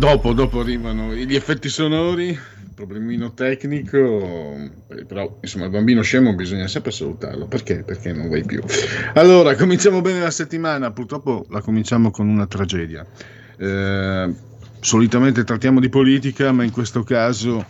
Dopo, 0.00 0.32
dopo 0.32 0.60
arrivano 0.60 1.14
gli 1.14 1.34
effetti 1.34 1.68
sonori, 1.68 2.36
problemino 2.74 3.34
tecnico, 3.34 4.56
eh, 4.88 5.04
però 5.04 5.36
insomma 5.42 5.66
il 5.66 5.70
bambino 5.70 6.00
scemo 6.00 6.34
bisogna 6.34 6.66
sempre 6.68 6.90
salutarlo, 6.90 7.44
perché? 7.44 7.82
Perché 7.82 8.10
non 8.14 8.30
vai 8.30 8.42
più. 8.42 8.62
Allora, 9.12 9.54
cominciamo 9.56 10.00
bene 10.00 10.20
la 10.20 10.30
settimana, 10.30 10.90
purtroppo 10.90 11.44
la 11.50 11.60
cominciamo 11.60 12.10
con 12.10 12.28
una 12.28 12.46
tragedia. 12.46 13.04
Eh, 13.58 14.34
solitamente 14.80 15.44
trattiamo 15.44 15.80
di 15.80 15.90
politica, 15.90 16.50
ma 16.50 16.64
in 16.64 16.70
questo 16.70 17.02
caso 17.02 17.62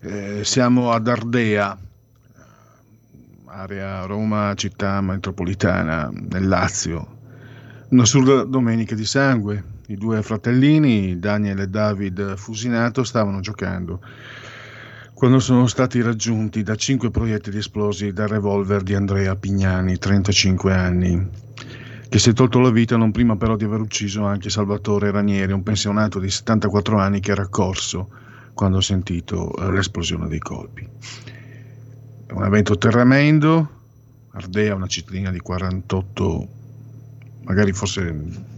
eh, 0.00 0.40
siamo 0.42 0.90
ad 0.90 1.06
Ardea, 1.06 1.78
area 3.44 4.04
Roma, 4.06 4.54
città 4.56 5.00
metropolitana, 5.00 6.10
nel 6.12 6.48
Lazio. 6.48 7.18
Una 7.90 8.04
surda 8.04 8.42
domenica 8.42 8.96
di 8.96 9.04
sangue, 9.04 9.73
i 9.88 9.96
due 9.96 10.22
fratellini, 10.22 11.18
Daniel 11.18 11.60
e 11.60 11.68
David 11.68 12.36
Fusinato, 12.36 13.04
stavano 13.04 13.40
giocando 13.40 14.00
quando 15.14 15.38
sono 15.38 15.68
stati 15.68 16.02
raggiunti 16.02 16.64
da 16.64 16.74
cinque 16.74 17.10
proiettili 17.10 17.58
esplosi 17.58 18.12
dal 18.12 18.26
revolver 18.26 18.82
di 18.82 18.94
Andrea 18.94 19.36
Pignani, 19.36 19.96
35 19.96 20.74
anni, 20.74 21.28
che 22.08 22.18
si 22.18 22.30
è 22.30 22.32
tolto 22.32 22.58
la 22.58 22.70
vita 22.70 22.96
non 22.96 23.12
prima 23.12 23.36
però 23.36 23.54
di 23.54 23.62
aver 23.62 23.80
ucciso 23.80 24.24
anche 24.24 24.50
Salvatore 24.50 25.12
Ranieri, 25.12 25.52
un 25.52 25.62
pensionato 25.62 26.18
di 26.18 26.28
74 26.28 26.98
anni 26.98 27.20
che 27.20 27.30
era 27.30 27.46
corso 27.48 28.10
quando 28.54 28.78
ha 28.78 28.82
sentito 28.82 29.56
eh, 29.56 29.70
l'esplosione 29.70 30.26
dei 30.26 30.40
colpi. 30.40 30.86
È 32.26 32.32
un 32.32 32.44
evento 32.44 32.76
tremendo, 32.76 33.68
Ardea, 34.32 34.74
una 34.74 34.88
cittadina 34.88 35.30
di 35.30 35.38
48, 35.38 36.48
magari 37.44 37.72
forse 37.72 38.52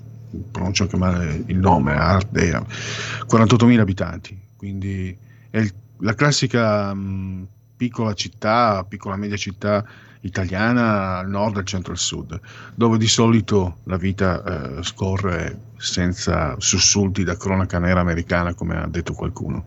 pronuncio 0.50 0.84
anche 0.84 0.96
male 0.96 1.42
il 1.46 1.58
nome, 1.58 1.92
Ardea, 1.92 2.60
48.000 2.60 3.78
abitanti, 3.78 4.38
quindi 4.56 5.16
è 5.50 5.58
il, 5.58 5.72
la 5.98 6.14
classica 6.14 6.92
mh, 6.94 7.46
piccola 7.76 8.14
città, 8.14 8.84
piccola 8.88 9.16
media 9.16 9.36
città 9.36 9.84
italiana 10.20 11.18
al 11.18 11.28
nord, 11.28 11.56
al 11.56 11.64
centro 11.64 11.92
e 11.92 11.94
al 11.94 12.00
sud, 12.00 12.40
dove 12.74 12.98
di 12.98 13.06
solito 13.06 13.78
la 13.84 13.96
vita 13.96 14.42
eh, 14.78 14.82
scorre 14.82 15.60
senza 15.76 16.56
sussulti 16.58 17.22
da 17.22 17.36
cronaca 17.36 17.78
nera 17.78 18.00
americana, 18.00 18.54
come 18.54 18.76
ha 18.76 18.86
detto 18.86 19.12
qualcuno. 19.12 19.66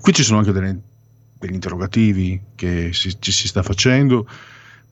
Qui 0.00 0.12
ci 0.12 0.22
sono 0.22 0.38
anche 0.38 0.52
delle, 0.52 0.78
degli 1.38 1.54
interrogativi 1.54 2.40
che 2.54 2.90
si, 2.92 3.20
ci 3.20 3.32
si 3.32 3.48
sta 3.48 3.62
facendo 3.62 4.28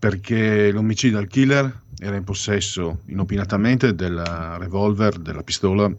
perché 0.04 0.70
l'omicida 0.70 1.19
al 1.19 1.28
killer 1.28 1.81
era 1.98 2.15
in 2.15 2.25
possesso 2.25 3.00
inopinatamente 3.06 3.94
del 3.94 4.22
revolver, 4.59 5.16
della 5.16 5.42
pistola 5.42 5.91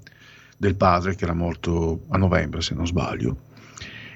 del 0.57 0.75
padre 0.75 1.15
che 1.15 1.23
era 1.23 1.33
morto 1.33 2.03
a 2.09 2.17
novembre 2.17 2.61
se 2.61 2.75
non 2.75 2.85
sbaglio 2.85 3.35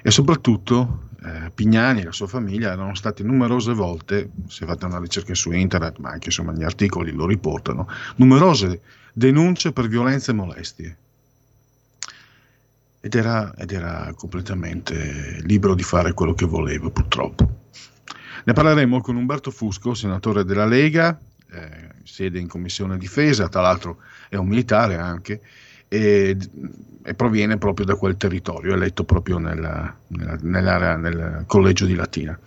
e 0.00 0.12
soprattutto 0.12 1.08
eh, 1.24 1.50
Pignani 1.52 2.02
e 2.02 2.04
la 2.04 2.12
sua 2.12 2.28
famiglia 2.28 2.70
erano 2.70 2.94
stati 2.94 3.24
numerose 3.24 3.72
volte, 3.72 4.30
se 4.46 4.64
fate 4.64 4.84
una 4.84 5.00
ricerca 5.00 5.34
su 5.34 5.50
internet, 5.50 5.98
ma 5.98 6.10
anche 6.10 6.26
insomma 6.26 6.52
gli 6.52 6.62
articoli 6.62 7.10
lo 7.10 7.26
riportano, 7.26 7.88
numerose 8.14 8.82
denunce 9.12 9.72
per 9.72 9.88
violenze 9.88 10.30
e 10.30 10.34
molestie. 10.34 10.96
Ed 13.00 13.12
era, 13.12 13.52
ed 13.56 13.72
era 13.72 14.12
completamente 14.14 15.40
libero 15.42 15.74
di 15.74 15.82
fare 15.82 16.12
quello 16.12 16.34
che 16.34 16.46
voleva, 16.46 16.88
purtroppo. 16.90 17.59
Ne 18.44 18.52
parleremo 18.52 19.00
con 19.00 19.16
Umberto 19.16 19.50
Fusco, 19.50 19.94
senatore 19.94 20.44
della 20.44 20.66
Lega, 20.66 21.18
eh, 21.50 21.88
sede 22.04 22.38
in 22.38 22.48
Commissione 22.48 22.96
Difesa, 22.96 23.48
tra 23.48 23.60
l'altro 23.60 23.98
è 24.28 24.36
un 24.36 24.48
militare 24.48 24.96
anche, 24.96 25.40
e, 25.88 26.36
e 27.02 27.14
proviene 27.14 27.58
proprio 27.58 27.84
da 27.84 27.96
quel 27.96 28.16
territorio, 28.16 28.74
eletto 28.74 29.04
proprio 29.04 29.38
nella, 29.38 29.94
nella, 30.08 30.38
nell'area, 30.40 30.96
nel 30.96 31.44
collegio 31.46 31.86
di 31.86 31.94
Latina. 31.94 32.38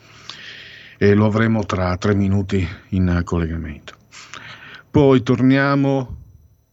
E 0.98 1.14
lo 1.14 1.26
avremo 1.26 1.66
tra 1.66 1.98
tre 1.98 2.16
minuti 2.16 2.66
in 2.90 3.22
collegamento. 3.24 3.96
Poi 4.90 5.22
torniamo 5.22 6.18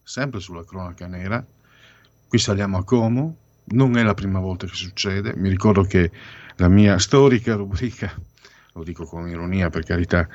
sempre 0.03 0.41
sulla 0.41 0.65
cronaca 0.65 1.07
nera, 1.07 1.45
qui 2.29 2.39
saliamo 2.39 2.79
a 2.79 2.85
Como, 2.85 3.37
non 3.73 3.97
è 3.97 4.03
la 4.03 4.15
prima 4.15 4.39
volta 4.39 4.67
che 4.67 4.75
succede, 4.75 5.35
mi 5.37 5.49
ricordo 5.49 5.83
che 5.83 6.11
la 6.57 6.69
mia 6.69 6.99
storica 6.99 7.55
rubrica 7.55 8.13
lo 8.81 8.85
dico 8.85 9.05
con 9.05 9.29
ironia 9.29 9.69
per 9.69 9.85
carità, 9.85 10.27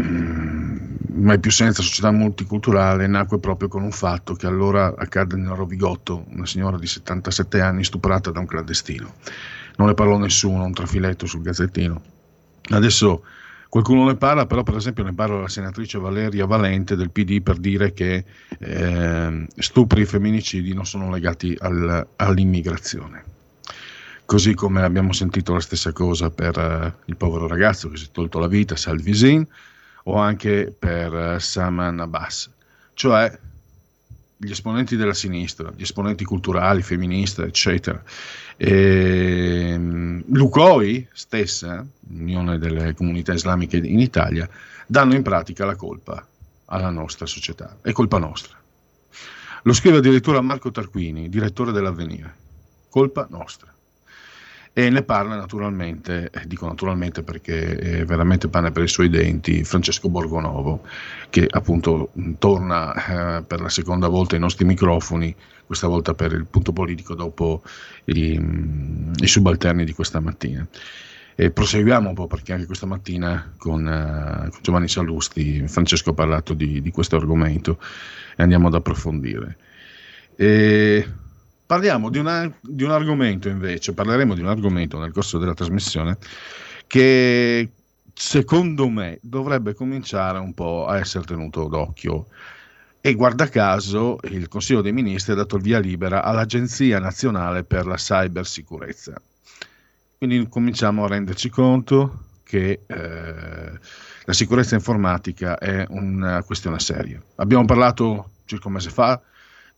mm, 0.00 0.76
mai 1.14 1.38
più 1.38 1.50
senza 1.50 1.82
società 1.82 2.10
multiculturale 2.10 3.06
nacque 3.06 3.38
proprio 3.38 3.68
con 3.68 3.82
un 3.82 3.92
fatto 3.92 4.34
che 4.34 4.46
allora 4.46 4.94
accadde 4.96 5.36
nel 5.36 5.54
Rovigotto, 5.54 6.24
una 6.30 6.46
signora 6.46 6.76
di 6.76 6.86
77 6.86 7.60
anni 7.60 7.84
stuprata 7.84 8.30
da 8.30 8.40
un 8.40 8.46
clandestino. 8.46 9.14
Non 9.76 9.88
ne 9.88 9.94
parlò 9.94 10.18
nessuno, 10.18 10.64
un 10.64 10.72
trafiletto 10.72 11.26
sul 11.26 11.42
gazzettino. 11.42 12.02
Adesso 12.70 13.22
qualcuno 13.68 14.06
ne 14.06 14.16
parla, 14.16 14.46
però 14.46 14.62
per 14.62 14.76
esempio 14.76 15.04
ne 15.04 15.14
parla 15.14 15.40
la 15.40 15.48
senatrice 15.48 15.98
Valeria 15.98 16.46
Valente 16.46 16.96
del 16.96 17.10
PD 17.10 17.42
per 17.42 17.58
dire 17.58 17.92
che 17.92 18.24
eh, 18.58 19.46
stupri 19.56 20.02
e 20.02 20.06
femminicidi 20.06 20.74
non 20.74 20.86
sono 20.86 21.10
legati 21.10 21.56
al, 21.60 22.06
all'immigrazione. 22.16 23.35
Così 24.26 24.54
come 24.54 24.82
abbiamo 24.82 25.12
sentito 25.12 25.52
la 25.52 25.60
stessa 25.60 25.92
cosa 25.92 26.30
per 26.30 26.58
uh, 26.58 27.02
il 27.04 27.16
povero 27.16 27.46
ragazzo 27.46 27.88
che 27.88 27.96
si 27.96 28.06
è 28.06 28.10
tolto 28.10 28.40
la 28.40 28.48
vita, 28.48 28.74
Salvisin, 28.74 29.46
o 30.02 30.16
anche 30.16 30.74
per 30.76 31.12
uh, 31.12 31.38
Saman 31.38 32.00
Abbas, 32.00 32.50
cioè 32.94 33.38
gli 34.36 34.50
esponenti 34.50 34.96
della 34.96 35.14
sinistra, 35.14 35.72
gli 35.76 35.82
esponenti 35.82 36.24
culturali, 36.24 36.82
femministe, 36.82 37.44
eccetera. 37.44 38.02
E, 38.56 39.74
um, 39.76 40.24
Lucoi 40.32 41.06
stessa, 41.12 41.86
l'Unione 42.08 42.58
delle 42.58 42.94
Comunità 42.94 43.32
Islamiche 43.32 43.76
in 43.76 44.00
Italia, 44.00 44.48
danno 44.88 45.14
in 45.14 45.22
pratica 45.22 45.64
la 45.64 45.76
colpa 45.76 46.26
alla 46.64 46.90
nostra 46.90 47.26
società. 47.26 47.78
È 47.80 47.92
colpa 47.92 48.18
nostra. 48.18 48.56
Lo 49.62 49.72
scrive 49.72 49.98
addirittura 49.98 50.40
Marco 50.40 50.72
Tarquini, 50.72 51.28
direttore 51.28 51.70
dell'Avvenire. 51.70 52.34
Colpa 52.88 53.28
nostra 53.30 53.74
e 54.78 54.90
ne 54.90 55.02
parla 55.02 55.36
naturalmente, 55.36 56.28
eh, 56.30 56.46
dico 56.46 56.66
naturalmente 56.66 57.22
perché 57.22 57.76
è 57.76 58.04
veramente 58.04 58.48
pane 58.48 58.72
per 58.72 58.82
i 58.82 58.88
suoi 58.88 59.08
denti, 59.08 59.64
Francesco 59.64 60.10
Borgonovo, 60.10 60.82
che 61.30 61.46
appunto 61.48 62.10
torna 62.36 63.38
eh, 63.38 63.42
per 63.42 63.62
la 63.62 63.70
seconda 63.70 64.08
volta 64.08 64.34
ai 64.34 64.42
nostri 64.42 64.66
microfoni, 64.66 65.34
questa 65.64 65.86
volta 65.88 66.12
per 66.12 66.32
il 66.32 66.44
punto 66.44 66.74
politico 66.74 67.14
dopo 67.14 67.62
i, 68.04 68.38
i 69.18 69.26
subalterni 69.26 69.86
di 69.86 69.94
questa 69.94 70.20
mattina. 70.20 70.68
E 71.34 71.50
proseguiamo 71.50 72.10
un 72.10 72.14
po' 72.14 72.26
perché 72.26 72.52
anche 72.52 72.66
questa 72.66 72.84
mattina 72.84 73.54
con, 73.56 73.82
uh, 73.82 74.50
con 74.50 74.60
Giovanni 74.60 74.88
Sallusti 74.88 75.66
Francesco 75.68 76.10
ha 76.10 76.14
parlato 76.14 76.52
di, 76.52 76.82
di 76.82 76.90
questo 76.90 77.16
argomento 77.16 77.78
e 78.36 78.42
andiamo 78.42 78.66
ad 78.66 78.74
approfondire. 78.74 79.56
E 80.36 81.08
Parliamo 81.66 82.10
di, 82.10 82.18
una, 82.18 82.50
di 82.60 82.84
un 82.84 82.92
argomento 82.92 83.48
invece, 83.48 83.92
parleremo 83.92 84.34
di 84.34 84.40
un 84.40 84.46
argomento 84.46 84.98
nel 85.00 85.10
corso 85.10 85.38
della 85.38 85.52
trasmissione 85.52 86.16
che 86.86 87.70
secondo 88.14 88.88
me 88.88 89.18
dovrebbe 89.20 89.74
cominciare 89.74 90.38
un 90.38 90.54
po' 90.54 90.86
a 90.86 90.98
essere 90.98 91.24
tenuto 91.24 91.66
d'occhio. 91.66 92.26
E 93.00 93.14
guarda 93.14 93.48
caso 93.48 94.18
il 94.30 94.48
Consiglio 94.48 94.80
dei 94.80 94.92
Ministri 94.92 95.32
ha 95.32 95.36
dato 95.36 95.56
il 95.56 95.62
via 95.62 95.78
libera 95.78 96.22
all'Agenzia 96.22 96.98
Nazionale 96.98 97.64
per 97.64 97.86
la 97.86 97.96
Cybersicurezza. 97.96 99.20
Quindi 100.18 100.48
cominciamo 100.48 101.04
a 101.04 101.08
renderci 101.08 101.48
conto 101.48 102.24
che 102.42 102.80
eh, 102.86 103.78
la 104.24 104.32
sicurezza 104.32 104.76
informatica 104.76 105.58
è 105.58 105.84
una 105.88 106.42
questione 106.42 106.78
seria. 106.78 107.20
Abbiamo 107.36 107.64
parlato 107.64 108.30
circa 108.44 108.68
un 108.68 108.74
mese 108.74 108.90
fa 108.90 109.20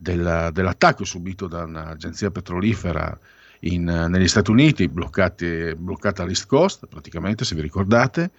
del, 0.00 0.50
dell'attacco 0.52 1.04
subito 1.04 1.48
da 1.48 1.64
un'agenzia 1.64 2.30
petrolifera 2.30 3.18
in, 3.60 3.84
negli 3.84 4.28
Stati 4.28 4.52
Uniti, 4.52 4.88
bloccati, 4.88 5.74
bloccata 5.76 6.22
all'East 6.22 6.46
Coast, 6.46 6.86
praticamente, 6.86 7.44
se 7.44 7.56
vi 7.56 7.60
ricordate. 7.60 8.30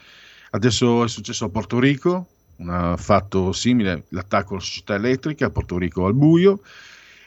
Adesso 0.51 1.03
è 1.03 1.09
successo 1.09 1.45
a 1.45 1.49
Porto 1.49 1.77
Rico, 1.77 2.27
un 2.55 2.95
fatto 2.97 3.51
simile, 3.51 4.05
l'attacco 4.09 4.53
alla 4.53 4.63
società 4.63 4.95
elettrica 4.95 5.47
a 5.47 5.49
Porto 5.49 5.77
Rico 5.77 6.05
al 6.05 6.13
buio, 6.13 6.61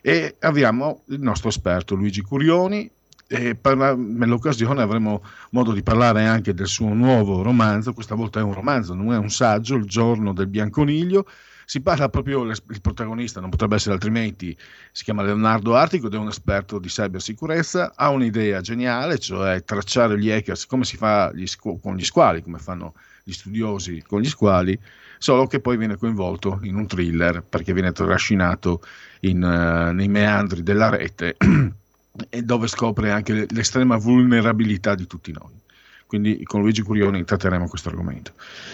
e 0.01 0.37
abbiamo 0.41 1.03
il 1.09 1.21
nostro 1.21 1.51
esperto 1.51 1.95
Luigi 1.95 2.23
Curioni. 2.23 2.91
E 3.29 3.55
per, 3.55 3.97
nell'occasione 3.97 4.83
avremo 4.83 5.23
modo 5.53 5.73
di 5.73 5.83
parlare 5.83 6.27
anche 6.27 6.53
del 6.53 6.67
suo 6.67 6.93
nuovo 6.93 7.41
romanzo, 7.41 7.95
questa 7.95 8.15
volta 8.15 8.41
è 8.41 8.43
un 8.43 8.53
romanzo, 8.53 8.93
non 8.93 9.13
è 9.13 9.17
un 9.17 9.31
saggio, 9.31 9.77
Il 9.77 9.87
giorno 9.87 10.35
del 10.35 10.49
bianconiglio, 10.49 11.27
si 11.73 11.81
parla 11.81 12.11
proprio, 12.11 12.43
il 12.43 12.81
protagonista 12.83 13.41
non 13.41 13.49
potrebbe 13.49 13.77
essere 13.77 13.95
altrimenti, 13.95 14.55
si 14.91 15.05
chiama 15.05 15.23
Leonardo 15.23 15.75
Artico 15.75 16.09
ed 16.09 16.13
è 16.13 16.19
un 16.19 16.29
esperto 16.29 16.79
di 16.79 16.89
cybersicurezza, 16.89 17.95
ha 17.97 18.11
un'idea 18.11 18.61
geniale, 18.61 19.19
cioè 19.19 19.65
tracciare 19.65 20.19
gli 20.19 20.31
hackers 20.31 20.67
come 20.67 20.85
si 20.85 20.99
fa 20.99 21.33
gli 21.33 21.47
squ- 21.47 21.81
con 21.81 21.97
gli 21.97 22.05
squali, 22.05 22.43
come 22.43 22.59
fanno 22.59 22.93
gli 23.25 23.33
studiosi 23.33 24.05
con 24.07 24.21
gli 24.21 24.29
squali, 24.29 24.79
solo 25.17 25.47
che 25.47 25.61
poi 25.61 25.79
viene 25.79 25.97
coinvolto 25.97 26.59
in 26.65 26.75
un 26.75 26.87
thriller 26.87 27.43
perché 27.43 27.73
viene 27.73 27.93
trascinato 27.93 28.83
in, 29.21 29.43
uh, 29.43 29.95
nei 29.95 30.09
meandri 30.09 30.63
della 30.63 30.91
rete 30.91 31.39
e 32.29 32.43
dove 32.43 32.67
scopre 32.67 33.13
anche 33.13 33.47
l'estrema 33.49 33.97
vulnerabilità 33.97 34.95
di 34.95 35.07
tutti 35.07 35.33
noi. 35.33 35.59
Quindi 36.07 36.43
con 36.45 36.61
Luigi 36.61 36.83
Curioni 36.83 37.25
tratteremo 37.25 37.67
questo 37.67 37.89
argomento. 37.89 38.33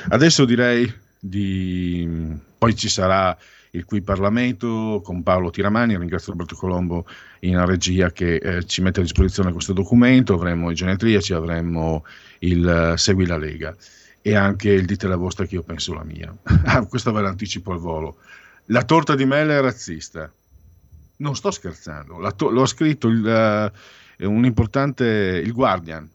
Adesso 0.08 0.44
direi 0.44 1.06
di... 1.18 2.36
poi 2.56 2.74
ci 2.76 2.88
sarà 2.88 3.36
il 3.72 3.84
qui 3.84 4.00
Parlamento 4.00 5.00
con 5.04 5.22
Paolo 5.22 5.50
Tiramani, 5.50 5.96
ringrazio 5.96 6.32
Roberto 6.32 6.56
Colombo 6.56 7.06
in 7.40 7.64
regia 7.66 8.10
che 8.10 8.36
eh, 8.36 8.64
ci 8.64 8.80
mette 8.80 9.00
a 9.00 9.02
disposizione 9.02 9.52
questo 9.52 9.72
documento, 9.72 10.34
avremo 10.34 10.70
i 10.70 10.74
genetriaci, 10.74 11.32
avremo 11.32 12.04
il 12.40 12.92
uh, 12.92 12.96
Segui 12.96 13.26
la 13.26 13.36
Lega 13.36 13.74
e 14.22 14.34
anche 14.34 14.70
il 14.70 14.86
Dite 14.86 15.06
la 15.06 15.16
vostra 15.16 15.44
che 15.44 15.56
io 15.56 15.62
penso 15.62 15.94
la 15.94 16.04
mia. 16.04 16.34
ah, 16.64 16.86
questo 16.86 17.12
ve 17.12 17.20
l'anticipo 17.20 17.72
al 17.72 17.78
volo. 17.78 18.16
La 18.66 18.84
torta 18.84 19.14
di 19.14 19.24
mele 19.24 19.56
è 19.56 19.60
razzista. 19.60 20.30
Non 21.16 21.34
sto 21.34 21.50
scherzando, 21.50 22.32
to- 22.36 22.50
l'ho 22.50 22.66
scritto 22.66 23.08
il, 23.08 23.72
uh, 24.18 24.30
un 24.30 24.44
importante, 24.44 25.04
il 25.44 25.52
Guardian, 25.52 26.08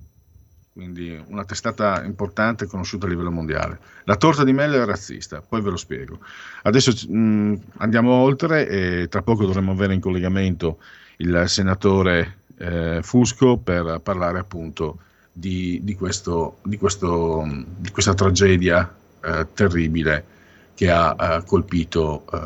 quindi 0.74 1.24
una 1.28 1.46
testata 1.46 2.04
importante 2.04 2.66
conosciuta 2.66 3.06
a 3.06 3.10
livello 3.10 3.30
mondiale. 3.30 3.80
La 4.06 4.16
torta 4.16 4.44
di 4.44 4.54
mele 4.54 4.82
è 4.82 4.86
razzista, 4.86 5.42
poi 5.42 5.62
ve 5.62 5.70
lo 5.70 5.78
spiego. 5.78 6.18
Adesso 6.64 6.92
mh, 7.08 7.18
mm, 7.18 7.54
andiamo 7.78 8.12
oltre 8.14 8.68
e 8.68 9.08
tra 9.08 9.22
poco 9.22 9.46
dovremo 9.46 9.72
avere 9.72 9.94
in 9.94 10.00
collegamento 10.00 10.80
il 11.18 11.44
senatore 11.46 12.38
eh, 12.58 13.02
Fusco 13.04 13.58
per 13.58 14.00
parlare 14.02 14.40
appunto 14.40 14.98
di, 15.32 15.80
di, 15.84 15.94
questo, 15.94 16.58
di, 16.64 16.78
questo, 16.78 17.48
di 17.78 17.92
questa 17.92 18.16
tragedia 18.16 18.92
eh, 19.24 19.48
terribile 19.54 20.26
che 20.74 20.90
ha, 20.90 21.12
ha 21.12 21.44
colpito 21.44 22.26
eh, 22.34 22.38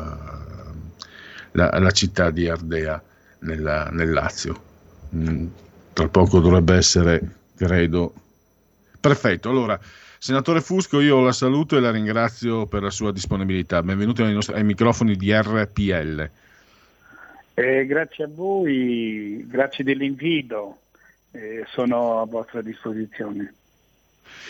la, 1.52 1.78
la, 1.78 1.90
città 1.92 2.30
di 2.30 2.46
Ardea 2.46 3.02
nella, 3.40 3.88
nel 3.90 4.10
Lazio. 4.10 4.66
Mm, 5.14 5.46
tra 5.94 6.08
poco 6.08 6.40
dovrebbe 6.40 6.74
essere 6.74 7.36
credo. 7.58 8.14
Perfetto, 9.00 9.50
allora, 9.50 9.78
senatore 10.18 10.60
Fusco, 10.60 11.00
io 11.00 11.20
la 11.20 11.32
saluto 11.32 11.76
e 11.76 11.80
la 11.80 11.90
ringrazio 11.90 12.66
per 12.66 12.82
la 12.82 12.90
sua 12.90 13.12
disponibilità. 13.12 13.82
Benvenuto 13.82 14.24
ai, 14.24 14.32
nostri, 14.32 14.54
ai 14.54 14.64
microfoni 14.64 15.16
di 15.16 15.32
RPL. 15.32 16.30
Eh, 17.54 17.86
grazie 17.86 18.24
a 18.24 18.28
voi, 18.30 19.44
grazie 19.48 19.82
dell'invito, 19.82 20.78
eh, 21.32 21.64
sono 21.68 22.20
a 22.20 22.24
vostra 22.24 22.62
disposizione. 22.62 23.52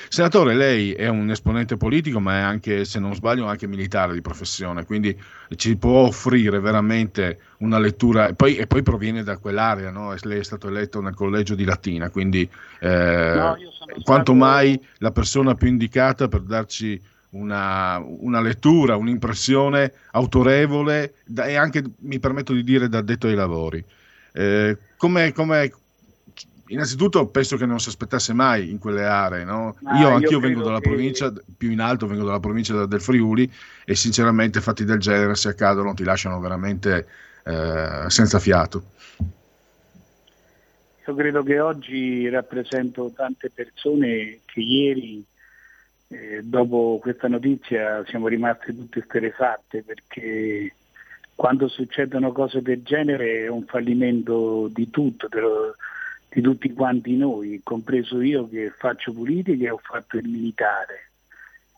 Senatore, 0.09 0.55
lei 0.55 0.93
è 0.93 1.09
un 1.09 1.31
esponente 1.31 1.77
politico, 1.77 2.21
ma 2.21 2.39
è 2.39 2.41
anche, 2.41 2.85
se 2.85 2.99
non 2.99 3.15
sbaglio, 3.15 3.47
anche 3.47 3.67
militare 3.67 4.13
di 4.13 4.21
professione, 4.21 4.85
quindi 4.85 5.17
ci 5.57 5.77
può 5.77 6.07
offrire 6.07 6.61
veramente 6.61 7.39
una 7.59 7.79
lettura, 7.79 8.29
e 8.29 8.35
poi, 8.35 8.57
e 8.57 8.67
poi 8.67 8.83
proviene 8.83 9.23
da 9.23 9.37
quell'area, 9.37 9.91
no? 9.91 10.15
lei 10.23 10.41
è 10.41 10.45
stato 10.45 10.69
eletto 10.69 11.01
nel 11.01 11.15
collegio 11.15 11.55
di 11.55 11.65
Latina, 11.65 12.11
quindi 12.11 12.49
eh, 12.81 13.33
no, 13.35 13.57
quanto 14.03 14.33
stato... 14.33 14.35
mai 14.35 14.81
la 14.99 15.11
persona 15.11 15.55
più 15.55 15.69
indicata 15.69 16.29
per 16.29 16.41
darci 16.43 17.01
una, 17.31 18.03
una 18.05 18.41
lettura, 18.41 18.97
un'impressione 18.97 19.93
autorevole 20.13 21.15
e 21.37 21.57
anche, 21.57 21.83
mi 22.01 22.19
permetto 22.19 22.53
di 22.53 22.65
dire, 22.65 22.89
da 22.89 22.99
addetto 22.99 23.27
ai 23.27 23.35
lavori. 23.35 23.85
Eh, 24.33 24.77
come, 24.97 25.33
come, 25.33 25.73
innanzitutto 26.69 27.27
penso 27.27 27.57
che 27.57 27.67
non 27.67 27.81
si 27.81 27.89
aspettasse 27.89 28.33
mai 28.33 28.71
in 28.71 28.79
quelle 28.79 29.05
aree. 29.05 29.45
No? 29.45 29.77
Ah, 29.85 29.99
io 29.99 30.09
anch'io 30.09 30.31
io 30.31 30.41
vengo 30.41 30.63
dalla 30.63 30.81
che... 30.81 30.89
provincia, 30.89 31.33
più 31.57 31.71
in 31.71 31.81
alto 31.81 32.07
vengo 32.07 32.25
dalla 32.25 32.41
provincia 32.41 32.87
del 32.87 33.01
Friuli 33.01 33.51
e 33.85 33.95
sinceramente 33.95 34.61
fatti 34.61 34.85
del 34.85 34.99
genere 34.99 35.35
se 35.35 35.49
accadono 35.49 35.95
ti 35.95 36.05
lasciano 36.05 36.41
veramente 36.41 37.07
eh, 37.45 38.05
senza 38.09 38.39
fiato. 38.39 38.83
Io 41.07 41.15
credo 41.15 41.43
che 41.43 41.59
oggi 41.59 42.29
rappresento 42.29 43.11
tante 43.17 43.51
persone 43.51 44.41
che 44.45 44.61
ieri, 44.61 45.25
eh, 46.09 46.41
dopo 46.43 46.99
questa 47.01 47.29
notizia, 47.29 48.05
siamo 48.07 48.29
rimasti 48.29 48.77
tutte 48.77 49.03
sterefatte 49.03 49.83
perché 49.83 50.75
quando 51.35 51.69
succedono 51.69 52.33
cose 52.33 52.61
del 52.61 52.83
genere 52.83 53.45
è 53.45 53.49
un 53.49 53.65
fallimento 53.65 54.69
di 54.71 54.91
tutto, 54.91 55.29
lo, 55.31 55.77
di 56.29 56.41
tutti 56.41 56.73
quanti 56.73 57.17
noi, 57.17 57.61
compreso 57.63 58.21
io 58.21 58.49
che 58.49 58.71
faccio 58.77 59.13
politica 59.13 59.65
e 59.65 59.71
ho 59.71 59.81
fatto 59.83 60.19
il 60.19 60.29
militare. 60.29 61.11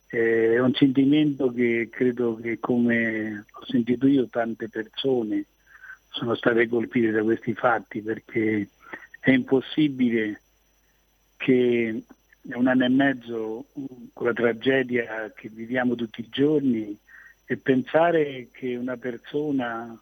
Eh, 0.08 0.54
è 0.54 0.58
un 0.58 0.74
sentimento 0.74 1.52
che 1.52 1.88
credo 1.90 2.36
che 2.36 2.58
come 2.58 3.44
ho 3.50 3.64
sentito 3.66 4.08
io 4.08 4.26
tante 4.26 4.68
persone 4.68 5.46
sono 6.08 6.34
state 6.34 6.66
colpite 6.68 7.12
da 7.12 7.22
questi 7.22 7.54
fatti 7.54 8.02
perché 8.02 8.68
è 9.20 9.30
impossibile 9.30 10.40
che 11.36 12.02
un 12.42 12.66
anno 12.66 12.84
e 12.84 12.88
mezzo 12.88 13.66
con 14.12 14.26
la 14.26 14.32
tragedia 14.32 15.30
che 15.32 15.48
viviamo 15.48 15.94
tutti 15.94 16.22
i 16.22 16.28
giorni 16.28 16.98
e 17.44 17.56
pensare 17.56 18.48
che 18.50 18.76
una 18.76 18.96
persona 18.96 19.96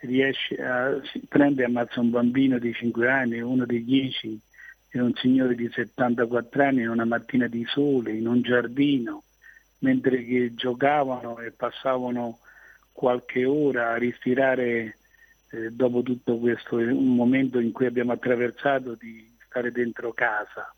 riesce 0.00 0.56
a, 0.62 1.00
prende 1.28 1.62
e 1.62 1.66
ammazza 1.66 2.00
un 2.00 2.10
bambino 2.10 2.58
di 2.58 2.72
5 2.72 3.08
anni, 3.08 3.40
uno 3.40 3.64
di 3.66 3.84
10 3.84 4.40
e 4.90 5.00
un 5.00 5.12
signore 5.14 5.54
di 5.54 5.68
74 5.70 6.62
anni 6.62 6.82
in 6.82 6.88
una 6.88 7.04
mattina 7.04 7.46
di 7.46 7.64
sole, 7.66 8.12
in 8.12 8.26
un 8.26 8.40
giardino, 8.42 9.22
mentre 9.78 10.24
che 10.24 10.54
giocavano 10.54 11.38
e 11.38 11.52
passavano 11.52 12.38
qualche 12.92 13.44
ora 13.44 13.92
a 13.92 13.98
respirare 13.98 14.96
eh, 15.50 15.70
dopo 15.70 16.02
tutto 16.02 16.38
questo, 16.38 16.76
un 16.76 17.14
momento 17.14 17.58
in 17.58 17.72
cui 17.72 17.86
abbiamo 17.86 18.12
attraversato 18.12 18.94
di 18.94 19.28
stare 19.46 19.70
dentro 19.72 20.12
casa. 20.12 20.74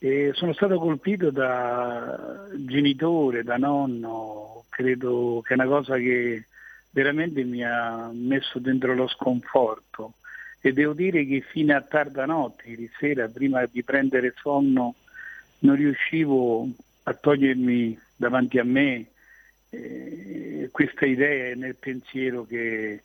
E 0.00 0.30
sono 0.34 0.52
stato 0.52 0.78
colpito 0.78 1.30
da 1.30 2.46
genitore, 2.56 3.42
da 3.42 3.56
nonno, 3.56 4.64
credo 4.68 5.40
che 5.44 5.54
è 5.54 5.56
una 5.56 5.66
cosa 5.66 5.96
che 5.96 6.46
veramente 6.90 7.44
mi 7.44 7.64
ha 7.64 8.10
messo 8.12 8.58
dentro 8.58 8.94
lo 8.94 9.08
sconforto. 9.08 10.14
E 10.60 10.72
devo 10.72 10.92
dire 10.92 11.24
che 11.24 11.40
fino 11.40 11.76
a 11.76 11.82
tarda 11.82 12.26
notte, 12.26 12.68
ieri 12.68 12.90
sera, 12.98 13.28
prima 13.28 13.64
di 13.66 13.82
prendere 13.84 14.34
sonno, 14.36 14.94
non 15.60 15.76
riuscivo 15.76 16.68
a 17.04 17.14
togliermi 17.14 17.98
davanti 18.16 18.58
a 18.58 18.64
me 18.64 19.06
eh, 19.70 20.68
questa 20.72 21.06
idea 21.06 21.54
nel 21.54 21.76
pensiero 21.76 22.44
che 22.44 23.02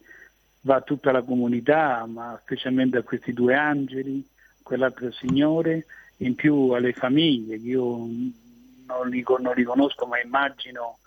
va 0.62 0.76
a 0.76 0.82
tutta 0.82 1.12
la 1.12 1.22
comunità, 1.22 2.06
ma 2.08 2.40
specialmente 2.42 2.98
a 2.98 3.04
questi 3.04 3.34
due 3.34 3.56
angeli, 3.56 4.26
quell'altro 4.62 5.12
signore, 5.12 5.86
in 6.18 6.36
più 6.36 6.70
alle 6.70 6.94
famiglie, 6.94 7.60
che 7.60 7.68
io 7.68 7.86
non 7.88 9.10
li, 9.10 9.24
non 9.40 9.54
li 9.56 9.64
conosco 9.64 10.06
ma 10.06 10.20
immagino 10.20 10.98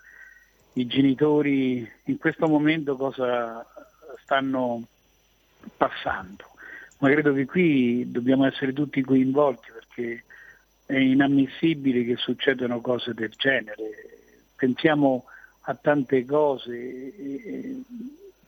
i 0.77 0.85
genitori 0.85 1.89
in 2.05 2.17
questo 2.17 2.47
momento 2.47 2.95
cosa 2.95 3.65
stanno 4.21 4.85
passando. 5.75 6.45
Ma 6.99 7.09
credo 7.09 7.33
che 7.33 7.45
qui 7.45 8.09
dobbiamo 8.11 8.45
essere 8.45 8.73
tutti 8.73 9.01
coinvolti 9.01 9.69
perché 9.71 10.23
è 10.85 10.97
inammissibile 10.97 12.03
che 12.05 12.15
succedano 12.15 12.79
cose 12.79 13.13
del 13.13 13.33
genere. 13.35 14.19
Pensiamo 14.55 15.25
a 15.61 15.75
tante 15.75 16.25
cose. 16.25 17.13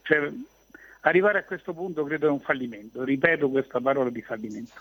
Cioè, 0.03 0.31
arrivare 1.01 1.39
a 1.39 1.43
questo 1.43 1.73
punto 1.73 2.03
credo 2.03 2.27
è 2.27 2.31
un 2.31 2.41
fallimento. 2.41 3.03
Ripeto 3.03 3.49
questa 3.49 3.79
parola 3.79 4.09
di 4.11 4.21
fallimento. 4.21 4.73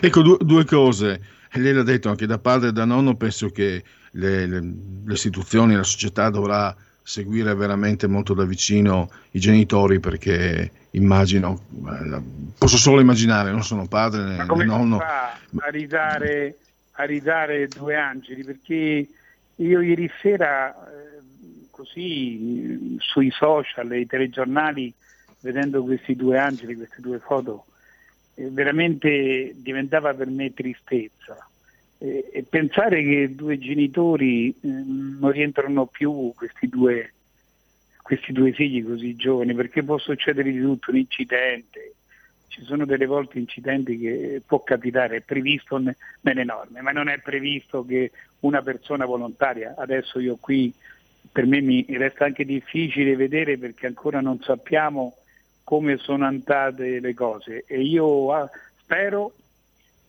Ecco, 0.00 0.22
due, 0.22 0.36
due 0.40 0.64
cose. 0.64 1.20
Lei 1.52 1.72
l'ha 1.72 1.82
detto 1.82 2.08
anche 2.08 2.26
da 2.26 2.38
padre 2.38 2.68
e 2.68 2.72
da 2.72 2.84
nonno, 2.84 3.14
penso 3.14 3.50
che 3.50 3.82
le, 4.12 4.46
le, 4.46 4.60
le 5.04 5.12
istituzioni, 5.12 5.74
la 5.74 5.82
società 5.82 6.30
dovrà 6.30 6.74
seguire 7.02 7.54
veramente 7.54 8.06
molto 8.06 8.32
da 8.32 8.44
vicino 8.44 9.10
i 9.32 9.40
genitori 9.40 9.98
perché 10.00 10.70
immagino, 10.92 11.60
eh, 11.86 12.20
posso 12.56 12.76
solo 12.76 13.00
immaginare, 13.00 13.50
non 13.50 13.62
sono 13.62 13.86
padre 13.86 14.22
né, 14.22 14.44
né 14.44 14.64
nonno. 14.64 14.98
fa 14.98 15.38
a 15.58 15.68
ridare, 15.70 16.56
a 16.92 17.04
ridare 17.04 17.68
due 17.68 17.96
angeli? 17.96 18.44
Perché 18.44 19.08
io 19.56 19.80
ieri 19.80 20.10
sera, 20.20 20.74
eh, 20.74 21.20
così 21.70 22.96
sui 22.98 23.30
social, 23.30 23.92
i 23.94 24.06
telegiornali, 24.06 24.92
vedendo 25.40 25.82
questi 25.82 26.14
due 26.14 26.38
angeli, 26.38 26.76
queste 26.76 27.00
due 27.00 27.18
foto, 27.18 27.64
eh, 28.34 28.48
veramente 28.50 29.52
diventava 29.56 30.14
per 30.14 30.28
me 30.28 30.52
tristezza. 30.52 31.46
E, 32.04 32.44
pensare 32.48 33.00
che 33.04 33.32
due 33.32 33.58
genitori 33.58 34.48
eh, 34.48 34.54
non 34.62 35.30
rientrano 35.30 35.86
più 35.86 36.32
questi 36.34 36.68
due, 36.68 37.12
questi 38.02 38.32
due 38.32 38.50
figli 38.52 38.84
così 38.84 39.14
giovani, 39.14 39.54
perché 39.54 39.84
può 39.84 39.98
succedere 39.98 40.50
di 40.50 40.60
tutto, 40.60 40.90
un 40.90 40.96
incidente, 40.96 41.94
ci 42.48 42.64
sono 42.64 42.84
delle 42.86 43.06
volte 43.06 43.38
incidenti 43.38 43.96
che 43.98 44.42
può 44.44 44.64
capitare, 44.64 45.18
è 45.18 45.20
previsto 45.20 45.80
nelle 46.22 46.44
norme, 46.44 46.80
ma 46.80 46.90
non 46.90 47.08
è 47.08 47.18
previsto 47.20 47.86
che 47.86 48.10
una 48.40 48.62
persona 48.62 49.06
volontaria, 49.06 49.76
adesso 49.78 50.18
io 50.18 50.36
qui 50.40 50.74
per 51.30 51.46
me 51.46 51.60
mi 51.60 51.86
resta 51.90 52.24
anche 52.24 52.44
difficile 52.44 53.14
vedere 53.14 53.58
perché 53.58 53.86
ancora 53.86 54.20
non 54.20 54.40
sappiamo 54.40 55.18
come 55.62 55.98
sono 55.98 56.26
andate 56.26 56.98
le 56.98 57.14
cose. 57.14 57.62
E 57.68 57.80
io 57.80 58.32
ah, 58.32 58.50
spero 58.80 59.32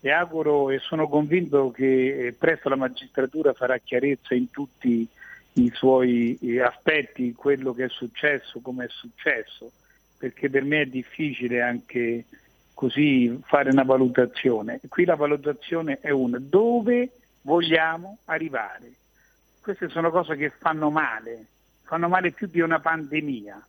e 0.05 0.11
auguro 0.11 0.69
e 0.69 0.79
sono 0.79 1.07
convinto 1.07 1.71
che 1.71 2.27
eh, 2.27 2.33
presto 2.33 2.67
la 2.67 2.75
magistratura 2.75 3.53
farà 3.53 3.77
chiarezza 3.77 4.35
in 4.35 4.51
tutti 4.51 5.07
i 5.53 5.71
suoi 5.73 6.37
eh, 6.41 6.61
aspetti, 6.61 7.31
quello 7.31 7.73
che 7.73 7.85
è 7.85 7.89
successo, 7.89 8.59
come 8.59 8.83
è 8.83 8.89
successo, 8.89 9.71
perché 10.17 10.49
per 10.49 10.65
me 10.65 10.81
è 10.81 10.85
difficile 10.87 11.61
anche 11.61 12.25
così 12.73 13.39
fare 13.45 13.69
una 13.69 13.83
valutazione. 13.83 14.81
Qui 14.89 15.05
la 15.05 15.15
valutazione 15.15 15.99
è 16.01 16.09
una, 16.09 16.37
dove 16.37 17.11
vogliamo 17.43 18.17
arrivare? 18.25 18.91
Queste 19.61 19.87
sono 19.87 20.11
cose 20.11 20.35
che 20.35 20.49
fanno 20.49 20.89
male, 20.89 21.45
fanno 21.83 22.09
male 22.09 22.31
più 22.31 22.47
di 22.47 22.59
una 22.59 22.81
pandemia, 22.81 23.65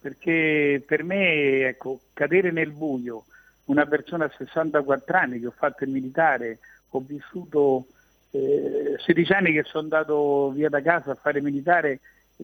perché 0.00 0.82
per 0.84 1.04
me 1.04 1.68
ecco, 1.68 2.00
cadere 2.12 2.50
nel 2.50 2.72
buio, 2.72 3.26
una 3.66 3.86
persona 3.86 4.26
a 4.26 4.32
64 4.36 5.16
anni 5.16 5.40
che 5.40 5.46
ho 5.46 5.54
fatto 5.56 5.84
il 5.84 5.90
militare, 5.90 6.58
ho 6.90 7.00
vissuto 7.00 7.86
eh, 8.30 8.96
16 8.98 9.32
anni 9.32 9.52
che 9.52 9.64
sono 9.64 9.84
andato 9.84 10.50
via 10.50 10.68
da 10.68 10.82
casa 10.82 11.12
a 11.12 11.16
fare 11.16 11.40
militare, 11.40 12.00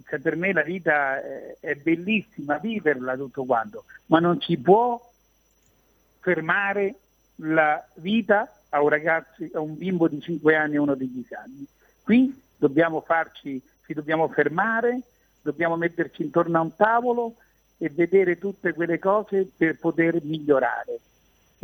cioè 0.06 0.18
per 0.18 0.36
me 0.36 0.52
la 0.52 0.62
vita 0.62 1.22
è, 1.22 1.56
è 1.60 1.74
bellissima 1.74 2.58
viverla 2.58 3.16
tutto 3.16 3.44
quanto, 3.44 3.84
ma 4.06 4.18
non 4.18 4.40
si 4.40 4.56
può 4.58 5.00
fermare 6.20 6.94
la 7.36 7.84
vita 7.94 8.50
a 8.70 8.82
un, 8.82 8.88
ragazzo, 8.88 9.44
a 9.52 9.60
un 9.60 9.76
bimbo 9.76 10.08
di 10.08 10.20
5 10.20 10.56
anni 10.56 10.74
e 10.74 10.78
uno 10.78 10.94
di 10.94 11.10
10 11.10 11.34
anni. 11.34 11.66
Qui 12.02 12.42
dobbiamo 12.56 13.00
farci, 13.00 13.62
ci 13.84 13.92
dobbiamo 13.92 14.28
fermare, 14.28 15.00
dobbiamo 15.40 15.76
metterci 15.76 16.22
intorno 16.22 16.58
a 16.58 16.62
un 16.62 16.74
tavolo 16.74 17.34
e 17.78 17.90
vedere 17.90 18.38
tutte 18.38 18.72
quelle 18.72 18.98
cose 18.98 19.48
per 19.56 19.78
poter 19.78 20.22
migliorare 20.22 21.00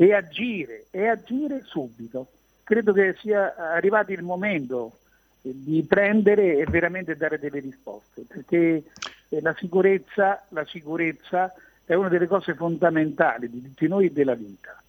e 0.00 0.14
agire, 0.14 0.86
e 0.92 1.08
agire 1.08 1.62
subito. 1.64 2.28
Credo 2.62 2.92
che 2.92 3.16
sia 3.18 3.56
arrivato 3.56 4.12
il 4.12 4.22
momento 4.22 4.98
di 5.40 5.82
prendere 5.82 6.56
e 6.58 6.66
veramente 6.66 7.16
dare 7.16 7.40
delle 7.40 7.58
risposte, 7.58 8.22
perché 8.22 8.84
la 9.30 9.52
sicurezza, 9.58 10.44
la 10.50 10.64
sicurezza 10.66 11.52
è 11.84 11.94
una 11.94 12.08
delle 12.08 12.28
cose 12.28 12.54
fondamentali 12.54 13.50
di 13.50 13.60
tutti 13.60 13.88
noi 13.88 14.06
e 14.06 14.12
della 14.12 14.34
vita. 14.34 14.80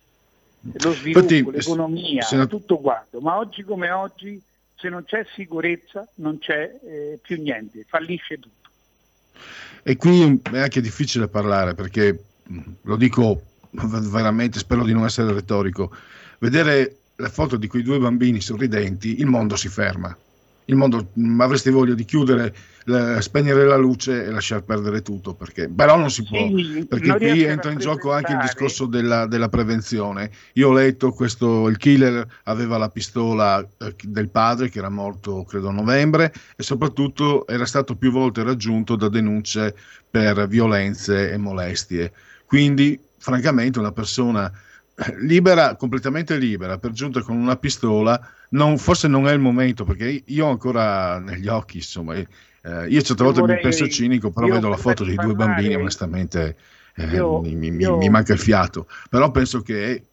Lo 0.74 0.92
sviluppo, 0.92 1.34
Infatti, 1.34 1.58
l'economia, 1.58 2.22
senat- 2.22 2.50
tutto 2.50 2.78
quanto, 2.78 3.20
ma 3.20 3.38
oggi 3.38 3.63
come 3.63 3.89
oggi 3.89 4.39
se 4.75 4.89
non 4.89 5.06
c'è 5.06 5.25
sicurezza 5.34 6.08
non 6.16 6.38
c'è 6.38 6.80
eh, 6.84 7.20
più 7.20 7.42
niente, 7.42 7.84
fallisce 7.88 8.38
tutto. 8.38 8.70
E 9.82 9.98
qui 9.98 10.39
è 10.51 10.60
anche 10.60 10.82
difficile 10.82 11.28
parlare 11.28 11.74
perché, 11.74 12.25
mh, 12.44 12.62
lo 12.84 12.96
dico 12.96 13.42
veramente, 13.72 14.60
spero 14.60 14.84
di 14.84 14.94
non 14.94 15.06
essere 15.06 15.34
retorico, 15.34 15.92
vedere 16.40 17.04
la 17.16 17.30
foto 17.30 17.58
di 17.58 17.68
quei 17.68 17.84
due 17.84 18.00
bambini 18.00 18.42
sorridenti, 18.42 19.20
il 19.20 19.26
mondo 19.28 19.56
si 19.56 19.68
ferma. 19.70 20.18
Il 20.66 20.76
mondo 20.76 21.10
mh, 21.14 21.42
avresti 21.42 21.72
voglia 21.72 21.96
di 21.96 22.06
chiudere, 22.06 22.56
la- 22.86 23.20
spegnere 23.22 23.66
la 23.66 23.76
luce 23.76 24.24
e 24.26 24.30
lasciar 24.30 24.64
perdere 24.64 25.02
tutto, 25.02 25.34
perché, 25.36 25.68
però 25.68 25.98
non 25.98 26.12
si 26.12 26.28
può, 26.28 26.54
Sì, 26.54 26.86
perché 26.88 27.16
qui 27.16 27.44
entra 27.44 27.72
in 27.72 27.80
gioco 27.80 28.12
anche 28.14 28.34
il 28.34 28.38
discorso 28.38 28.86
della, 28.86 29.26
della 29.26 29.50
prevenzione. 29.50 30.32
Io 30.54 30.70
ho 30.70 30.72
letto 30.74 31.12
questo, 31.12 31.68
il 31.70 31.78
killer 31.78 32.42
aveva 32.44 32.78
la 32.78 32.90
pistola 32.90 33.60
eh, 33.80 33.96
del 34.04 34.30
padre 34.30 34.70
che 34.70 34.78
era 34.78 34.90
morto 34.90 35.44
credo 35.44 35.70
a 35.70 35.72
novembre 35.72 36.32
e 36.56 36.62
soprattutto 36.62 37.48
era 37.48 37.66
stato 37.66 37.96
più 37.96 38.12
volte 38.12 38.44
raggiunto 38.44 38.96
da 38.96 39.10
denunce 39.10 39.76
per 40.10 40.48
violenze 40.48 41.32
e 41.32 41.38
molestie. 41.38 42.14
Quindi, 42.46 43.00
francamente, 43.20 43.80
una 43.80 43.92
persona 43.92 44.52
eh, 44.96 45.16
libera, 45.20 45.76
completamente 45.76 46.38
libera, 46.38 46.78
per 46.80 46.92
giunta 46.92 47.22
con 47.22 47.38
una 47.38 47.56
pistola, 47.58 48.20
non- 48.52 48.78
forse 48.78 49.08
non 49.08 49.28
è 49.28 49.34
il 49.34 49.40
momento, 49.40 49.84
perché 49.86 50.24
io 50.26 50.46
ho 50.48 50.50
ancora 50.50 51.20
negli 51.20 51.48
occhi, 51.48 51.78
insomma, 51.78 52.16
eh, 52.16 52.28
io 52.90 53.02
certe 53.02 53.24
volte 53.24 53.40
vorrei- 53.42 53.56
mi 53.56 53.62
penso 53.62 53.88
cinico, 53.88 54.32
però 54.32 54.48
vedo 54.48 54.68
la 54.70 54.78
foto 54.78 55.04
dei 55.04 55.18
due 55.18 55.36
bambini, 55.36 55.76
onestamente 55.76 56.58
eh, 56.96 57.06
Io- 57.14 57.40
mi, 57.42 57.56
mi- 57.56 57.72
io- 57.78 57.96
mi 57.96 58.10
manca 58.10 58.34
il 58.34 58.40
fiato. 58.40 58.88
Però 59.10 59.32
penso 59.32 59.62
che, 59.62 60.08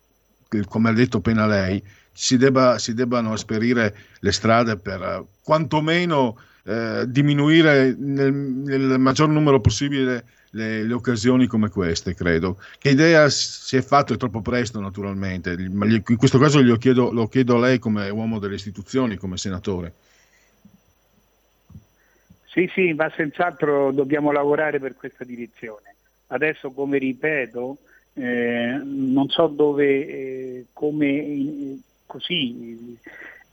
che, 0.49 0.65
come 0.65 0.91
ha 0.91 0.93
detto 0.93 1.19
appena 1.19 1.47
lei, 1.47 1.83
si, 2.13 2.37
debba- 2.37 2.79
si 2.79 2.95
debbano 2.95 3.35
esperire 3.35 3.97
le 4.21 4.33
strade 4.33 4.77
per 4.79 5.03
eh, 5.03 5.27
quantomeno 5.43 6.39
eh, 6.65 7.05
diminuire 7.09 7.95
nel, 7.99 8.33
nel 8.33 8.99
maggior 8.99 9.29
numero 9.29 9.61
possibile 9.61 10.25
le, 10.50 10.83
le 10.83 10.93
occasioni 10.93 11.47
come 11.47 11.69
queste, 11.69 12.15
credo. 12.15 12.59
Che 12.79 12.91
idea 12.91 13.29
si 13.29 13.76
è 13.76 13.83
fatto 13.83 14.15
è 14.15 14.17
troppo 14.17 14.41
presto, 14.41 14.81
naturalmente, 14.81 15.57
ma 15.71 15.87
in 15.87 16.03
questo 16.17 16.38
caso 16.38 16.62
glielo 16.62 16.76
chiedo, 16.76 17.11
lo 17.11 17.29
chiedo 17.29 17.57
a 17.57 17.61
lei 17.61 17.79
come 17.79 18.09
uomo 18.11 18.38
delle 18.38 18.55
istituzioni, 18.55 19.17
come 19.17 19.37
senatore. 19.37 19.93
Sì, 22.45 22.71
sì, 22.73 22.95
ma 22.95 23.12
senz'altro 23.15 23.93
dobbiamo 23.93 24.33
lavorare 24.33 24.81
per 24.81 24.95
questa 24.95 25.25
direzione. 25.25 25.95
Adesso, 26.29 26.71
come 26.71 26.97
ripeto, 26.97 27.76
eh, 28.15 28.81
non 28.83 29.29
so 29.29 29.47
dove, 29.49 30.07
eh, 30.07 30.67
come 30.73 31.07
eh, 31.07 31.79
così 32.07 32.99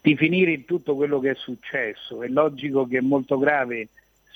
definire 0.00 0.64
tutto 0.64 0.94
quello 0.94 1.20
che 1.20 1.30
è 1.32 1.34
successo. 1.34 2.22
È 2.22 2.28
logico 2.28 2.86
che 2.86 2.98
è 2.98 3.02
molto 3.02 3.38
grave 3.38 3.88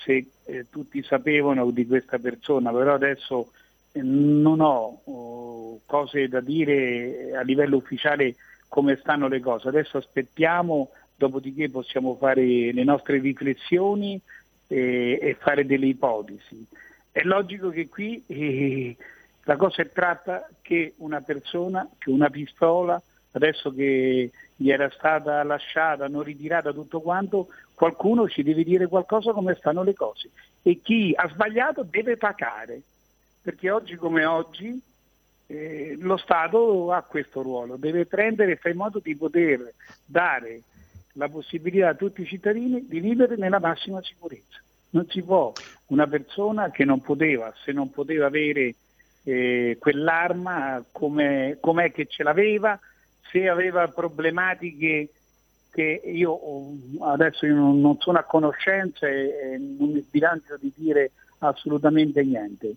se 0.04 0.26
eh, 0.44 0.66
tutti 0.70 1.02
sapevano 1.02 1.70
di 1.70 1.86
questa 1.86 2.18
persona, 2.18 2.72
però 2.72 2.94
adesso 2.94 3.52
eh, 3.92 4.02
non 4.02 4.60
ho 4.60 5.00
oh, 5.04 5.80
cose 5.86 6.28
da 6.28 6.40
dire 6.40 7.34
a 7.34 7.42
livello 7.42 7.76
ufficiale 7.76 8.36
come 8.68 8.96
stanno 8.96 9.28
le 9.28 9.40
cose. 9.40 9.68
Adesso 9.68 9.98
aspettiamo, 9.98 10.90
dopodiché 11.16 11.70
possiamo 11.70 12.14
fare 12.16 12.72
le 12.72 12.84
nostre 12.84 13.18
riflessioni 13.18 14.20
e, 14.66 15.18
e 15.20 15.36
fare 15.38 15.66
delle 15.66 15.86
ipotesi. 15.86 16.66
È 17.10 17.22
logico 17.22 17.70
che 17.70 17.88
qui 17.88 18.22
eh, 18.26 18.96
la 19.44 19.56
cosa 19.56 19.82
è 19.82 19.90
tratta 19.90 20.48
che 20.62 20.94
una 20.98 21.20
persona, 21.20 21.88
che 21.98 22.10
una 22.10 22.30
pistola, 22.30 23.02
adesso 23.32 23.72
che 23.72 24.30
gli 24.56 24.70
era 24.70 24.90
stata 24.90 25.42
lasciata, 25.42 26.08
non 26.08 26.22
ritirata 26.22 26.72
tutto 26.72 27.00
quanto, 27.00 27.48
qualcuno 27.74 28.28
ci 28.28 28.42
deve 28.42 28.64
dire 28.64 28.88
qualcosa 28.88 29.32
come 29.32 29.54
stanno 29.54 29.82
le 29.82 29.94
cose. 29.94 30.30
E 30.62 30.80
chi 30.82 31.12
ha 31.14 31.28
sbagliato 31.28 31.84
deve 31.84 32.16
pagare, 32.16 32.82
perché 33.40 33.70
oggi 33.70 33.94
come 33.96 34.24
oggi 34.24 34.80
eh, 35.46 35.96
lo 36.00 36.16
Stato 36.16 36.92
ha 36.92 37.02
questo 37.02 37.42
ruolo, 37.42 37.76
deve 37.76 38.06
prendere 38.06 38.52
e 38.52 38.56
fare 38.56 38.70
in 38.70 38.80
modo 38.80 38.98
di 38.98 39.16
poter 39.16 39.72
dare 40.04 40.62
la 41.12 41.28
possibilità 41.28 41.88
a 41.88 41.94
tutti 41.94 42.22
i 42.22 42.26
cittadini 42.26 42.86
di 42.86 43.00
vivere 43.00 43.36
nella 43.36 43.58
massima 43.58 44.02
sicurezza. 44.02 44.60
Non 44.90 45.06
si 45.08 45.22
può 45.22 45.52
una 45.86 46.06
persona 46.06 46.70
che 46.70 46.84
non 46.84 47.00
poteva, 47.00 47.52
se 47.64 47.72
non 47.72 47.90
poteva 47.90 48.26
avere 48.26 48.74
eh, 49.24 49.76
quell'arma, 49.78 50.84
come, 50.90 51.58
com'è 51.60 51.92
che 51.92 52.06
ce 52.06 52.22
l'aveva, 52.22 52.78
se 53.30 53.48
aveva 53.48 53.88
problematiche 53.88 55.10
che 55.70 56.00
io 56.04 56.38
adesso 57.00 57.46
io 57.46 57.54
non, 57.54 57.96
sono 58.00 58.18
a 58.18 58.24
conoscenza 58.24 59.06
e 59.06 59.56
non 59.58 59.90
mi 59.90 60.00
sbilancio 60.00 60.56
di 60.58 60.72
dire 60.74 61.12
assolutamente 61.38 62.22
niente. 62.24 62.74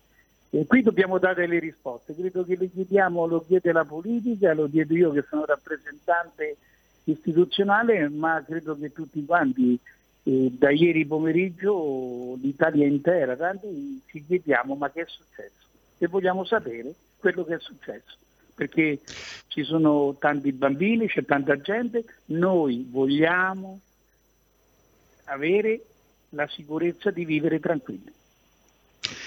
E 0.50 0.66
qui 0.68 0.82
dobbiamo 0.82 1.18
dare 1.18 1.48
le 1.48 1.60
risposte, 1.60 2.14
credo 2.14 2.44
che 2.44 2.58
le 2.58 2.70
chiediamo, 2.70 3.26
lo 3.26 3.44
chiede 3.46 3.72
la 3.72 3.86
politica, 3.86 4.54
lo 4.54 4.70
chiedo 4.70 4.94
io 4.94 5.12
che 5.12 5.24
sono 5.30 5.46
rappresentante 5.46 6.58
istituzionale, 7.06 8.10
ma 8.10 8.44
credo 8.46 8.78
che 8.78 8.92
tutti 8.92 9.24
quanti 9.26 9.80
eh, 10.24 10.52
da 10.52 10.70
ieri 10.70 11.06
pomeriggio 11.06 12.36
l'Italia 12.42 12.86
intera, 12.86 13.38
tanti 13.38 14.02
ci 14.08 14.26
chiediamo 14.26 14.76
ma 14.76 14.92
che 14.92 15.04
è 15.04 15.06
successo? 15.08 15.68
E 15.98 16.08
vogliamo 16.08 16.44
sapere 16.44 16.94
quello 17.18 17.46
che 17.46 17.56
è 17.56 17.60
successo 17.60 18.18
perché 18.62 19.00
ci 19.48 19.64
sono 19.64 20.16
tanti 20.20 20.52
bambini, 20.52 21.08
c'è 21.08 21.26
tanta 21.26 21.60
gente, 21.60 22.04
noi 22.26 22.88
vogliamo 22.88 23.80
avere 25.26 25.82
la 26.30 26.48
sicurezza 26.48 27.10
di 27.10 27.26
vivere 27.26 27.60
tranquilli. 27.60 28.12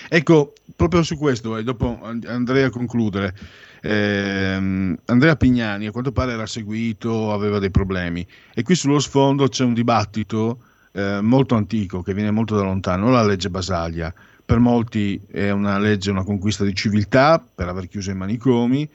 Ecco, 0.08 0.52
proprio 0.76 1.02
su 1.02 1.16
questo, 1.16 1.56
e 1.56 1.64
dopo 1.64 1.98
andrei 2.00 2.62
a 2.62 2.70
concludere. 2.70 3.34
Eh, 3.82 4.96
Andrea 5.04 5.34
Pignani 5.34 5.88
a 5.88 5.90
quanto 5.90 6.12
pare 6.12 6.32
era 6.32 6.46
seguito, 6.46 7.32
aveva 7.32 7.58
dei 7.58 7.70
problemi 7.70 8.26
e 8.54 8.62
qui 8.62 8.74
sullo 8.74 8.98
sfondo 8.98 9.46
c'è 9.48 9.62
un 9.62 9.74
dibattito 9.74 10.60
eh, 10.92 11.20
molto 11.20 11.54
antico 11.54 12.00
che 12.02 12.14
viene 12.14 12.30
molto 12.30 12.54
da 12.54 12.62
lontano, 12.62 13.10
la 13.10 13.24
legge 13.24 13.50
Basaglia. 13.50 14.14
Per 14.46 14.58
molti 14.60 15.20
è 15.28 15.50
una 15.50 15.78
legge, 15.78 16.12
una 16.12 16.22
conquista 16.22 16.62
di 16.62 16.74
civiltà 16.74 17.44
per 17.54 17.66
aver 17.66 17.88
chiuso 17.88 18.12
i 18.12 18.14
manicomi, 18.14 18.88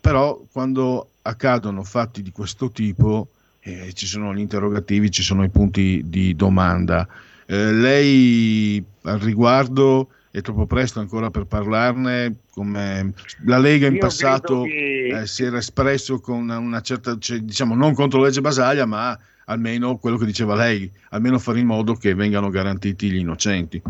però 0.00 0.40
quando 0.50 1.10
accadono 1.22 1.82
fatti 1.82 2.22
di 2.22 2.30
questo 2.30 2.70
tipo 2.70 3.28
eh, 3.60 3.92
ci 3.92 4.06
sono 4.06 4.34
gli 4.34 4.38
interrogativi, 4.38 5.10
ci 5.10 5.22
sono 5.22 5.42
i 5.44 5.48
punti 5.48 6.02
di 6.06 6.34
domanda. 6.34 7.06
Eh, 7.46 7.72
lei 7.72 8.82
al 9.02 9.18
riguardo 9.18 10.10
è 10.30 10.40
troppo 10.40 10.66
presto 10.66 11.00
ancora 11.00 11.30
per 11.30 11.46
parlarne, 11.46 12.36
come 12.50 13.12
la 13.44 13.58
Lega 13.58 13.86
in 13.86 13.94
Io 13.94 14.00
passato 14.00 14.62
che... 14.62 15.20
eh, 15.22 15.26
si 15.26 15.44
era 15.44 15.58
espresso 15.58 16.20
con 16.20 16.48
una 16.48 16.80
certa, 16.82 17.16
cioè, 17.18 17.38
diciamo 17.38 17.74
non 17.74 17.94
contro 17.94 18.20
la 18.20 18.26
legge 18.26 18.40
Basaglia, 18.40 18.84
ma 18.84 19.18
almeno 19.46 19.96
quello 19.96 20.16
che 20.16 20.26
diceva 20.26 20.54
lei, 20.54 20.90
almeno 21.10 21.38
fare 21.38 21.60
in 21.60 21.66
modo 21.66 21.94
che 21.94 22.14
vengano 22.14 22.50
garantiti 22.50 23.10
gli 23.10 23.16
innocenti. 23.16 23.82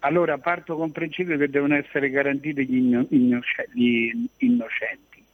Allora 0.00 0.38
parto 0.38 0.76
con 0.76 0.86
il 0.86 0.92
principio 0.92 1.36
che 1.36 1.48
devono 1.48 1.74
essere 1.74 2.10
garantiti 2.10 2.66
gli, 2.66 2.96
innocenti, 4.38 5.24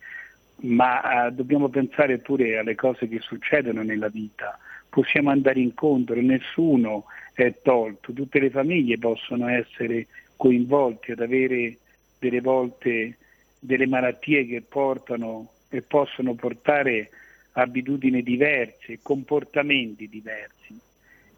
ma 0.63 1.27
uh, 1.27 1.31
dobbiamo 1.31 1.69
pensare 1.69 2.19
pure 2.19 2.59
alle 2.59 2.75
cose 2.75 3.07
che 3.09 3.19
succedono 3.21 3.83
nella 3.83 4.09
vita. 4.09 4.59
Possiamo 4.89 5.31
andare 5.31 5.61
incontro, 5.61 6.19
nessuno 6.21 7.05
è 7.35 7.53
tolto, 7.63 8.13
tutte 8.13 8.39
le 8.39 8.51
famiglie 8.51 8.97
possono 8.97 9.49
essere 9.49 10.07
coinvolte 10.37 11.13
ad 11.13 11.21
avere 11.21 11.79
delle 12.19 12.41
volte 12.41 13.19
delle 13.59 13.87
malattie 13.87 14.47
che 14.47 14.63
portano 14.63 15.51
e 15.69 15.83
possono 15.83 16.35
portare 16.35 17.11
abitudini 17.53 18.23
diverse, 18.23 18.99
comportamenti 19.03 20.09
diversi. 20.09 20.79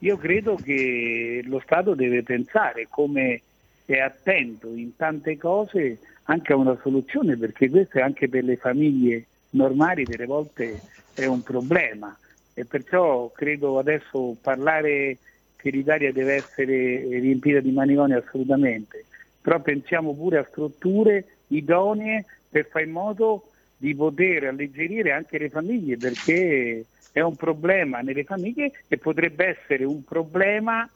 Io 0.01 0.17
credo 0.17 0.57
che 0.57 1.43
lo 1.45 1.61
Stato 1.61 1.95
deve 1.95 2.23
pensare 2.23 2.87
come 2.89 3.43
è 3.85 3.99
attento 3.99 4.69
in 4.69 4.95
tante 4.97 5.37
cose 5.39 5.99
anche 6.25 6.53
a 6.53 6.57
una 6.57 6.79
soluzione, 6.83 7.37
perché 7.37 7.71
questo 7.71 7.99
è 7.99 8.03
anche 8.03 8.29
per 8.29 8.45
le 8.45 8.57
famiglie 8.57 9.27
normali 9.51 10.05
delle 10.05 10.27
volte 10.27 10.81
è 11.15 11.25
un 11.25 11.43
problema. 11.43 12.17
E 12.53 12.65
perciò 12.65 13.31
credo 13.31 13.79
adesso 13.79 14.37
parlare 14.41 15.19
che 15.57 15.71
l'Italia 15.71 16.13
deve 16.13 16.45
essere 16.45 17.19
riempita 17.19 17.61
di 17.61 17.71
maniconi 17.71 18.15
assolutamente, 18.15 19.05
però 19.41 19.61
pensiamo 19.61 20.15
pure 20.15 20.39
a 20.39 20.47
strutture 20.49 21.25
idonee 21.49 22.25
per 22.49 22.67
fare 22.67 22.85
in 22.85 22.93
modo 22.93 23.51
di 23.77 23.95
poter 23.95 24.45
alleggerire 24.45 25.13
anche 25.13 25.39
le 25.39 25.51
famiglie 25.51 25.99
perché 25.99 26.85
è 27.17 27.23
un 27.23 27.35
problema 27.35 28.03
nelle 28.03 28.25
famiglie 28.25 28.73
e 28.89 28.99
potrebbe 28.99 29.47
essere 29.47 29.85
un 29.85 30.05
problema, 30.05 30.87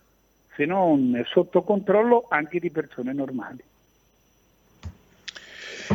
se 0.55 0.67
non 0.67 1.19
sotto 1.27 1.63
controllo, 1.63 2.27
anche 2.29 2.59
di 2.59 2.71
persone 2.71 3.15
normali. 3.15 3.63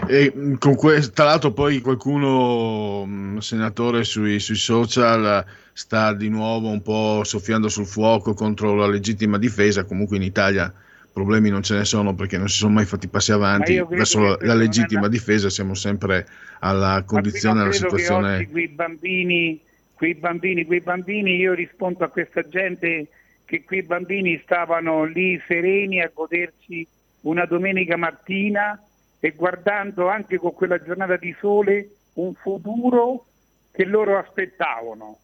E 0.08 0.34
mm, 0.36 0.56
con 0.56 0.74
questo, 0.74 1.14
tra 1.14 1.26
l'altro 1.26 1.52
poi 1.52 1.80
qualcuno, 1.80 3.06
mm, 3.06 3.38
senatore 3.38 4.04
sui, 4.04 4.40
sui, 4.40 4.56
social, 4.56 5.46
sta 5.74 6.12
di 6.14 6.30
nuovo 6.30 6.70
un 6.70 6.82
po' 6.82 7.22
soffiando 7.24 7.70
sul 7.70 7.86
fuoco 7.86 8.34
contro 8.34 8.74
la 8.74 8.88
legittima 8.88 9.38
difesa, 9.38 9.84
comunque 9.84 10.18
in 10.18 10.24
Italia 10.24 10.74
problemi 11.14 11.52
non 11.52 11.62
ce 11.62 11.76
ne 11.76 11.86
sono 11.86 12.16
perché 12.16 12.40
non 12.40 12.50
si 12.50 12.58
sono 12.58 12.74
mai 12.74 12.86
fatti 12.86 13.08
passi 13.08 13.32
avanti 13.32 13.80
verso 13.88 14.22
la, 14.22 14.38
la 14.42 14.56
legittima 14.56 15.08
difesa, 15.08 15.52
siamo 15.52 15.76
sempre 15.76 16.28
alla 16.62 17.04
condizione, 17.06 17.62
alla 17.62 17.72
situazione... 17.72 18.40
Che 18.40 18.50
oggi 18.52 18.68
bambini 18.70 19.62
quei 19.96 20.14
bambini, 20.14 20.66
quei 20.66 20.82
bambini, 20.82 21.36
io 21.36 21.54
rispondo 21.54 22.04
a 22.04 22.10
questa 22.10 22.48
gente 22.48 23.08
che 23.46 23.64
quei 23.64 23.84
bambini 23.84 24.40
stavano 24.44 25.06
lì 25.06 25.42
sereni 25.48 26.02
a 26.02 26.12
godersi 26.14 26.86
una 27.22 27.46
domenica 27.46 27.96
mattina 27.96 28.82
e 29.20 29.32
guardando 29.32 30.10
anche 30.10 30.38
con 30.38 30.54
quella 30.54 30.82
giornata 30.82 31.16
di 31.16 31.34
sole 31.40 31.90
un 32.14 32.34
futuro 32.34 33.26
che 33.72 33.86
loro 33.86 34.18
aspettavano. 34.18 35.18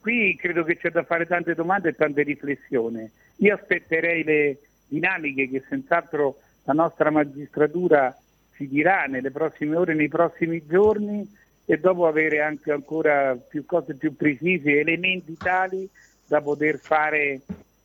Qui 0.00 0.36
credo 0.36 0.62
che 0.64 0.76
c'è 0.76 0.90
da 0.90 1.02
fare 1.02 1.26
tante 1.26 1.54
domande 1.54 1.90
e 1.90 1.94
tante 1.94 2.22
riflessioni. 2.22 3.08
Io 3.36 3.54
aspetterei 3.54 4.22
le 4.22 4.58
dinamiche 4.86 5.48
che 5.48 5.64
senz'altro 5.68 6.38
la 6.64 6.72
nostra 6.72 7.10
magistratura 7.10 8.16
ci 8.54 8.68
dirà 8.68 9.04
nelle 9.04 9.30
prossime 9.30 9.76
ore, 9.76 9.94
nei 9.94 10.08
prossimi 10.08 10.64
giorni, 10.66 11.26
e 11.70 11.78
dopo 11.78 12.08
avere 12.08 12.40
anche 12.40 12.72
ancora 12.72 13.36
più 13.36 13.64
cose 13.64 13.94
più 13.94 14.16
precise, 14.16 14.80
elementi 14.80 15.36
tali 15.36 15.88
da 16.26 16.40
poter 16.40 16.80
fare 16.80 17.42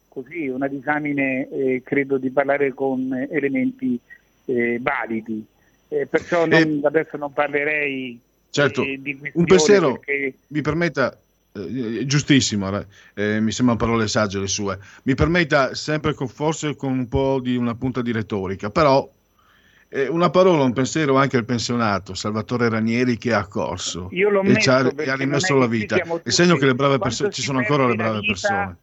così 0.07 0.47
una 0.47 0.67
disamine, 0.67 1.47
eh, 1.51 1.81
credo 1.85 2.17
di 2.17 2.31
parlare 2.31 2.73
con 2.73 3.13
elementi 3.29 3.99
eh, 4.45 4.79
validi. 4.81 5.45
Eh, 5.89 6.07
perciò 6.07 6.47
non, 6.47 6.81
adesso 6.83 7.15
non 7.17 7.31
parlerei 7.31 8.19
certo, 8.49 8.81
di 8.81 9.19
un 9.33 9.45
pensiero, 9.45 9.99
perché... 9.99 10.33
mi 10.47 10.61
permetta, 10.61 11.15
eh, 11.51 12.07
giustissimo, 12.07 12.83
eh, 13.13 13.39
mi 13.39 13.51
sembrano 13.51 13.79
parole 13.79 14.07
sagge 14.07 14.39
le 14.39 14.47
sue, 14.47 14.79
mi 15.03 15.13
permetta 15.13 15.75
sempre 15.75 16.15
con, 16.15 16.27
forse 16.27 16.75
con 16.75 16.91
un 16.91 17.07
po' 17.07 17.39
di 17.39 17.55
una 17.55 17.75
punta 17.75 18.01
di 18.01 18.11
retorica, 18.11 18.71
però 18.71 19.07
eh, 19.95 20.07
una 20.09 20.29
parola, 20.29 20.63
un 20.63 20.73
pensiero 20.73 21.15
anche 21.15 21.37
al 21.37 21.45
pensionato 21.45 22.13
Salvatore 22.13 22.67
Ranieri 22.67 23.17
che 23.17 23.33
ha 23.33 23.47
corso 23.47 24.09
Io 24.11 24.29
l'ho 24.29 24.43
e, 24.43 24.57
ha, 24.65 24.93
e 24.97 25.09
ha 25.09 25.15
rimesso 25.15 25.55
la 25.55 25.67
vita. 25.67 25.95
È 25.95 26.29
segno 26.29 26.57
che 26.57 26.65
le 26.65 26.75
brave 26.75 26.97
persone, 26.97 27.31
ci 27.31 27.41
sono 27.41 27.59
ancora 27.59 27.87
le 27.87 27.95
brave 27.95 28.19
vita, 28.19 28.33
persone. 28.33 28.77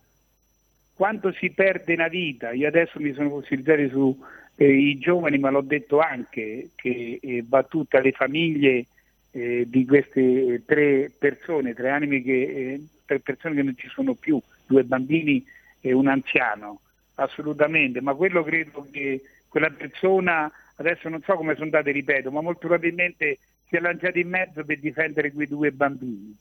Quanto 0.94 1.32
si 1.32 1.50
perde 1.50 1.92
una 1.92 2.08
vita? 2.08 2.52
Io 2.52 2.66
adesso 2.66 2.98
mi 2.98 3.12
sono 3.12 3.28
focalizzato 3.28 3.88
su 3.90 4.24
eh, 4.56 4.96
giovani, 4.98 5.38
ma 5.38 5.50
l'ho 5.50 5.60
detto 5.60 5.98
anche 5.98 6.70
che 6.74 7.18
eh, 7.20 7.44
va 7.46 7.62
tutta 7.64 8.00
le 8.00 8.12
famiglie 8.12 8.86
eh, 9.32 9.64
di 9.66 9.84
queste 9.84 10.62
tre 10.64 11.10
persone, 11.18 11.74
tre 11.74 11.90
anime 11.90 12.22
che, 12.22 12.42
eh, 12.42 12.86
tre 13.04 13.20
persone 13.20 13.54
che 13.56 13.62
non 13.62 13.76
ci 13.76 13.88
sono 13.88 14.14
più, 14.14 14.40
due 14.66 14.84
bambini 14.84 15.44
e 15.80 15.92
un 15.92 16.06
anziano, 16.06 16.80
assolutamente, 17.16 18.00
ma 18.00 18.14
quello 18.14 18.42
credo 18.42 18.86
che 18.90 19.22
quella 19.48 19.68
persona 19.68 20.50
adesso 20.82 21.08
non 21.08 21.22
so 21.22 21.34
come 21.34 21.54
sono 21.54 21.64
andate, 21.64 21.90
ripeto, 21.90 22.30
ma 22.30 22.40
molto 22.40 22.60
probabilmente 22.60 23.38
si 23.68 23.76
è 23.76 23.80
lanciato 23.80 24.18
in 24.18 24.28
mezzo 24.28 24.64
per 24.64 24.78
difendere 24.78 25.32
quei 25.32 25.46
due 25.46 25.72
bambini. 25.72 26.36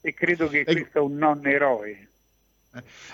E 0.00 0.14
credo 0.14 0.48
che 0.48 0.60
e... 0.60 0.64
questo 0.64 0.98
è 0.98 1.00
un 1.02 1.16
non 1.16 1.46
eroe. 1.46 2.08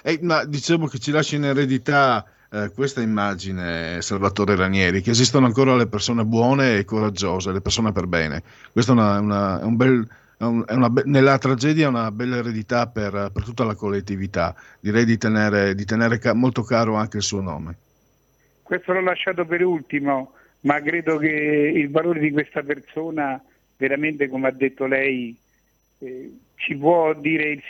Eh, 0.03 0.19
ma 0.23 0.45
diciamo 0.45 0.87
che 0.87 0.99
ci 0.99 1.11
lascia 1.11 1.37
in 1.37 1.45
eredità 1.45 2.25
eh, 2.51 2.71
questa 2.75 3.01
immagine, 3.01 4.01
Salvatore 4.03 4.55
Ranieri, 4.55 5.01
che 5.01 5.11
esistono 5.11 5.47
ancora 5.47 5.75
le 5.75 5.89
persone 5.89 6.25
buone 6.25 6.79
e 6.79 6.85
coraggiose, 6.85 7.53
le 7.53 7.61
persone 7.63 7.93
per 7.93 8.07
bene. 8.07 8.43
Questo 8.71 8.93
è, 8.93 8.95
una, 8.95 9.19
una, 9.19 9.65
un 9.65 9.77
bel... 9.77 10.09
È 10.39 10.45
una, 10.45 10.93
nella 11.05 11.39
tragedia 11.39 11.87
è 11.87 11.89
una 11.89 12.11
bella 12.11 12.37
eredità 12.37 12.87
per, 12.89 13.31
per 13.33 13.43
tutta 13.43 13.65
la 13.65 13.75
collettività. 13.75 14.55
Direi 14.79 15.07
di 15.07 15.17
tenere, 15.17 15.75
di 15.75 15.87
tenere 15.87 16.19
ca- 16.19 16.35
molto 16.35 16.63
caro 16.63 16.97
anche 16.97 17.17
il 17.17 17.23
suo 17.23 17.41
nome. 17.41 17.79
Questo 18.67 18.93
l'ho 18.93 19.01
lasciato 19.01 19.45
per 19.45 19.65
ultimo, 19.65 20.33
ma 20.63 20.83
credo 20.83 21.19
che 21.19 21.29
il 21.29 21.89
valore 21.89 22.19
di 22.19 22.33
questa 22.33 22.65
persona, 22.65 23.41
veramente 23.77 24.27
come 24.27 24.49
ha 24.49 24.51
detto 24.51 24.87
lei, 24.87 25.39
eh, 26.01 26.37
ci 26.57 26.75
può 26.75 27.15
dire 27.15 27.63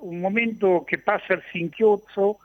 un 0.00 0.18
momento 0.18 0.82
che 0.82 0.98
passa 0.98 1.34
al 1.34 1.42
sinchiozzo 1.52 2.40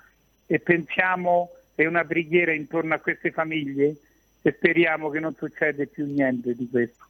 e 0.45 0.60
pensiamo 0.60 1.49
è 1.73 1.88
una 1.88 2.06
preghiera 2.06 2.54
intorno 2.54 2.93
a 2.93 2.99
queste 2.99 3.32
famiglie 3.32 3.95
e 4.43 4.52
speriamo 4.52 5.10
che 5.10 5.19
non 5.19 5.34
succeda 5.34 5.84
più 5.86 6.06
niente 6.06 6.54
di 6.54 6.69
questo. 6.69 7.06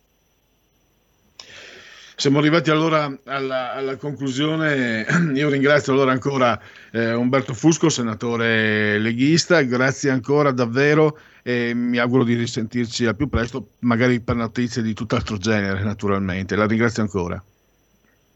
Siamo 2.20 2.40
arrivati 2.40 2.70
allora 2.70 3.18
alla, 3.24 3.72
alla, 3.72 3.96
conclusione. 3.96 5.06
Io 5.36 5.48
ringrazio 5.48 5.94
allora 5.94 6.12
ancora 6.12 6.60
eh, 6.92 7.14
Umberto 7.14 7.54
Fusco, 7.54 7.88
senatore 7.88 9.00
leghista. 9.00 9.62
Grazie 9.62 10.10
ancora 10.10 10.52
davvero 10.52 11.18
e 11.44 11.72
mi 11.74 11.98
auguro 11.98 12.26
di 12.26 12.36
risentirci 12.36 13.06
al 13.06 13.16
più 13.16 13.30
presto, 13.30 13.70
magari 13.80 14.20
per 14.20 14.36
notizie 14.36 14.82
di 14.82 14.94
tutt'altro 14.94 15.38
genere, 15.38 15.82
naturalmente. 15.82 16.58
La 16.58 16.68
ringrazio 16.68 17.04
ancora. 17.04 17.42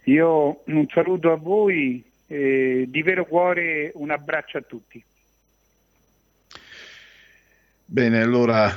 Io 0.04 0.62
un 0.64 0.86
saluto 0.88 1.34
a 1.34 1.36
voi, 1.36 2.02
eh, 2.28 2.86
di 2.88 3.02
vero 3.02 3.26
cuore 3.26 3.92
un 3.96 4.12
abbraccio 4.12 4.60
a 4.60 4.62
tutti. 4.62 5.04
Bene, 7.84 8.22
allora 8.22 8.74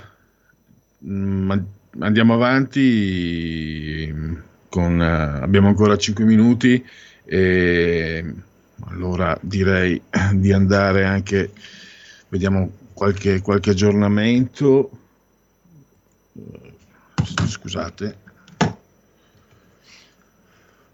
mm, 1.04 1.52
andiamo 2.00 2.34
avanti 2.34 4.42
con, 4.68 4.98
uh, 4.98 5.42
abbiamo 5.42 5.68
ancora 5.68 5.96
5 5.96 6.24
minuti 6.24 6.84
e 7.24 8.24
allora 8.86 9.36
direi 9.40 10.00
di 10.34 10.52
andare 10.52 11.04
anche, 11.04 11.52
vediamo 12.28 12.70
qualche, 12.92 13.40
qualche 13.40 13.70
aggiornamento. 13.70 14.90
Scusate. 17.46 18.24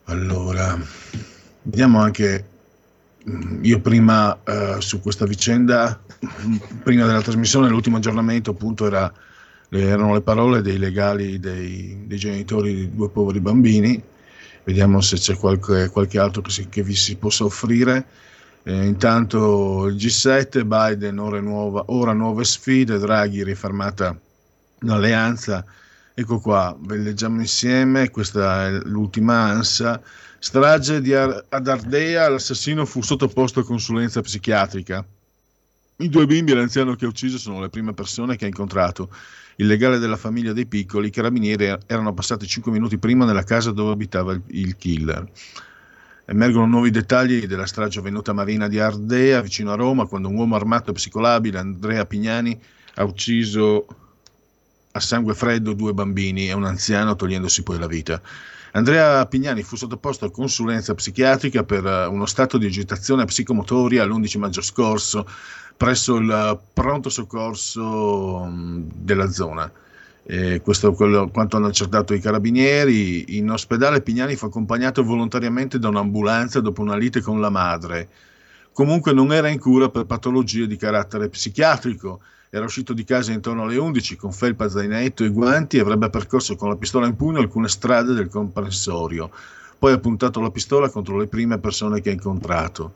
Allora, 0.04 0.78
vediamo 1.62 2.00
anche, 2.00 2.44
mm, 3.28 3.64
io 3.64 3.80
prima 3.80 4.32
uh, 4.32 4.80
su 4.80 5.00
questa 5.00 5.26
vicenda, 5.26 6.00
prima 6.82 7.06
della 7.06 7.22
trasmissione, 7.22 7.68
l'ultimo 7.68 7.98
aggiornamento 7.98 8.50
appunto 8.50 8.86
era 8.86 9.12
erano 9.80 10.12
le 10.12 10.20
parole 10.20 10.60
dei 10.60 10.76
legali 10.76 11.40
dei, 11.40 12.04
dei, 12.06 12.18
genitori 12.18 12.74
di 12.74 12.94
due 12.94 13.08
poveri 13.08 13.40
bambini. 13.40 14.02
Vediamo 14.64 15.00
se 15.00 15.16
c'è 15.16 15.36
qualche, 15.36 15.88
qualche 15.88 16.18
altro 16.18 16.42
che, 16.42 16.50
si, 16.50 16.68
che, 16.68 16.82
vi 16.82 16.94
si 16.94 17.16
possa 17.16 17.44
offrire. 17.44 18.06
Eh, 18.64 18.86
intanto 18.86 19.86
il 19.86 19.96
G7, 19.96 20.64
Biden, 20.64 21.18
ora, 21.18 21.40
nuova, 21.40 21.84
ora 21.86 22.12
nuove 22.12 22.44
sfide, 22.44 22.98
Draghi 22.98 23.42
rifermata 23.42 24.16
l'alleanza. 24.80 25.64
Ecco 26.14 26.38
qua, 26.38 26.76
ve 26.78 26.98
leggiamo 26.98 27.40
insieme, 27.40 28.10
questa 28.10 28.66
è 28.66 28.70
l'ultima 28.84 29.42
ansa. 29.42 30.00
Strage 30.38 31.00
di 31.00 31.14
Ar- 31.14 31.46
ad 31.48 31.66
Ardea, 31.66 32.28
l'assassino 32.28 32.84
fu 32.84 33.00
sottoposto 33.00 33.60
a 33.60 33.64
consulenza 33.64 34.20
psichiatrica. 34.20 35.04
I 35.96 36.08
due 36.08 36.26
bimbi 36.26 36.52
e 36.52 36.56
l'anziano 36.56 36.94
che 36.94 37.06
ha 37.06 37.08
ucciso 37.08 37.38
sono 37.38 37.60
le 37.60 37.70
prime 37.70 37.94
persone 37.94 38.36
che 38.36 38.44
ha 38.44 38.48
incontrato 38.48 39.08
il 39.62 39.68
legale 39.68 39.98
della 39.98 40.16
famiglia 40.16 40.52
dei 40.52 40.66
piccoli, 40.66 41.08
i 41.08 41.10
carabinieri 41.10 41.76
erano 41.86 42.12
passati 42.12 42.46
5 42.46 42.70
minuti 42.72 42.98
prima 42.98 43.24
nella 43.24 43.44
casa 43.44 43.70
dove 43.70 43.92
abitava 43.92 44.32
il, 44.32 44.42
il 44.48 44.76
killer. 44.76 45.24
Emergono 46.24 46.66
nuovi 46.66 46.90
dettagli 46.90 47.46
della 47.46 47.66
strage 47.66 48.00
avvenuta 48.00 48.32
a 48.32 48.34
Marina 48.34 48.68
di 48.68 48.78
Ardea, 48.78 49.40
vicino 49.40 49.72
a 49.72 49.76
Roma, 49.76 50.06
quando 50.06 50.28
un 50.28 50.36
uomo 50.36 50.56
armato 50.56 50.90
e 50.90 50.94
psicolabile, 50.94 51.58
Andrea 51.58 52.04
Pignani, 52.06 52.60
ha 52.94 53.04
ucciso 53.04 53.86
a 54.92 55.00
sangue 55.00 55.34
freddo 55.34 55.72
due 55.72 55.94
bambini 55.94 56.48
e 56.48 56.52
un 56.52 56.64
anziano, 56.64 57.16
togliendosi 57.16 57.62
poi 57.62 57.78
la 57.78 57.86
vita. 57.86 58.20
Andrea 58.72 59.24
Pignani 59.26 59.62
fu 59.62 59.76
sottoposto 59.76 60.24
a 60.24 60.30
consulenza 60.30 60.94
psichiatrica 60.94 61.62
per 61.62 61.84
uno 62.08 62.26
stato 62.26 62.56
di 62.58 62.66
agitazione 62.66 63.26
psicomotoria 63.26 64.04
l'11 64.04 64.38
maggio 64.38 64.62
scorso 64.62 65.26
presso 65.82 66.14
il 66.14 66.60
pronto 66.72 67.08
soccorso 67.08 68.44
mm, 68.46 68.82
della 68.94 69.28
zona. 69.28 69.68
Eh, 70.22 70.60
questo 70.60 70.92
è 70.92 71.28
quanto 71.28 71.56
hanno 71.56 71.66
accertato 71.66 72.14
i 72.14 72.20
carabinieri. 72.20 73.36
In 73.36 73.50
ospedale 73.50 74.00
Pignani 74.00 74.36
fu 74.36 74.44
accompagnato 74.44 75.02
volontariamente 75.02 75.80
da 75.80 75.88
un'ambulanza 75.88 76.60
dopo 76.60 76.82
una 76.82 76.94
lite 76.94 77.20
con 77.20 77.40
la 77.40 77.50
madre. 77.50 78.08
Comunque 78.72 79.12
non 79.12 79.32
era 79.32 79.48
in 79.48 79.58
cura 79.58 79.88
per 79.88 80.04
patologie 80.04 80.68
di 80.68 80.76
carattere 80.76 81.28
psichiatrico. 81.28 82.20
Era 82.48 82.64
uscito 82.64 82.92
di 82.92 83.02
casa 83.02 83.32
intorno 83.32 83.64
alle 83.64 83.76
11 83.76 84.14
con 84.14 84.30
felpa, 84.30 84.68
zainetto 84.68 85.24
e 85.24 85.30
guanti 85.30 85.78
e 85.78 85.80
avrebbe 85.80 86.10
percorso 86.10 86.54
con 86.54 86.68
la 86.68 86.76
pistola 86.76 87.08
in 87.08 87.16
pugno 87.16 87.40
alcune 87.40 87.66
strade 87.66 88.12
del 88.12 88.28
comprensorio. 88.28 89.32
Poi 89.80 89.92
ha 89.92 89.98
puntato 89.98 90.40
la 90.40 90.52
pistola 90.52 90.88
contro 90.90 91.18
le 91.18 91.26
prime 91.26 91.58
persone 91.58 92.00
che 92.00 92.10
ha 92.10 92.12
incontrato 92.12 92.94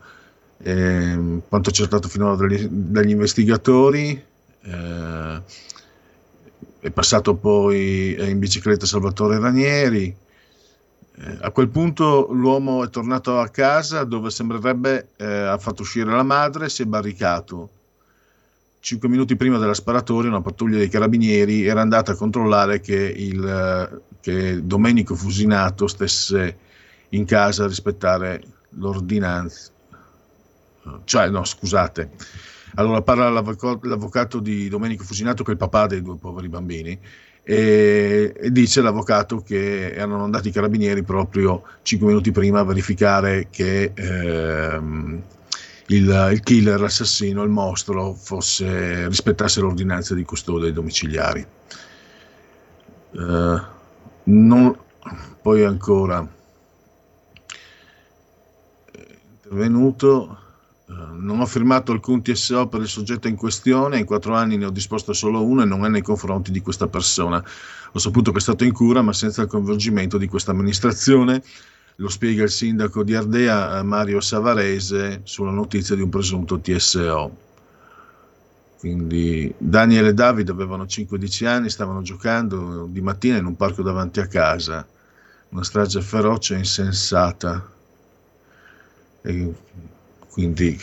eh, 0.59 1.41
quanto 1.49 1.71
accertato 1.71 2.09
finora 2.09 2.37
dagli, 2.37 2.67
dagli 2.69 3.11
investigatori. 3.11 4.23
Eh, 4.63 5.43
è 6.81 6.91
passato 6.91 7.35
poi 7.35 8.17
in 8.19 8.39
bicicletta 8.39 8.87
Salvatore 8.87 9.39
Ranieri. 9.39 10.15
Eh, 11.19 11.39
a 11.41 11.51
quel 11.51 11.69
punto 11.69 12.29
l'uomo 12.31 12.85
è 12.85 12.91
tornato 12.91 13.39
a 13.39 13.49
casa 13.49 14.05
dove 14.05 14.31
sembrerebbe 14.31 15.09
eh, 15.17 15.25
ha 15.25 15.59
fatto 15.59 15.83
uscire 15.83 16.11
la 16.11 16.23
madre 16.23 16.69
si 16.69 16.83
è 16.83 16.85
barricato. 16.85 17.71
Cinque 18.79 19.09
minuti 19.09 19.35
prima 19.35 19.59
della 19.59 19.75
sparatoria 19.75 20.31
una 20.31 20.43
pattuglia 20.43 20.79
dei 20.79 20.89
carabinieri 20.89 21.67
era 21.67 21.81
andata 21.81 22.13
a 22.13 22.17
controllare 22.17 22.81
che, 22.81 22.95
il, 22.95 24.03
che 24.21 24.65
Domenico 24.65 25.17
Fusinato 25.17 25.89
stesse 25.89 26.59
in 27.11 27.25
casa 27.25 27.65
a 27.65 27.69
rispettare 27.69 28.43
l'ordinanza 28.71 29.71
cioè 31.05 31.29
no 31.29 31.45
scusate, 31.45 32.11
allora 32.75 33.03
parla 33.03 33.31
l'avvocato 33.31 34.39
di 34.39 34.69
Domenico 34.69 35.05
Fusinato 35.05 35.43
che 35.43 35.51
è 35.51 35.53
il 35.53 35.59
papà 35.59 35.87
dei 35.87 36.03
due 36.03 36.17
poveri 36.17 36.49
bambini 36.49 36.99
e, 37.43 38.35
e 38.37 38.51
dice 38.51 38.83
l'avvocato 38.83 39.39
che 39.39 39.93
erano 39.93 40.25
andati 40.25 40.49
i 40.49 40.53
carabinieri 40.53 41.05
proprio 41.05 41.63
5 41.83 42.07
minuti 42.07 42.33
prima 42.33 42.61
a 42.61 42.65
verificare 42.65 43.47
che 43.51 43.93
ehm, 43.95 45.23
il, 45.89 46.29
il, 46.33 46.41
killer, 46.41 46.81
l'assassino, 46.81 47.45
il 47.45 47.51
mostro 47.51 48.15
fosse, 48.15 49.07
rispettasse 49.07 49.61
l'ordinanza 49.61 50.15
di 50.15 50.25
custodia 50.25 50.73
domiciliari. 50.73 51.47
Uh, 53.13 53.61
non, 54.25 54.77
poi 55.41 55.63
ancora. 55.65 56.27
Intervenuto. 59.45 60.39
eh, 60.39 60.46
non 60.89 61.41
ho 61.41 61.47
firmato 61.47 61.91
alcun 61.91 62.23
TSO 62.23 62.69
per 62.69 62.81
il 62.81 62.87
soggetto 62.87 63.27
in 63.27 63.35
questione, 63.35 63.99
in 63.99 64.05
quattro 64.05 64.35
anni 64.35 64.57
ne 64.57 64.67
ho 64.67 64.71
disposto 64.71 65.13
solo 65.13 65.45
uno 65.45 65.63
e 65.63 65.65
non 65.65 65.85
è 65.85 65.89
nei 65.89 66.03
confronti 66.03 66.53
di 66.53 66.61
questa 66.61 66.87
persona. 66.87 67.43
Ho 67.93 67.99
saputo 67.99 68.31
che 68.31 68.39
è 68.39 68.41
stato 68.41 68.63
in 68.63 68.73
cura, 68.73 69.03
ma 69.03 69.13
senza 69.13 69.43
il 69.43 69.49
coinvolgimento 69.49 70.17
di 70.17 70.29
questa 70.29 70.53
amministrazione. 70.53 71.43
Lo 71.97 72.09
spiega 72.09 72.45
il 72.45 72.51
sindaco 72.51 73.03
di 73.03 73.15
Ardea, 73.15 73.79
eh, 73.79 73.83
Mario 73.83 74.21
Savarese, 74.21 75.23
sulla 75.25 75.51
notizia 75.51 75.97
di 75.97 76.03
un 76.03 76.09
presunto 76.11 76.61
TSO. 76.61 77.37
Quindi 78.79 79.53
Daniel 79.57 80.07
e 80.07 80.15
Davide 80.15 80.53
avevano 80.53 80.85
5-10 80.85 81.47
anni, 81.47 81.71
stavano 81.71 82.03
giocando 82.03 82.87
di 82.89 83.01
mattina 83.01 83.39
in 83.39 83.47
un 83.47 83.57
parco 83.57 83.83
davanti 83.83 84.21
a 84.21 84.27
casa. 84.27 84.87
Una 85.49 85.65
strage 85.65 86.01
feroce 86.03 86.55
e 86.55 86.59
insensata. 86.59 87.73
E 89.23 89.55
quindi 90.37 90.79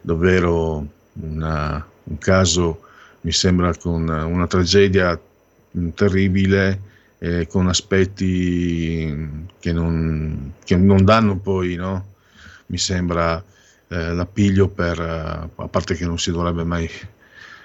davvero 0.00 0.86
una, 1.14 1.84
un 2.04 2.18
caso 2.18 2.82
mi 3.22 3.32
sembra 3.32 3.74
con 3.74 4.08
una 4.08 4.46
tragedia 4.46 5.20
terribile 5.94 6.80
eh, 7.18 7.48
con 7.48 7.66
aspetti 7.66 9.50
che 9.58 9.72
non, 9.72 10.52
che 10.62 10.76
non 10.76 11.04
danno 11.04 11.38
poi 11.38 11.74
no? 11.74 12.06
mi 12.66 12.78
sembra 12.78 13.42
eh, 13.88 14.12
l'appiglio 14.14 14.68
per 14.68 15.00
a 15.00 15.68
parte 15.68 15.96
che 15.96 16.06
non 16.06 16.16
si 16.20 16.30
dovrebbe 16.30 16.62
mai 16.62 16.88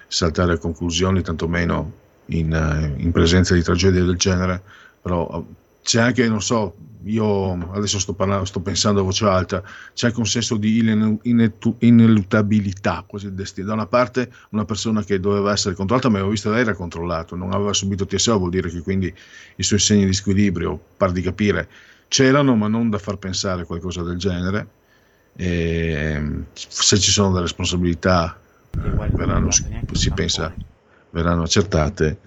saltare 0.07 0.53
a 0.53 0.57
conclusioni 0.57 1.21
tantomeno 1.21 1.93
in, 2.27 2.95
in 2.97 3.11
presenza 3.11 3.53
di 3.53 3.61
tragedie 3.61 4.01
del 4.01 4.17
genere 4.17 4.59
però 4.99 5.45
c'è 5.81 6.01
anche 6.01 6.27
non 6.27 6.41
so 6.41 6.75
io 7.03 7.53
adesso 7.71 7.97
sto, 7.99 8.13
parlando, 8.13 8.45
sto 8.45 8.59
pensando 8.59 8.99
a 8.99 9.03
voce 9.03 9.25
alta, 9.25 9.63
c'è 9.93 10.07
anche 10.07 10.19
un 10.19 10.25
senso 10.25 10.57
di 10.57 10.77
ineluttabilità 11.79 13.03
quasi 13.07 13.25
del 13.27 13.35
destino. 13.35 13.67
Da 13.67 13.73
una 13.73 13.87
parte 13.87 14.29
una 14.49 14.65
persona 14.65 15.03
che 15.03 15.19
doveva 15.19 15.51
essere 15.51 15.75
controllata, 15.75 16.09
ma 16.09 16.15
avevo 16.15 16.31
visto 16.31 16.51
lei 16.51 16.61
era 16.61 16.73
controllato, 16.73 17.35
non 17.35 17.53
aveva 17.53 17.73
subito 17.73 18.05
TSO, 18.05 18.37
vuol 18.37 18.49
dire 18.49 18.69
che 18.69 18.81
quindi 18.81 19.13
i 19.55 19.63
suoi 19.63 19.79
segni 19.79 20.05
di 20.05 20.13
squilibrio, 20.13 20.79
par 20.97 21.11
di 21.11 21.21
capire, 21.21 21.69
c'erano, 22.09 22.55
ma 22.55 22.67
non 22.67 22.89
da 22.89 22.97
far 22.97 23.17
pensare 23.17 23.63
qualcosa 23.65 24.03
del 24.03 24.17
genere. 24.17 24.67
E 25.35 26.21
se 26.53 26.99
ci 26.99 27.11
sono 27.11 27.29
delle 27.29 27.43
responsabilità, 27.43 28.37
verranno, 28.71 29.51
si 29.51 30.11
pensa, 30.11 30.53
verranno 31.11 31.43
accertate, 31.43 32.19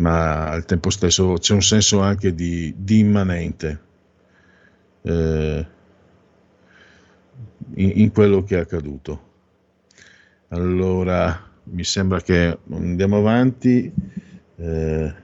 ma 0.00 0.48
al 0.48 0.64
tempo 0.64 0.90
stesso 0.90 1.34
c'è 1.34 1.54
un 1.54 1.62
senso 1.62 2.00
anche 2.00 2.34
di, 2.34 2.74
di 2.76 2.98
immanente 2.98 3.80
eh, 5.02 5.66
in, 7.74 7.92
in, 7.94 8.12
quello 8.12 8.42
che 8.42 8.56
è 8.56 8.60
accaduto. 8.60 9.28
Allora, 10.48 11.48
mi 11.64 11.84
sembra 11.84 12.20
che 12.20 12.58
andiamo 12.70 13.18
avanti. 13.18 13.92
Eh, 14.56 15.14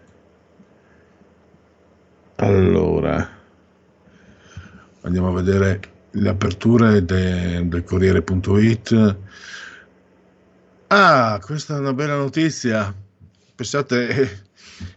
Allora, 2.39 3.27
andiamo 5.01 5.29
a 5.29 5.33
vedere 5.33 5.81
le 6.11 6.29
aperture 6.29 7.03
de, 7.03 7.67
del 7.67 7.83
Corriere.it. 7.83 9.17
Ah, 10.89 11.41
questa 11.43 11.77
è 11.77 11.79
una 11.79 11.95
bella 11.95 12.17
notizia. 12.17 12.95
Pensate, 13.55 14.45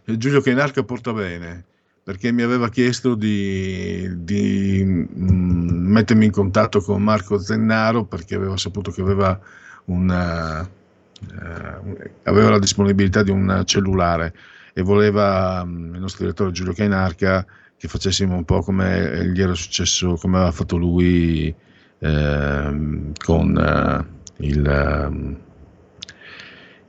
Giulio 0.04 0.40
Cainarca 0.40 0.82
porta 0.82 1.12
bene 1.12 1.64
perché 2.02 2.32
mi 2.32 2.42
aveva 2.42 2.68
chiesto 2.70 3.14
di, 3.14 4.24
di 4.24 4.82
mh, 4.84 5.92
mettermi 5.92 6.24
in 6.24 6.30
contatto 6.30 6.80
con 6.80 7.02
Marco 7.02 7.38
Zennaro 7.38 8.04
perché 8.04 8.34
aveva 8.34 8.56
saputo 8.56 8.90
che 8.90 9.00
aveva, 9.00 9.38
una, 9.86 10.62
eh, 10.62 12.10
aveva 12.24 12.50
la 12.50 12.58
disponibilità 12.58 13.22
di 13.22 13.30
un 13.30 13.62
cellulare 13.64 14.34
e 14.72 14.82
voleva 14.82 15.64
mh, 15.64 15.94
il 15.94 16.00
nostro 16.00 16.24
direttore 16.24 16.52
Giulio 16.52 16.72
Cainarca 16.72 17.46
che 17.76 17.88
facessimo 17.88 18.34
un 18.34 18.44
po' 18.44 18.60
come 18.60 19.26
gli 19.28 19.40
era 19.40 19.54
successo, 19.54 20.14
come 20.14 20.36
aveva 20.36 20.52
fatto 20.52 20.76
lui 20.76 21.54
eh, 21.98 23.12
con 23.24 23.56
eh, 23.56 24.06
il, 24.46 25.38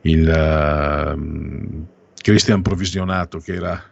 il 0.01 0.29
Christian 2.21 2.61
Provvisionato 2.61 3.39
che 3.39 3.53
era 3.53 3.83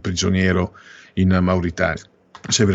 prigioniero 0.00 0.74
in 1.14 1.36
Mauritania. 1.40 2.02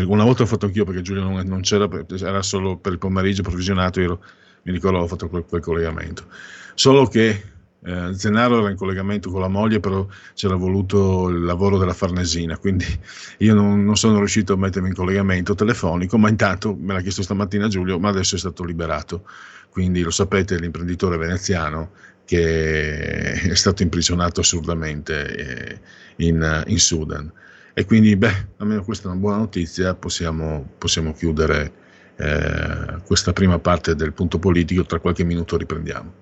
Una 0.06 0.24
volta 0.24 0.42
l'ho 0.42 0.48
fatto 0.48 0.66
anch'io 0.66 0.84
perché 0.84 1.02
Giulio 1.02 1.22
non, 1.22 1.46
non 1.46 1.60
c'era, 1.62 1.88
era 2.20 2.42
solo 2.42 2.76
per 2.76 2.92
il 2.92 2.98
pomeriggio 2.98 3.42
provvisionato, 3.42 4.00
io 4.00 4.20
mi 4.62 4.72
ricordo 4.72 4.98
ho 4.98 5.06
fatto 5.06 5.28
quel, 5.28 5.44
quel 5.44 5.62
collegamento. 5.62 6.26
Solo 6.74 7.06
che 7.06 7.42
eh, 7.84 8.14
Zenaro 8.14 8.60
era 8.60 8.70
in 8.70 8.76
collegamento 8.76 9.30
con 9.30 9.40
la 9.40 9.48
moglie, 9.48 9.80
però 9.80 10.06
c'era 10.34 10.54
voluto 10.54 11.28
il 11.28 11.42
lavoro 11.42 11.78
della 11.78 11.92
Farnesina, 11.92 12.56
quindi 12.56 12.86
io 13.38 13.54
non, 13.54 13.84
non, 13.84 13.96
sono 13.96 14.18
riuscito 14.18 14.52
a 14.52 14.56
mettermi 14.56 14.88
in 14.88 14.94
collegamento 14.94 15.54
telefonico, 15.54 16.16
ma 16.16 16.28
intanto 16.28 16.76
me 16.78 16.92
l'ha 16.92 17.00
chiesto 17.00 17.22
stamattina 17.22 17.66
Giulio, 17.68 17.98
ma 17.98 18.08
adesso 18.08 18.36
è 18.36 18.38
stato 18.38 18.64
liberato. 18.64 19.24
Quindi 19.68 20.02
lo 20.02 20.10
sapete, 20.10 20.58
l'imprenditore 20.58 21.16
veneziano 21.16 21.90
che 22.24 23.32
è 23.32 23.54
stato 23.54 23.82
imprigionato 23.82 24.40
assurdamente 24.40 25.34
eh, 25.34 25.80
in, 26.16 26.64
in, 26.66 26.78
Sudan. 26.78 27.32
E 27.74 27.84
quindi, 27.84 28.14
beh, 28.16 28.48
almeno 28.58 28.84
questa 28.84 29.08
è 29.08 29.10
una 29.10 29.20
buona 29.20 29.38
notizia, 29.38 29.94
possiamo, 29.94 30.74
possiamo 30.78 31.14
chiudere 31.14 31.72
eh, 32.16 32.98
questa 33.04 33.32
prima 33.32 33.58
parte 33.58 33.94
del 33.94 34.12
punto 34.12 34.38
politico, 34.38 34.84
tra 34.84 35.00
qualche 35.00 35.24
minuto 35.24 35.56
riprendiamo. 35.56 36.21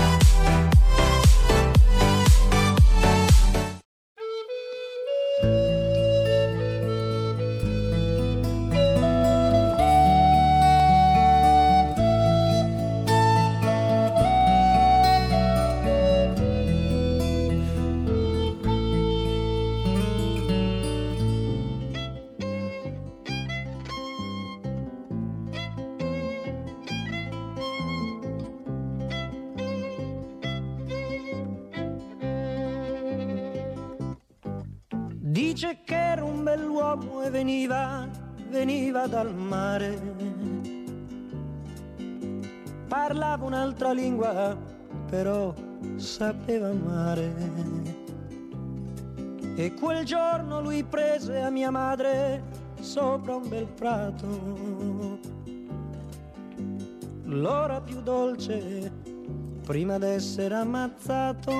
Un'altra 43.91 43.93
lingua, 43.93 44.57
però 45.09 45.53
sapeva 45.97 46.69
amare. 46.69 47.33
E 49.55 49.73
quel 49.73 50.05
giorno 50.05 50.61
lui 50.61 50.83
prese 50.83 51.41
a 51.41 51.49
mia 51.49 51.71
madre 51.71 52.41
sopra 52.79 53.35
un 53.35 53.49
bel 53.49 53.67
prato. 53.67 55.19
L'ora 57.23 57.81
più 57.81 58.01
dolce 58.01 58.91
prima 59.65 59.97
d'essere 59.97 60.55
ammazzato. 60.55 61.59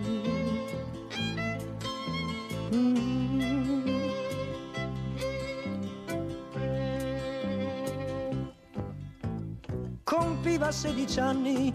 Compiva 10.03 10.71
16 10.71 11.19
anni 11.19 11.73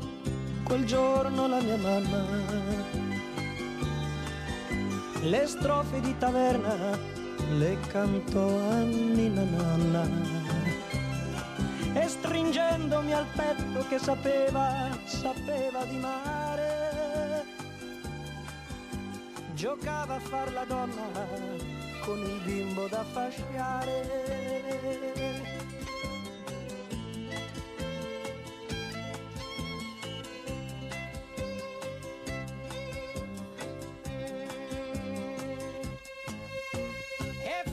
quel 0.64 0.86
giorno 0.86 1.48
la 1.48 1.60
mia 1.60 1.76
mamma. 1.76 2.24
Le 5.20 5.46
strofe 5.46 6.00
di 6.00 6.16
taverna 6.16 6.98
le 7.58 7.78
cantò 7.88 8.46
a 8.46 8.78
Nina 8.78 9.42
Nanna. 9.42 10.08
E 11.92 12.08
stringendomi 12.08 13.12
al 13.12 13.26
petto 13.34 13.86
che 13.88 13.98
sapeva, 13.98 14.88
sapeva 15.04 15.84
di 15.84 15.98
mare, 15.98 16.45
giocava 19.56 20.16
a 20.16 20.20
far 20.20 20.52
la 20.52 20.64
donna 20.64 21.26
con 22.04 22.18
il 22.18 22.40
bimbo 22.44 22.86
da 22.88 23.02
fasciare. 23.04 24.34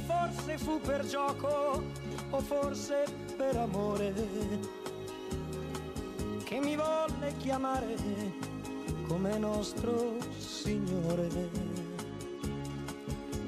forse 0.05 0.57
fu 0.57 0.79
per 0.81 1.05
gioco 1.05 1.83
o 2.29 2.39
forse 2.39 3.05
per 3.37 3.55
amore 3.55 4.13
che 6.43 6.59
mi 6.59 6.75
volle 6.75 7.33
chiamare 7.37 7.95
come 9.07 9.37
nostro 9.37 10.22
Signore. 10.63 11.27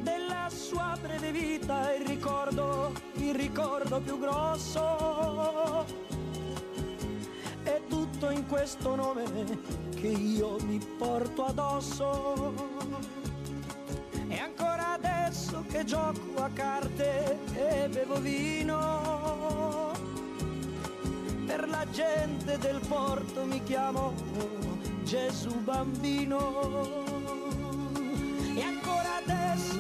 Della 0.01 0.49
sua 0.49 0.97
breve 1.01 1.32
vita 1.32 1.93
il 1.93 2.06
ricordo, 2.06 2.91
il 3.13 3.34
ricordo 3.34 4.01
più 4.01 4.19
grosso 4.19 5.86
è 7.63 7.82
tutto 7.88 8.30
in 8.32 8.45
questo 8.47 8.95
nome 8.95 9.23
che 9.95 10.08
io 10.08 10.58
mi 10.65 10.78
porto 10.97 11.45
addosso. 11.45 12.54
E 14.28 14.38
ancora 14.38 14.95
adesso 14.95 15.63
che 15.69 15.86
gioco 15.86 16.43
a 16.43 16.49
carte 16.49 17.38
e 17.54 17.88
bevo 17.88 18.19
vino, 18.19 19.93
per 21.45 21.69
la 21.69 21.89
gente 21.91 22.58
del 22.58 22.82
porto 22.86 23.45
mi 23.45 23.63
chiamo 23.63 24.65
Gesù 25.06 25.54
bambino. 25.62 27.05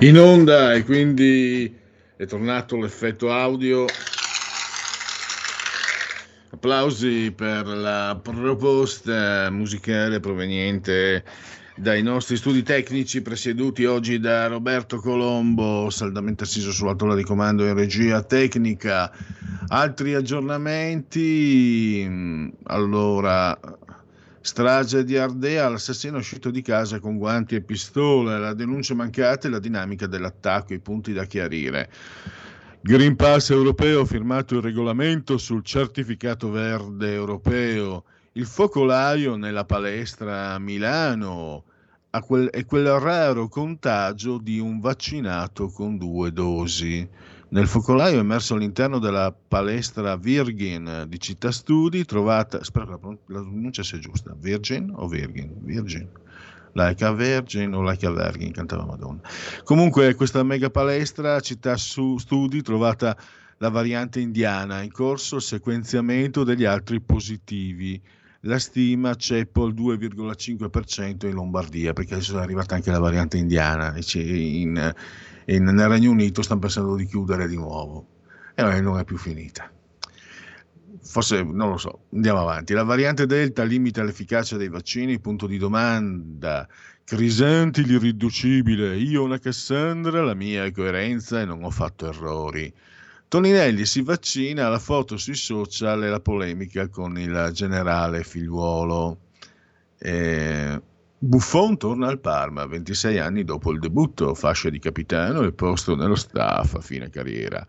In 0.00 0.16
onda 0.16 0.74
e 0.74 0.84
quindi 0.84 1.74
è 2.16 2.24
tornato 2.26 2.76
l'effetto 2.76 3.32
audio. 3.32 3.84
Applausi 6.50 7.32
per 7.34 7.66
la 7.66 8.16
proposta 8.22 9.50
musicale 9.50 10.20
proveniente 10.20 11.24
dai 11.74 12.02
nostri 12.02 12.36
studi 12.36 12.62
tecnici 12.62 13.22
presieduti 13.22 13.86
oggi 13.86 14.20
da 14.20 14.46
Roberto 14.46 14.98
Colombo, 14.98 15.90
saldamente 15.90 16.44
assiso 16.44 16.70
sulla 16.70 16.94
tolla 16.94 17.16
di 17.16 17.24
comando 17.24 17.66
in 17.66 17.74
regia 17.74 18.22
tecnica. 18.22 19.10
Altri 19.68 20.14
aggiornamenti? 20.14 22.08
Allora, 22.64 23.58
Strage 24.40 25.04
di 25.04 25.16
Ardea, 25.16 25.68
l'assassino 25.68 26.16
è 26.16 26.20
uscito 26.20 26.50
di 26.50 26.62
casa 26.62 27.00
con 27.00 27.18
guanti 27.18 27.54
e 27.54 27.60
pistole, 27.60 28.38
la 28.38 28.54
denuncia 28.54 28.94
mancata 28.94 29.46
e 29.46 29.50
la 29.50 29.58
dinamica 29.58 30.06
dell'attacco, 30.06 30.74
i 30.74 30.80
punti 30.80 31.12
da 31.12 31.24
chiarire. 31.24 31.90
Green 32.80 33.16
Pass 33.16 33.50
europeo, 33.50 34.04
firmato 34.04 34.54
il 34.54 34.62
regolamento 34.62 35.36
sul 35.38 35.64
certificato 35.64 36.50
verde 36.50 37.12
europeo, 37.12 38.04
il 38.32 38.46
focolaio 38.46 39.36
nella 39.36 39.64
palestra 39.64 40.52
a 40.52 40.58
Milano 40.58 41.64
quel, 42.20 42.50
quel 42.66 42.98
raro 42.98 43.48
contagio 43.48 44.38
di 44.38 44.58
un 44.58 44.80
vaccinato 44.80 45.68
con 45.68 45.96
due 45.96 46.32
dosi. 46.32 47.08
Nel 47.50 47.66
focolaio 47.66 48.18
emerso 48.18 48.54
all'interno 48.54 48.98
della 48.98 49.32
palestra 49.32 50.16
Virgin 50.16 51.06
di 51.08 51.18
Città 51.18 51.50
Studi, 51.50 52.04
trovata, 52.04 52.62
spero 52.62 52.84
che 52.84 52.92
la, 52.92 53.40
pronuncia 53.40 53.82
sia 53.82 53.98
giusta, 53.98 54.36
Virgin 54.38 54.92
o 54.94 55.08
Virgin? 55.08 55.54
Virgin. 55.62 56.08
Like 56.72 57.02
a 57.02 57.12
Virgin 57.12 57.72
o 57.72 57.82
Like 57.82 58.04
a 58.04 58.10
Virgin, 58.10 58.52
cantava 58.52 58.84
Madonna. 58.84 59.20
Comunque 59.64 60.14
questa 60.14 60.42
mega 60.42 60.68
palestra, 60.68 61.40
Città 61.40 61.78
Studi, 61.78 62.60
trovata 62.60 63.16
la 63.56 63.70
variante 63.70 64.20
indiana, 64.20 64.82
in 64.82 64.92
corso 64.92 65.36
il 65.36 65.42
sequenziamento 65.42 66.44
degli 66.44 66.64
altri 66.64 67.00
positivi. 67.00 67.98
La 68.42 68.58
stima 68.58 69.14
ceppo 69.14 69.64
il 69.64 69.74
2,5% 69.74 71.26
in 71.26 71.32
Lombardia, 71.32 71.94
perché 71.94 72.14
adesso 72.14 72.38
è 72.38 72.42
arrivata 72.42 72.74
anche 72.74 72.90
la 72.90 73.00
variante 73.00 73.38
indiana 73.38 73.96
in, 74.12 74.94
in, 75.48 75.64
nel 75.64 75.88
Regno 75.88 76.10
Unito 76.10 76.42
stanno 76.42 76.60
pensando 76.60 76.94
di 76.94 77.06
chiudere 77.06 77.48
di 77.48 77.56
nuovo 77.56 78.06
e 78.54 78.80
non 78.80 78.98
è 78.98 79.04
più 79.04 79.16
finita. 79.16 79.70
Forse 81.02 81.42
non 81.42 81.70
lo 81.70 81.76
so, 81.76 82.00
andiamo 82.12 82.40
avanti. 82.40 82.74
La 82.74 82.82
variante 82.82 83.26
Delta 83.26 83.62
limita 83.62 84.02
l'efficacia 84.02 84.56
dei 84.56 84.68
vaccini, 84.68 85.20
punto 85.20 85.46
di 85.46 85.56
domanda. 85.56 86.68
Crisenti 87.04 87.84
l'irriducibile, 87.84 88.96
io 88.96 89.22
una 89.22 89.38
Cassandra, 89.38 90.22
la 90.22 90.34
mia 90.34 90.64
è 90.64 90.72
coerenza 90.72 91.40
e 91.40 91.46
non 91.46 91.64
ho 91.64 91.70
fatto 91.70 92.08
errori. 92.08 92.70
Toninelli 93.28 93.86
si 93.86 94.02
vaccina, 94.02 94.68
la 94.68 94.78
foto 94.78 95.16
sui 95.16 95.34
social 95.34 96.02
e 96.04 96.08
la 96.08 96.20
polemica 96.20 96.88
con 96.88 97.18
il 97.18 97.50
generale 97.52 98.24
figliuolo. 98.24 99.18
Eh, 99.98 100.82
Buffon 101.20 101.76
torna 101.76 102.06
al 102.06 102.20
Parma 102.20 102.64
26 102.64 103.18
anni 103.18 103.42
dopo 103.42 103.72
il 103.72 103.80
debutto, 103.80 104.34
fascia 104.34 104.70
di 104.70 104.78
capitano 104.78 105.42
e 105.42 105.52
posto 105.52 105.96
nello 105.96 106.14
staff 106.14 106.74
a 106.74 106.80
fine 106.80 107.10
carriera. 107.10 107.66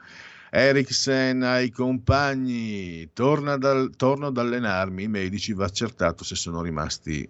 Eriksen 0.51 1.41
ai 1.41 1.71
compagni, 1.71 3.12
torna 3.12 3.57
dal, 3.57 3.89
torno 3.95 4.27
ad 4.27 4.38
allenarmi, 4.38 5.03
i 5.03 5.07
medici 5.07 5.53
va 5.53 5.65
accertato 5.65 6.23
se 6.23 6.35
sono 6.35 6.62
rimasti 6.62 7.27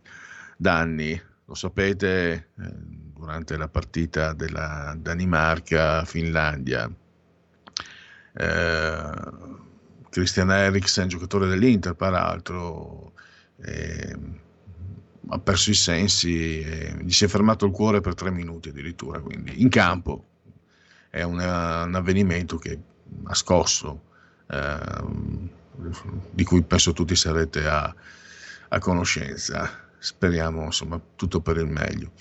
danni. 0.57 1.21
Lo 1.45 1.55
sapete 1.55 2.31
eh, 2.31 2.73
durante 3.15 3.55
la 3.55 3.69
partita 3.69 4.33
della 4.33 4.95
Danimarca-Finlandia. 4.99 6.91
Eh, 8.33 9.11
Christian 10.09 10.51
Eriksen, 10.51 11.07
giocatore 11.07 11.47
dell'Inter, 11.47 11.93
peraltro, 11.95 13.13
eh, 13.61 14.17
ha 15.27 15.39
perso 15.39 15.69
i 15.69 15.75
sensi, 15.75 16.63
gli 17.01 17.11
si 17.11 17.25
è 17.25 17.27
fermato 17.27 17.65
il 17.65 17.71
cuore 17.71 18.01
per 18.01 18.15
tre 18.15 18.31
minuti 18.31 18.69
addirittura, 18.69 19.19
quindi 19.19 19.61
in 19.61 19.69
campo 19.69 20.25
è 21.09 21.23
una, 21.23 21.83
un 21.83 21.95
avvenimento 21.95 22.57
che 22.57 22.79
ha 23.23 23.33
scosso, 23.33 24.03
eh, 24.49 25.03
di 26.31 26.43
cui 26.43 26.61
penso 26.63 26.93
tutti 26.93 27.15
sarete 27.15 27.65
a, 27.65 27.93
a 28.69 28.79
conoscenza. 28.79 29.87
Speriamo 29.97 30.63
insomma 30.63 30.99
tutto 31.15 31.41
per 31.41 31.57
il 31.57 31.67
meglio. 31.67 32.11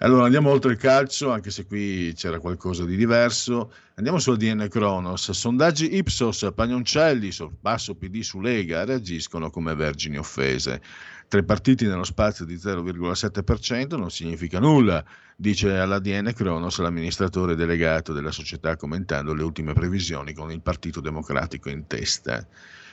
Allora 0.00 0.24
andiamo 0.24 0.50
oltre 0.50 0.72
il 0.72 0.78
calcio, 0.78 1.30
anche 1.32 1.50
se 1.50 1.64
qui 1.64 2.12
c'era 2.14 2.38
qualcosa 2.38 2.84
di 2.84 2.96
diverso. 2.96 3.72
Andiamo 3.94 4.18
sul 4.18 4.36
DN 4.36 4.68
Cronos. 4.68 5.30
Sondaggi 5.30 5.96
Ipsos, 5.96 6.50
Pagnoncelli, 6.54 7.30
basso 7.60 7.94
PD 7.94 8.20
su 8.20 8.40
Lega, 8.40 8.84
reagiscono 8.84 9.48
come 9.48 9.74
vergini 9.74 10.18
offese. 10.18 10.82
Tre 11.28 11.42
partiti 11.42 11.86
nello 11.86 12.04
spazio 12.04 12.44
di 12.44 12.54
0,7% 12.54 13.98
non 13.98 14.12
significa 14.12 14.60
nulla, 14.60 15.04
dice 15.34 15.76
all'ADN 15.76 16.32
Cronos 16.32 16.78
l'amministratore 16.78 17.56
delegato 17.56 18.12
della 18.12 18.30
società 18.30 18.76
commentando 18.76 19.34
le 19.34 19.42
ultime 19.42 19.72
previsioni 19.72 20.32
con 20.32 20.52
il 20.52 20.60
Partito 20.60 21.00
Democratico 21.00 21.68
in 21.68 21.88
testa. 21.88 22.46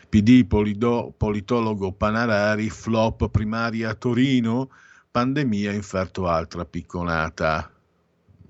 PD 0.10 0.48
polido, 0.48 1.14
politologo 1.16 1.92
Panarari, 1.92 2.72
flop 2.72 3.30
primaria 3.30 3.92
a 3.92 3.94
Torino, 3.94 4.72
pandemia 5.12 5.72
inferto 5.72 6.28
altra 6.28 6.66
picconata. 6.66 7.72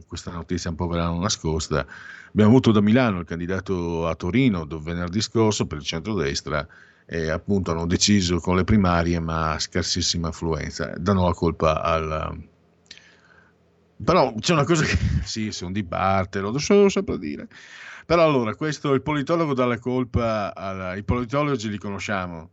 Questa 0.08 0.32
notizia 0.32 0.70
un 0.70 0.78
po' 0.78 0.88
ve 0.88 0.96
l'hanno 0.96 1.20
nascosta. 1.20 1.86
Abbiamo 2.30 2.52
avuto 2.52 2.72
da 2.72 2.80
Milano 2.80 3.20
il 3.20 3.26
candidato 3.26 4.08
a 4.08 4.16
Torino 4.16 4.66
venerdì 4.66 5.20
scorso 5.20 5.68
per 5.68 5.80
il 5.80 5.84
centrodestra 5.84 6.66
e 7.06 7.30
appunto 7.30 7.72
hanno 7.72 7.86
deciso 7.86 8.40
con 8.40 8.56
le 8.56 8.64
primarie 8.64 9.20
ma 9.20 9.58
scarsissima 9.60 10.30
affluenza. 10.30 10.94
Danno 10.98 11.26
la 11.26 11.34
colpa 11.34 11.82
al... 11.82 12.50
Però 14.04 14.34
c'è 14.40 14.54
una 14.54 14.66
cosa 14.66 14.84
che... 14.84 14.98
sì, 15.24 15.52
sono 15.52 15.72
di 15.72 15.84
parte, 15.84 16.40
lo 16.40 16.58
so 16.58 16.90
sempre 16.90 17.18
dire. 17.18 17.48
Però 18.06 18.24
allora, 18.24 18.56
questo, 18.56 18.94
il 18.94 19.02
politologo 19.02 19.54
dà 19.54 19.66
la 19.66 19.80
colpa... 19.80 20.54
Alla... 20.56 20.96
I 20.96 21.04
politologi 21.04 21.70
li 21.70 21.78
conosciamo, 21.78 22.52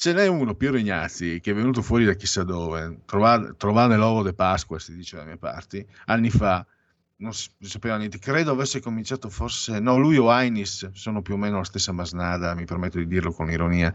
Ce 0.00 0.12
n'è 0.12 0.28
uno, 0.28 0.54
Piero 0.54 0.76
Ignazzi, 0.76 1.40
che 1.40 1.50
è 1.50 1.54
venuto 1.54 1.82
fuori 1.82 2.04
da 2.04 2.14
chissà 2.14 2.44
dove, 2.44 3.00
trovare, 3.04 3.96
l'uovo 3.96 4.22
de 4.22 4.32
Pasqua, 4.32 4.78
si 4.78 4.94
dice 4.94 5.16
dalle 5.16 5.30
mie 5.30 5.38
parti, 5.38 5.84
anni 6.04 6.30
fa, 6.30 6.64
non 7.20 7.32
si 7.32 7.50
sapeva 7.62 7.96
niente, 7.96 8.18
credo 8.18 8.52
avesse 8.52 8.80
cominciato 8.80 9.28
forse, 9.28 9.80
no, 9.80 9.96
lui 9.98 10.16
o 10.18 10.30
Ainis, 10.30 10.90
sono 10.92 11.20
più 11.20 11.34
o 11.34 11.36
meno 11.36 11.58
la 11.58 11.64
stessa 11.64 11.90
masnada, 11.90 12.54
mi 12.54 12.64
permetto 12.64 12.98
di 12.98 13.08
dirlo 13.08 13.32
con 13.32 13.50
ironia, 13.50 13.92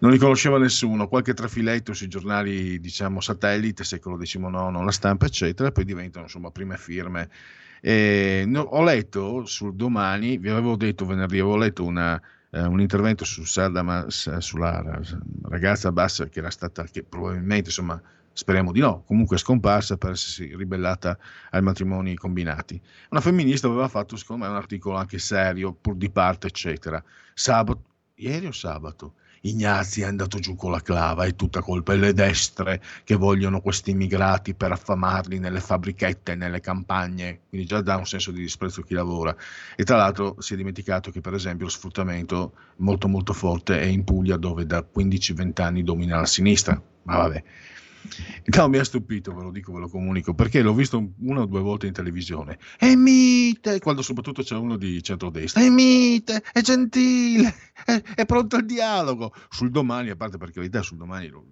non 0.00 0.10
li 0.10 0.18
conosceva 0.18 0.58
nessuno, 0.58 1.06
qualche 1.06 1.34
trafiletto 1.34 1.92
sui 1.92 2.08
giornali, 2.08 2.80
diciamo, 2.80 3.20
satellite, 3.20 3.84
secolo 3.84 4.16
XIX, 4.16 4.50
la 4.84 4.90
stampa, 4.90 5.26
eccetera, 5.26 5.70
poi 5.70 5.84
diventano, 5.84 6.24
insomma, 6.24 6.50
prime 6.50 6.76
firme. 6.76 7.30
E, 7.80 8.42
no, 8.46 8.62
ho 8.62 8.82
letto 8.82 9.44
sul 9.46 9.74
domani, 9.76 10.38
vi 10.38 10.48
avevo 10.48 10.74
detto 10.76 11.06
venerdì, 11.06 11.38
avevo 11.38 11.56
letto 11.56 11.84
una, 11.84 12.20
eh, 12.50 12.62
un 12.62 12.80
intervento 12.80 13.24
su 13.24 13.44
Saddam, 13.44 14.08
sulla 14.08 15.00
ragazza 15.42 15.92
Bassa 15.92 16.26
che 16.26 16.40
era 16.40 16.50
stata, 16.50 16.82
che 16.84 17.04
probabilmente, 17.04 17.68
insomma, 17.68 18.02
speriamo 18.38 18.70
di 18.70 18.78
no, 18.78 19.02
comunque 19.04 19.36
scomparsa 19.36 19.96
per 19.96 20.12
essersi 20.12 20.54
ribellata 20.54 21.18
ai 21.50 21.60
matrimoni 21.60 22.14
combinati. 22.14 22.80
Una 23.10 23.20
femminista 23.20 23.66
aveva 23.66 23.88
fatto, 23.88 24.14
secondo 24.14 24.44
me, 24.44 24.50
un 24.50 24.56
articolo 24.56 24.94
anche 24.94 25.18
serio, 25.18 25.72
pur 25.72 25.96
di 25.96 26.08
parte, 26.08 26.46
eccetera. 26.46 27.02
Sabato, 27.34 27.82
ieri 28.14 28.46
o 28.46 28.52
sabato? 28.52 29.14
Ignazzi 29.40 30.02
è 30.02 30.04
andato 30.04 30.38
giù 30.38 30.54
con 30.54 30.70
la 30.70 30.80
clava, 30.80 31.24
è 31.24 31.34
tutta 31.34 31.60
colpa 31.62 31.94
delle 31.94 32.12
destre 32.12 32.80
che 33.02 33.16
vogliono 33.16 33.60
questi 33.60 33.90
immigrati 33.90 34.54
per 34.54 34.70
affamarli 34.70 35.40
nelle 35.40 35.60
fabbrichette, 35.60 36.36
nelle 36.36 36.60
campagne, 36.60 37.40
quindi 37.48 37.66
già 37.66 37.80
dà 37.80 37.96
un 37.96 38.06
senso 38.06 38.30
di 38.30 38.40
disprezzo 38.40 38.82
a 38.82 38.84
chi 38.84 38.94
lavora. 38.94 39.34
E 39.74 39.82
tra 39.82 39.96
l'altro 39.96 40.36
si 40.38 40.54
è 40.54 40.56
dimenticato 40.56 41.10
che 41.10 41.20
per 41.20 41.34
esempio 41.34 41.66
lo 41.66 41.72
sfruttamento 41.72 42.52
molto 42.76 43.08
molto 43.08 43.32
forte 43.32 43.80
è 43.80 43.84
in 43.84 44.04
Puglia 44.04 44.36
dove 44.36 44.64
da 44.64 44.78
15-20 44.78 45.60
anni 45.60 45.82
domina 45.82 46.20
la 46.20 46.26
sinistra, 46.26 46.80
ma 47.02 47.16
vabbè. 47.16 47.44
No, 48.56 48.68
mi 48.68 48.78
ha 48.78 48.84
stupito, 48.84 49.34
ve 49.34 49.42
lo 49.42 49.50
dico, 49.50 49.72
ve 49.72 49.80
lo 49.80 49.88
comunico, 49.88 50.34
perché 50.34 50.62
l'ho 50.62 50.74
visto 50.74 51.12
una 51.20 51.42
o 51.42 51.46
due 51.46 51.60
volte 51.60 51.86
in 51.86 51.92
televisione. 51.92 52.58
È 52.76 52.94
mite, 52.94 53.78
quando 53.80 54.02
soprattutto 54.02 54.42
c'è 54.42 54.56
uno 54.56 54.76
di 54.76 55.02
centrodestra, 55.02 55.60
è 55.60 55.68
mite, 55.68 56.42
è 56.52 56.60
gentile, 56.60 57.54
è, 57.84 58.02
è 58.14 58.26
pronto 58.26 58.56
al 58.56 58.64
dialogo. 58.64 59.32
Sul 59.50 59.70
domani, 59.70 60.10
a 60.10 60.16
parte 60.16 60.38
per 60.38 60.50
carità, 60.50 60.82
sul 60.82 60.96
domani 60.96 61.28
lo, 61.28 61.44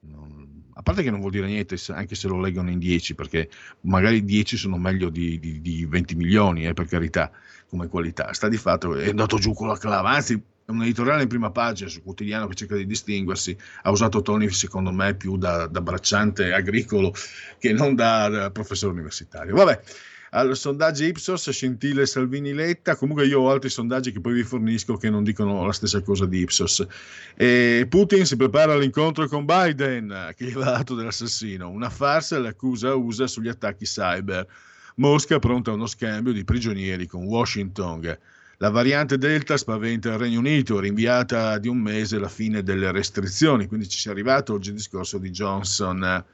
non, 0.00 0.64
a 0.74 0.82
parte 0.82 1.02
che 1.02 1.10
non 1.10 1.20
vuol 1.20 1.32
dire 1.32 1.46
niente 1.46 1.76
anche 1.88 2.14
se 2.14 2.28
lo 2.28 2.40
leggono 2.40 2.70
in 2.70 2.78
10 2.78 3.14
perché 3.14 3.50
magari 3.82 4.24
10 4.24 4.56
sono 4.56 4.76
meglio 4.76 5.08
di, 5.08 5.38
di, 5.40 5.60
di 5.60 5.84
20 5.84 6.14
milioni 6.14 6.66
eh, 6.66 6.72
per 6.72 6.86
carità 6.86 7.32
come 7.68 7.88
qualità 7.88 8.32
sta 8.32 8.48
di 8.48 8.56
fatto 8.56 8.94
è 8.94 9.08
andato 9.08 9.38
giù 9.38 9.52
con 9.54 9.66
la 9.66 9.76
clava 9.76 10.10
anzi 10.10 10.40
un 10.72 10.82
editoriale 10.82 11.22
in 11.22 11.28
prima 11.28 11.50
pagina 11.50 11.88
sul 11.88 12.02
quotidiano 12.02 12.46
che 12.46 12.54
cerca 12.54 12.76
di 12.76 12.86
distinguersi, 12.86 13.56
ha 13.82 13.90
usato 13.90 14.20
toni 14.20 14.50
secondo 14.50 14.92
me 14.92 15.14
più 15.14 15.38
da, 15.38 15.66
da 15.66 15.80
bracciante 15.80 16.52
agricolo 16.52 17.14
che 17.58 17.72
non 17.72 17.94
da, 17.94 18.28
da 18.28 18.50
professore 18.50 18.92
universitario. 18.92 19.54
Vabbè, 19.54 19.80
al 20.30 20.54
sondaggio 20.54 21.04
Ipsos, 21.04 21.48
Scintille 21.48 22.04
Salvini 22.04 22.52
Letta, 22.52 22.96
comunque 22.96 23.26
io 23.26 23.40
ho 23.40 23.50
altri 23.50 23.70
sondaggi 23.70 24.12
che 24.12 24.20
poi 24.20 24.34
vi 24.34 24.42
fornisco 24.42 24.96
che 24.96 25.08
non 25.08 25.24
dicono 25.24 25.64
la 25.64 25.72
stessa 25.72 26.02
cosa 26.02 26.26
di 26.26 26.40
Ipsos. 26.40 26.86
E 27.34 27.86
Putin 27.88 28.26
si 28.26 28.36
prepara 28.36 28.74
all'incontro 28.74 29.26
con 29.26 29.46
Biden, 29.46 30.34
che 30.36 30.44
gli 30.44 30.52
aveva 30.52 30.72
dato 30.72 30.94
dell'assassino, 30.94 31.70
una 31.70 31.88
farsa 31.88 32.38
l'accusa 32.38 32.94
USA 32.94 33.26
sugli 33.26 33.48
attacchi 33.48 33.86
cyber. 33.86 34.46
Mosca 34.96 35.38
pronta 35.38 35.70
a 35.70 35.74
uno 35.74 35.86
scambio 35.86 36.32
di 36.32 36.44
prigionieri 36.44 37.06
con 37.06 37.24
Washington. 37.24 38.18
La 38.60 38.70
variante 38.70 39.18
Delta 39.18 39.56
spaventa 39.56 40.08
il 40.08 40.18
Regno 40.18 40.40
Unito, 40.40 40.80
rinviata 40.80 41.58
di 41.58 41.68
un 41.68 41.78
mese 41.78 42.18
la 42.18 42.28
fine 42.28 42.64
delle 42.64 42.90
restrizioni, 42.90 43.68
quindi 43.68 43.88
ci 43.88 44.00
si 44.00 44.08
è 44.08 44.10
arrivato 44.10 44.52
oggi 44.52 44.70
il 44.70 44.74
discorso 44.74 45.18
di 45.18 45.30
Johnson. 45.30 46.24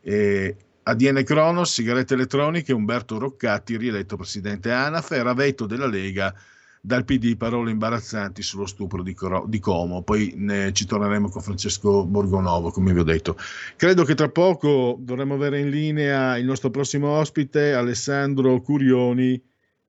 E 0.00 0.56
ADN 0.84 1.22
Cronos, 1.24 1.70
sigarette 1.70 2.14
elettroniche, 2.14 2.72
Umberto 2.72 3.18
Roccatti, 3.18 3.76
rieletto 3.76 4.16
presidente 4.16 4.72
ANAF, 4.72 5.10
era 5.10 5.34
vetto 5.34 5.66
della 5.66 5.86
Lega 5.86 6.34
dal 6.80 7.04
PD 7.04 7.36
parole 7.36 7.70
imbarazzanti 7.70 8.40
sullo 8.40 8.64
stupro 8.64 9.02
di, 9.02 9.12
Coro- 9.12 9.44
di 9.46 9.58
Como. 9.58 10.02
Poi 10.02 10.32
ne, 10.36 10.72
ci 10.72 10.86
torneremo 10.86 11.28
con 11.28 11.42
Francesco 11.42 12.06
Borgonovo, 12.06 12.70
come 12.70 12.94
vi 12.94 13.00
ho 13.00 13.04
detto. 13.04 13.36
Credo 13.76 14.04
che 14.04 14.14
tra 14.14 14.30
poco 14.30 14.96
dovremo 14.98 15.34
avere 15.34 15.60
in 15.60 15.68
linea 15.68 16.38
il 16.38 16.46
nostro 16.46 16.70
prossimo 16.70 17.08
ospite, 17.08 17.74
Alessandro 17.74 18.58
Curioni. 18.62 19.38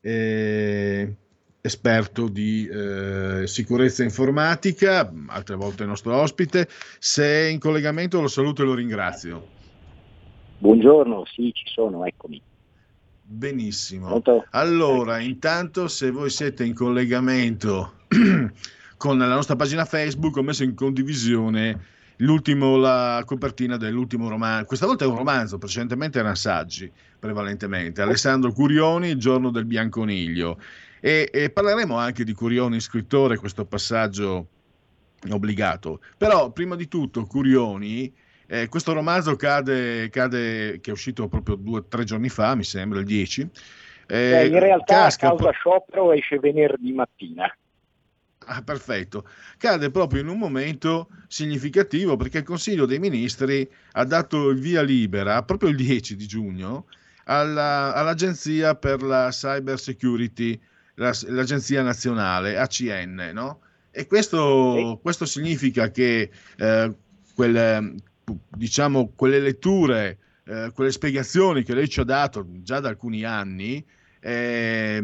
Eh, 0.01 1.15
esperto 1.61 2.27
di 2.27 2.67
eh, 2.67 3.43
sicurezza 3.45 4.03
informatica, 4.03 5.11
altre 5.27 5.55
volte 5.55 5.83
il 5.83 5.89
nostro 5.89 6.15
ospite. 6.15 6.67
Se 6.99 7.23
è 7.23 7.45
in 7.47 7.59
collegamento 7.59 8.21
lo 8.21 8.27
saluto 8.27 8.61
e 8.61 8.65
lo 8.65 8.73
ringrazio. 8.73 9.57
Buongiorno, 10.57 11.25
sì, 11.25 11.51
ci 11.53 11.65
sono, 11.73 12.05
eccomi. 12.05 12.41
Benissimo. 13.21 14.07
Pronto? 14.07 14.45
Allora, 14.51 15.19
intanto 15.19 15.87
se 15.87 16.11
voi 16.11 16.29
siete 16.29 16.63
in 16.63 16.73
collegamento 16.73 17.93
con 18.97 19.17
la 19.17 19.27
nostra 19.27 19.55
pagina 19.55 19.85
Facebook, 19.85 20.35
ho 20.37 20.43
messo 20.43 20.63
in 20.63 20.73
condivisione 20.73 21.97
l'ultimo, 22.17 22.77
la 22.77 23.21
copertina 23.25 23.77
dell'ultimo 23.77 24.29
romanzo. 24.29 24.65
Questa 24.65 24.85
volta 24.85 25.05
è 25.05 25.07
un 25.07 25.17
romanzo, 25.17 25.57
precedentemente 25.57 26.19
erano 26.19 26.35
saggi, 26.35 26.91
prevalentemente. 27.19 28.01
Alessandro 28.01 28.51
Curioni, 28.51 29.09
Il 29.09 29.17
giorno 29.17 29.51
del 29.51 29.65
bianconiglio. 29.65 30.57
E, 31.01 31.29
e 31.31 31.49
parleremo 31.49 31.95
anche 31.95 32.23
di 32.23 32.33
Curioni, 32.33 32.79
scrittore, 32.79 33.37
questo 33.37 33.65
passaggio 33.65 34.47
obbligato. 35.29 36.01
Però, 36.17 36.51
prima 36.51 36.75
di 36.75 36.87
tutto, 36.87 37.25
Curioni, 37.25 38.13
eh, 38.47 38.67
questo 38.67 38.93
romanzo 38.93 39.35
cade, 39.35 40.09
cade, 40.09 40.79
che 40.81 40.89
è 40.89 40.93
uscito 40.93 41.27
proprio 41.27 41.55
due 41.55 41.79
o 41.79 41.85
tre 41.85 42.03
giorni 42.03 42.29
fa, 42.29 42.55
mi 42.55 42.63
sembra, 42.63 42.99
il 42.99 43.05
10. 43.05 43.49
Eh, 44.07 44.47
in 44.47 44.59
realtà 44.59 45.05
a 45.05 45.11
causa 45.11 45.51
sciopero 45.51 46.11
esce 46.13 46.39
venerdì 46.39 46.91
mattina. 46.93 47.55
Ah, 48.45 48.63
perfetto. 48.63 49.27
Cade 49.57 49.91
proprio 49.91 50.21
in 50.21 50.27
un 50.27 50.39
momento 50.39 51.09
significativo 51.27 52.17
perché 52.17 52.39
il 52.39 52.43
Consiglio 52.43 52.87
dei 52.87 52.97
Ministri 52.97 53.69
ha 53.91 54.03
dato 54.05 54.49
il 54.49 54.59
via 54.59 54.81
libera 54.81 55.43
proprio 55.43 55.69
il 55.69 55.75
10 55.75 56.15
di 56.15 56.25
giugno 56.25 56.87
alla, 57.25 57.93
all'Agenzia 57.93 58.73
per 58.73 59.03
la 59.03 59.27
Cyber 59.29 59.77
Security 59.77 60.59
l'Agenzia 60.99 61.81
Nazionale, 61.81 62.57
ACN, 62.57 63.31
no? 63.33 63.61
E 63.91 64.05
questo, 64.05 64.99
questo 65.01 65.25
significa 65.25 65.89
che 65.89 66.29
eh, 66.57 66.93
quelle, 67.33 67.95
diciamo, 68.49 69.13
quelle 69.15 69.39
letture, 69.39 70.17
eh, 70.45 70.71
quelle 70.73 70.91
spiegazioni 70.91 71.63
che 71.63 71.73
lei 71.73 71.89
ci 71.89 72.01
ha 72.01 72.03
dato 72.03 72.45
già 72.61 72.79
da 72.79 72.89
alcuni 72.89 73.23
anni, 73.23 73.83
eh, 74.21 75.01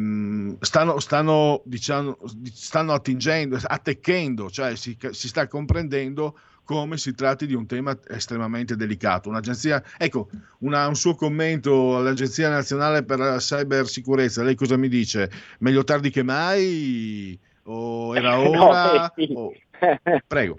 stanno, 0.59 0.99
stanno, 0.99 1.61
diciamo, 1.65 2.17
stanno 2.53 2.93
attingendo, 2.93 3.57
attecchendo, 3.61 4.49
cioè 4.49 4.75
si, 4.75 4.97
si 5.11 5.27
sta 5.27 5.47
comprendendo 5.47 6.37
come 6.65 6.97
si 6.97 7.13
tratti 7.13 7.45
di 7.45 7.53
un 7.53 7.65
tema 7.65 7.97
estremamente 8.09 8.75
delicato. 8.75 9.29
Un'agenzia, 9.29 9.81
ecco, 9.97 10.27
una, 10.59 10.87
un 10.87 10.95
suo 10.95 11.15
commento 11.15 11.95
all'Agenzia 11.95 12.49
Nazionale 12.49 13.03
per 13.03 13.19
la 13.19 13.37
Cybersicurezza, 13.37 14.43
lei 14.43 14.55
cosa 14.55 14.75
mi 14.75 14.89
dice? 14.89 15.29
Meglio 15.59 15.83
tardi 15.85 16.09
che 16.09 16.23
mai? 16.23 17.39
O 17.63 18.15
era 18.15 18.37
ora? 18.41 18.93
No, 18.93 19.11
sì. 19.15 19.33
oh. 19.33 19.53
Prego. 20.27 20.57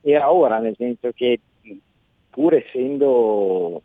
Era 0.00 0.32
ora, 0.32 0.58
nel 0.58 0.74
senso 0.76 1.10
che 1.14 1.40
pur 2.30 2.54
essendo 2.54 3.82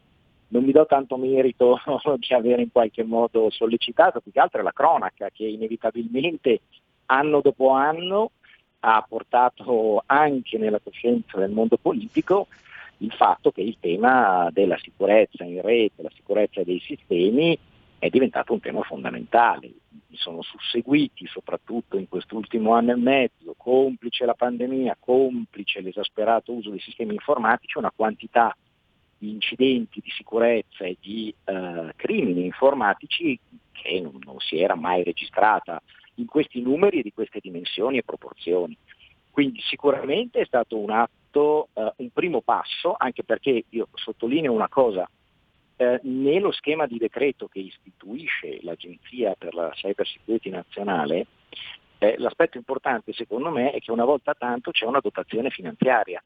non 0.52 0.64
mi 0.64 0.72
do 0.72 0.86
tanto 0.86 1.18
merito 1.18 1.80
di 2.20 2.34
aver 2.34 2.60
in 2.60 2.72
qualche 2.72 3.04
modo 3.04 3.50
sollecitato, 3.50 4.22
più 4.22 4.32
che 4.32 4.40
altro 4.40 4.60
è 4.60 4.64
la 4.64 4.74
cronaca 4.74 5.30
che 5.32 5.46
inevitabilmente 5.46 6.62
anno 7.06 7.42
dopo 7.42 7.72
anno 7.72 8.32
ha 8.84 9.06
portato 9.08 10.04
anche 10.06 10.58
nella 10.58 10.80
coscienza 10.80 11.38
del 11.38 11.52
mondo 11.52 11.78
politico 11.78 12.48
il 12.98 13.12
fatto 13.14 13.52
che 13.52 13.62
il 13.62 13.78
tema 13.80 14.50
della 14.52 14.78
sicurezza 14.78 15.44
in 15.44 15.62
rete, 15.62 16.02
la 16.04 16.12
sicurezza 16.14 16.64
dei 16.64 16.80
sistemi 16.80 17.58
è 17.98 18.10
diventato 18.10 18.54
un 18.54 18.60
tema 18.60 18.82
fondamentale. 18.82 19.72
Sono 20.14 20.42
susseguiti 20.42 21.26
soprattutto 21.28 21.98
in 21.98 22.08
quest'ultimo 22.08 22.74
anno 22.74 22.92
e 22.92 22.96
mezzo, 22.96 23.56
complice 23.58 24.26
la 24.26 24.34
pandemia, 24.34 24.98
complice 25.00 25.82
l'esasperato 25.82 26.52
uso 26.52 26.70
dei 26.70 26.80
sistemi 26.80 27.14
informatici, 27.14 27.78
una 27.78 27.94
quantità 27.96 28.56
di 29.18 29.30
incidenti 29.30 30.00
di 30.00 30.10
sicurezza 30.10 30.84
e 30.84 30.98
di 31.00 31.34
eh, 31.44 31.94
crimini 31.96 32.46
informatici 32.46 33.40
che 33.72 34.00
non, 34.02 34.20
non 34.26 34.40
si 34.40 34.60
era 34.60 34.76
mai 34.76 35.04
registrata 35.04 35.82
in 36.16 36.26
questi 36.26 36.62
numeri 36.62 37.00
e 37.00 37.04
di 37.04 37.14
queste 37.14 37.40
dimensioni 37.40 37.98
e 37.98 38.04
proporzioni. 38.04 38.78
Quindi 39.30 39.62
sicuramente 39.62 40.42
è 40.42 40.46
stato 40.46 40.78
un 40.78 40.92
atto, 40.92 41.70
eh, 41.74 41.94
un 41.98 42.10
primo 42.12 42.42
passo, 42.42 42.96
anche 42.98 43.24
perché 43.24 43.64
io 43.70 43.88
sottolineo 43.94 44.52
una 44.52 44.68
cosa, 44.68 45.10
eh, 45.78 46.00
nello 46.04 46.52
schema 46.52 46.86
di 46.86 46.98
decreto 46.98 47.48
che 47.48 47.60
istituisce 47.60 48.60
l'Agenzia 48.62 49.34
per 49.38 49.54
la 49.54 49.70
Cyber 49.72 50.06
Security 50.06 50.50
Nazionale, 50.50 51.28
eh, 51.98 52.16
l'aspetto 52.18 52.58
importante 52.58 53.14
secondo 53.14 53.50
me 53.50 53.72
è 53.72 53.80
che 53.80 53.92
una 53.92 54.06
volta 54.06 54.34
tanto 54.34 54.72
c'è 54.72 54.86
una 54.86 55.00
dotazione 55.00 55.50
finanziaria, 55.50 56.22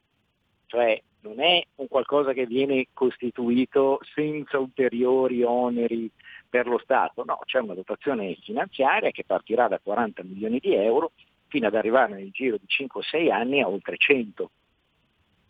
cioè 0.65 1.01
non 1.21 1.39
è 1.39 1.65
un 1.75 1.87
qualcosa 1.87 2.33
che 2.33 2.45
viene 2.45 2.87
costituito 2.93 3.99
senza 4.13 4.59
ulteriori 4.59 5.43
oneri 5.43 6.09
per 6.55 6.67
lo 6.67 6.77
Stato, 6.77 7.25
no, 7.25 7.41
c'è 7.43 7.59
una 7.59 7.73
dotazione 7.73 8.33
finanziaria 8.35 9.11
che 9.11 9.25
partirà 9.25 9.67
da 9.67 9.77
40 9.77 10.23
milioni 10.23 10.59
di 10.59 10.73
euro 10.73 11.11
fino 11.47 11.67
ad 11.67 11.75
arrivare 11.75 12.13
nel 12.13 12.31
giro 12.31 12.55
di 12.55 12.65
5-6 12.65 13.29
anni 13.29 13.61
a 13.61 13.67
oltre 13.67 13.97
100. 13.97 14.49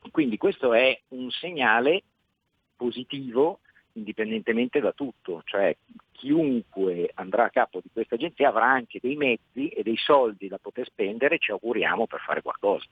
Quindi 0.10 0.38
questo 0.38 0.74
è 0.74 1.00
un 1.10 1.30
segnale 1.30 2.02
positivo 2.76 3.60
indipendentemente 3.94 4.80
da 4.80 4.94
tutto, 4.94 5.44
cioè 5.46 5.78
chiunque 6.12 7.12
andrà 7.14 7.44
a 7.46 7.50
capo 7.52 7.82
di 7.84 7.90
questa 7.94 8.16
agenzia 8.16 8.50
avrà 8.50 8.66
anche 8.66 8.98
dei 9.00 9.16
mezzi 9.16 9.68
e 9.70 9.84
dei 9.84 9.98
soldi 9.98 10.48
da 10.48 10.58
poter 10.58 10.88
spendere, 10.88 11.38
ci 11.38 11.52
auguriamo, 11.52 12.08
per 12.08 12.22
fare 12.22 12.42
qualcosa. 12.42 12.86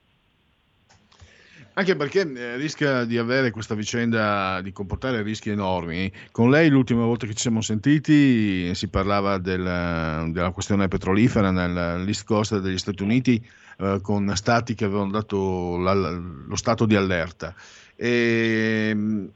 Anche 1.76 1.96
perché 1.96 2.20
eh, 2.20 2.56
rischia 2.56 3.04
di 3.04 3.18
avere 3.18 3.50
questa 3.50 3.74
vicenda, 3.74 4.60
di 4.62 4.70
comportare 4.70 5.22
rischi 5.22 5.50
enormi. 5.50 6.10
Con 6.30 6.48
lei 6.48 6.68
l'ultima 6.68 7.04
volta 7.04 7.26
che 7.26 7.34
ci 7.34 7.40
siamo 7.40 7.62
sentiti 7.62 8.72
si 8.76 8.86
parlava 8.86 9.38
del, 9.38 10.30
della 10.30 10.50
questione 10.50 10.86
petrolifera 10.86 11.50
nell'East 11.50 12.24
Coast 12.24 12.60
degli 12.60 12.78
Stati 12.78 13.02
Uniti 13.02 13.44
eh, 13.78 13.98
con 14.02 14.30
stati 14.36 14.74
che 14.74 14.84
avevano 14.84 15.10
dato 15.10 15.76
la, 15.78 15.94
lo 15.94 16.54
stato 16.54 16.86
di 16.86 16.94
allerta. 16.94 17.52
E, 17.96 18.92
mm, 18.94 19.26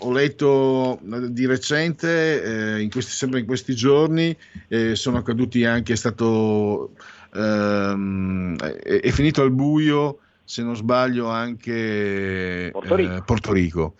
ho 0.00 0.12
letto 0.12 1.00
di 1.00 1.46
recente, 1.46 2.74
eh, 2.76 2.82
in 2.82 2.90
questi, 2.90 3.12
sempre 3.12 3.40
in 3.40 3.46
questi 3.46 3.74
giorni, 3.74 4.36
eh, 4.68 4.94
sono 4.96 5.16
accaduti 5.16 5.64
anche, 5.64 5.94
è 5.94 5.96
stato, 5.96 6.90
ehm, 7.34 8.58
è, 8.58 9.00
è 9.00 9.10
finito 9.12 9.40
al 9.40 9.52
buio 9.52 10.18
se 10.46 10.62
non 10.62 10.74
sbaglio 10.74 11.28
anche 11.28 12.70
Porto 12.72 12.94
Rico. 12.94 13.14
Eh, 13.14 13.22
Porto 13.22 13.52
Rico. 13.52 13.94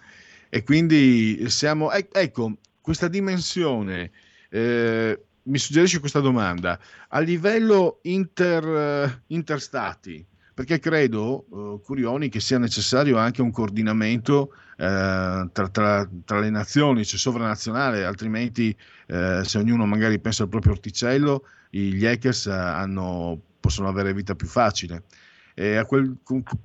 E 0.49 0.63
quindi 0.63 1.51
siamo, 1.51 1.91
ecco, 1.93 2.57
questa 2.81 3.09
dimensione 3.09 4.11
eh, 4.49 5.21
mi 5.43 5.59
suggerisce 5.59 6.01
questa 6.01 6.21
domanda, 6.21 6.79
a 7.09 7.19
livello 7.21 7.99
inter, 8.03 9.23
interstati, 9.27 10.25
perché 10.57 10.79
credo, 10.79 11.45
uh, 11.51 11.81
Curioni, 11.83 12.31
che 12.31 12.41
sia 12.41 12.59
necessario 12.59 13.19
anche 13.19 13.43
un 13.43 13.51
coordinamento 13.51 14.53
uh, 14.79 15.51
tra, 15.53 15.69
tra, 15.71 16.09
tra, 16.25 16.41
le 16.41 16.49
nazioni, 16.49 17.05
cioè 17.05 17.19
sovranazionale, 17.19 18.07
altrimenti 18.07 18.75
uh, 19.09 19.43
se 19.43 19.59
ognuno 19.59 19.85
magari 19.85 20.19
pensa 20.19 20.45
al 20.45 20.49
proprio 20.49 20.73
orticello, 20.73 21.45
gli 21.69 22.07
hackers 22.07 22.47
hanno, 22.47 23.39
possono 23.61 23.89
avere 23.89 24.15
vita 24.15 24.35
più 24.35 24.47
facile. 24.47 25.03
Quel, 25.59 26.17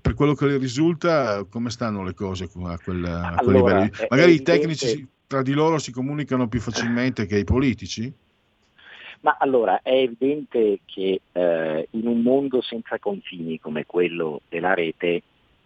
per 0.01 0.15
quello 0.15 0.33
che 0.33 0.47
le 0.47 0.57
risulta, 0.57 1.45
come 1.49 1.69
stanno 1.69 2.03
le 2.03 2.13
cose 2.13 2.43
a 2.43 2.47
quel, 2.49 2.65
a 2.65 2.77
quel 2.83 3.05
allora, 3.05 3.83
livello? 3.83 4.07
Magari 4.09 4.33
i 4.33 4.41
tecnici 4.41 5.07
tra 5.27 5.41
di 5.41 5.53
loro 5.53 5.77
si 5.77 5.93
comunicano 5.93 6.49
più 6.49 6.59
facilmente 6.59 7.25
che 7.25 7.37
i 7.37 7.45
politici? 7.45 8.13
Ma 9.21 9.37
allora 9.39 9.79
è 9.81 9.93
evidente 9.93 10.81
che 10.83 11.21
eh, 11.31 11.87
in 11.91 12.05
un 12.05 12.21
mondo 12.21 12.61
senza 12.61 12.99
confini 12.99 13.61
come 13.61 13.85
quello 13.85 14.41
della 14.49 14.73
rete, 14.73 15.21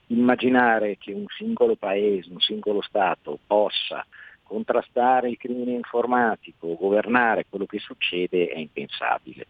immaginare 0.07 0.97
che 0.99 1.11
un 1.11 1.25
singolo 1.35 1.75
paese, 1.75 2.29
un 2.29 2.39
singolo 2.39 2.81
Stato 2.83 3.39
possa 3.47 4.05
contrastare 4.43 5.29
il 5.29 5.37
crimine 5.37 5.71
informatico, 5.71 6.75
governare 6.75 7.47
quello 7.49 7.65
che 7.65 7.79
succede 7.79 8.49
è 8.49 8.59
impensabile. 8.59 9.47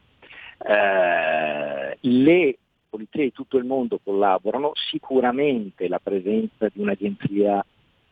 Eh, 0.66 1.98
le 2.00 2.58
polizie 2.96 3.24
di 3.24 3.32
tutto 3.34 3.58
il 3.58 3.66
mondo 3.66 4.00
collaborano, 4.02 4.72
sicuramente 4.90 5.90
la 5.90 6.00
presenza 6.00 6.70
di 6.72 6.80
un'agenzia 6.80 7.64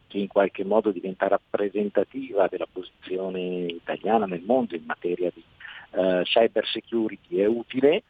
che 0.07 0.17
in 0.17 0.27
qualche 0.27 0.65
modo 0.65 0.91
diventa 0.91 1.29
rappresentativa 1.29 2.47
della 2.47 2.67
posizione 2.71 3.39
italiana 3.67 4.25
nel 4.25 4.43
mondo 4.45 4.75
in 4.75 4.83
materia 4.85 5.31
di 5.33 5.41
uh, 5.91 6.21
cyber 6.23 6.67
security 6.67 7.37
è 7.37 7.45
utile. 7.45 8.03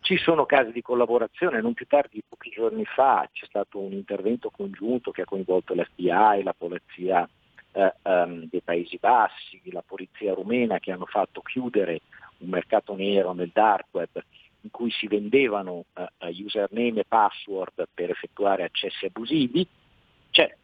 Ci 0.00 0.16
sono 0.16 0.46
casi 0.46 0.72
di 0.72 0.80
collaborazione, 0.80 1.60
non 1.60 1.74
più 1.74 1.86
tardi 1.86 2.22
pochi 2.26 2.50
giorni 2.50 2.84
fa 2.86 3.28
c'è 3.30 3.44
stato 3.46 3.78
un 3.78 3.92
intervento 3.92 4.48
congiunto 4.48 5.10
che 5.10 5.22
ha 5.22 5.26
coinvolto 5.26 5.74
l'FBI, 5.74 6.42
la 6.42 6.54
polizia 6.56 7.28
uh, 7.72 7.90
um, 8.02 8.48
dei 8.48 8.62
Paesi 8.62 8.96
Bassi, 8.98 9.60
la 9.70 9.84
polizia 9.86 10.32
rumena 10.32 10.78
che 10.78 10.92
hanno 10.92 11.06
fatto 11.06 11.42
chiudere 11.42 12.00
un 12.38 12.48
mercato 12.48 12.94
nero 12.94 13.32
nel 13.34 13.50
dark 13.52 13.86
web 13.90 14.22
in 14.62 14.70
cui 14.70 14.90
si 14.90 15.06
vendevano 15.06 15.84
uh, 15.94 16.26
username 16.26 17.00
e 17.00 17.04
password 17.06 17.88
per 17.92 18.10
effettuare 18.10 18.64
accessi 18.64 19.06
abusivi, 19.06 19.66
cioè 20.30 20.54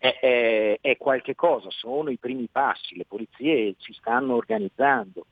è, 0.00 0.18
è, 0.18 0.78
è, 0.80 0.96
qualche 0.96 1.34
cosa, 1.34 1.68
sono 1.70 2.10
i 2.10 2.16
primi 2.16 2.48
passi, 2.50 2.96
le 2.96 3.04
polizie 3.06 3.74
si 3.78 3.92
stanno 3.92 4.34
organizzando. 4.34 5.26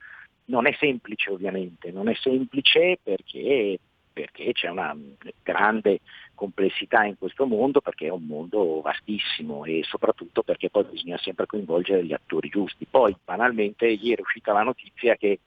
Non 0.47 0.67
è 0.67 0.75
semplice 0.79 1.31
ovviamente, 1.31 1.91
non 1.91 2.09
è 2.09 2.15
semplice 2.15 2.99
perché, 3.03 3.79
perché 4.13 4.53
c'è 4.53 4.69
una 4.69 4.97
grande 5.43 6.01
complessità 6.35 7.05
in 7.05 7.17
questo 7.19 7.47
mondo, 7.47 7.81
perché 7.81 8.07
è 8.07 8.11
un 8.11 8.25
mondo 8.25 8.81
vastissimo 8.81 9.65
e 9.65 9.83
soprattutto 9.85 10.43
perché 10.43 10.71
poi 10.71 10.85
bisogna 10.85 11.19
sempre 11.19 11.47
coinvolgere 11.47 12.05
gli 12.05 12.13
attori 12.13 12.49
giusti. 12.49 12.87
Poi 12.87 13.15
banalmente 13.25 13.87
ieri 13.87 14.21
è 14.21 14.25
uscita 14.25 14.53
la 14.53 14.63
notizia 14.63 15.17
che 15.17 15.41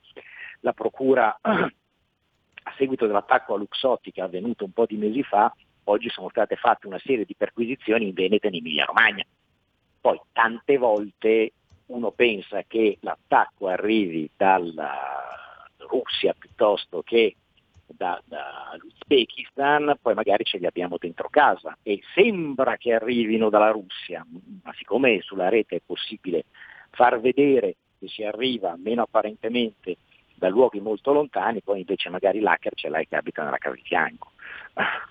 la 0.60 0.72
Procura 0.72 1.36
a 2.64 2.74
seguito 2.76 3.06
dell'attacco 3.06 3.54
a 3.54 3.56
Luxotti 3.58 4.12
che 4.12 4.20
è 4.20 4.24
avvenuto 4.24 4.64
un 4.64 4.72
po' 4.72 4.86
di 4.86 4.96
mesi 4.96 5.22
fa, 5.22 5.52
oggi 5.84 6.08
sono 6.08 6.28
state 6.28 6.56
fatte 6.56 6.86
una 6.86 6.98
serie 6.98 7.24
di 7.24 7.34
perquisizioni 7.34 8.08
in 8.08 8.14
Veneto 8.14 8.46
e 8.46 8.50
in 8.50 8.56
Emilia 8.56 8.84
Romagna. 8.84 9.24
Poi 10.00 10.20
tante 10.32 10.76
volte 10.78 11.52
uno 11.86 12.10
pensa 12.12 12.62
che 12.66 12.98
l'attacco 13.00 13.68
arrivi 13.68 14.30
dalla 14.36 15.38
Russia 15.88 16.34
piuttosto 16.38 17.02
che 17.02 17.36
da, 17.86 18.20
dall'Uzbekistan, 18.24 19.96
poi 20.00 20.14
magari 20.14 20.44
ce 20.44 20.58
li 20.58 20.66
abbiamo 20.66 20.96
dentro 20.98 21.28
casa 21.28 21.76
e 21.82 22.00
sembra 22.14 22.76
che 22.76 22.94
arrivino 22.94 23.50
dalla 23.50 23.70
Russia, 23.70 24.24
ma 24.62 24.72
siccome 24.74 25.20
sulla 25.20 25.48
rete 25.48 25.76
è 25.76 25.82
possibile 25.84 26.44
far 26.90 27.20
vedere 27.20 27.76
che 27.98 28.08
si 28.08 28.24
arriva, 28.24 28.74
meno 28.76 29.02
apparentemente, 29.02 29.96
da 30.42 30.48
luoghi 30.48 30.80
molto 30.80 31.12
lontani, 31.12 31.62
poi 31.62 31.78
invece 31.78 32.08
magari 32.08 32.40
l'hacker 32.40 32.72
ce 32.74 32.88
l'hai 32.88 33.06
che 33.06 33.14
abita 33.14 33.44
nella 33.44 33.58
casa 33.58 33.76
di 33.76 33.82
fianco. 33.84 34.32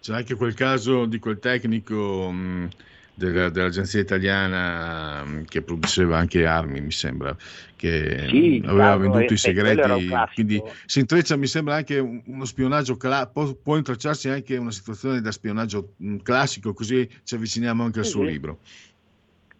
C'è 0.00 0.14
anche 0.14 0.34
quel 0.34 0.52
caso 0.54 1.06
di 1.06 1.18
quel 1.18 1.38
tecnico 1.38 2.30
mh, 2.30 2.68
della, 3.14 3.48
dell'agenzia 3.48 4.00
italiana 4.00 5.24
mh, 5.24 5.44
che 5.44 5.62
produceva 5.62 6.18
anche 6.18 6.44
armi, 6.44 6.80
mi 6.82 6.90
sembra, 6.90 7.34
che 7.76 8.26
sì, 8.28 8.62
aveva 8.66 8.96
venduto 8.96 9.32
i 9.32 9.38
segreti. 9.38 10.08
Quindi 10.34 10.62
si 10.84 11.00
intreccia, 11.00 11.36
mi 11.36 11.46
sembra, 11.46 11.76
anche 11.76 11.98
uno 11.98 12.44
spionaggio, 12.44 12.98
cla- 12.98 13.28
può, 13.28 13.54
può 13.54 13.76
intracciarsi 13.76 14.28
anche 14.28 14.58
una 14.58 14.72
situazione 14.72 15.22
da 15.22 15.32
spionaggio 15.32 15.94
mh, 15.96 16.16
classico, 16.18 16.74
così 16.74 17.08
ci 17.24 17.34
avviciniamo 17.34 17.82
anche 17.82 18.00
al 18.00 18.06
suo 18.06 18.22
libro. 18.22 18.58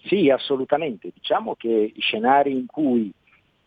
Sì, 0.04 0.30
assolutamente. 0.30 1.10
Diciamo 1.12 1.54
che 1.56 1.92
i 1.94 2.00
scenari 2.00 2.52
in 2.52 2.64
cui 2.66 3.12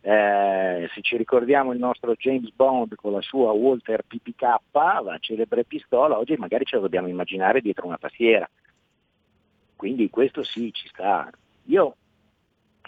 eh, 0.06 0.90
se 0.94 1.02
ci 1.02 1.16
ricordiamo 1.16 1.72
il 1.72 1.80
nostro 1.80 2.14
James 2.16 2.52
Bond 2.54 2.96
con 2.96 3.14
la 3.14 3.22
sua 3.22 3.52
Walter 3.52 4.04
PPK, 4.06 4.42
la 4.72 5.18
celebre 5.22 5.64
pistola, 5.64 6.18
oggi 6.18 6.36
magari 6.36 6.66
ce 6.66 6.76
la 6.76 6.82
dobbiamo 6.82 7.08
immaginare 7.08 7.62
dietro 7.62 7.88
una 7.88 7.98
tastiera. 7.98 8.50
Quindi 9.78 10.10
questo 10.10 10.44
sì, 10.44 10.74
ci 10.74 10.90
sta. 10.90 11.30
Io 11.68 11.96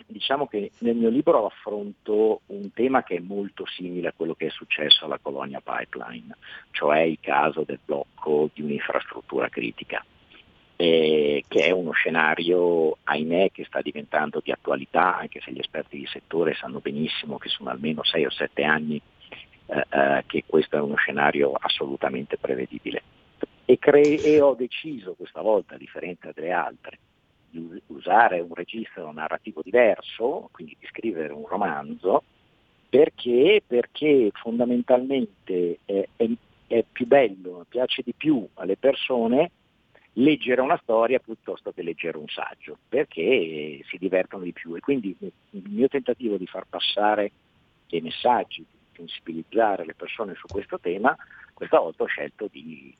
diciamo 0.07 0.45
che 0.45 0.71
nel 0.79 0.97
mio 0.97 1.07
libro 1.07 1.45
affronto 1.45 2.41
un 2.47 2.73
tema 2.73 3.03
che 3.03 3.15
è 3.15 3.19
molto 3.19 3.65
simile 3.65 4.09
a 4.09 4.13
quello 4.13 4.33
che 4.33 4.47
è 4.47 4.49
successo 4.49 5.05
alla 5.05 5.19
colonia 5.21 5.61
pipeline, 5.63 6.35
cioè 6.71 6.99
il 6.99 7.19
caso 7.21 7.63
del 7.65 7.79
blocco 7.83 8.49
di 8.53 8.61
un'infrastruttura 8.61 9.47
critica 9.47 10.03
eh, 10.77 11.43
che 11.47 11.65
è 11.65 11.71
uno 11.71 11.91
scenario, 11.91 12.97
ahimè, 13.03 13.51
che 13.51 13.65
sta 13.65 13.81
diventando 13.81 14.41
di 14.43 14.51
attualità, 14.51 15.17
anche 15.17 15.39
se 15.41 15.51
gli 15.51 15.59
esperti 15.59 15.97
di 15.97 16.05
settore 16.07 16.53
sanno 16.55 16.79
benissimo 16.79 17.37
che 17.37 17.49
sono 17.49 17.69
almeno 17.69 18.03
6 18.03 18.25
o 18.25 18.29
7 18.29 18.63
anni 18.63 19.01
eh, 19.67 19.85
eh, 19.89 20.23
che 20.27 20.43
questo 20.45 20.75
è 20.75 20.81
uno 20.81 20.95
scenario 20.95 21.53
assolutamente 21.53 22.37
prevedibile. 22.37 23.01
E, 23.65 23.79
cre- 23.79 24.21
e 24.21 24.41
ho 24.41 24.53
deciso 24.53 25.13
questa 25.13 25.41
volta, 25.41 25.75
a 25.75 25.77
differenza 25.77 26.31
delle 26.33 26.51
altre, 26.51 26.99
di 27.49 27.81
usare 27.87 28.41
un 28.41 28.53
registro 28.53 29.11
narrativo 29.11 29.61
diverso, 29.63 30.49
quindi 30.51 30.75
di 30.79 30.85
scrivere 30.87 31.33
un 31.33 31.47
romanzo, 31.47 32.23
perché, 32.89 33.63
perché 33.65 34.29
fondamentalmente 34.33 35.79
è, 35.85 36.07
è, 36.15 36.29
è 36.67 36.83
più 36.91 37.07
bello, 37.07 37.65
piace 37.67 38.01
di 38.03 38.13
più 38.13 38.45
alle 38.55 38.77
persone 38.77 39.51
leggere 40.17 40.61
una 40.61 40.79
storia 40.81 41.19
piuttosto 41.19 41.71
che 41.71 41.81
leggere 41.81 42.17
un 42.17 42.27
saggio, 42.27 42.77
perché 42.87 43.81
si 43.87 43.97
divertono 43.97 44.43
di 44.43 44.53
più. 44.53 44.75
E 44.75 44.79
quindi 44.79 45.15
il 45.19 45.63
mio 45.69 45.87
tentativo 45.87 46.37
di 46.37 46.45
far 46.45 46.65
passare 46.69 47.31
dei 47.89 48.01
messaggi, 48.01 48.59
di 48.69 48.77
sensibilizzare 48.95 49.85
le 49.85 49.93
persone 49.93 50.35
su 50.35 50.47
questo 50.47 50.79
tema, 50.79 51.15
questa 51.53 51.79
volta 51.79 52.03
ho 52.03 52.07
scelto 52.07 52.47
di 52.51 52.93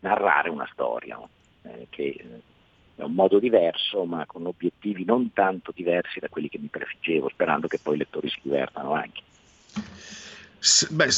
narrare 0.00 0.48
una 0.48 0.68
storia, 0.72 1.20
eh, 1.62 1.86
che 1.90 2.40
è 2.96 3.02
un 3.02 3.12
modo 3.12 3.38
diverso, 3.38 4.04
ma 4.04 4.24
con 4.26 4.46
obiettivi 4.46 5.04
non 5.04 5.32
tanto 5.32 5.72
diversi 5.74 6.18
da 6.18 6.28
quelli 6.28 6.48
che 6.48 6.58
mi 6.58 6.68
prefiggevo, 6.68 7.28
sperando 7.28 7.66
che 7.66 7.78
poi 7.82 7.94
i 7.94 7.98
lettori 7.98 8.28
si 8.28 8.40
divertano 8.42 8.92
anche. 8.92 9.22
Beh, 10.90 11.08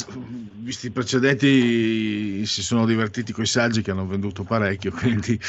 visti 0.57 0.89
i 0.89 0.91
precedenti 0.91 2.45
si 2.45 2.63
sono 2.63 2.85
divertiti 2.85 3.33
con 3.33 3.45
i 3.45 3.47
saggi 3.47 3.81
che 3.81 3.91
hanno 3.91 4.07
venduto 4.07 4.45
parecchio, 4.45 4.91
quindi 4.97 5.41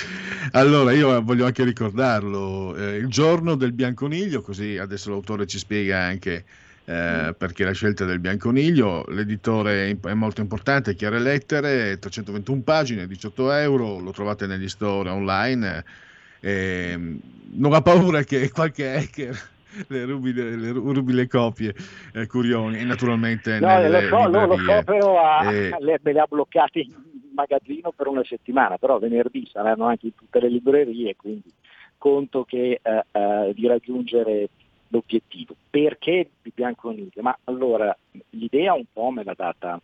allora 0.51 0.93
io 0.93 1.21
voglio 1.21 1.45
anche 1.45 1.65
ricordarlo, 1.65 2.77
eh, 2.77 2.95
il 2.95 3.07
giorno 3.07 3.55
del 3.55 3.73
bianconiglio, 3.73 4.41
così 4.41 4.77
adesso 4.77 5.09
l'autore 5.09 5.45
ci 5.47 5.57
spiega 5.57 5.99
anche 5.99 6.45
eh, 6.85 7.35
perché 7.37 7.65
la 7.65 7.73
scelta 7.73 8.05
del 8.05 8.19
bianconiglio, 8.19 9.03
l'editore 9.09 9.99
è 10.01 10.13
molto 10.13 10.39
importante, 10.39 10.95
Chiare 10.95 11.19
Lettere, 11.19 11.99
321 11.99 12.61
pagine, 12.61 13.05
18 13.05 13.51
euro, 13.51 13.99
lo 13.99 14.11
trovate 14.11 14.47
negli 14.47 14.69
store 14.69 15.09
online, 15.09 15.83
eh, 16.39 16.97
non 17.51 17.73
ha 17.73 17.81
paura 17.81 18.23
che 18.23 18.49
qualche 18.49 18.95
hacker 18.95 19.57
le 19.87 20.05
rubi 20.05 20.33
le, 20.33 20.55
le, 20.55 20.71
rubi 20.71 21.13
le 21.13 21.27
copie 21.27 21.73
eh, 22.13 22.27
Curioni 22.27 22.79
e 22.79 22.83
naturalmente 22.83 23.59
no, 23.59 23.67
nelle 23.67 24.09
lo 24.09 24.17
so, 24.17 24.27
no, 24.27 24.45
lo 24.47 24.57
so 24.57 24.83
però 24.83 25.21
ha, 25.21 25.51
eh, 25.51 25.75
le, 25.79 25.99
me 26.01 26.13
le 26.13 26.19
ha 26.19 26.27
bloccate 26.27 26.79
in 26.79 26.93
magazzino 27.33 27.91
per 27.91 28.07
una 28.07 28.23
settimana 28.23 28.77
però 28.77 28.99
venerdì 28.99 29.47
saranno 29.51 29.85
anche 29.85 30.07
in 30.07 30.15
tutte 30.15 30.39
le 30.39 30.49
librerie 30.49 31.15
quindi 31.15 31.51
conto 31.99 32.43
che, 32.45 32.79
eh, 32.81 33.03
eh, 33.11 33.53
di 33.53 33.67
raggiungere 33.67 34.49
l'obiettivo. 34.87 35.55
Perché 35.69 36.29
di 36.41 36.51
Bianconiglio? 36.55 37.21
ma 37.21 37.37
allora 37.43 37.95
l'idea 38.31 38.73
un 38.73 38.85
po' 38.91 39.11
me 39.11 39.23
l'ha 39.23 39.35
data 39.35 39.79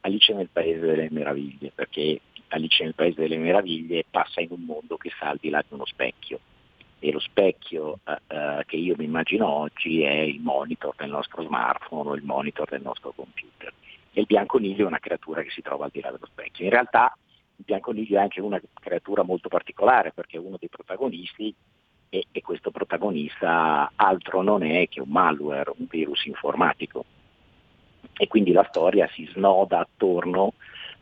Alice 0.00 0.32
nel 0.34 0.48
Paese 0.50 0.80
delle 0.80 1.08
Meraviglie 1.10 1.70
perché 1.72 2.20
Alice 2.48 2.82
nel 2.82 2.94
Paese 2.94 3.20
delle 3.20 3.36
Meraviglie 3.36 4.04
passa 4.10 4.40
in 4.40 4.48
un 4.50 4.62
mondo 4.62 4.96
che 4.96 5.10
sta 5.14 5.28
al 5.28 5.38
di 5.40 5.50
là 5.50 5.60
di 5.60 5.74
uno 5.74 5.86
specchio 5.86 6.40
e 7.00 7.10
lo 7.10 7.18
specchio 7.18 7.98
eh, 8.04 8.18
eh, 8.28 8.64
che 8.66 8.76
io 8.76 8.94
mi 8.96 9.04
immagino 9.04 9.48
oggi 9.48 10.02
è 10.02 10.20
il 10.20 10.40
monitor 10.40 10.94
del 10.96 11.08
nostro 11.08 11.42
smartphone 11.42 12.10
o 12.10 12.14
il 12.14 12.22
monitor 12.22 12.68
del 12.68 12.82
nostro 12.82 13.12
computer. 13.16 13.72
E 14.12 14.20
il 14.20 14.26
bianconiglio 14.26 14.84
è 14.84 14.86
una 14.86 14.98
creatura 14.98 15.42
che 15.42 15.50
si 15.50 15.62
trova 15.62 15.86
al 15.86 15.90
di 15.90 16.00
là 16.00 16.10
dello 16.10 16.26
specchio. 16.26 16.64
In 16.64 16.70
realtà 16.70 17.16
il 17.56 17.64
bianconiglio 17.64 18.18
è 18.18 18.22
anche 18.22 18.40
una 18.40 18.60
creatura 18.74 19.22
molto 19.22 19.48
particolare 19.48 20.12
perché 20.12 20.36
è 20.36 20.40
uno 20.40 20.56
dei 20.58 20.68
protagonisti 20.68 21.54
e, 22.10 22.26
e 22.30 22.42
questo 22.42 22.70
protagonista 22.70 23.90
altro 23.96 24.42
non 24.42 24.62
è 24.62 24.86
che 24.88 25.00
un 25.00 25.08
malware, 25.08 25.72
un 25.76 25.86
virus 25.88 26.26
informatico. 26.26 27.04
E 28.12 28.28
quindi 28.28 28.52
la 28.52 28.66
storia 28.68 29.08
si 29.14 29.26
snoda 29.32 29.78
attorno 29.78 30.52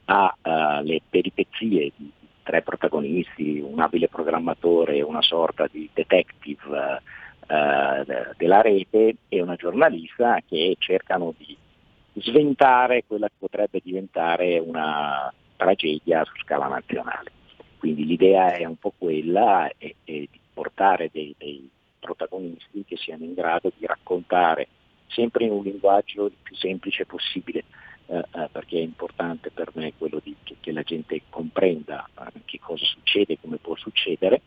alle 0.04 0.94
uh, 0.94 1.02
peripezie 1.10 1.92
di, 1.96 2.12
tre 2.48 2.62
protagonisti, 2.62 3.60
un 3.60 3.78
abile 3.78 4.08
programmatore, 4.08 5.02
una 5.02 5.20
sorta 5.20 5.68
di 5.70 5.86
detective 5.92 7.02
eh, 7.46 8.32
della 8.38 8.62
rete 8.62 9.16
e 9.28 9.42
una 9.42 9.54
giornalista 9.54 10.40
che 10.48 10.74
cercano 10.78 11.34
di 11.36 11.54
sventare 12.14 13.04
quella 13.06 13.28
che 13.28 13.34
potrebbe 13.38 13.82
diventare 13.84 14.58
una 14.58 15.30
tragedia 15.56 16.24
su 16.24 16.32
scala 16.42 16.68
nazionale. 16.68 17.32
Quindi 17.76 18.06
l'idea 18.06 18.54
è 18.54 18.64
un 18.64 18.76
po' 18.76 18.94
quella 18.96 19.68
è, 19.76 19.94
è 20.04 20.12
di 20.12 20.40
portare 20.54 21.10
dei, 21.12 21.34
dei 21.36 21.68
protagonisti 22.00 22.82
che 22.86 22.96
siano 22.96 23.24
in 23.24 23.34
grado 23.34 23.70
di 23.76 23.84
raccontare 23.84 24.68
sempre 25.08 25.44
in 25.44 25.52
un 25.52 25.64
linguaggio 25.64 26.24
il 26.24 26.32
più 26.42 26.56
semplice 26.56 27.04
possibile 27.04 27.64
eh, 28.10 28.24
eh, 28.32 28.48
perché 28.50 28.78
è 28.78 28.82
importante 28.82 29.50
per 29.50 29.70
me 29.74 29.92
quello 29.98 30.18
di, 30.22 30.34
che, 30.42 30.56
che, 30.60 30.72
la 30.72 30.82
gente 30.82 31.20
comprenda 31.28 32.08
eh, 32.18 32.40
che 32.46 32.58
cosa 32.58 32.82
succede, 32.86 33.38
come 33.38 33.58
può 33.58 33.76
succedere, 33.76 34.40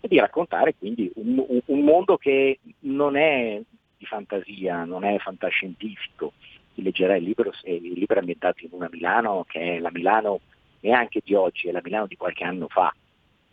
e 0.00 0.08
di 0.08 0.18
raccontare 0.18 0.74
quindi 0.76 1.10
un, 1.14 1.42
un, 1.64 1.80
mondo 1.80 2.18
che 2.18 2.58
non 2.80 3.16
è 3.16 3.62
di 3.96 4.04
fantasia, 4.04 4.84
non 4.84 5.04
è 5.04 5.16
fantascientifico. 5.20 6.34
Chi 6.74 6.82
leggerà 6.82 7.16
il 7.16 7.24
libro, 7.24 7.50
il 7.62 7.92
libro 7.92 8.16
è 8.16 8.18
ambientato 8.18 8.62
in 8.62 8.72
una 8.72 8.90
Milano 8.90 9.44
che 9.48 9.76
è 9.76 9.78
la 9.78 9.90
Milano 9.90 10.40
neanche 10.80 11.22
di 11.24 11.32
oggi, 11.32 11.68
è 11.68 11.72
la 11.72 11.80
Milano 11.82 12.06
di 12.06 12.16
qualche 12.16 12.44
anno 12.44 12.68
fa, 12.68 12.94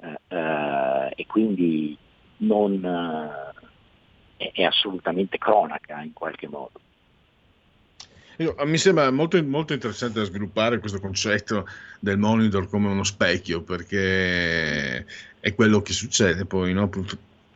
eh, 0.01 0.19
eh, 0.27 1.13
e 1.15 1.25
quindi 1.27 1.97
non, 2.39 3.53
è, 4.35 4.51
è 4.51 4.63
assolutamente 4.63 5.37
cronaca 5.37 6.01
in 6.01 6.11
qualche 6.11 6.49
modo. 6.49 6.81
Io, 8.37 8.55
mi 8.65 8.77
sembra 8.77 9.09
molto, 9.11 9.41
molto, 9.43 9.73
interessante 9.73 10.19
da 10.19 10.25
sviluppare 10.25 10.79
questo 10.79 10.99
concetto 10.99 11.67
del 11.99 12.17
monitor 12.17 12.67
come 12.69 12.89
uno 12.89 13.03
specchio, 13.03 13.61
perché 13.61 15.05
è 15.39 15.53
quello 15.55 15.81
che 15.81 15.93
succede 15.93 16.45
poi, 16.45 16.73
no? 16.73 16.89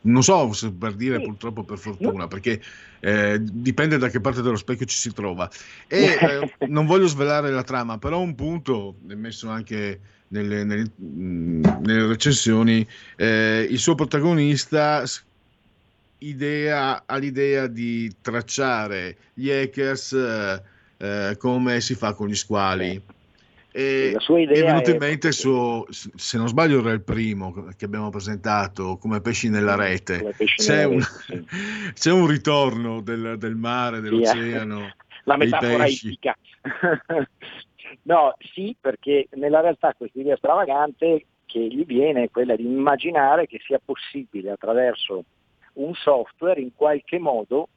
non 0.02 0.24
so 0.24 0.54
se 0.54 0.72
per 0.72 0.94
dire 0.94 1.18
sì. 1.18 1.24
purtroppo 1.24 1.64
per 1.64 1.78
fortuna, 1.78 2.28
perché 2.28 2.62
eh, 3.02 3.40
dipende 3.42 3.98
da 3.98 4.10
che 4.10 4.22
parte 4.22 4.42
dello 4.42 4.56
specchio 4.56 4.86
ci 4.86 4.98
si 4.98 5.14
trova. 5.14 5.50
E 5.88 6.16
eh, 6.60 6.68
non 6.68 6.86
voglio 6.86 7.08
svelare 7.08 7.52
la 7.52 7.64
trama, 7.64 7.98
però 7.98 8.20
un 8.20 8.36
punto 8.36 8.96
è 9.08 9.16
messo 9.16 9.50
anche 9.50 10.00
nelle, 10.30 10.64
nelle, 10.64 10.92
nelle 10.98 12.08
recensioni, 12.08 12.86
eh, 13.16 13.68
il 13.70 13.80
suo 13.80 13.96
protagonista 13.96 15.04
idea, 16.20 17.04
ha 17.06 17.18
l'idea 17.18 17.68
di 17.68 18.12
tracciare 18.22 19.18
gli 19.34 19.50
hackers 19.50 20.14
eh, 20.14 20.62
eh, 20.98 21.38
come 21.38 21.82
si 21.82 21.96
fa 21.96 22.14
con 22.14 22.28
gli 22.28 22.36
squali. 22.36 23.02
E 23.72 24.12
la 24.14 24.20
sua 24.20 24.40
idea 24.40 24.64
è 24.64 24.66
venuto 24.66 24.90
in 24.90 24.98
mente 24.98 25.28
il 25.28 25.34
suo, 25.34 25.86
se 25.90 26.38
non 26.38 26.48
sbaglio 26.48 26.80
era 26.80 26.92
il 26.92 27.04
primo 27.04 27.68
che 27.78 27.86
abbiamo 27.86 28.10
presentato 28.10 28.98
come 28.98 29.22
pesci 29.22 29.50
nella 29.50 29.76
rete. 29.76 30.34
C'è, 30.56 30.88
nella 30.88 30.88
un, 30.88 31.00
rete, 31.00 31.46
sì. 31.48 31.94
c'è, 31.94 32.12
un, 32.12 32.28
ritorno 32.28 33.02
del, 33.02 33.38
del 33.38 33.56
mare, 33.56 34.02
dell'oceano. 34.02 34.94
La 35.26 35.38
metafora 35.38 35.86
ipica. 35.86 36.36
no, 38.04 38.36
sì, 38.54 38.76
perché 38.80 39.28
nella 39.34 39.62
realtà 39.62 39.94
questa 39.96 40.20
idea 40.20 40.36
stravagante 40.38 41.26
che 41.46 41.60
gli 41.60 41.86
viene 41.86 42.24
è 42.24 42.30
quella 42.30 42.56
di 42.56 42.66
immaginare 42.66 43.46
che 43.46 43.60
sia 43.64 43.80
possibile 43.84 44.52
attraverso 44.52 45.24
un 45.74 45.94
software 45.94 46.60
in 46.60 46.74
qualche 46.76 47.20
modo 47.20 47.70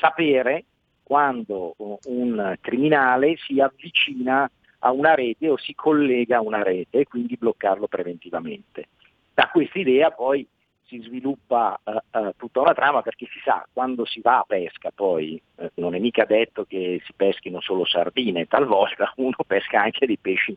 sapere 0.00 0.64
quando 1.02 1.74
un 2.04 2.56
criminale 2.60 3.36
si 3.38 3.60
avvicina 3.60 4.50
a 4.80 4.92
una 4.92 5.14
rete 5.14 5.48
o 5.48 5.56
si 5.56 5.74
collega 5.74 6.36
a 6.36 6.42
una 6.42 6.62
rete 6.62 7.00
e 7.00 7.04
quindi 7.04 7.36
bloccarlo 7.36 7.88
preventivamente. 7.88 8.88
Da 9.32 9.48
questa 9.50 9.78
idea 9.78 10.10
poi 10.10 10.46
si 10.88 11.00
sviluppa 11.00 11.78
uh, 11.84 12.18
uh, 12.18 12.32
tutta 12.36 12.60
una 12.60 12.72
trama 12.72 13.02
perché 13.02 13.26
si 13.26 13.38
sa 13.44 13.66
quando 13.72 14.06
si 14.06 14.20
va 14.20 14.38
a 14.38 14.44
pesca 14.46 14.90
poi 14.90 15.40
uh, 15.56 15.66
non 15.74 15.94
è 15.94 15.98
mica 15.98 16.24
detto 16.24 16.64
che 16.64 17.00
si 17.04 17.12
peschino 17.12 17.60
solo 17.60 17.84
sardine, 17.84 18.46
talvolta 18.46 19.12
uno 19.16 19.36
pesca 19.46 19.82
anche 19.82 20.06
dei 20.06 20.18
pesci 20.18 20.56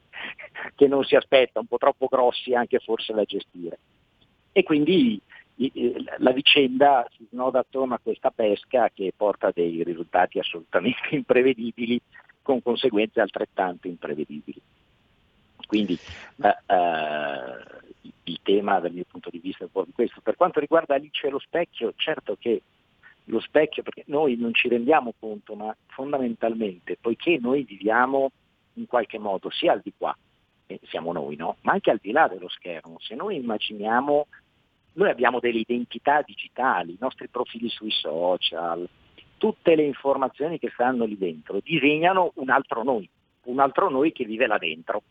che 0.75 0.87
non 0.87 1.03
si 1.03 1.15
aspetta, 1.15 1.59
un 1.59 1.67
po' 1.67 1.77
troppo 1.77 2.07
grossi 2.07 2.53
anche 2.53 2.79
forse 2.79 3.13
da 3.13 3.23
gestire. 3.23 3.77
E 4.53 4.63
quindi 4.63 5.21
la 6.17 6.31
vicenda 6.31 7.07
si 7.15 7.27
snoda 7.29 7.59
attorno 7.59 7.93
a 7.93 7.99
questa 8.01 8.31
pesca 8.31 8.89
che 8.93 9.13
porta 9.15 9.51
dei 9.53 9.83
risultati 9.83 10.39
assolutamente 10.39 11.09
imprevedibili 11.15 12.01
con 12.41 12.61
conseguenze 12.61 13.21
altrettanto 13.21 13.87
imprevedibili. 13.87 14.59
Quindi 15.67 15.97
eh, 16.43 16.47
eh, 16.65 18.09
il 18.23 18.39
tema 18.43 18.79
dal 18.79 18.91
mio 18.91 19.05
punto 19.09 19.29
di 19.29 19.39
vista 19.39 19.63
è 19.63 19.67
un 19.67 19.71
po' 19.71 19.87
questo. 19.93 20.19
Per 20.21 20.35
quanto 20.35 20.59
riguarda 20.59 20.95
Alice 20.95 21.27
e 21.27 21.29
lo 21.29 21.39
specchio, 21.39 21.93
certo 21.95 22.35
che 22.37 22.61
lo 23.25 23.39
specchio, 23.39 23.83
perché 23.83 24.03
noi 24.07 24.35
non 24.35 24.53
ci 24.53 24.67
rendiamo 24.67 25.13
conto, 25.17 25.55
ma 25.55 25.75
fondamentalmente, 25.87 26.97
poiché 26.99 27.37
noi 27.39 27.63
viviamo 27.63 28.31
in 28.73 28.87
qualche 28.87 29.19
modo 29.19 29.49
sia 29.49 29.73
al 29.73 29.81
di 29.81 29.93
qua, 29.95 30.15
eh, 30.65 30.79
siamo 30.87 31.13
noi, 31.13 31.35
no? 31.35 31.57
ma 31.61 31.73
anche 31.73 31.91
al 31.91 31.99
di 32.01 32.11
là 32.11 32.27
dello 32.27 32.49
schermo, 32.49 32.97
se 32.99 33.15
noi 33.15 33.35
immaginiamo 33.35 34.27
noi 34.93 35.09
abbiamo 35.09 35.39
delle 35.39 35.59
identità 35.59 36.21
digitali, 36.25 36.91
i 36.91 36.97
nostri 36.99 37.27
profili 37.27 37.69
sui 37.69 37.91
social, 37.91 38.87
tutte 39.37 39.75
le 39.75 39.83
informazioni 39.83 40.59
che 40.59 40.69
stanno 40.71 41.05
lì 41.05 41.17
dentro 41.17 41.59
disegnano 41.63 42.31
un 42.35 42.49
altro 42.49 42.83
noi, 42.83 43.09
un 43.45 43.59
altro 43.59 43.89
noi 43.89 44.11
che 44.11 44.25
vive 44.25 44.47
là 44.47 44.57
dentro. 44.57 45.01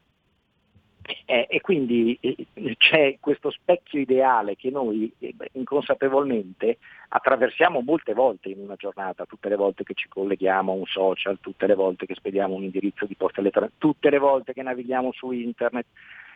Eh, 1.24 1.46
e 1.48 1.60
quindi 1.60 2.16
eh, 2.20 2.46
c'è 2.76 3.16
questo 3.18 3.50
specchio 3.50 3.98
ideale 3.98 4.54
che 4.54 4.70
noi 4.70 5.12
eh, 5.18 5.34
inconsapevolmente 5.52 6.78
attraversiamo 7.08 7.80
molte 7.80 8.12
volte 8.12 8.50
in 8.50 8.60
una 8.60 8.76
giornata, 8.76 9.24
tutte 9.24 9.48
le 9.48 9.56
volte 9.56 9.82
che 9.82 9.94
ci 9.94 10.08
colleghiamo 10.08 10.70
a 10.70 10.76
un 10.76 10.84
social, 10.84 11.40
tutte 11.40 11.66
le 11.66 11.74
volte 11.74 12.06
che 12.06 12.14
spediamo 12.14 12.54
un 12.54 12.62
indirizzo 12.62 13.06
di 13.06 13.16
posta 13.16 13.40
elettronica, 13.40 13.74
tutte 13.78 14.10
le 14.10 14.18
volte 14.18 14.52
che 14.52 14.62
navighiamo 14.62 15.10
su 15.12 15.32
internet. 15.32 15.86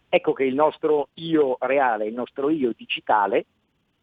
Ecco 0.09 0.33
che 0.33 0.45
il 0.45 0.55
nostro 0.55 1.09
io 1.15 1.57
reale 1.61 2.07
il 2.07 2.15
nostro 2.15 2.49
io 2.51 2.73
digitale 2.77 3.47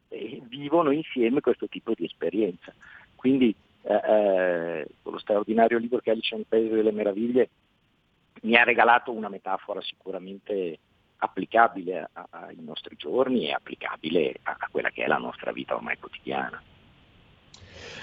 eh, 0.09 0.41
vivono 0.43 0.91
insieme 0.91 1.41
questo 1.41 1.67
tipo 1.67 1.93
di 1.95 2.05
esperienza. 2.05 2.73
Quindi 3.15 3.55
eh, 3.83 3.93
eh, 3.93 4.87
lo 5.03 5.17
straordinario 5.19 5.77
libro 5.77 5.99
che 5.99 6.11
Alice 6.11 6.35
nel 6.35 6.45
Paese 6.47 6.75
delle 6.75 6.91
Meraviglie 6.91 7.49
mi 8.41 8.55
ha 8.55 8.63
regalato 8.63 9.11
una 9.11 9.29
metafora 9.29 9.81
sicuramente 9.81 10.77
applicabile 11.17 12.09
a- 12.13 12.27
ai 12.31 12.57
nostri 12.59 12.95
giorni 12.97 13.47
e 13.47 13.53
applicabile 13.53 14.35
a, 14.43 14.55
a 14.59 14.67
quella 14.69 14.89
che 14.89 15.03
è 15.03 15.07
la 15.07 15.17
nostra 15.17 15.51
vita 15.51 15.75
ormai 15.75 15.97
quotidiana. 15.97 16.61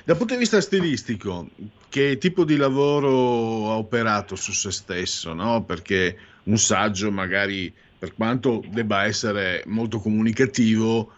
Dal 0.05 0.17
punto 0.17 0.33
di 0.33 0.39
vista 0.41 0.61
stilistico, 0.61 1.49
che 1.89 2.17
tipo 2.19 2.45
di 2.45 2.57
lavoro 2.57 3.71
ha 3.71 3.77
operato 3.77 4.37
su 4.37 4.53
se 4.53 4.71
stesso? 4.71 5.35
No? 5.35 5.65
Perché 5.65 6.17
un 6.45 6.57
saggio, 6.57 7.11
magari 7.11 7.73
per 7.99 8.15
quanto 8.15 8.63
debba 8.71 9.05
essere 9.05 9.63
molto 9.67 9.99
comunicativo, 9.99 11.13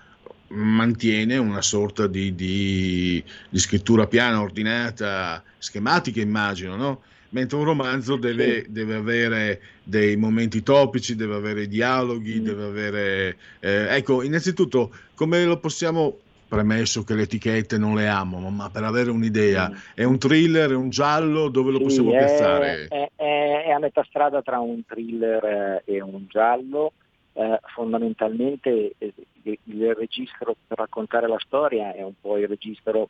mantiene 0.48 1.36
una 1.36 1.62
sorta 1.62 2.06
di, 2.06 2.34
di- 2.34 3.22
di 3.48 3.58
scrittura 3.58 4.06
piana, 4.06 4.40
ordinata, 4.40 5.42
schematica, 5.58 6.20
immagino, 6.20 6.76
no? 6.76 7.02
Mentre 7.32 7.58
un 7.58 7.64
romanzo 7.64 8.16
deve, 8.16 8.66
deve 8.68 8.94
avere 8.96 9.60
dei 9.84 10.16
momenti 10.16 10.64
topici, 10.64 11.14
deve 11.14 11.36
avere 11.36 11.68
dialoghi, 11.68 12.42
deve 12.42 12.64
avere... 12.64 13.36
eh, 13.60 13.94
ecco, 13.96 14.22
innanzitutto, 14.22 14.92
come 15.14 15.44
lo 15.44 15.60
possiamo 15.60 16.18
premesso 16.50 17.04
che 17.04 17.14
le 17.14 17.22
etichette 17.22 17.78
non 17.78 17.94
le 17.94 18.08
amo, 18.08 18.50
ma 18.50 18.68
per 18.70 18.82
avere 18.82 19.10
un'idea, 19.10 19.70
è 19.94 20.02
un 20.02 20.18
thriller, 20.18 20.70
è 20.72 20.74
un 20.74 20.90
giallo, 20.90 21.48
dove 21.48 21.70
lo 21.70 21.78
Sì, 21.78 21.84
possiamo 21.84 22.10
è, 22.10 22.16
piazzare? 22.16 22.86
è- 22.88 23.10
è- 23.14 23.62
è 23.66 23.70
a 23.70 23.78
metà 23.78 24.02
strada 24.04 24.42
tra 24.42 24.58
un 24.58 24.84
thriller 24.84 25.44
eh, 25.44 25.82
e 25.84 26.00
un 26.02 26.26
giallo. 26.28 26.92
Eh, 27.32 27.60
fondamentalmente 27.72 28.94
eh, 28.98 29.14
il, 29.44 29.58
il 29.62 29.94
registro 29.94 30.56
per 30.66 30.78
raccontare 30.78 31.28
la 31.28 31.38
storia 31.38 31.94
è 31.94 32.02
un 32.02 32.14
po' 32.20 32.36
il 32.36 32.48
registro, 32.48 33.08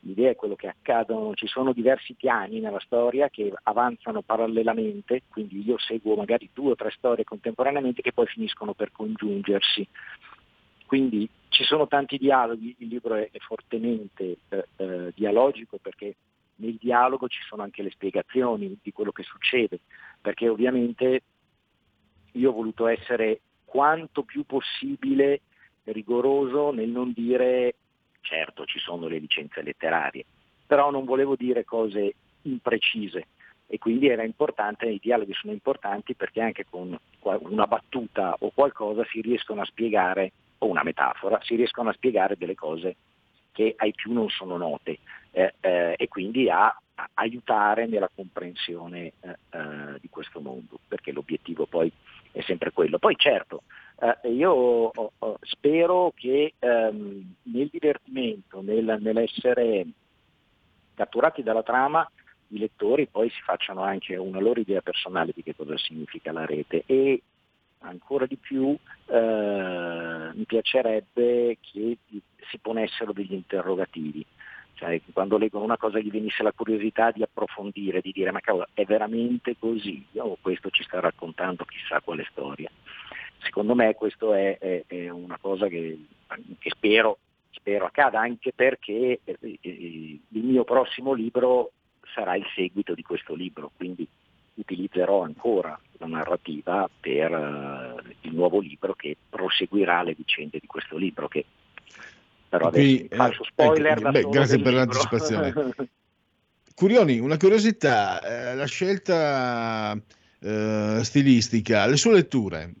l'idea 0.00 0.30
è 0.30 0.36
quello 0.36 0.54
che 0.56 0.68
accadono, 0.68 1.34
ci 1.34 1.46
sono 1.46 1.74
diversi 1.74 2.14
piani 2.14 2.60
nella 2.60 2.80
storia 2.80 3.28
che 3.28 3.52
avanzano 3.64 4.22
parallelamente, 4.22 5.22
quindi 5.28 5.62
io 5.66 5.76
seguo 5.78 6.16
magari 6.16 6.48
due 6.54 6.70
o 6.72 6.76
tre 6.76 6.90
storie 6.96 7.24
contemporaneamente 7.24 8.00
che 8.00 8.12
poi 8.14 8.26
finiscono 8.26 8.72
per 8.72 8.90
congiungersi. 8.90 9.86
Quindi 10.88 11.28
ci 11.50 11.64
sono 11.64 11.86
tanti 11.86 12.16
dialoghi, 12.16 12.74
il 12.78 12.88
libro 12.88 13.14
è, 13.14 13.28
è 13.30 13.38
fortemente 13.40 14.38
eh, 14.48 14.68
eh, 14.76 15.12
dialogico 15.14 15.76
perché 15.76 16.16
nel 16.56 16.78
dialogo 16.80 17.28
ci 17.28 17.42
sono 17.46 17.62
anche 17.62 17.82
le 17.82 17.90
spiegazioni 17.90 18.78
di 18.82 18.90
quello 18.90 19.12
che 19.12 19.22
succede, 19.22 19.80
perché 20.18 20.48
ovviamente 20.48 21.22
io 22.32 22.50
ho 22.50 22.54
voluto 22.54 22.86
essere 22.86 23.40
quanto 23.66 24.22
più 24.22 24.44
possibile 24.44 25.42
rigoroso 25.84 26.70
nel 26.70 26.88
non 26.88 27.12
dire 27.12 27.74
certo 28.22 28.64
ci 28.64 28.78
sono 28.78 29.08
le 29.08 29.18
licenze 29.18 29.60
letterarie, 29.60 30.24
però 30.66 30.90
non 30.90 31.04
volevo 31.04 31.36
dire 31.36 31.66
cose 31.66 32.14
imprecise. 32.42 33.26
E 33.66 33.76
quindi 33.76 34.08
era 34.08 34.24
importante, 34.24 34.86
i 34.86 34.98
dialoghi 34.98 35.34
sono 35.34 35.52
importanti 35.52 36.14
perché 36.14 36.40
anche 36.40 36.64
con 36.64 36.98
una 37.20 37.66
battuta 37.66 38.34
o 38.38 38.52
qualcosa 38.54 39.04
si 39.10 39.20
riescono 39.20 39.60
a 39.60 39.66
spiegare, 39.66 40.32
o 40.58 40.66
una 40.66 40.82
metafora, 40.82 41.38
si 41.42 41.54
riescono 41.54 41.90
a 41.90 41.94
spiegare 41.94 42.36
delle 42.36 42.54
cose 42.54 42.96
che 43.52 43.74
ai 43.76 43.92
più 43.92 44.12
non 44.12 44.28
sono 44.28 44.56
note 44.56 44.98
eh, 45.32 45.54
eh, 45.60 45.94
e 45.96 46.08
quindi 46.08 46.48
a, 46.48 46.66
a 46.66 47.10
aiutare 47.14 47.86
nella 47.86 48.10
comprensione 48.14 49.12
eh, 49.20 49.36
eh, 49.50 49.98
di 50.00 50.08
questo 50.08 50.40
mondo, 50.40 50.78
perché 50.86 51.12
l'obiettivo 51.12 51.66
poi 51.66 51.92
è 52.30 52.40
sempre 52.42 52.70
quello. 52.72 52.98
Poi 52.98 53.16
certo, 53.16 53.62
eh, 54.00 54.28
io 54.28 54.52
ho- 54.52 55.12
ho- 55.18 55.38
spero 55.42 56.12
che 56.14 56.54
ehm, 56.58 57.34
nel 57.42 57.68
divertimento, 57.68 58.60
nel- 58.62 58.98
nell'essere 59.00 59.86
catturati 60.94 61.42
dalla 61.42 61.62
trama, 61.62 62.08
i 62.48 62.58
lettori 62.58 63.06
poi 63.06 63.28
si 63.30 63.40
facciano 63.42 63.82
anche 63.82 64.16
una 64.16 64.40
loro 64.40 64.60
idea 64.60 64.80
personale 64.80 65.32
di 65.34 65.42
che 65.42 65.54
cosa 65.54 65.76
significa 65.76 66.32
la 66.32 66.46
rete 66.46 66.82
e 66.86 67.22
ancora 67.80 68.26
di 68.26 68.36
più 68.36 68.76
eh, 69.06 70.30
mi 70.34 70.44
piacerebbe 70.44 71.58
che 71.60 71.98
si 72.50 72.58
ponessero 72.58 73.12
degli 73.12 73.32
interrogativi, 73.32 74.24
cioè 74.74 75.00
quando 75.12 75.38
leggono 75.38 75.64
una 75.64 75.76
cosa 75.76 75.98
gli 75.98 76.10
venisse 76.10 76.42
la 76.42 76.52
curiosità 76.52 77.10
di 77.10 77.22
approfondire, 77.22 78.00
di 78.00 78.12
dire 78.12 78.30
ma 78.30 78.40
cavolo 78.40 78.68
è 78.72 78.84
veramente 78.84 79.56
così 79.58 80.04
o 80.16 80.36
questo 80.40 80.70
ci 80.70 80.82
sta 80.84 81.00
raccontando 81.00 81.64
chissà 81.64 82.00
quale 82.00 82.26
storia. 82.30 82.70
Secondo 83.40 83.74
me 83.74 83.94
questo 83.94 84.34
è, 84.34 84.58
è- 84.58 84.84
è 84.86 85.08
una 85.08 85.38
cosa 85.40 85.68
che, 85.68 85.98
che 86.58 86.70
spero, 86.70 87.18
spero 87.50 87.86
accada 87.86 88.20
anche 88.20 88.52
perché 88.52 89.20
eh, 89.22 89.38
eh, 89.40 89.58
il 89.60 90.42
mio 90.42 90.64
prossimo 90.64 91.12
libro 91.12 91.72
sarà 92.14 92.34
il 92.36 92.46
seguito 92.54 92.94
di 92.94 93.02
questo 93.02 93.34
libro, 93.34 93.70
quindi 93.76 94.06
utilizzerò 94.58 95.22
ancora 95.22 95.78
la 95.98 96.06
narrativa 96.06 96.88
per 97.00 97.32
eh, 97.32 98.16
il 98.22 98.34
nuovo 98.34 98.60
libro 98.60 98.94
che 98.94 99.16
proseguirà 99.28 100.02
le 100.02 100.14
vicende 100.14 100.58
di 100.60 100.66
questo 100.66 100.96
libro 100.96 101.28
che 101.28 101.44
però 102.48 102.68
adesso 102.68 103.06
Qui, 103.06 103.08
faccio 103.10 103.42
eh, 103.42 103.46
spoiler 103.50 103.98
ecco, 103.98 104.10
beh, 104.10 104.22
grazie 104.22 104.56
per 104.58 104.72
libro. 104.72 104.78
l'anticipazione. 104.78 105.52
Curioni, 106.74 107.18
una 107.18 107.36
curiosità, 107.36 108.20
eh, 108.20 108.54
la 108.54 108.66
scelta 108.66 110.00
eh, 110.40 111.00
stilistica, 111.02 111.86
le 111.86 111.96
sue 111.96 112.12
letture, 112.12 112.72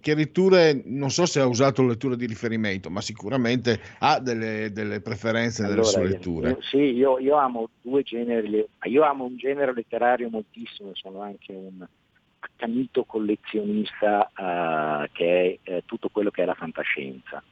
che 0.00 0.14
letture, 0.14 0.82
non 0.84 1.08
so 1.08 1.24
se 1.24 1.40
ha 1.40 1.46
usato 1.46 1.82
letture 1.86 2.16
di 2.16 2.26
riferimento, 2.26 2.90
ma 2.90 3.00
sicuramente 3.00 3.80
ha 4.00 4.20
delle, 4.20 4.70
delle 4.72 5.00
preferenze 5.00 5.62
nelle 5.62 5.74
Allora, 5.74 5.88
sue 5.88 6.06
letture. 6.06 6.50
io- 6.50 6.60
sì, 6.60 6.76
io, 6.76 7.18
io 7.18 7.36
amo 7.36 7.70
due 7.80 8.02
generi, 8.02 8.62
io 8.82 9.02
amo 9.04 9.24
un 9.24 9.36
genere 9.38 9.72
letterario 9.72 10.28
moltissimo, 10.28 10.90
sono 10.92 11.22
anche 11.22 11.52
un 11.52 11.86
accanito 12.40 13.04
collezionista 13.04 14.30
eh, 14.36 15.10
che 15.12 15.60
è 15.62 15.70
eh, 15.70 15.82
tutto 15.86 16.10
quello 16.10 16.30
che 16.30 16.42
è 16.42 16.44
la 16.44 16.54
fantascienza. 16.54 17.42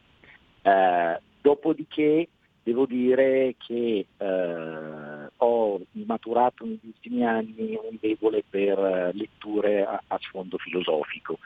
Eh, 0.61 1.21
dopodiché 1.41 2.29
devo 2.63 2.85
dire 2.85 3.55
che 3.57 4.07
eh, 4.17 5.31
ho 5.35 5.81
maturato 5.93 6.67
negli 6.67 6.79
ultimi 6.83 7.25
anni 7.25 7.79
un 7.83 7.97
debole 7.99 8.45
per 8.49 9.13
letture 9.15 9.83
a, 9.83 10.03
a 10.07 10.19
sfondo 10.21 10.59
filosofico, 10.59 11.39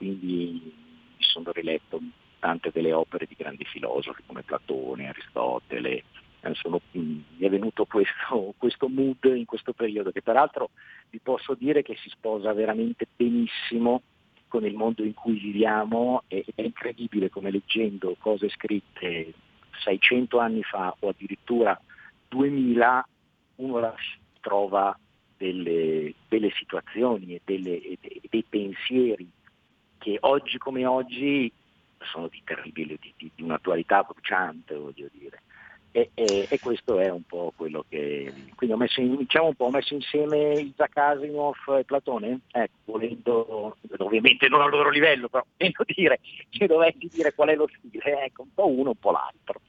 quindi 0.00 0.62
mi 0.64 0.72
sono 1.18 1.52
riletto 1.52 2.00
tante 2.38 2.70
delle 2.72 2.94
opere 2.94 3.26
di 3.26 3.34
grandi 3.36 3.66
filosofi 3.66 4.22
come 4.24 4.40
Platone, 4.40 5.08
Aristotele, 5.10 6.04
eh, 6.40 6.54
sono- 6.54 6.80
mh, 6.90 6.98
mi 7.00 7.46
è 7.46 7.50
venuto 7.50 7.84
questo, 7.84 8.54
questo 8.56 8.88
mood 8.88 9.22
in 9.36 9.44
questo 9.44 9.74
periodo 9.74 10.10
che 10.10 10.22
peraltro 10.22 10.70
vi 11.10 11.18
posso 11.18 11.52
dire 11.52 11.82
che 11.82 11.96
si 11.96 12.08
sposa 12.08 12.54
veramente 12.54 13.06
benissimo 13.14 14.00
con 14.48 14.64
il 14.64 14.72
mondo 14.74 15.04
in 15.04 15.12
cui 15.12 15.38
viviamo 15.38 16.22
e 16.28 16.46
è 16.54 16.62
incredibile 16.62 17.28
come 17.28 17.50
leggendo 17.50 18.16
cose 18.18 18.48
scritte 18.48 19.34
600 19.84 20.38
anni 20.38 20.62
fa 20.62 20.96
o 20.98 21.08
addirittura 21.10 21.78
2000 22.28 23.06
uno 23.56 23.94
trova 24.40 24.98
delle, 25.36 26.14
delle 26.26 26.50
situazioni 26.52 27.34
e, 27.34 27.40
delle- 27.44 27.82
e 27.82 27.98
de- 28.00 28.20
dei 28.30 28.44
pensieri 28.48 29.28
che 30.00 30.16
oggi 30.20 30.56
come 30.56 30.86
oggi 30.86 31.52
sono 32.10 32.28
di 32.28 32.40
terribile, 32.42 32.96
di, 32.98 33.12
di- 33.16 33.30
di 33.34 33.42
un'attualità 33.42 34.02
bruciante, 34.02 34.74
voglio 34.74 35.08
dire. 35.12 35.42
E, 35.92 36.10
e- 36.14 36.46
e 36.48 36.58
questo 36.58 36.98
è 36.98 37.10
un 37.10 37.22
po' 37.24 37.52
quello 37.54 37.84
che... 37.88 38.32
Quindi 38.54 38.74
ho 38.74 38.78
messo, 38.78 39.00
in- 39.00 39.16
diciamo 39.16 39.48
un 39.48 39.54
po', 39.54 39.64
ho 39.66 39.70
messo 39.70 39.92
insieme 39.94 40.60
Isaac 40.60 40.96
Asimov 40.96 41.56
e 41.78 41.84
Platone, 41.84 42.40
ecco, 42.50 42.76
volendo, 42.84 43.76
ovviamente 43.98 44.48
non 44.48 44.62
al 44.62 44.70
loro 44.70 44.88
livello, 44.88 45.28
però 45.28 45.44
volendo 45.56 45.84
dire, 45.86 46.20
se 46.48 46.66
dovessi 46.66 47.10
dire 47.12 47.34
qual 47.34 47.48
è 47.50 47.54
lo 47.56 47.68
stile, 47.76 48.24
ecco, 48.24 48.42
un 48.42 48.54
po' 48.54 48.68
uno, 48.68 48.90
un 48.90 48.98
po' 48.98 49.10
l'altro. 49.10 49.60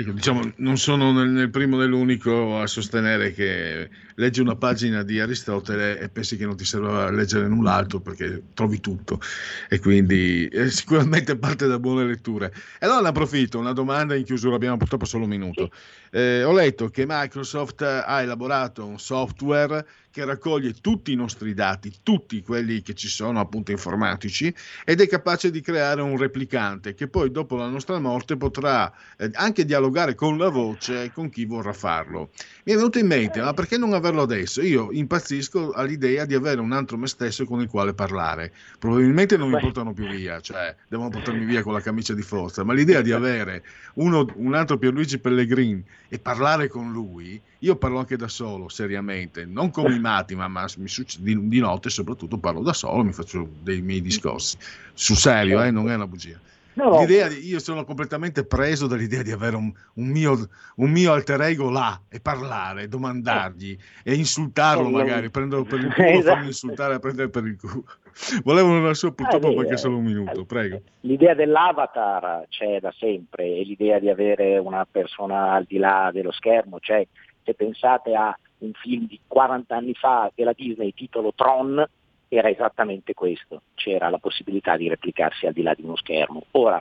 Ecco, 0.00 0.12
diciamo, 0.12 0.50
non 0.56 0.78
sono 0.78 1.12
nel, 1.12 1.28
nel 1.28 1.50
primo 1.50 1.76
né 1.76 1.84
l'unico 1.84 2.58
a 2.58 2.66
sostenere 2.66 3.34
che 3.34 3.90
leggi 4.14 4.40
una 4.40 4.56
pagina 4.56 5.02
di 5.02 5.20
Aristotele 5.20 6.00
e 6.00 6.08
pensi 6.08 6.38
che 6.38 6.46
non 6.46 6.56
ti 6.56 6.64
serva 6.64 7.10
leggere 7.10 7.46
null'altro 7.48 8.00
perché 8.00 8.44
trovi 8.54 8.80
tutto 8.80 9.20
e 9.68 9.78
quindi 9.78 10.48
eh, 10.48 10.70
sicuramente 10.70 11.36
parte 11.36 11.66
da 11.66 11.78
buone 11.78 12.06
letture. 12.06 12.50
E 12.78 12.86
allora 12.86 13.02
ne 13.02 13.08
approfitto, 13.08 13.58
una 13.58 13.74
domanda 13.74 14.14
in 14.14 14.24
chiusura, 14.24 14.54
abbiamo 14.54 14.78
purtroppo 14.78 15.04
solo 15.04 15.24
un 15.24 15.30
minuto. 15.30 15.70
Eh, 16.12 16.42
ho 16.42 16.52
letto 16.52 16.88
che 16.88 17.04
Microsoft 17.06 17.82
ha 17.82 18.20
elaborato 18.20 18.84
un 18.84 18.98
software 18.98 19.86
che 20.10 20.24
raccoglie 20.24 20.72
tutti 20.80 21.12
i 21.12 21.14
nostri 21.14 21.54
dati, 21.54 21.92
tutti 22.02 22.42
quelli 22.42 22.82
che 22.82 22.94
ci 22.94 23.06
sono 23.06 23.38
appunto 23.38 23.70
informatici 23.70 24.52
ed 24.84 25.00
è 25.00 25.06
capace 25.06 25.52
di 25.52 25.60
creare 25.60 26.02
un 26.02 26.16
replicante 26.16 26.94
che 26.94 27.06
poi 27.06 27.30
dopo 27.30 27.56
la 27.56 27.68
nostra 27.68 27.98
morte 28.00 28.36
potrà 28.36 28.92
eh, 29.16 29.30
anche 29.34 29.64
dialogare 29.64 30.16
con 30.16 30.36
la 30.36 30.48
voce 30.48 31.12
con 31.12 31.30
chi 31.30 31.44
vorrà 31.44 31.72
farlo. 31.72 32.30
Mi 32.64 32.72
è 32.72 32.76
venuto 32.76 32.98
in 32.98 33.06
mente, 33.06 33.40
ma 33.40 33.54
perché 33.54 33.78
non 33.78 33.92
averlo 33.92 34.22
adesso? 34.22 34.62
Io 34.62 34.90
impazzisco 34.90 35.70
all'idea 35.70 36.24
di 36.24 36.34
avere 36.34 36.60
un 36.60 36.72
altro 36.72 36.96
me 36.96 37.06
stesso 37.06 37.44
con 37.44 37.60
il 37.60 37.68
quale 37.68 37.94
parlare. 37.94 38.52
Probabilmente 38.80 39.36
non 39.36 39.48
mi 39.48 39.60
portano 39.60 39.92
più 39.92 40.08
via, 40.08 40.40
cioè 40.40 40.74
devono 40.88 41.10
portarmi 41.10 41.44
via 41.44 41.62
con 41.62 41.72
la 41.72 41.80
camicia 41.80 42.14
di 42.14 42.22
forza, 42.22 42.64
ma 42.64 42.72
l'idea 42.72 43.00
di 43.00 43.12
avere 43.12 43.62
uno, 43.94 44.26
un 44.34 44.54
altro 44.54 44.76
Pierluigi 44.76 45.18
Pellegrin 45.18 45.84
e 46.12 46.18
parlare 46.18 46.66
con 46.66 46.90
lui, 46.90 47.40
io 47.60 47.76
parlo 47.76 48.00
anche 48.00 48.16
da 48.16 48.26
solo, 48.26 48.68
seriamente, 48.68 49.44
non 49.44 49.70
con 49.70 49.90
mimati, 49.90 50.34
ma, 50.34 50.48
ma 50.48 50.66
mi 50.78 50.88
succede, 50.88 51.22
di, 51.22 51.48
di, 51.48 51.60
notte 51.60 51.88
soprattutto 51.88 52.36
parlo 52.36 52.62
da 52.62 52.72
solo, 52.72 53.04
mi 53.04 53.12
faccio 53.12 53.48
dei 53.62 53.80
miei 53.80 54.02
discorsi. 54.02 54.56
Sul 54.92 55.16
serio, 55.16 55.62
eh, 55.62 55.70
non 55.70 55.88
è 55.88 55.94
una 55.94 56.08
bugia. 56.08 56.38
No. 56.80 57.00
L'idea 57.00 57.28
di, 57.28 57.46
io 57.46 57.58
sono 57.58 57.84
completamente 57.84 58.46
preso 58.46 58.86
dall'idea 58.86 59.22
di 59.22 59.32
avere 59.32 59.56
un, 59.56 59.70
un, 59.94 60.06
mio, 60.06 60.48
un 60.76 60.90
mio, 60.90 61.12
alter 61.12 61.42
ego 61.42 61.68
là 61.68 62.00
e 62.08 62.20
parlare, 62.20 62.88
domandargli 62.88 63.76
eh. 64.02 64.12
e 64.12 64.14
insultarlo 64.14 64.86
oh, 64.86 64.90
magari, 64.90 65.24
no. 65.24 65.30
prenderlo 65.30 65.64
per 65.64 65.80
il 65.80 65.92
culo, 65.94 66.08
esatto. 66.08 66.34
farmi 66.34 66.46
insultare 66.46 66.94
e 66.94 66.98
prendere 66.98 67.28
per 67.28 67.44
il 67.44 67.58
culo. 67.58 67.84
Volevo 68.44 68.70
una 68.70 68.94
sua 68.94 69.12
purtroppo 69.12 69.48
ah, 69.48 69.54
perché 69.54 69.76
solo 69.76 69.98
un 69.98 70.04
minuto, 70.04 70.44
prego. 70.44 70.80
L'idea 71.00 71.34
dell'avatar 71.34 72.46
c'è 72.48 72.80
da 72.80 72.92
sempre 72.96 73.44
e 73.44 73.62
l'idea 73.64 73.98
di 73.98 74.08
avere 74.08 74.58
una 74.58 74.86
persona 74.90 75.52
al 75.52 75.64
di 75.64 75.76
là 75.76 76.10
dello 76.12 76.32
schermo 76.32 76.78
c'è. 76.78 77.06
Se 77.44 77.54
pensate 77.54 78.14
a 78.14 78.36
un 78.58 78.72
film 78.72 79.06
di 79.06 79.18
40 79.26 79.74
anni 79.74 79.94
fa 79.94 80.30
della 80.34 80.52
Disney 80.52 80.92
titolo 80.92 81.32
Tron, 81.34 81.86
era 82.32 82.48
esattamente 82.48 83.12
questo, 83.12 83.62
c'era 83.74 84.08
la 84.08 84.18
possibilità 84.18 84.76
di 84.76 84.88
replicarsi 84.88 85.46
al 85.46 85.52
di 85.52 85.62
là 85.62 85.74
di 85.74 85.82
uno 85.82 85.96
schermo. 85.96 86.44
Ora, 86.52 86.80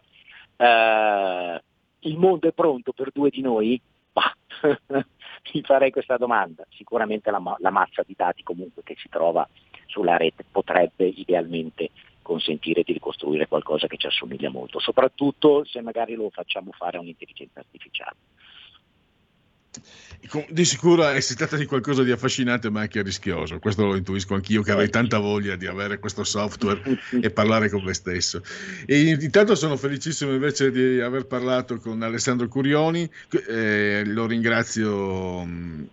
eh, 0.56 1.62
il 2.02 2.18
mondo 2.18 2.48
è 2.48 2.52
pronto 2.52 2.94
per 2.94 3.10
due 3.12 3.32
di 3.32 3.42
noi? 3.42 3.82
Bah, 4.12 4.32
mi 5.54 5.62
farei 5.64 5.90
questa 5.90 6.18
domanda. 6.18 6.66
Sicuramente 6.70 7.32
la, 7.32 7.42
la 7.58 7.72
massa 7.72 8.04
di 8.06 8.14
dati 8.16 8.44
comunque 8.44 8.84
che 8.84 8.96
si 9.00 9.10
trova 9.10 9.48
sulla 9.88 10.18
rete 10.18 10.46
potrebbe 10.50 11.08
idealmente 11.08 11.90
consentire 12.22 12.84
di 12.84 12.94
ricostruire 12.94 13.48
qualcosa 13.48 13.88
che 13.88 13.98
ci 13.98 14.06
assomiglia 14.06 14.52
molto, 14.52 14.78
soprattutto 14.80 15.66
se 15.66 15.82
magari 15.82 16.14
lo 16.14 16.30
facciamo 16.30 16.72
fare 16.74 16.98
a 16.98 17.00
un'intelligenza 17.00 17.60
artificiale. 17.60 18.18
Di 20.50 20.66
sicuro 20.66 21.20
si 21.22 21.36
tratta 21.36 21.56
di 21.56 21.66
qualcosa 21.66 22.04
di 22.04 22.12
affascinante 22.12 22.70
ma 22.70 22.82
anche 22.82 23.02
rischioso, 23.02 23.58
questo 23.60 23.86
lo 23.86 23.96
intuisco 23.96 24.36
anch'io 24.36 24.62
che 24.62 24.72
avrei 24.72 24.90
tanta 24.90 25.18
voglia 25.18 25.56
di 25.56 25.66
avere 25.66 25.98
questo 25.98 26.24
software 26.24 26.82
e 27.22 27.30
parlare 27.32 27.70
con 27.70 27.84
me 27.84 27.94
stesso. 27.94 28.44
E 28.86 29.00
intanto 29.00 29.56
sono 29.56 29.78
felicissimo 29.78 30.34
invece 30.34 30.72
di 30.72 31.00
aver 31.00 31.26
parlato 31.26 31.78
con 31.78 32.02
Alessandro 32.02 32.48
Curioni, 32.48 33.10
eh, 33.48 34.04
lo 34.06 34.28
ringrazio 34.28 35.46
mm, 35.46 35.84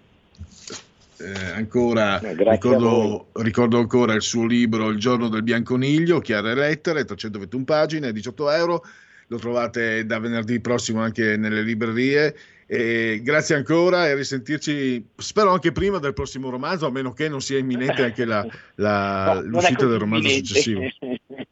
eh, 1.19 1.51
ancora, 1.55 2.21
eh, 2.21 2.35
ricordo, 2.37 3.29
ricordo, 3.35 3.79
ancora 3.79 4.13
il 4.13 4.23
suo 4.23 4.45
libro 4.45 4.89
Il 4.89 4.99
giorno 4.99 5.29
del 5.29 5.45
bianconiglio, 5.45 6.21
chiare 6.21 6.55
lettere, 6.55 7.05
321 7.05 7.65
pagine, 7.65 8.13
18 8.13 8.51
euro, 8.51 8.85
lo 9.29 9.39
trovate 9.39 10.05
da 10.05 10.19
venerdì 10.19 10.61
prossimo 10.61 11.01
anche 11.01 11.37
nelle 11.37 11.63
librerie 11.63 12.37
e 12.67 13.21
grazie 13.23 13.55
ancora 13.55 14.09
e 14.09 14.15
risentirci, 14.15 15.11
spero 15.17 15.51
anche 15.53 15.71
prima 15.71 15.99
del 15.99 16.13
prossimo 16.13 16.51
romanzo, 16.51 16.87
a 16.87 16.91
meno 16.91 17.13
che 17.13 17.29
non 17.29 17.41
sia 17.41 17.59
imminente 17.59 18.03
anche 18.03 18.25
la, 18.25 18.45
la, 18.75 19.35
no, 19.35 19.41
l'uscita 19.43 19.87
del 19.87 19.99
romanzo 19.99 20.27
imminente. 20.27 20.49
successivo. 20.49 20.81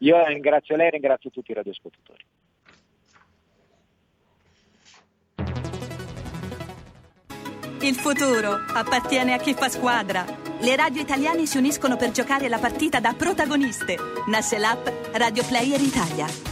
Io 0.00 0.26
ringrazio 0.26 0.76
lei 0.76 0.88
e 0.88 0.90
ringrazio 0.90 1.30
tutti 1.30 1.52
i 1.52 1.54
radioascoltatori. 1.54 2.24
Il 7.82 7.94
futuro 7.94 8.52
appartiene 8.74 9.32
a 9.32 9.38
chi 9.38 9.54
fa 9.54 9.68
squadra. 9.68 10.24
Le 10.60 10.76
radio 10.76 11.00
italiane 11.00 11.46
si 11.46 11.56
uniscono 11.56 11.96
per 11.96 12.10
giocare 12.10 12.48
la 12.48 12.58
partita 12.58 13.00
da 13.00 13.14
protagoniste. 13.14 13.96
Nasce 14.28 14.58
l'app 14.58 14.86
Radio 15.12 15.44
Player 15.44 15.80
Italia. 15.80 16.51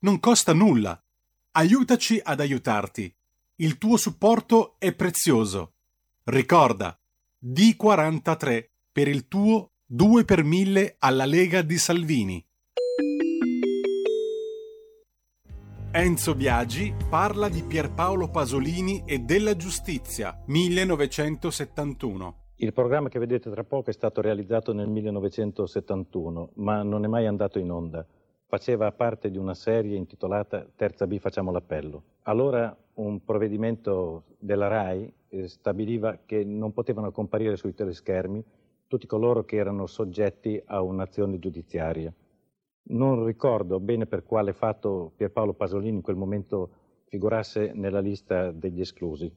non 0.00 0.20
costa 0.20 0.52
nulla. 0.52 1.00
Aiutaci 1.52 2.20
ad 2.22 2.40
aiutarti. 2.40 3.12
Il 3.56 3.78
tuo 3.78 3.96
supporto 3.96 4.76
è 4.78 4.94
prezioso. 4.94 5.72
Ricorda, 6.24 6.96
D43 7.44 8.68
per 8.92 9.08
il 9.08 9.26
tuo 9.26 9.70
2 9.86 10.24
per 10.24 10.44
1000 10.44 10.96
alla 10.98 11.24
Lega 11.24 11.62
di 11.62 11.78
Salvini. 11.78 12.44
Enzo 15.90 16.34
Biagi 16.34 16.94
parla 17.08 17.48
di 17.48 17.62
Pierpaolo 17.62 18.28
Pasolini 18.28 19.02
e 19.04 19.20
della 19.20 19.56
giustizia, 19.56 20.40
1971. 20.46 22.36
Il 22.56 22.72
programma 22.72 23.08
che 23.08 23.18
vedete 23.18 23.50
tra 23.50 23.64
poco 23.64 23.90
è 23.90 23.92
stato 23.92 24.20
realizzato 24.20 24.72
nel 24.72 24.88
1971, 24.88 26.50
ma 26.56 26.82
non 26.82 27.04
è 27.04 27.08
mai 27.08 27.26
andato 27.26 27.58
in 27.58 27.70
onda 27.70 28.06
faceva 28.48 28.90
parte 28.92 29.30
di 29.30 29.36
una 29.36 29.52
serie 29.52 29.94
intitolata 29.94 30.66
Terza 30.74 31.06
B 31.06 31.18
facciamo 31.18 31.52
l'appello. 31.52 32.02
Allora 32.22 32.74
un 32.94 33.22
provvedimento 33.22 34.24
della 34.38 34.68
RAI 34.68 35.12
eh, 35.28 35.46
stabiliva 35.46 36.20
che 36.24 36.44
non 36.44 36.72
potevano 36.72 37.12
comparire 37.12 37.56
sui 37.56 37.74
teleschermi 37.74 38.42
tutti 38.86 39.06
coloro 39.06 39.44
che 39.44 39.56
erano 39.56 39.86
soggetti 39.86 40.60
a 40.64 40.80
un'azione 40.80 41.38
giudiziaria. 41.38 42.10
Non 42.90 43.26
ricordo 43.26 43.80
bene 43.80 44.06
per 44.06 44.24
quale 44.24 44.54
fatto 44.54 45.12
Pierpaolo 45.14 45.52
Pasolini 45.52 45.96
in 45.96 46.02
quel 46.02 46.16
momento 46.16 46.70
figurasse 47.04 47.72
nella 47.74 48.00
lista 48.00 48.50
degli 48.50 48.80
esclusi. 48.80 49.30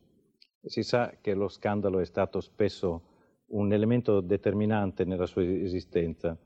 Si 0.63 0.83
sa 0.83 1.15
che 1.19 1.33
lo 1.33 1.49
scandalo 1.49 1.99
è 1.99 2.05
stato 2.05 2.39
spesso 2.39 3.01
un 3.47 3.73
elemento 3.73 4.21
determinante 4.21 5.03
nella 5.03 5.25
sua 5.25 5.43
esistenza 5.43 6.37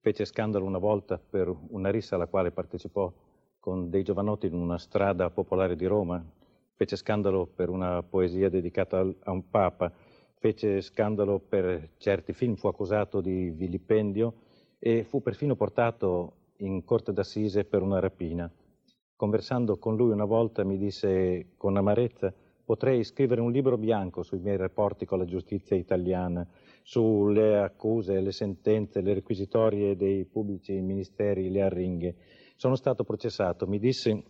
fece 0.00 0.24
scandalo 0.24 0.64
una 0.64 0.78
volta 0.78 1.18
per 1.18 1.54
una 1.68 1.90
rissa 1.90 2.14
alla 2.14 2.26
quale 2.26 2.50
partecipò 2.50 3.12
con 3.58 3.90
dei 3.90 4.04
giovanotti 4.04 4.46
in 4.46 4.54
una 4.54 4.78
strada 4.78 5.30
popolare 5.30 5.74
di 5.74 5.86
Roma, 5.86 6.24
fece 6.74 6.96
scandalo 6.96 7.46
per 7.46 7.68
una 7.68 8.02
poesia 8.02 8.48
dedicata 8.48 9.00
a 9.00 9.30
un 9.30 9.50
papa, 9.50 9.92
fece 10.38 10.80
scandalo 10.80 11.40
per 11.40 11.90
certi 11.96 12.32
film, 12.32 12.54
fu 12.54 12.68
accusato 12.68 13.20
di 13.20 13.50
vilipendio 13.50 14.34
e 14.78 15.02
fu 15.02 15.20
perfino 15.22 15.56
portato 15.56 16.34
in 16.58 16.84
corte 16.84 17.12
d'assise 17.12 17.64
per 17.64 17.82
una 17.82 17.98
rapina. 17.98 18.50
Conversando 19.16 19.78
con 19.78 19.96
lui 19.96 20.12
una 20.12 20.26
volta 20.26 20.62
mi 20.62 20.76
disse 20.76 21.54
con 21.56 21.76
amarezza 21.76 22.32
potrei 22.64 23.02
scrivere 23.04 23.40
un 23.40 23.52
libro 23.52 23.78
bianco 23.78 24.22
sui 24.22 24.40
miei 24.40 24.56
rapporti 24.56 25.06
con 25.06 25.18
la 25.18 25.24
giustizia 25.24 25.76
italiana 25.76 26.46
sulle 26.88 27.58
accuse, 27.58 28.20
le 28.20 28.30
sentenze, 28.30 29.00
le 29.00 29.14
requisitorie 29.14 29.96
dei 29.96 30.24
pubblici 30.24 30.80
ministeri, 30.80 31.50
le 31.50 31.62
arringhe. 31.62 32.14
Sono 32.54 32.76
stato 32.76 33.02
processato, 33.02 33.66
mi 33.66 33.80
disse, 33.80 34.22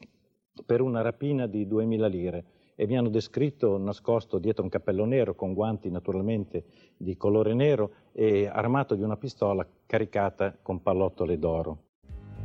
per 0.65 0.81
una 0.81 1.03
rapina 1.03 1.47
di 1.47 1.67
2.000 1.67 2.09
lire 2.09 2.45
e 2.75 2.87
mi 2.87 2.97
hanno 2.97 3.11
descritto 3.11 3.77
nascosto 3.77 4.39
dietro 4.39 4.63
un 4.63 4.71
cappello 4.71 5.05
nero, 5.05 5.35
con 5.35 5.53
guanti 5.53 5.91
naturalmente 5.91 6.65
di 6.97 7.15
colore 7.19 7.53
nero 7.53 7.91
e 8.13 8.47
armato 8.47 8.95
di 8.95 9.03
una 9.03 9.19
pistola 9.19 9.69
caricata 9.85 10.57
con 10.63 10.81
pallottole 10.81 11.39
d'oro. 11.39 11.83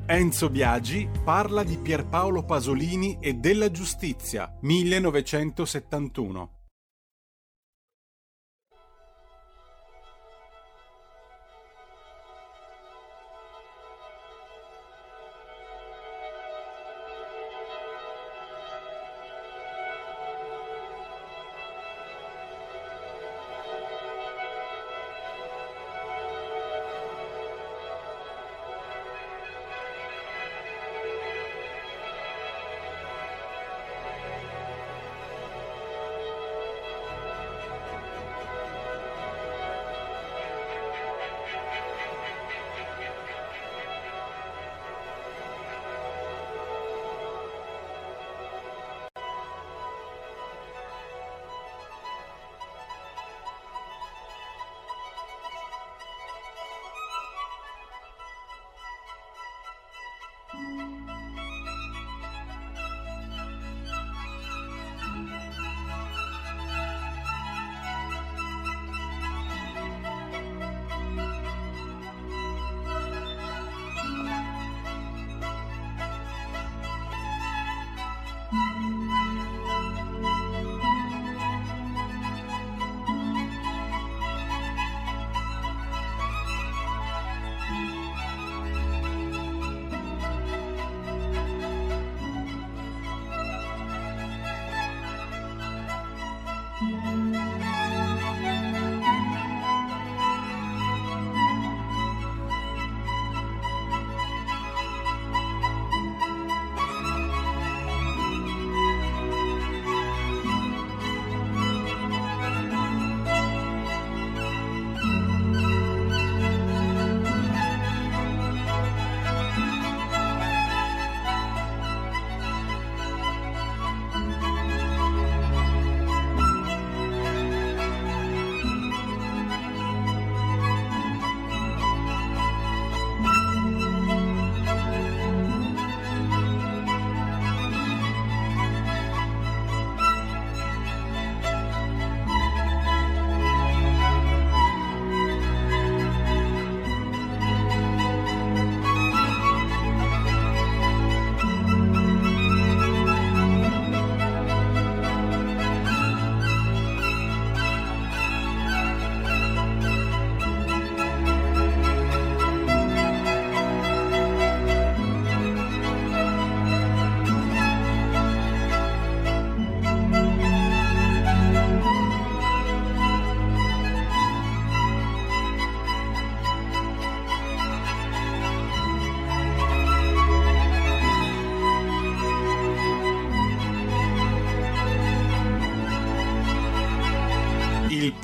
Enzo 0.07 0.49
Biagi 0.49 1.07
parla 1.23 1.63
di 1.63 1.77
Pierpaolo 1.77 2.43
Pasolini 2.43 3.17
e 3.21 3.35
della 3.35 3.71
giustizia, 3.71 4.57
1971. 4.59 6.60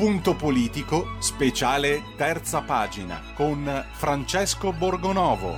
Punto 0.07 0.35
politico, 0.35 1.17
speciale 1.19 2.01
terza 2.15 2.61
pagina, 2.61 3.21
con 3.35 3.69
Francesco 3.91 4.71
Borgonovo. 4.71 5.57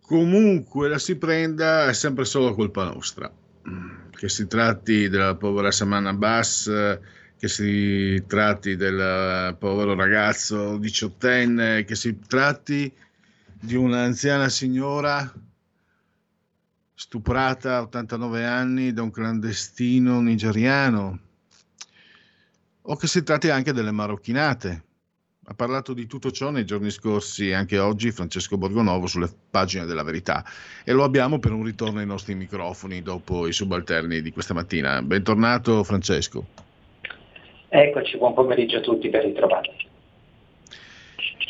Comunque 0.00 0.88
la 0.88 0.96
si 0.96 1.16
prenda 1.16 1.88
è 1.88 1.92
sempre 1.92 2.24
solo 2.24 2.54
colpa 2.54 2.84
nostra. 2.84 3.30
Che 4.10 4.28
si 4.30 4.46
tratti 4.46 5.10
della 5.10 5.34
povera 5.34 5.70
Samana 5.70 6.14
Bass, 6.14 6.70
che 7.36 7.48
si 7.48 8.24
tratti 8.26 8.76
del 8.76 9.54
povero 9.58 9.94
ragazzo 9.94 10.78
diciottenne, 10.78 11.84
che 11.84 11.94
si 11.94 12.18
tratti 12.18 12.90
di 13.60 13.74
un'anziana 13.74 14.48
signora 14.48 15.30
stuprata 17.00 17.76
a 17.76 17.80
89 17.80 18.44
anni 18.44 18.92
da 18.92 19.00
un 19.00 19.10
clandestino 19.10 20.20
nigeriano, 20.20 21.18
o 22.82 22.94
che 22.94 23.06
si 23.06 23.22
tratti 23.22 23.48
anche 23.48 23.72
delle 23.72 23.90
marocchinate. 23.90 24.84
Ha 25.46 25.54
parlato 25.54 25.94
di 25.94 26.06
tutto 26.06 26.30
ciò 26.30 26.50
nei 26.50 26.66
giorni 26.66 26.90
scorsi 26.90 27.48
e 27.48 27.54
anche 27.54 27.78
oggi 27.78 28.10
Francesco 28.10 28.58
Borgonovo 28.58 29.06
sulle 29.06 29.30
pagine 29.50 29.86
della 29.86 30.02
verità 30.02 30.44
e 30.84 30.92
lo 30.92 31.02
abbiamo 31.02 31.38
per 31.38 31.52
un 31.52 31.64
ritorno 31.64 32.00
ai 32.00 32.06
nostri 32.06 32.34
microfoni 32.34 33.00
dopo 33.00 33.46
i 33.46 33.52
subalterni 33.52 34.20
di 34.20 34.30
questa 34.30 34.52
mattina. 34.52 35.00
Bentornato 35.00 35.82
Francesco. 35.82 36.44
Eccoci, 37.70 38.18
buon 38.18 38.34
pomeriggio 38.34 38.76
a 38.76 38.80
tutti, 38.80 39.08
ben 39.08 39.22
ritrovati. 39.22 39.89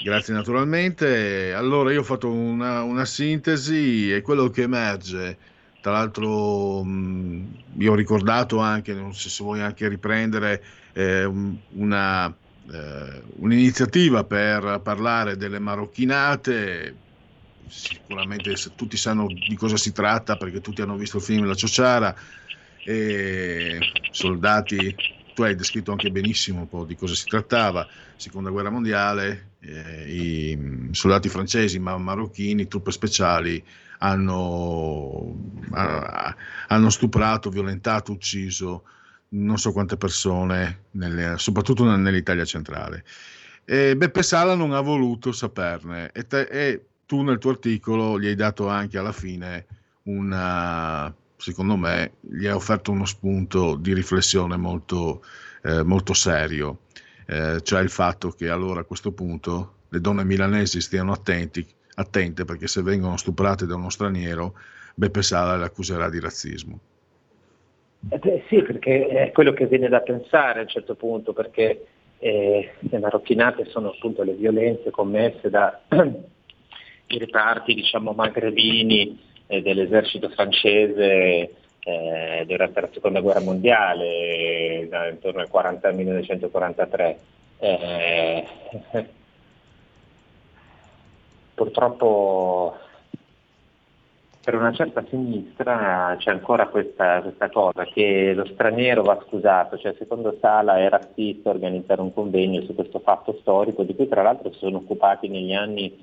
Grazie 0.02 0.32
naturalmente. 0.32 1.52
Allora 1.52 1.92
io 1.92 2.00
ho 2.00 2.02
fatto 2.04 2.30
una, 2.30 2.82
una 2.82 3.04
sintesi 3.04 4.10
e 4.12 4.22
quello 4.22 4.48
che 4.48 4.62
emerge, 4.62 5.38
tra 5.80 5.92
l'altro 5.92 6.82
mh, 6.82 7.64
io 7.78 7.92
ho 7.92 7.94
ricordato 7.94 8.58
anche, 8.60 8.94
non 8.94 9.14
so 9.14 9.28
se 9.28 9.42
vuoi 9.44 9.60
anche 9.60 9.88
riprendere, 9.88 10.64
eh, 10.94 11.24
una, 11.24 12.26
eh, 12.72 13.22
un'iniziativa 13.36 14.24
per 14.24 14.80
parlare 14.82 15.36
delle 15.36 15.58
marocchinate, 15.58 16.96
sicuramente 17.66 18.54
tutti 18.74 18.96
sanno 18.96 19.26
di 19.26 19.54
cosa 19.54 19.76
si 19.76 19.92
tratta 19.92 20.36
perché 20.36 20.62
tutti 20.62 20.80
hanno 20.80 20.96
visto 20.96 21.18
il 21.18 21.22
film 21.22 21.44
La 21.46 21.54
Ciociara, 21.54 22.16
e 22.82 23.78
soldati 24.10 24.96
tu 25.34 25.42
hai 25.42 25.54
descritto 25.54 25.92
anche 25.92 26.10
benissimo 26.10 26.60
un 26.60 26.68
po' 26.68 26.84
di 26.86 26.96
cosa 26.96 27.14
si 27.14 27.26
trattava, 27.26 27.86
seconda 28.16 28.48
guerra 28.50 28.70
mondiale, 28.70 29.49
eh, 29.60 30.04
i 30.08 30.88
soldati 30.92 31.28
francesi 31.28 31.78
ma 31.78 31.96
marocchini, 31.96 32.68
truppe 32.68 32.90
speciali, 32.90 33.62
hanno, 33.98 35.36
hanno 35.70 36.90
stuprato, 36.90 37.50
violentato, 37.50 38.12
ucciso 38.12 38.84
non 39.32 39.58
so 39.58 39.72
quante 39.72 39.96
persone, 39.96 40.84
nelle, 40.92 41.34
soprattutto 41.36 41.84
nell'Italia 41.84 42.44
centrale. 42.44 43.04
E 43.64 43.96
Beppe 43.96 44.22
Sala 44.22 44.54
non 44.54 44.72
ha 44.72 44.80
voluto 44.80 45.32
saperne 45.32 46.10
e, 46.12 46.26
te, 46.26 46.40
e 46.42 46.84
tu 47.06 47.22
nel 47.22 47.38
tuo 47.38 47.50
articolo 47.50 48.18
gli 48.18 48.26
hai 48.26 48.34
dato 48.34 48.68
anche 48.68 48.98
alla 48.98 49.12
fine 49.12 49.66
una 50.04 51.14
secondo 51.40 51.76
me, 51.76 52.12
gli 52.20 52.46
ha 52.46 52.54
offerto 52.54 52.92
uno 52.92 53.06
spunto 53.06 53.74
di 53.76 53.94
riflessione 53.94 54.56
molto, 54.56 55.24
eh, 55.62 55.82
molto 55.82 56.12
serio, 56.12 56.80
cioè 57.62 57.80
il 57.80 57.90
fatto 57.90 58.30
che 58.30 58.48
allora 58.48 58.80
a 58.80 58.84
questo 58.84 59.12
punto 59.12 59.74
le 59.88 60.00
donne 60.00 60.24
milanesi 60.24 60.80
stiano 60.80 61.12
attenti, 61.12 61.66
attente 61.94 62.44
perché 62.44 62.66
se 62.66 62.82
vengono 62.82 63.16
stuprate 63.16 63.66
da 63.66 63.74
uno 63.74 63.90
straniero, 63.90 64.54
Beppe 64.94 65.22
Sala 65.22 65.56
le 65.56 65.64
accuserà 65.64 66.08
di 66.08 66.20
razzismo. 66.20 66.78
Eh 68.08 68.44
sì, 68.48 68.62
perché 68.62 69.08
è 69.08 69.32
quello 69.32 69.52
che 69.52 69.66
viene 69.66 69.88
da 69.88 70.00
pensare 70.00 70.60
a 70.60 70.62
un 70.62 70.68
certo 70.68 70.94
punto, 70.94 71.32
perché 71.32 71.86
eh, 72.18 72.72
le 72.78 72.98
marocchinate 72.98 73.66
sono 73.66 73.90
appunto 73.90 74.22
le 74.22 74.32
violenze 74.32 74.90
commesse 74.90 75.50
dai 75.50 75.72
reparti 77.18 77.74
diciamo, 77.74 78.12
magrebini 78.12 79.18
eh, 79.46 79.62
dell'esercito 79.62 80.28
francese 80.30 81.54
eh, 81.84 82.44
durante 82.46 82.80
la 82.80 82.88
seconda 82.92 83.20
guerra 83.20 83.40
mondiale, 83.40 84.88
intorno 85.10 85.40
al 85.40 85.48
40, 85.48 85.90
1943. 85.92 87.18
Eh, 87.58 88.46
purtroppo 91.60 92.74
per 94.42 94.54
una 94.54 94.72
certa 94.72 95.04
sinistra 95.10 96.16
c'è 96.18 96.30
ancora 96.30 96.68
questa, 96.68 97.20
questa, 97.20 97.50
cosa 97.50 97.84
che 97.84 98.32
lo 98.34 98.46
straniero 98.46 99.02
va 99.02 99.22
scusato, 99.26 99.76
cioè 99.76 99.94
secondo 99.98 100.38
Sala 100.40 100.78
è 100.78 100.88
razzista 100.88 101.50
organizzare 101.50 102.00
un 102.00 102.14
convegno 102.14 102.62
su 102.62 102.74
questo 102.74 103.00
fatto 103.00 103.36
storico 103.40 103.82
di 103.82 103.94
cui 103.94 104.08
tra 104.08 104.22
l'altro 104.22 104.50
si 104.52 104.58
sono 104.58 104.78
occupati 104.78 105.28
negli 105.28 105.52
anni 105.52 106.02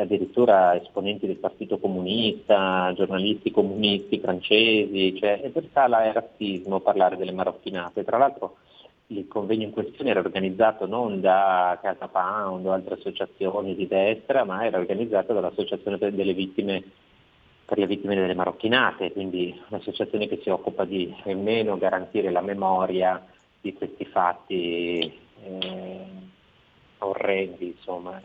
addirittura 0.00 0.74
esponenti 0.74 1.26
del 1.26 1.36
Partito 1.36 1.78
Comunista, 1.78 2.92
giornalisti 2.94 3.50
comunisti 3.50 4.18
francesi, 4.18 5.16
cioè, 5.18 5.40
e 5.42 5.50
per 5.50 5.68
Sala 5.72 6.04
è 6.04 6.12
razzismo 6.12 6.80
parlare 6.80 7.16
delle 7.16 7.32
marocchinate. 7.32 8.04
Tra 8.04 8.18
l'altro 8.18 8.56
il 9.08 9.28
convegno 9.28 9.64
in 9.64 9.70
questione 9.70 10.10
era 10.10 10.20
organizzato 10.20 10.86
non 10.86 11.20
da 11.20 11.78
Casa 11.80 12.08
Pound 12.08 12.66
o 12.66 12.72
altre 12.72 12.94
associazioni 12.94 13.74
di 13.74 13.86
destra, 13.86 14.44
ma 14.44 14.64
era 14.64 14.78
organizzato 14.78 15.32
dall'Associazione 15.32 15.98
delle 15.98 16.34
vittime 16.34 16.82
per 17.64 17.78
le 17.78 17.86
vittime 17.86 18.14
delle 18.14 18.34
marocchinate, 18.34 19.12
quindi 19.12 19.58
un'associazione 19.68 20.28
che 20.28 20.40
si 20.42 20.50
occupa 20.50 20.84
di 20.84 21.14
nemmeno 21.24 21.78
garantire 21.78 22.30
la 22.30 22.42
memoria 22.42 23.24
di 23.60 23.72
questi 23.72 24.04
fatti 24.04 25.18
eh, 25.42 26.00
orrendi, 26.98 27.68
insomma, 27.68 28.20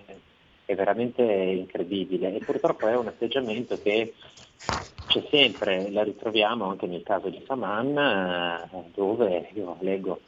è 0.70 0.76
veramente 0.76 1.24
incredibile 1.24 2.36
e 2.36 2.45
purtroppo 2.45 2.88
è 2.88 2.95
un 2.95 3.07
atteggiamento 3.07 3.82
che 3.82 4.13
c'è 5.07 5.24
sempre, 5.32 5.89
la 5.89 6.03
ritroviamo 6.03 6.70
anche 6.70 6.86
nel 6.86 7.01
caso 7.01 7.30
di 7.30 7.41
Saman, 7.47 7.97
eh, 8.72 8.91
dove 8.93 9.49
io 9.53 9.78
leggo 9.80 10.20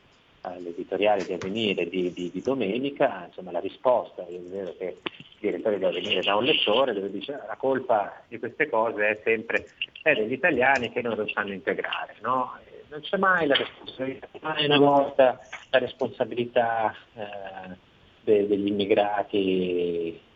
all'editoriale 0.42 1.26
di 1.26 1.34
Avvenire 1.34 1.88
di, 1.88 2.12
di, 2.12 2.32
di, 2.32 2.42
domenica, 2.42 3.26
insomma 3.28 3.52
la 3.52 3.60
risposta, 3.60 4.26
è 4.26 4.40
vero 4.50 4.74
che 4.80 4.98
il 5.06 5.38
direttore 5.40 5.78
di 5.78 5.86
Avvenire 5.86 6.22
da 6.22 6.36
un 6.36 6.46
lettore 6.46 6.94
dove 6.94 7.12
dice 7.12 7.34
ah, 7.34 7.46
la 7.46 7.56
colpa 7.56 8.24
di 8.28 8.40
queste 8.40 8.68
cose 8.68 9.10
è 9.10 9.22
sempre 9.24 9.68
è 10.02 10.16
degli 10.16 10.34
italiani 10.34 10.92
che 10.92 11.04
non 11.04 11.16
lo 11.16 11.28
sanno 11.28 11.54
integrare, 11.54 12.16
no? 12.22 12.58
non 12.90 13.02
c'è 13.02 13.18
mai 13.18 13.46
la 13.46 13.54
responsabilità, 13.54 14.28
mai 14.40 14.66
una 14.66 14.80
volta 14.80 15.40
la 15.70 15.78
responsabilità 15.78 16.96
eh, 17.14 17.78
de, 18.24 18.48
degli 18.48 18.66
immigrati 18.66 20.30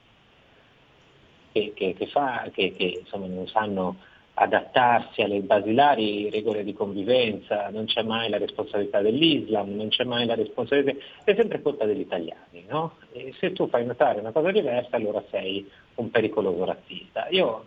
che, 1.56 1.72
che, 1.74 1.96
che, 1.98 2.08
fa, 2.08 2.50
che 2.54 2.76
insomma, 3.00 3.28
non 3.28 3.48
sanno 3.48 3.96
adattarsi 4.34 5.22
alle 5.22 5.40
basilari 5.40 6.30
regole 6.30 6.66
di 6.66 6.74
convivenza, 6.74 7.70
non 7.70 7.86
c'è 7.86 8.04
mai 8.04 8.30
la 8.30 8.38
responsabilità 8.38 9.00
dell'Islam, 9.00 9.74
non 9.74 9.88
c'è 9.88 10.04
mai 10.04 10.26
la 10.26 10.36
responsabilità, 10.36 11.00
è 11.24 11.34
sempre 11.34 11.62
colpa 11.62 11.86
degli 11.86 12.02
italiani, 12.02 12.66
no? 12.68 12.98
E 13.14 13.34
se 13.40 13.54
tu 13.54 13.70
fai 13.70 13.86
notare 13.86 14.20
una 14.20 14.34
cosa 14.34 14.52
diversa 14.52 14.98
allora 14.98 15.24
sei 15.32 15.66
un 15.96 16.12
pericoloso 16.12 16.66
razzista. 16.66 17.30
Io 17.30 17.64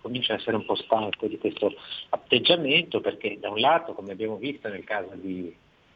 comincio 0.00 0.32
ad 0.32 0.38
essere 0.38 0.54
un 0.54 0.64
po' 0.64 0.76
stanco 0.76 1.26
di 1.26 1.38
questo 1.38 1.72
atteggiamento 2.10 3.00
perché 3.00 3.38
da 3.40 3.50
un 3.50 3.58
lato, 3.58 3.92
come 3.92 4.12
abbiamo 4.12 4.36
visto 4.36 4.68
nel 4.68 4.84
caso 4.84 5.10
di, 5.14 5.52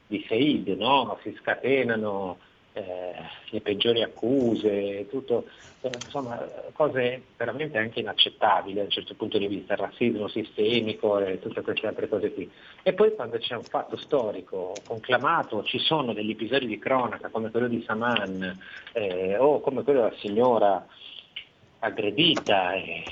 di 0.08 0.24
Said, 0.26 0.66
no? 0.70 1.16
si 1.22 1.32
scatenano 1.38 2.38
eh, 2.72 3.14
le 3.50 3.60
peggiori 3.60 4.02
accuse, 4.02 5.06
tutto, 5.08 5.46
eh, 5.80 5.90
insomma 6.04 6.38
cose 6.72 7.22
veramente 7.36 7.78
anche 7.78 8.00
inaccettabili 8.00 8.74
da 8.74 8.82
un 8.82 8.90
certo 8.90 9.14
punto 9.14 9.38
di 9.38 9.46
vista, 9.46 9.72
il 9.74 9.78
razzismo 9.80 10.28
sistemico 10.28 11.18
e 11.18 11.38
tutte 11.38 11.62
queste 11.62 11.86
altre 11.86 12.08
cose 12.08 12.32
qui. 12.32 12.50
E 12.82 12.92
poi 12.92 13.14
quando 13.14 13.38
c'è 13.38 13.56
un 13.56 13.64
fatto 13.64 13.96
storico 13.96 14.82
conclamato, 14.86 15.64
ci 15.64 15.78
sono 15.78 16.12
degli 16.12 16.30
episodi 16.30 16.66
di 16.66 16.78
cronaca 16.78 17.28
come 17.28 17.50
quello 17.50 17.68
di 17.68 17.82
Saman 17.86 18.58
eh, 18.92 19.36
o 19.38 19.60
come 19.60 19.82
quello 19.82 20.02
della 20.02 20.16
signora 20.18 20.86
aggredita 21.80 22.74
e 22.74 23.04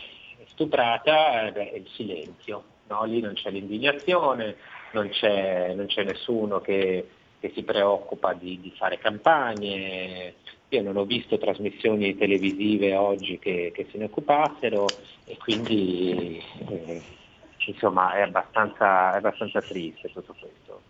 stuprata, 0.46 1.46
eh, 1.46 1.52
beh, 1.52 1.70
è 1.70 1.76
il 1.76 1.88
silenzio, 1.94 2.64
no? 2.88 3.04
lì 3.04 3.20
non 3.20 3.34
c'è 3.34 3.50
l'indignazione, 3.50 4.56
non 4.92 5.08
c'è, 5.08 5.72
non 5.74 5.86
c'è 5.86 6.04
nessuno 6.04 6.60
che 6.60 7.06
che 7.40 7.52
si 7.54 7.62
preoccupa 7.62 8.32
di, 8.32 8.60
di, 8.60 8.72
fare 8.76 8.98
campagne. 8.98 10.34
Io 10.70 10.82
non 10.82 10.96
ho 10.96 11.04
visto 11.04 11.38
trasmissioni 11.38 12.16
televisive 12.16 12.94
oggi 12.94 13.38
che, 13.38 13.72
che 13.74 13.86
se 13.90 13.96
ne 13.96 14.04
occupassero 14.04 14.86
e 15.24 15.36
quindi 15.38 16.42
eh, 16.68 17.02
insomma 17.66 18.12
è 18.12 18.20
abbastanza, 18.20 19.14
è 19.14 19.16
abbastanza, 19.16 19.62
triste 19.62 20.10
tutto 20.12 20.34
questo. 20.38 20.82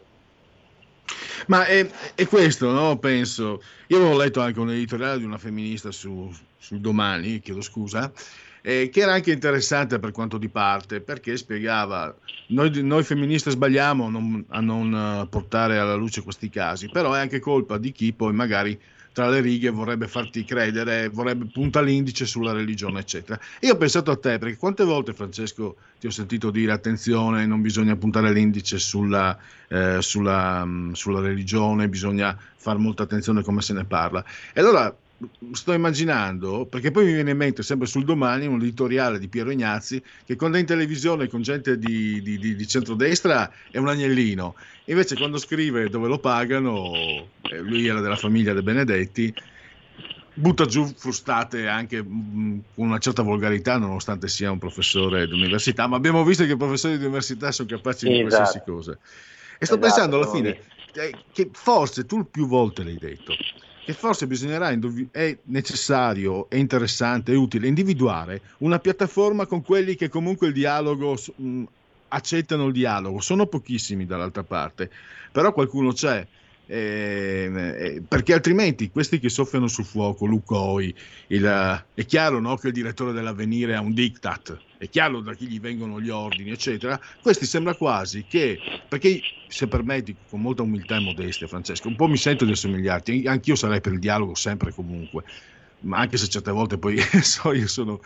Ma 1.47 1.65
è, 1.65 1.89
è 2.15 2.27
questo, 2.27 2.71
no? 2.71 2.99
penso. 2.99 3.63
Io 3.87 3.99
avevo 3.99 4.17
letto 4.17 4.41
anche 4.41 4.59
un 4.59 4.71
editoriale 4.71 5.19
di 5.19 5.25
una 5.25 5.39
femminista 5.39 5.93
su, 5.93 6.31
sul 6.57 6.81
domani, 6.81 7.41
chiedo 7.41 7.61
scusa, 7.61 8.13
eh, 8.69 8.91
che 8.91 9.01
era 9.01 9.15
anche 9.15 9.33
interessante 9.33 9.99
per 9.99 10.13
quanto 10.13 10.37
di 10.37 10.51
parte, 10.51 11.01
perché 11.01 11.39
spiegava, 11.39 12.15
noi, 12.49 12.83
noi 12.83 13.03
femministe 13.03 13.51
sbagliamo 13.51 14.11
non, 14.11 14.45
a 14.49 14.61
non 14.61 14.95
eh, 14.95 15.27
portare 15.27 15.79
alla 15.79 15.95
luce 15.95 16.23
questi 16.23 16.51
casi, 16.51 16.91
però 16.91 17.15
è 17.15 17.19
anche 17.19 17.41
colpa 17.41 17.79
di 17.79 17.93
chi 17.93 18.13
poi 18.13 18.35
magari 18.35 18.79
tra 19.11 19.31
le 19.31 19.41
righe 19.41 19.71
vorrebbe 19.71 20.07
farti 20.07 20.45
credere, 20.45 21.09
vorrebbe 21.09 21.47
punta 21.47 21.81
l'indice 21.81 22.27
sulla 22.27 22.53
religione, 22.53 23.01
eccetera. 23.01 23.41
Io 23.61 23.73
ho 23.73 23.77
pensato 23.79 24.11
a 24.11 24.17
te, 24.17 24.37
perché 24.37 24.59
quante 24.59 24.85
volte, 24.85 25.15
Francesco, 25.15 25.77
ti 25.99 26.07
ho 26.07 26.11
sentito 26.11 26.51
dire 26.51 26.71
attenzione, 26.71 27.47
non 27.47 27.63
bisogna 27.63 27.97
puntare 27.97 28.31
l'indice 28.33 28.79
sulla, 28.79 29.37
eh, 29.69 30.03
sulla, 30.03 30.63
mm, 30.67 30.93
sulla 30.93 31.21
religione, 31.21 31.89
bisogna 31.89 32.39
fare 32.57 32.79
molta 32.79 33.05
attenzione 33.05 33.41
a 33.41 33.43
come 33.43 33.63
se 33.63 33.73
ne 33.73 33.87
parla. 33.87 34.23
E 34.53 34.61
allora 34.61 34.95
sto 35.53 35.73
immaginando, 35.73 36.67
perché 36.67 36.91
poi 36.91 37.05
mi 37.05 37.13
viene 37.13 37.33
in 37.33 37.37
mente 37.37 37.63
sempre 37.63 37.89
sul 37.89 38.05
domani 38.05 38.47
un 38.47 38.61
editoriale 38.61 39.19
di 39.19 39.29
Piero 39.29 39.51
Ignazzi 39.51 40.03
che 40.25 40.37
quando 40.37 40.57
è 40.57 40.61
in 40.61 40.67
televisione 40.67 41.29
con 41.29 41.43
gente 41.43 41.77
di, 41.79 42.23
di, 42.23 42.39
di, 42.39 42.55
di 42.55 42.67
centrodestra 42.67 43.51
è 43.71 43.79
un 43.79 43.89
agnellino, 43.89 44.55
invece 44.85 45.17
quando 45.17 45.39
scrive 45.39 45.89
dove 45.89 46.07
lo 46.09 46.19
pagano, 46.19 46.93
eh, 46.95 47.59
lui 47.61 47.87
era 47.87 48.01
della 48.01 48.17
famiglia 48.17 48.53
De 48.53 48.63
Benedetti, 48.63 49.35
butta 50.35 50.67
giù 50.67 50.87
frustate 50.87 51.67
anche 51.67 52.01
mh, 52.01 52.63
con 52.75 52.87
una 52.87 52.99
certa 52.99 53.23
volgarità 53.23 53.77
nonostante 53.77 54.29
sia 54.29 54.53
un 54.53 54.59
professore 54.59 55.27
di 55.27 55.33
università, 55.33 55.89
ma 55.89 55.97
abbiamo 55.97 56.23
visto 56.25 56.45
che 56.45 56.53
i 56.53 56.57
professori 56.57 56.97
di 56.97 57.05
università 57.05 57.51
sono 57.51 57.69
capaci 57.69 58.07
di 58.07 58.21
esatto. 58.21 58.29
qualsiasi 58.29 58.63
cosa. 58.65 58.93
E 58.93 59.67
sto 59.67 59.75
esatto, 59.75 59.79
pensando 59.81 60.17
alla 60.17 60.31
fine 60.31 60.61
che 61.33 61.51
forse 61.53 62.07
tu 62.07 62.29
più 62.31 62.47
volte 62.47 62.83
l'hai 62.83 62.99
detto, 62.99 63.35
che 63.89 63.95
forse 63.95 64.27
bisognerà, 64.27 64.69
è 65.13 65.39
necessario, 65.45 66.51
è 66.51 66.57
interessante, 66.57 67.33
è 67.33 67.37
utile 67.37 67.69
individuare 67.69 68.43
una 68.59 68.79
piattaforma 68.79 69.47
con 69.47 69.63
quelli 69.63 69.95
che 69.95 70.11
comunque 70.11 70.49
il 70.49 70.53
dialogo 70.53 71.17
mh, 71.37 71.63
accettano 72.09 72.67
il 72.67 72.75
dialogo. 72.75 73.23
Sono 73.23 73.47
pochissimi 73.47 74.05
dall'altra 74.05 74.43
parte, 74.43 74.91
però 75.33 75.55
qualcuno 75.55 75.95
c'è. 75.95 76.27
Eh, 76.67 77.51
eh, 77.51 78.03
perché 78.07 78.35
altrimenti 78.35 78.91
questi 78.91 79.19
che 79.19 79.31
soffiano 79.31 79.69
sul 79.69 79.87
fuoco, 79.87 80.27
Lucoi, 80.27 80.95
il, 81.29 81.83
è 81.95 82.05
chiaro 82.05 82.41
no, 82.41 82.57
che 82.59 82.67
il 82.67 82.75
direttore 82.75 83.13
dell'avvenire 83.13 83.75
ha 83.75 83.81
un 83.81 83.95
diktat, 83.95 84.59
è 84.79 84.89
chiaro 84.89 85.21
da 85.21 85.35
chi 85.35 85.47
gli 85.47 85.61
vengono 85.61 86.01
gli 86.01 86.09
ordini, 86.09 86.51
eccetera. 86.51 86.99
Questi 87.21 87.45
sembra 87.45 87.75
quasi 87.75 88.25
che, 88.29 88.59
perché 88.89 89.21
se 89.49 89.67
permetti, 89.67 90.15
con 90.31 90.41
molta 90.41 90.63
umiltà 90.63 90.97
e 90.97 91.01
modestia, 91.01 91.49
Francesco, 91.49 91.89
un 91.89 91.97
po' 91.97 92.07
mi 92.07 92.17
sento 92.17 92.45
di 92.45 92.53
assomigliarti, 92.53 93.25
anch'io 93.27 93.57
sarei 93.57 93.81
per 93.81 93.93
il 93.93 93.99
dialogo 93.99 94.35
sempre 94.35 94.71
e 94.71 94.73
comunque, 94.73 95.25
ma 95.81 95.99
anche 95.99 96.17
se 96.17 96.29
certe 96.29 96.53
volte 96.53 96.79
poi 96.79 96.99
so, 97.23 97.53
io 97.53 97.67
sono. 97.67 98.01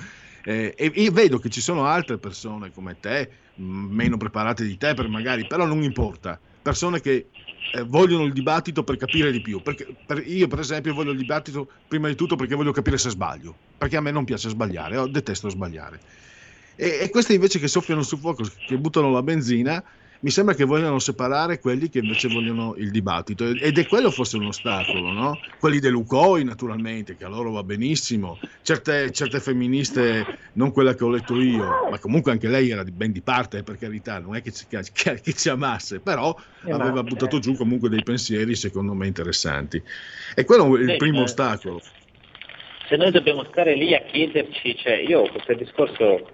Eh, 0.44 0.74
e, 0.76 0.90
e, 0.92 1.10
vedo 1.10 1.38
che 1.38 1.50
ci 1.50 1.60
sono 1.60 1.84
altre 1.84 2.18
persone 2.18 2.72
come 2.72 2.98
te, 2.98 3.30
meno 3.56 4.16
preparate 4.16 4.64
di 4.64 4.76
te, 4.78 4.94
per 4.94 5.08
magari, 5.08 5.46
però 5.46 5.66
non 5.66 5.82
importa 5.82 6.40
persone 6.62 7.00
che 7.00 7.26
eh, 7.74 7.82
vogliono 7.82 8.24
il 8.24 8.32
dibattito 8.32 8.84
per 8.84 8.96
capire 8.96 9.30
di 9.30 9.42
più. 9.42 9.60
Perché, 9.60 9.94
per, 10.06 10.26
io, 10.26 10.46
per 10.48 10.60
esempio, 10.60 10.94
voglio 10.94 11.10
il 11.10 11.18
dibattito 11.18 11.68
prima 11.86 12.08
di 12.08 12.14
tutto 12.14 12.36
perché 12.36 12.54
voglio 12.54 12.72
capire 12.72 12.96
se 12.96 13.10
sbaglio. 13.10 13.54
Perché 13.76 13.96
a 13.96 14.00
me 14.00 14.10
non 14.10 14.24
piace 14.24 14.48
sbagliare, 14.48 14.94
io 14.94 15.06
detesto 15.06 15.48
sbagliare. 15.48 16.00
E, 16.76 16.98
e 17.02 17.10
questi 17.10 17.34
invece 17.34 17.58
che 17.58 17.68
soffiano 17.68 18.02
sul 18.02 18.18
fuoco, 18.18 18.44
che 18.66 18.76
buttano 18.76 19.10
la 19.10 19.22
benzina, 19.22 19.82
mi 20.22 20.30
sembra 20.30 20.54
che 20.54 20.64
vogliano 20.64 21.00
separare 21.00 21.58
quelli 21.58 21.88
che 21.88 21.98
invece 21.98 22.28
vogliono 22.28 22.74
il 22.76 22.92
dibattito 22.92 23.44
ed 23.44 23.76
è 23.76 23.86
quello 23.88 24.08
forse 24.10 24.36
un 24.36 24.46
ostacolo, 24.46 25.10
no? 25.10 25.40
Quelli 25.58 25.80
dell'UCOI 25.80 26.44
naturalmente, 26.44 27.16
che 27.16 27.24
a 27.24 27.28
loro 27.28 27.50
va 27.50 27.64
benissimo, 27.64 28.38
certe, 28.62 29.10
certe 29.10 29.40
femministe, 29.40 30.24
non 30.52 30.70
quella 30.70 30.94
che 30.94 31.02
ho 31.02 31.10
letto 31.10 31.40
io, 31.40 31.88
ma 31.90 31.98
comunque 31.98 32.30
anche 32.30 32.46
lei 32.46 32.70
era 32.70 32.84
ben 32.84 33.10
di 33.10 33.20
parte, 33.20 33.58
eh, 33.58 33.62
per 33.64 33.78
carità, 33.78 34.20
non 34.20 34.36
è 34.36 34.42
che 34.42 34.52
ci, 34.52 34.66
che, 34.68 35.20
che 35.20 35.32
ci 35.32 35.48
amasse, 35.48 35.98
però 35.98 36.34
eh, 36.66 36.70
aveva 36.70 37.02
buttato 37.02 37.40
giù 37.40 37.56
comunque 37.56 37.88
dei 37.88 38.04
pensieri 38.04 38.54
secondo 38.54 38.94
me 38.94 39.08
interessanti. 39.08 39.82
E 40.36 40.44
quello 40.44 40.76
è 40.76 40.82
il 40.82 40.96
primo 40.98 41.22
ostacolo 41.22 41.80
se 42.88 42.98
noi 42.98 43.10
dobbiamo 43.10 43.42
stare 43.44 43.74
lì 43.74 43.94
a 43.94 44.02
chiederci, 44.02 44.76
cioè 44.76 44.96
io 44.96 45.22
questo 45.30 45.54
discorso, 45.54 46.28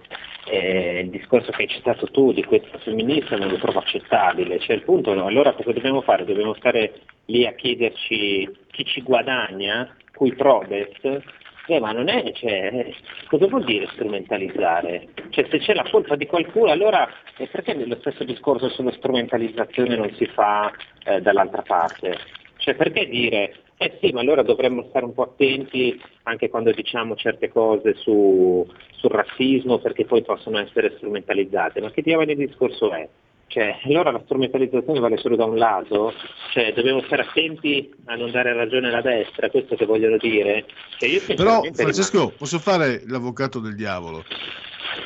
eh, 0.50 1.00
il 1.00 1.10
discorso 1.10 1.50
che 1.52 1.62
hai 1.62 1.68
citato 1.68 2.06
tu 2.06 2.32
di 2.32 2.44
questa 2.44 2.78
femminista 2.78 3.36
non 3.36 3.48
lo 3.48 3.58
trovo 3.58 3.78
accettabile, 3.78 4.58
cioè 4.58 4.76
il 4.76 4.82
punto 4.82 5.14
no, 5.14 5.26
allora 5.26 5.52
cosa 5.52 5.72
dobbiamo 5.72 6.00
fare? 6.00 6.24
Dobbiamo 6.24 6.54
stare 6.54 7.00
lì 7.26 7.46
a 7.46 7.52
chiederci 7.52 8.48
chi 8.70 8.84
ci 8.84 9.02
guadagna, 9.02 9.94
cui 10.12 10.34
prodest, 10.34 11.22
eh, 11.66 11.80
ma 11.80 11.92
non 11.92 12.08
è, 12.08 12.32
cioè, 12.32 12.90
cosa 13.28 13.46
vuol 13.46 13.64
dire 13.64 13.86
strumentalizzare? 13.92 15.08
Cioè, 15.28 15.46
se 15.50 15.58
c'è 15.58 15.74
la 15.74 15.86
colpa 15.90 16.16
di 16.16 16.26
qualcuno, 16.26 16.70
allora 16.70 17.06
eh, 17.36 17.46
perché 17.46 17.74
lo 17.74 17.96
stesso 18.00 18.24
discorso 18.24 18.70
sulla 18.70 18.92
strumentalizzazione 18.92 19.96
non 19.96 20.10
si 20.14 20.24
fa 20.26 20.72
eh, 21.04 21.20
dall'altra 21.20 21.62
parte? 21.62 22.16
Cioè, 22.56 22.74
perché 22.74 23.06
dire 23.06 23.54
eh 23.80 23.96
sì, 24.00 24.10
ma 24.10 24.20
allora 24.20 24.42
dovremmo 24.42 24.86
stare 24.88 25.04
un 25.04 25.14
po' 25.14 25.22
attenti 25.22 26.00
anche 26.24 26.50
quando 26.50 26.72
diciamo 26.72 27.14
certe 27.14 27.48
cose 27.48 27.94
su, 27.94 28.66
sul 28.96 29.10
razzismo 29.10 29.78
perché 29.78 30.04
poi 30.04 30.22
possono 30.22 30.58
essere 30.58 30.94
strumentalizzate. 30.96 31.80
Ma 31.80 31.92
che 31.92 32.02
diavolo 32.02 32.26
di 32.26 32.46
discorso 32.46 32.92
è? 32.92 33.08
Cioè, 33.46 33.78
allora 33.84 34.10
la 34.10 34.20
strumentalizzazione 34.24 34.98
vale 34.98 35.16
solo 35.16 35.36
da 35.36 35.44
un 35.44 35.56
lato? 35.56 36.12
Cioè, 36.52 36.72
dobbiamo 36.74 37.02
stare 37.02 37.22
attenti 37.22 37.88
a 38.06 38.16
non 38.16 38.32
dare 38.32 38.52
ragione 38.52 38.88
alla 38.88 39.00
destra, 39.00 39.48
questo 39.48 39.76
che 39.76 39.86
vogliono 39.86 40.16
dire? 40.16 40.66
Cioè, 40.98 41.08
io 41.08 41.20
Però 41.24 41.62
Francesco, 41.72 42.18
rimango... 42.18 42.34
posso 42.36 42.58
fare 42.58 43.02
l'avvocato 43.06 43.60
del 43.60 43.76
diavolo? 43.76 44.24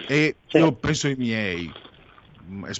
E 0.08 0.36
sì. 0.46 0.56
io 0.56 0.72
penso 0.72 1.08
ai 1.08 1.14
miei, 1.16 1.70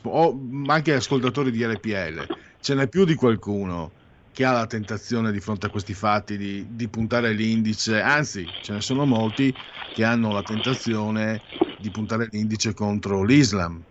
o 0.05 0.41
anche 0.67 0.95
ascoltatori 0.95 1.51
di 1.51 1.63
RPL, 1.65 2.27
ce 2.61 2.75
n'è 2.75 2.89
più 2.89 3.05
di 3.05 3.15
qualcuno 3.15 4.01
che 4.33 4.45
ha 4.45 4.53
la 4.53 4.67
tentazione 4.67 5.31
di 5.31 5.41
fronte 5.41 5.67
a 5.67 5.71
questi 5.71 5.93
fatti 5.93 6.39
di, 6.39 6.67
di, 6.71 6.89
puntare 6.89 7.33
l'indice, 7.33 8.01
anzi 8.01 8.47
ce 8.63 8.73
ne 8.73 8.81
sono 8.81 9.05
molti 9.05 9.55
che 9.93 10.05
hanno 10.05 10.33
la 10.33 10.43
tentazione 10.43 11.41
di 11.79 11.91
puntare 11.91 12.29
l'indice 12.31 12.73
contro 12.73 13.23
l'Islam. 13.23 13.83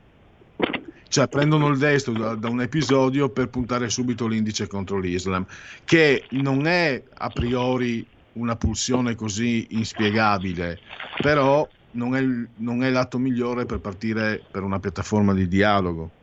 Cioè 1.07 1.27
prendono 1.27 1.67
il 1.67 1.77
destro 1.77 2.13
da, 2.13 2.35
da 2.35 2.49
un 2.49 2.61
episodio 2.61 3.29
per 3.29 3.49
puntare 3.49 3.89
subito 3.89 4.27
l'indice 4.27 4.67
contro 4.67 4.97
l'Islam, 4.97 5.45
che 5.83 6.25
non 6.31 6.65
è 6.65 7.03
a 7.15 7.29
priori 7.29 8.05
una 8.33 8.55
pulsione 8.55 9.13
così 9.13 9.67
inspiegabile, 9.71 10.79
però 11.21 11.67
non 11.91 12.15
è, 12.15 12.23
non 12.57 12.83
è 12.83 12.89
l'atto 12.89 13.17
migliore 13.17 13.65
per 13.65 13.79
partire 13.79 14.41
per 14.49 14.63
una 14.63 14.79
piattaforma 14.79 15.33
di 15.33 15.47
dialogo. 15.47 16.20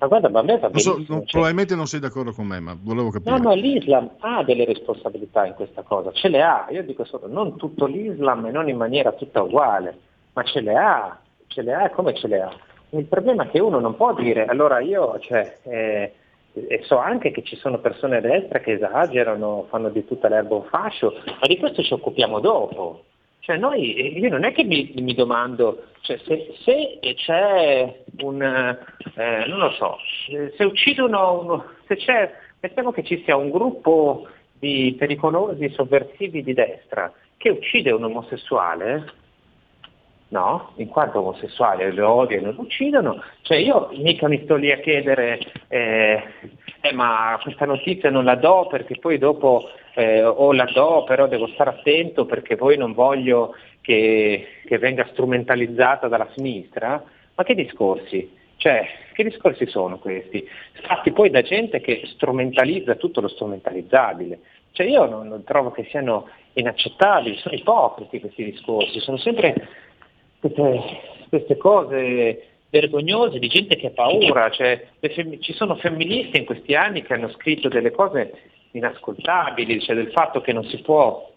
Ma 0.00 0.06
guarda, 0.06 0.30
ma 0.30 0.40
a 0.40 0.42
me 0.42 0.58
va 0.58 0.70
so, 0.76 0.94
non, 0.94 1.06
cioè... 1.06 1.24
Probabilmente 1.26 1.74
non 1.74 1.86
sei 1.86 2.00
d'accordo 2.00 2.32
con 2.32 2.46
me, 2.46 2.58
ma 2.58 2.74
volevo 2.80 3.10
capire. 3.10 3.36
No, 3.36 3.50
no, 3.50 3.54
l'Islam 3.54 4.10
ha 4.20 4.42
delle 4.42 4.64
responsabilità 4.64 5.44
in 5.44 5.52
questa 5.52 5.82
cosa, 5.82 6.10
ce 6.12 6.28
le 6.28 6.42
ha. 6.42 6.66
Io 6.70 6.82
dico 6.84 7.04
solo, 7.04 7.28
non 7.28 7.58
tutto 7.58 7.84
l'Islam 7.84 8.46
e 8.46 8.50
non 8.50 8.70
in 8.70 8.78
maniera 8.78 9.12
tutta 9.12 9.42
uguale, 9.42 9.98
ma 10.32 10.42
ce 10.42 10.60
le 10.60 10.74
ha, 10.74 11.20
ce 11.48 11.60
le 11.60 11.74
ha 11.74 11.84
e 11.84 11.90
come 11.90 12.14
ce 12.14 12.28
le 12.28 12.40
ha. 12.40 12.50
Il 12.90 13.04
problema 13.04 13.44
è 13.44 13.50
che 13.50 13.60
uno 13.60 13.78
non 13.78 13.94
può 13.94 14.14
dire, 14.14 14.46
allora 14.46 14.80
io, 14.80 15.18
cioè, 15.20 15.58
eh, 15.64 16.12
e 16.54 16.80
so 16.84 16.96
anche 16.96 17.30
che 17.30 17.42
ci 17.42 17.56
sono 17.56 17.78
persone 17.78 18.16
a 18.16 18.20
destra 18.20 18.60
che 18.60 18.72
esagerano, 18.72 19.66
fanno 19.68 19.90
di 19.90 20.06
tutta 20.06 20.28
l'erba 20.28 20.54
un 20.54 20.64
fascio, 20.64 21.12
ma 21.26 21.46
di 21.46 21.58
questo 21.58 21.82
ci 21.82 21.92
occupiamo 21.92 22.40
dopo. 22.40 23.04
Cioè 23.40 23.56
noi, 23.56 24.18
io 24.18 24.28
non 24.28 24.44
è 24.44 24.52
che 24.52 24.64
mi, 24.64 24.92
mi 24.96 25.14
domando, 25.14 25.84
cioè 26.02 26.18
se, 26.24 26.54
se, 26.62 26.98
c'è 27.14 28.02
un, 28.20 28.42
eh, 28.42 29.44
non 29.46 29.58
lo 29.58 29.70
so, 29.72 29.96
se 30.56 30.64
uccidono, 30.64 31.40
uno, 31.40 31.64
se 31.86 31.96
c'è, 31.96 32.32
mettiamo 32.60 32.92
che 32.92 33.02
ci 33.02 33.22
sia 33.24 33.36
un 33.36 33.50
gruppo 33.50 34.28
di 34.58 34.94
pericolosi 34.98 35.70
sovversivi 35.70 36.42
di 36.42 36.52
destra 36.52 37.12
che 37.38 37.48
uccide 37.48 37.90
un 37.90 38.04
omosessuale, 38.04 39.12
no? 40.28 40.72
In 40.76 40.88
quanto 40.88 41.20
omosessuale 41.20 41.90
lo 41.92 42.10
odiano 42.10 42.52
lo 42.52 42.60
uccidono, 42.60 43.22
cioè 43.40 43.56
io 43.56 43.88
mica 43.92 44.28
mi 44.28 44.42
sto 44.44 44.56
lì 44.56 44.70
a 44.70 44.78
chiedere 44.78 45.40
eh, 45.68 46.22
eh, 46.82 46.92
ma 46.92 47.38
questa 47.42 47.64
notizia 47.64 48.10
non 48.10 48.24
la 48.24 48.36
do 48.36 48.66
perché 48.70 48.96
poi 48.98 49.16
dopo 49.16 49.70
eh, 49.94 50.22
o 50.22 50.52
la 50.52 50.68
do 50.72 51.04
però 51.04 51.26
devo 51.26 51.48
stare 51.48 51.70
attento 51.70 52.26
perché 52.26 52.56
poi 52.56 52.76
non 52.76 52.92
voglio 52.92 53.54
che, 53.80 54.46
che 54.64 54.78
venga 54.78 55.08
strumentalizzata 55.10 56.08
dalla 56.08 56.28
sinistra, 56.34 57.02
ma 57.34 57.44
che 57.44 57.54
discorsi? 57.54 58.38
Cioè, 58.56 58.86
che 59.14 59.24
discorsi 59.24 59.66
sono 59.66 59.98
questi? 59.98 60.46
Fatti 60.86 61.12
poi 61.12 61.30
da 61.30 61.42
gente 61.42 61.80
che 61.80 62.02
strumentalizza 62.12 62.94
tutto 62.96 63.20
lo 63.20 63.28
strumentalizzabile. 63.28 64.40
Cioè 64.72 64.86
io 64.86 65.06
non, 65.06 65.28
non 65.28 65.44
trovo 65.44 65.70
che 65.70 65.84
siano 65.90 66.28
inaccettabili, 66.52 67.36
sono 67.38 67.54
ipocriti 67.54 68.20
questi 68.20 68.44
discorsi, 68.44 69.00
sono 69.00 69.16
sempre 69.16 69.68
queste, 70.38 70.80
queste 71.28 71.56
cose 71.56 72.44
vergognose 72.70 73.38
di 73.38 73.48
gente 73.48 73.76
che 73.76 73.88
ha 73.88 73.90
paura, 73.90 74.48
cioè, 74.50 74.86
fem- 75.00 75.40
ci 75.40 75.52
sono 75.54 75.74
femministe 75.76 76.38
in 76.38 76.44
questi 76.44 76.74
anni 76.74 77.02
che 77.02 77.14
hanno 77.14 77.30
scritto 77.30 77.68
delle 77.68 77.90
cose 77.90 78.32
inascoltabili, 78.72 79.80
cioè 79.80 79.96
del 79.96 80.10
fatto 80.12 80.40
che 80.40 80.52
non 80.52 80.64
si 80.64 80.80
può 80.80 81.28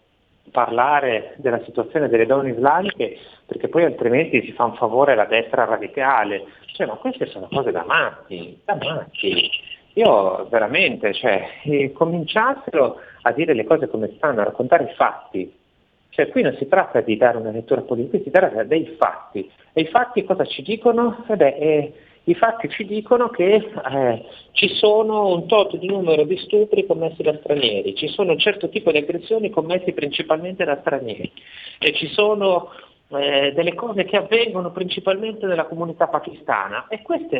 parlare 0.50 1.34
della 1.38 1.62
situazione 1.64 2.08
delle 2.08 2.26
donne 2.26 2.50
islamiche 2.50 3.18
perché 3.46 3.68
poi 3.68 3.84
altrimenti 3.84 4.42
si 4.42 4.52
fa 4.52 4.64
un 4.64 4.74
favore 4.74 5.12
alla 5.12 5.24
destra 5.24 5.64
radicale, 5.64 6.44
cioè, 6.74 6.86
ma 6.86 6.94
queste 6.94 7.26
sono 7.26 7.48
cose 7.50 7.70
da 7.70 7.84
matti, 7.84 8.60
da 8.64 8.76
matti. 8.76 9.50
Io 9.94 10.48
veramente, 10.48 11.12
cioè, 11.14 11.46
eh, 11.64 11.92
cominciassero 11.92 12.98
a 13.22 13.32
dire 13.32 13.54
le 13.54 13.64
cose 13.64 13.88
come 13.88 14.12
stanno, 14.16 14.40
a 14.40 14.44
raccontare 14.44 14.84
i 14.84 14.94
fatti, 14.94 15.52
cioè 16.10 16.28
qui 16.28 16.42
non 16.42 16.54
si 16.56 16.66
tratta 16.68 17.00
di 17.00 17.16
dare 17.16 17.38
una 17.38 17.50
lettura 17.50 17.82
politica, 17.82 18.22
si 18.22 18.30
tratta 18.30 18.62
dei 18.64 18.96
fatti. 18.98 19.50
E 19.72 19.82
i 19.82 19.86
fatti 19.86 20.24
cosa 20.24 20.44
ci 20.44 20.62
dicono? 20.62 21.24
Eh 21.28 21.36
beh, 21.36 21.56
eh, 21.56 21.92
I 22.26 22.34
fatti 22.34 22.68
ci 22.70 22.86
dicono 22.86 23.28
che 23.28 23.54
eh, 23.54 24.24
ci 24.52 24.68
sono 24.76 25.28
un 25.28 25.46
tot 25.46 25.76
di 25.76 25.86
numero 25.86 26.24
di 26.24 26.38
stupri 26.38 26.86
commessi 26.86 27.22
da 27.22 27.36
stranieri, 27.36 27.94
ci 27.94 28.08
sono 28.08 28.32
un 28.32 28.38
certo 28.38 28.70
tipo 28.70 28.90
di 28.90 28.98
aggressioni 28.98 29.50
commessi 29.50 29.92
principalmente 29.92 30.64
da 30.64 30.78
stranieri. 30.80 31.30
E 31.78 31.92
ci 31.92 32.06
sono 32.08 32.70
eh, 33.08 33.52
delle 33.54 33.74
cose 33.74 34.04
che 34.04 34.16
avvengono 34.16 34.72
principalmente 34.72 35.46
nella 35.46 35.66
comunità 35.66 36.08
pakistana. 36.08 36.86
E 36.88 37.02
questi 37.02 37.36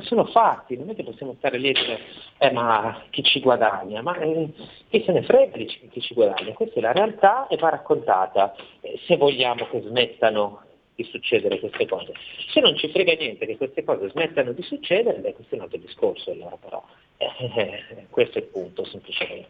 sono 0.00 0.24
fatti, 0.26 0.76
non 0.76 0.90
è 0.90 0.94
che 0.94 1.04
possiamo 1.04 1.34
stare 1.38 1.58
lì 1.58 1.68
e 1.68 1.72
dire 1.72 1.98
eh, 2.38 2.50
ma 2.50 3.02
chi 3.10 3.22
ci 3.22 3.40
guadagna, 3.40 4.02
ma 4.02 4.16
eh, 4.18 4.48
chi 4.90 5.02
se 5.04 5.12
ne 5.12 5.22
frega 5.22 5.56
di 5.56 5.66
chi 5.66 6.00
ci 6.00 6.14
guadagna, 6.14 6.52
questa 6.52 6.78
è 6.78 6.82
la 6.82 6.92
realtà 6.92 7.46
e 7.46 7.56
va 7.56 7.68
raccontata. 7.68 8.54
Eh, 8.80 8.98
se 9.06 9.16
vogliamo 9.16 9.66
che 9.70 9.80
smettano 9.80 10.62
di 10.94 11.04
succedere 11.04 11.58
queste 11.58 11.86
cose. 11.86 12.12
Se 12.52 12.60
non 12.60 12.76
ci 12.76 12.88
frega 12.88 13.14
niente 13.14 13.46
che 13.46 13.56
queste 13.56 13.82
cose 13.84 14.08
smettano 14.10 14.52
di 14.52 14.62
succedere, 14.62 15.18
beh, 15.18 15.32
questo 15.32 15.54
è 15.54 15.58
un 15.58 15.64
altro 15.64 15.78
discorso 15.78 16.30
allora 16.30 16.56
però. 16.56 16.84
Eh, 17.16 18.06
questo 18.10 18.38
è 18.38 18.42
il 18.42 18.48
punto 18.48 18.84
semplicemente. 18.84 19.48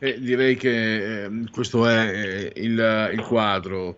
Eh, 0.00 0.20
direi 0.20 0.54
che 0.54 1.24
eh, 1.24 1.30
questo 1.50 1.86
è 1.86 2.08
eh, 2.08 2.52
il, 2.56 3.10
il, 3.12 3.20
quadro. 3.22 3.96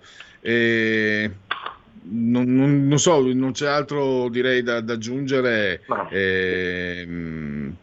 Non, 2.02 2.44
non, 2.54 2.86
non, 2.88 2.98
so, 2.98 3.20
non 3.20 3.52
c'è 3.52 3.66
altro 3.66 4.30
direi 4.30 4.62
da, 4.62 4.80
da 4.80 4.94
aggiungere. 4.94 5.82
Ehm, 6.10 7.76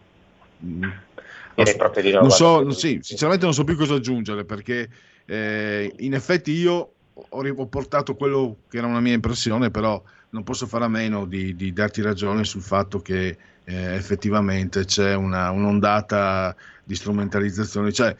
direi 0.58 1.76
proprio 1.76 2.02
di 2.02 2.12
no. 2.12 2.22
Non 2.22 2.32
so, 2.32 2.68
sì, 2.72 2.98
sinceramente 3.04 3.46
non 3.46 3.54
so 3.54 3.64
più 3.64 3.76
cosa 3.76 3.94
aggiungere 3.94 4.46
perché 4.46 4.90
eh, 5.28 5.94
in 5.98 6.16
effetti 6.16 6.52
io 6.54 6.94
ho, 7.30 7.66
portato 7.68 8.16
quello 8.16 8.58
che 8.70 8.78
era 8.78 8.88
una 8.88 9.00
mia 9.00 9.14
impressione, 9.14 9.72
però 9.72 10.02
non 10.30 10.44
posso 10.44 10.68
fare 10.68 10.86
a 10.86 10.90
meno 10.90 11.26
di, 11.26 11.56
di 11.56 11.74
darti 11.74 12.02
ragione 12.02 12.44
sul 12.44 12.62
fatto 12.62 13.02
che 13.02 13.38
eh, 13.64 13.96
effettivamente 13.96 14.86
c'è 14.86 15.14
una, 15.16 15.50
un'ondata 15.52 16.56
di 16.84 16.96
strumentalizzazione. 16.96 17.92
Cioè, 17.92 18.16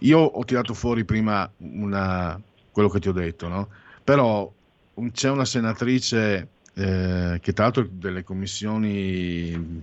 io 0.00 0.18
ho 0.18 0.44
tirato 0.44 0.74
fuori 0.74 1.04
prima 1.04 1.50
una, 1.58 2.40
quello 2.70 2.88
che 2.88 3.00
ti 3.00 3.08
ho 3.08 3.12
detto, 3.12 3.48
no? 3.48 3.68
però 4.02 4.50
un, 4.94 5.12
c'è 5.12 5.30
una 5.30 5.44
senatrice 5.44 6.48
eh, 6.74 7.38
che 7.40 7.52
tra 7.52 7.64
l'altro 7.64 7.86
delle 7.90 8.24
commissioni, 8.24 9.82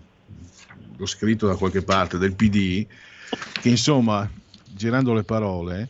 l'ho 0.96 1.06
scritto 1.06 1.48
da 1.48 1.56
qualche 1.56 1.84
parte, 1.84 2.18
del 2.18 2.34
PD, 2.34 2.86
che 3.62 3.70
insomma, 3.70 4.30
girando 4.64 5.14
le 5.14 5.24
parole, 5.24 5.90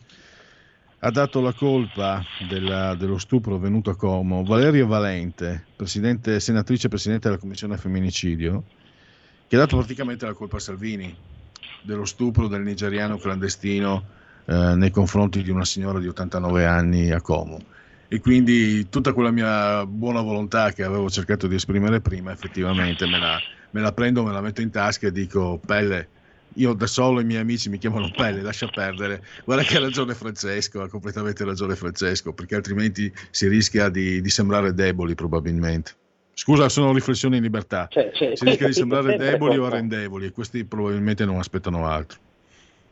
ha 1.00 1.10
dato 1.10 1.40
la 1.40 1.52
colpa 1.52 2.24
della, 2.48 2.94
dello 2.94 3.18
stupro 3.18 3.54
avvenuto 3.54 3.90
a 3.90 3.96
Como 3.96 4.42
Valerio 4.42 4.86
Valente, 4.86 5.66
presidente, 5.76 6.40
senatrice 6.40 6.88
presidente 6.88 7.28
della 7.28 7.40
Commissione 7.40 7.76
Femminicidio, 7.76 8.64
che 9.46 9.56
ha 9.56 9.60
dato 9.60 9.76
praticamente 9.76 10.26
la 10.26 10.32
colpa 10.32 10.56
a 10.56 10.60
Salvini 10.60 11.16
dello 11.82 12.04
stupro 12.04 12.48
del 12.48 12.62
nigeriano 12.62 13.16
clandestino 13.16 14.04
eh, 14.44 14.74
nei 14.74 14.90
confronti 14.90 15.42
di 15.42 15.50
una 15.50 15.64
signora 15.64 16.00
di 16.00 16.08
89 16.08 16.66
anni 16.66 17.10
a 17.12 17.20
Como. 17.20 17.58
E 18.08 18.20
quindi 18.20 18.88
tutta 18.88 19.12
quella 19.12 19.30
mia 19.30 19.86
buona 19.86 20.20
volontà 20.20 20.72
che 20.72 20.82
avevo 20.82 21.08
cercato 21.10 21.46
di 21.46 21.54
esprimere 21.54 22.00
prima, 22.00 22.32
effettivamente 22.32 23.06
me 23.06 23.18
la, 23.18 23.38
me 23.70 23.80
la 23.80 23.92
prendo, 23.92 24.24
me 24.24 24.32
la 24.32 24.40
metto 24.40 24.62
in 24.62 24.70
tasca 24.70 25.06
e 25.06 25.12
dico, 25.12 25.60
pelle, 25.64 26.08
io 26.54 26.72
da 26.72 26.86
solo 26.86 27.20
i 27.20 27.24
miei 27.24 27.40
amici 27.40 27.68
mi 27.68 27.78
chiamano 27.78 28.10
Pelle, 28.14 28.42
lascia 28.42 28.68
perdere. 28.68 29.22
Guarda 29.44 29.64
che 29.64 29.76
ha 29.76 29.80
ragione 29.80 30.14
Francesco, 30.14 30.80
ha 30.80 30.88
completamente 30.88 31.44
ragione 31.44 31.76
Francesco, 31.76 32.32
perché 32.32 32.56
altrimenti 32.56 33.12
si 33.30 33.48
rischia 33.48 33.88
di, 33.88 34.20
di 34.20 34.30
sembrare 34.30 34.72
deboli 34.72 35.14
probabilmente. 35.14 35.92
Scusa, 36.32 36.68
sono 36.68 36.92
riflessioni 36.92 37.36
in 37.36 37.42
libertà. 37.42 37.88
Cioè, 37.90 38.10
cioè, 38.12 38.36
si 38.36 38.44
rischia 38.44 38.66
di 38.66 38.72
sembrare 38.74 39.16
deboli 39.16 39.56
colpa. 39.56 39.62
o 39.62 39.66
arrendevoli 39.66 40.26
e 40.26 40.32
questi 40.32 40.64
probabilmente 40.64 41.24
non 41.24 41.38
aspettano 41.38 41.86
altro. 41.86 42.18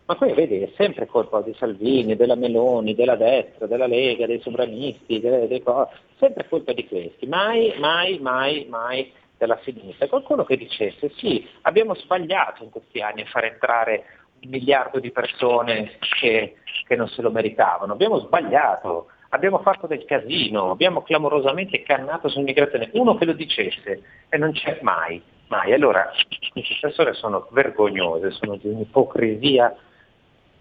Ma 0.06 0.14
poi 0.14 0.34
vedi, 0.34 0.60
è 0.60 0.70
sempre 0.76 1.06
colpa 1.06 1.40
di 1.40 1.52
Salvini, 1.58 2.14
della 2.14 2.36
Meloni, 2.36 2.94
della 2.94 3.16
destra, 3.16 3.66
della 3.66 3.88
Lega, 3.88 4.26
dei 4.26 4.40
sovranisti, 4.40 5.18
delle, 5.18 5.48
dei 5.48 5.62
co- 5.62 5.90
sempre 6.18 6.46
colpa 6.48 6.72
di 6.72 6.86
questi. 6.86 7.26
Mai, 7.26 7.74
mai, 7.78 8.18
mai, 8.20 8.66
mai 8.68 9.12
della 9.38 9.58
sinistra. 9.62 10.08
Qualcuno 10.08 10.44
che 10.44 10.56
dicesse 10.56 11.10
sì, 11.16 11.46
abbiamo 11.62 11.94
sbagliato 11.94 12.62
in 12.62 12.70
questi 12.70 13.00
anni 13.00 13.22
a 13.22 13.26
far 13.26 13.44
entrare 13.44 14.04
un 14.40 14.50
miliardo 14.50 14.98
di 14.98 15.10
persone 15.10 15.98
che, 16.20 16.56
che 16.86 16.96
non 16.96 17.08
se 17.08 17.22
lo 17.22 17.30
meritavano, 17.30 17.92
abbiamo 17.92 18.18
sbagliato, 18.18 19.08
abbiamo 19.30 19.58
fatto 19.58 19.86
del 19.86 20.04
casino, 20.04 20.70
abbiamo 20.70 21.02
clamorosamente 21.02 21.82
cannato 21.82 22.28
sull'immigrazione. 22.28 22.90
Uno 22.92 23.16
che 23.16 23.24
lo 23.24 23.32
dicesse 23.32 24.02
e 24.28 24.38
non 24.38 24.52
c'è 24.52 24.78
mai, 24.82 25.22
mai. 25.48 25.72
Allora, 25.72 26.10
queste 26.52 26.76
persone 26.80 27.12
sono 27.14 27.48
vergognose, 27.50 28.30
sono 28.30 28.56
di 28.56 28.68
un'ipocrisia 28.68 29.74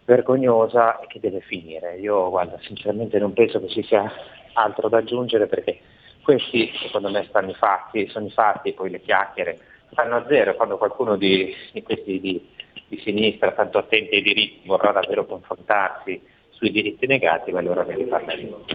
vergognosa 0.05 0.99
che 1.07 1.19
deve 1.19 1.41
finire. 1.41 1.97
Io 1.97 2.29
guarda, 2.29 2.57
sinceramente 2.61 3.17
non 3.19 3.33
penso 3.33 3.59
che 3.59 3.69
ci 3.69 3.83
sia 3.83 4.11
altro 4.53 4.87
da 4.87 4.97
aggiungere 4.99 5.47
perché 5.47 5.79
questi 6.25 6.71
secondo 6.81 7.11
me 7.11 7.23
stanno 7.29 7.51
i 7.51 7.53
fatti, 7.53 8.09
sono 8.09 8.25
i 8.25 8.31
fatti, 8.31 8.73
poi 8.73 8.89
le 8.89 8.99
chiacchiere 8.99 9.59
stanno 9.91 10.15
a 10.17 10.25
zero 10.27 10.55
quando 10.55 10.77
qualcuno 10.77 11.15
di, 11.15 11.55
di 11.71 11.83
questi 11.83 12.19
di, 12.19 12.49
di, 12.87 12.99
sinistra, 12.99 13.51
tanto 13.51 13.77
attenti 13.77 14.15
ai 14.15 14.23
diritti, 14.23 14.67
vorrà 14.67 14.91
davvero 14.91 15.25
confrontarsi 15.25 16.21
sui 16.49 16.71
diritti 16.71 17.05
negati, 17.05 17.51
ma 17.51 17.59
allora 17.59 17.83
ne 17.83 17.95
riparleremo. 17.95 18.65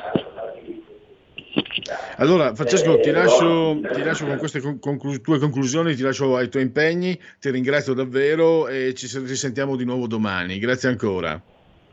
Allora, 2.19 2.55
Francesco, 2.55 3.01
ti 3.01 3.11
lascio, 3.11 3.81
ti 3.81 4.03
lascio 4.03 4.27
con 4.27 4.39
queste 4.39 4.61
conclu- 4.61 5.21
tue 5.21 5.39
conclusioni, 5.39 5.95
ti 5.95 6.03
lascio 6.03 6.37
ai 6.37 6.49
tuoi 6.49 6.63
impegni, 6.63 7.19
ti 7.41 7.51
ringrazio 7.51 7.95
davvero 7.95 8.69
e 8.69 8.95
ci 8.95 9.09
risentiamo 9.19 9.75
di 9.75 9.85
nuovo 9.85 10.07
domani. 10.07 10.59
Grazie 10.59 10.91
ancora. 10.91 11.41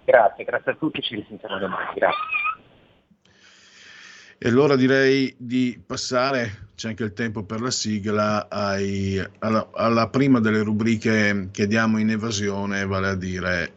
Grazie, 0.04 0.44
grazie 0.44 0.72
a 0.72 0.76
tutti, 0.76 1.02
ci 1.02 1.16
risentiamo 1.16 1.58
domani. 1.58 1.94
Grazie. 1.96 2.57
E 4.40 4.50
allora 4.50 4.76
direi 4.76 5.34
di 5.36 5.82
passare, 5.84 6.70
c'è 6.76 6.90
anche 6.90 7.04
il 7.04 7.14
tempo 7.14 7.42
per 7.42 7.60
la 7.60 7.72
sigla, 7.72 8.48
ai, 8.50 9.20
alla, 9.40 9.68
alla, 9.74 10.10
prima 10.10 10.40
delle 10.40 10.62
rubriche 10.62 11.50
che 11.52 11.66
diamo 11.66 11.98
in 11.98 12.12
evasione, 12.12 12.86
vale 12.86 13.08
a 13.08 13.16
dire 13.16 13.74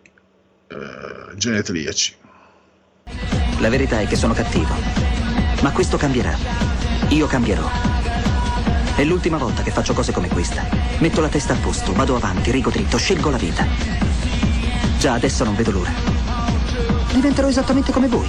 eh, 0.69 1.35
genetriaci. 1.35 2.15
La 3.61 3.70
verità 3.70 4.01
è 4.01 4.07
che 4.07 4.16
sono 4.16 4.35
cattivo, 4.35 4.74
ma 5.62 5.73
questo 5.73 5.97
cambierà. 5.97 6.37
Io 7.09 7.27
cambierò. 7.27 7.66
È 8.97 9.05
l'ultima 9.05 9.39
volta 9.39 9.62
che 9.62 9.70
faccio 9.70 9.95
cose 9.95 10.12
come 10.12 10.28
questa. 10.28 10.69
Metto 10.99 11.23
la 11.23 11.28
testa 11.31 11.55
a 11.55 11.57
posto, 11.57 11.95
vado 11.95 12.16
avanti, 12.16 12.51
rigo 12.51 12.69
dritto, 12.69 12.99
scelgo 12.99 13.31
la 13.31 13.39
vita. 13.39 13.66
Già 14.99 15.15
adesso 15.15 15.43
non 15.43 15.57
vedo 15.57 15.70
l'ora. 15.70 15.93
Diventerò 17.15 17.49
esattamente 17.49 17.93
come 17.93 18.09
voi. 18.09 18.28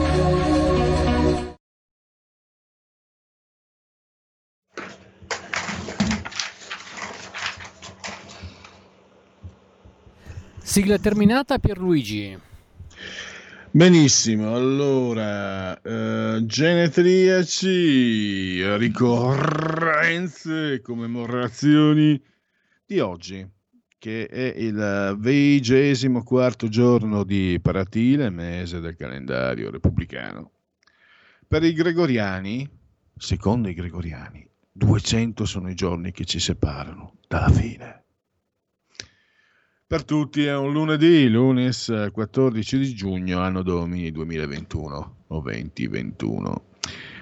Sigla 10.71 10.97
terminata 10.99 11.59
Pierluigi. 11.59 12.39
Benissimo, 13.71 14.55
allora, 14.55 15.77
eh, 15.81 16.45
genetriaci, 16.45 18.77
ricorrenze 18.77 20.79
commemorazioni 20.79 22.23
di 22.85 23.01
oggi, 23.01 23.45
che 23.97 24.27
è 24.27 24.53
il 24.55 25.17
vigesimo 25.19 26.23
quarto 26.23 26.69
giorno 26.69 27.25
di 27.25 27.59
Paratile, 27.61 28.29
mese 28.29 28.79
del 28.79 28.95
calendario 28.95 29.71
repubblicano. 29.71 30.51
Per 31.49 31.63
i 31.63 31.73
gregoriani, 31.73 32.65
secondo 33.17 33.67
i 33.67 33.73
gregoriani, 33.73 34.47
200 34.71 35.43
sono 35.43 35.69
i 35.69 35.75
giorni 35.75 36.13
che 36.13 36.23
ci 36.23 36.39
separano 36.39 37.15
dalla 37.27 37.49
fine. 37.49 38.00
Per 39.91 40.05
tutti 40.05 40.45
è 40.45 40.55
un 40.55 40.71
lunedì, 40.71 41.27
lunes 41.27 41.93
14 42.13 42.77
di 42.77 42.93
giugno, 42.93 43.41
anno 43.41 43.61
domini 43.61 44.09
2021 44.09 45.15
o 45.27 45.41
2021. 45.41 46.63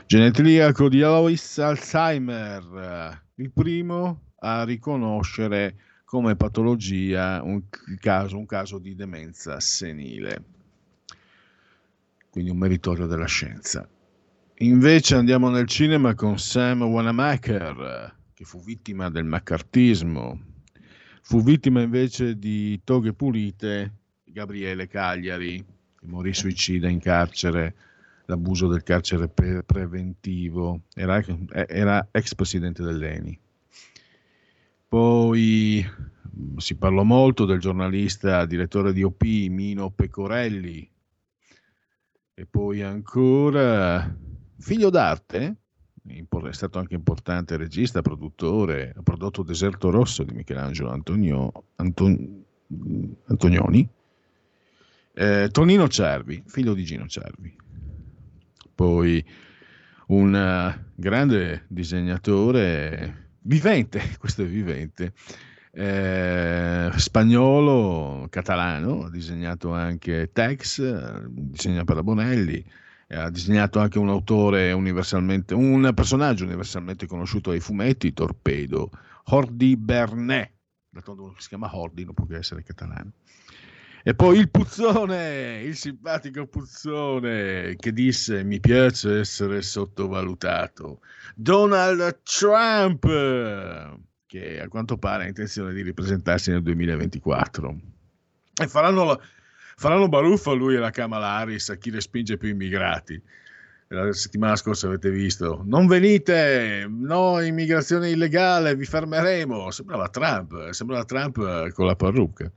Genetliaco 0.05 0.87
di 0.87 1.01
Alois 1.01 1.57
Alzheimer, 1.57 3.23
il 3.37 3.49
primo 3.49 4.33
a 4.41 4.63
riconoscere 4.65 5.77
come 6.05 6.35
patologia 6.35 7.41
un 7.41 7.63
caso, 7.99 8.37
un 8.37 8.45
caso 8.45 8.77
di 8.77 8.93
demenza 8.93 9.59
senile. 9.59 10.43
Quindi 12.29 12.51
un 12.51 12.57
meritorio 12.57 13.07
della 13.07 13.25
scienza. 13.25 13.89
Invece 14.57 15.15
andiamo 15.15 15.49
nel 15.49 15.65
cinema 15.65 16.13
con 16.13 16.37
Sam 16.37 16.83
Wanamaker, 16.83 18.15
che 18.31 18.45
fu 18.45 18.61
vittima 18.61 19.09
del 19.09 19.25
maccartismo, 19.25 20.48
Fu 21.29 21.43
vittima 21.43 21.83
invece 21.83 22.39
di 22.39 22.81
toghe 22.83 23.13
pulite 23.13 23.97
Gabriele 24.23 24.87
Cagliari, 24.87 25.63
che 25.95 26.07
morì 26.07 26.33
suicida 26.33 26.89
in 26.89 26.99
carcere, 26.99 27.75
l'abuso 28.25 28.65
del 28.65 28.81
carcere 28.81 29.27
pre- 29.27 29.61
preventivo, 29.61 30.85
era, 30.95 31.23
era, 31.67 32.07
ex 32.09 32.33
presidente 32.33 32.81
dell'ENI. 32.81 33.39
Poi 34.87 35.87
si 36.57 36.75
parlò 36.75 37.03
molto 37.03 37.45
del 37.45 37.59
giornalista 37.59 38.47
direttore 38.47 38.91
di 38.91 39.03
OP 39.03 39.21
Mino 39.21 39.91
Pecorelli 39.91 40.89
e 42.33 42.45
poi 42.47 42.81
ancora 42.81 44.17
figlio 44.57 44.89
d'arte, 44.89 45.57
è 46.49 46.53
stato 46.53 46.79
anche 46.79 46.95
importante 46.95 47.57
regista, 47.57 48.01
produttore, 48.01 48.93
ha 48.97 49.01
prodotto 49.01 49.43
Deserto 49.43 49.89
Rosso 49.89 50.23
di 50.23 50.33
Michelangelo 50.33 50.91
Antonio, 50.91 51.51
Anton, 51.75 52.43
Antonioni, 53.25 53.87
eh, 55.13 55.49
Tonino 55.51 55.87
Cervi, 55.87 56.43
figlio 56.45 56.73
di 56.73 56.83
Gino 56.83 57.07
Cervi, 57.07 57.55
poi 58.73 59.23
un 60.07 60.33
uh, 60.33 60.91
grande 60.95 61.65
disegnatore 61.67 63.31
vivente, 63.41 64.01
questo 64.17 64.43
è 64.43 64.45
vivente, 64.45 65.13
eh, 65.71 66.89
spagnolo, 66.95 68.27
catalano, 68.29 69.05
ha 69.05 69.09
disegnato 69.09 69.73
anche 69.73 70.29
Tex, 70.31 71.27
disegna 71.27 71.83
per 71.83 71.97
la 71.97 72.03
Bonelli, 72.03 72.63
ha 73.15 73.29
disegnato 73.29 73.79
anche 73.79 73.97
un 73.97 74.09
autore 74.09 74.71
universalmente, 74.71 75.53
un 75.53 75.91
personaggio 75.95 76.43
universalmente 76.43 77.07
conosciuto 77.07 77.51
ai 77.51 77.59
fumetti, 77.59 78.13
Torpedo, 78.13 78.91
Hordi 79.25 79.75
Bernet, 79.77 80.51
d'altronde 80.89 81.33
si 81.37 81.47
chiama 81.47 81.75
Hordi, 81.75 82.05
non 82.05 82.13
può 82.13 82.25
che 82.25 82.37
essere 82.37 82.63
catalano. 82.63 83.11
E 84.03 84.15
poi 84.15 84.37
il 84.37 84.49
puzzone, 84.49 85.61
il 85.61 85.75
simpatico 85.75 86.47
puzzone 86.47 87.75
che 87.75 87.91
disse 87.91 88.43
mi 88.43 88.59
piace 88.59 89.19
essere 89.19 89.61
sottovalutato. 89.61 91.01
Donald 91.35 92.21
Trump, 92.23 93.05
che 94.25 94.61
a 94.61 94.67
quanto 94.69 94.97
pare 94.97 95.25
ha 95.25 95.27
intenzione 95.27 95.73
di 95.73 95.81
ripresentarsi 95.81 96.49
nel 96.49 96.61
2024. 96.61 97.79
E 98.61 98.67
faranno, 98.67 99.19
faranno 99.79 100.09
baruffa 100.09 100.51
lui 100.51 100.75
e 100.75 100.77
la 100.77 100.89
Kamala 100.89 101.37
Harris 101.37 101.69
a 101.69 101.75
chi 101.75 101.89
respinge 101.89 102.35
più 102.35 102.49
immigrati. 102.49 103.21
La 103.87 104.11
settimana 104.11 104.57
scorsa 104.57 104.87
avete 104.87 105.09
visto, 105.09 105.63
non 105.65 105.87
venite, 105.87 106.85
no 106.89 107.39
immigrazione 107.39 108.09
illegale, 108.09 108.75
vi 108.75 108.83
fermeremo. 108.83 109.71
Sembrava 109.71 110.09
Trump, 110.09 110.69
sembrava 110.71 111.05
Trump 111.05 111.71
con 111.71 111.85
la 111.85 111.95
parrucca. 111.95 112.51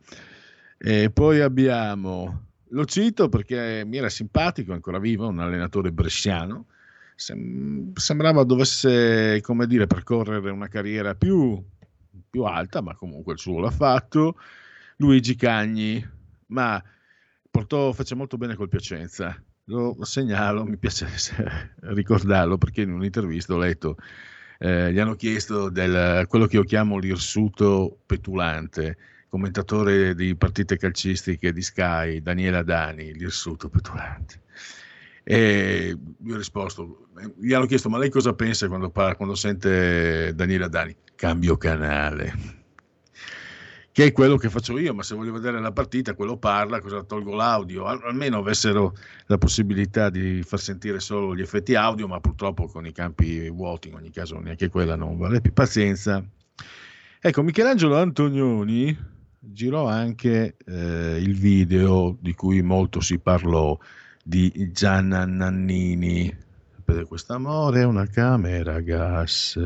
E 0.76 1.10
poi 1.10 1.40
abbiamo, 1.40 2.46
lo 2.70 2.84
cito 2.86 3.28
perché 3.28 3.84
mi 3.86 3.98
era 3.98 4.08
simpatico, 4.08 4.72
ancora 4.72 4.98
vivo, 4.98 5.28
un 5.28 5.38
allenatore 5.38 5.92
bresciano, 5.92 6.66
Sem- 7.14 7.92
sembrava 7.94 8.42
dovesse, 8.42 9.40
come 9.42 9.68
dire, 9.68 9.86
percorrere 9.86 10.50
una 10.50 10.66
carriera 10.66 11.14
più, 11.14 11.62
più 12.28 12.42
alta, 12.42 12.80
ma 12.80 12.96
comunque 12.96 13.34
il 13.34 13.38
suo 13.38 13.60
l'ha 13.60 13.70
fatto, 13.70 14.34
Luigi 14.96 15.36
Cagni, 15.36 16.04
ma 16.46 16.82
portò, 17.52 17.92
fece 17.92 18.14
molto 18.14 18.38
bene 18.38 18.56
col 18.56 18.70
Piacenza, 18.70 19.40
lo, 19.66 19.94
lo 19.96 20.04
segnalo, 20.04 20.64
mi 20.64 20.78
piace 20.78 21.06
ricordarlo 21.94 22.58
perché 22.58 22.80
in 22.80 22.92
un'intervista 22.92 23.54
ho 23.54 23.58
letto, 23.58 23.96
eh, 24.58 24.90
gli 24.92 24.98
hanno 24.98 25.14
chiesto 25.14 25.68
del, 25.68 26.26
quello 26.26 26.46
che 26.46 26.56
io 26.56 26.64
chiamo 26.64 26.98
l'irsuto 26.98 27.98
petulante, 28.06 28.96
commentatore 29.28 30.14
di 30.14 30.34
partite 30.34 30.78
calcistiche 30.78 31.52
di 31.52 31.62
Sky, 31.62 32.22
Daniela 32.22 32.62
Dani, 32.62 33.12
l'irsuto 33.12 33.68
petulante. 33.68 34.40
E 35.22 35.96
gli 36.18 36.32
ho 36.32 36.36
risposto, 36.36 37.06
gli 37.38 37.52
hanno 37.52 37.66
chiesto, 37.66 37.88
ma 37.88 37.98
lei 37.98 38.10
cosa 38.10 38.32
pensa 38.32 38.66
quando, 38.66 38.90
parla, 38.90 39.14
quando 39.14 39.34
sente 39.34 40.34
Daniela 40.34 40.68
Dani? 40.68 40.96
Cambio 41.14 41.56
canale. 41.56 42.61
Che 43.92 44.06
è 44.06 44.12
quello 44.12 44.38
che 44.38 44.48
faccio 44.48 44.78
io, 44.78 44.94
ma 44.94 45.02
se 45.02 45.14
voglio 45.14 45.32
vedere 45.32 45.60
la 45.60 45.70
partita, 45.70 46.14
quello 46.14 46.38
parla, 46.38 46.80
cosa 46.80 47.02
tolgo 47.02 47.34
l'audio? 47.34 47.84
Almeno 47.84 48.38
avessero 48.38 48.94
la 49.26 49.36
possibilità 49.36 50.08
di 50.08 50.42
far 50.42 50.60
sentire 50.60 50.98
solo 50.98 51.36
gli 51.36 51.42
effetti 51.42 51.74
audio, 51.74 52.08
ma 52.08 52.18
purtroppo 52.18 52.68
con 52.68 52.86
i 52.86 52.92
campi 52.92 53.50
vuoti, 53.50 53.88
in 53.88 53.94
ogni 53.96 54.10
caso 54.10 54.38
neanche 54.38 54.70
quella 54.70 54.96
non 54.96 55.18
vale 55.18 55.42
più. 55.42 55.52
Pazienza. 55.52 56.24
Ecco, 57.20 57.42
Michelangelo 57.42 57.98
Antonioni, 57.98 58.96
girò 59.38 59.86
anche 59.86 60.56
eh, 60.64 61.18
il 61.20 61.36
video 61.36 62.16
di 62.18 62.32
cui 62.32 62.62
molto 62.62 63.00
si 63.00 63.18
parlò 63.18 63.76
di 64.24 64.70
Gianna 64.72 65.26
Nannini 65.26 66.34
per 66.82 67.06
quest'amore 67.06 67.84
una 67.84 68.06
camera 68.06 68.80
gas 68.80 69.58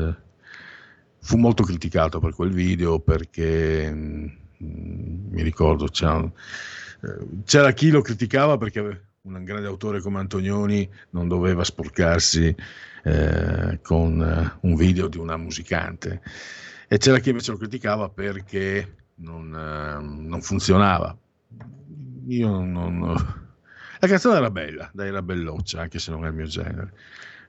fu 1.27 1.35
molto 1.35 1.63
criticato 1.63 2.21
per 2.21 2.33
quel 2.33 2.53
video 2.53 2.99
perché 2.99 3.91
mh, 3.91 4.37
mm, 4.63 5.27
mi 5.29 5.43
ricordo 5.43 5.87
c'era, 5.87 6.23
eh, 6.23 7.27
c'era, 7.43 7.73
chi 7.73 7.89
lo 7.89 7.99
criticava 7.99 8.57
perché 8.57 8.79
un 9.23 9.43
grande 9.43 9.67
autore 9.67 9.99
come 9.99 10.19
Antonioni 10.19 10.89
non 11.09 11.27
doveva 11.27 11.65
sporcarsi 11.65 12.55
eh, 13.03 13.79
con 13.81 14.21
eh, 14.21 14.57
un 14.61 14.75
video 14.75 15.09
di 15.09 15.17
una 15.17 15.35
musicante 15.35 16.21
e 16.87 16.97
c'era 16.97 17.19
chi 17.19 17.31
invece 17.31 17.51
lo 17.51 17.57
criticava 17.57 18.07
perché 18.07 18.95
non, 19.15 19.53
eh, 19.53 20.01
non 20.01 20.41
funzionava. 20.41 21.13
Io 22.27 22.61
non... 22.61 23.01
La 23.99 24.07
canzone 24.07 24.37
era 24.37 24.49
bella, 24.49 24.89
dai, 24.93 25.09
era 25.09 25.21
belloccia, 25.21 25.81
anche 25.81 25.99
se 25.99 26.11
non 26.11 26.23
è 26.23 26.29
il 26.29 26.35
mio 26.35 26.45
genere. 26.45 26.93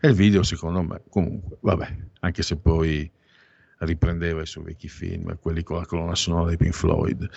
E 0.00 0.09
il 0.09 0.14
video, 0.14 0.42
secondo 0.42 0.82
me, 0.82 1.02
comunque, 1.09 1.59
vabbè, 1.60 1.96
anche 2.20 2.42
se 2.42 2.56
poi 2.56 3.09
riprendeva 3.78 4.42
i 4.42 4.46
suoi 4.46 4.64
vecchi 4.64 4.88
film, 4.88 5.36
quelli 5.38 5.62
con 5.62 5.78
la 5.78 5.86
colonna 5.86 6.14
sonora 6.14 6.48
dei 6.48 6.56
Pink 6.56 6.74
Floyd. 6.74 7.28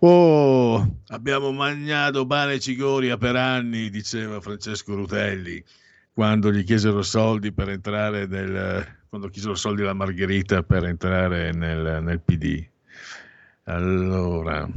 Oh, 0.00 1.00
abbiamo 1.08 1.52
mangiato 1.52 2.26
pane 2.26 2.54
e 2.54 2.60
cicoria 2.60 3.16
per 3.16 3.36
anni, 3.36 3.90
diceva 3.90 4.40
Francesco 4.40 4.94
Rutelli, 4.94 5.62
quando 6.12 6.52
gli 6.52 6.64
chiesero 6.64 7.02
soldi 7.02 7.52
per 7.52 7.70
entrare 7.70 8.26
nel, 8.26 8.86
quando 9.08 9.28
chiesero 9.28 9.54
soldi 9.54 9.82
alla 9.82 9.94
Margherita 9.94 10.62
per 10.62 10.84
entrare 10.84 11.52
nel, 11.52 12.02
nel 12.02 12.20
PD. 12.20 12.66
Allora, 13.64 14.68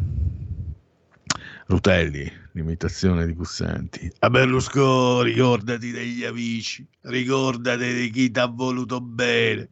Rutelli, 1.68 2.32
l'imitazione 2.52 3.26
di 3.26 3.34
Gussanti. 3.34 4.12
A 4.20 4.30
Berlusconi, 4.30 5.32
ricordati 5.32 5.92
degli 5.92 6.24
amici, 6.24 6.88
ricordati 7.02 7.94
di 7.94 8.10
chi 8.12 8.30
ti 8.30 8.40
ha 8.40 8.46
voluto 8.46 9.02
bene. 9.02 9.70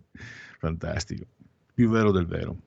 Fantastico, 0.64 1.26
più 1.74 1.90
vero 1.90 2.12
del 2.12 2.26
vero. 2.26 2.58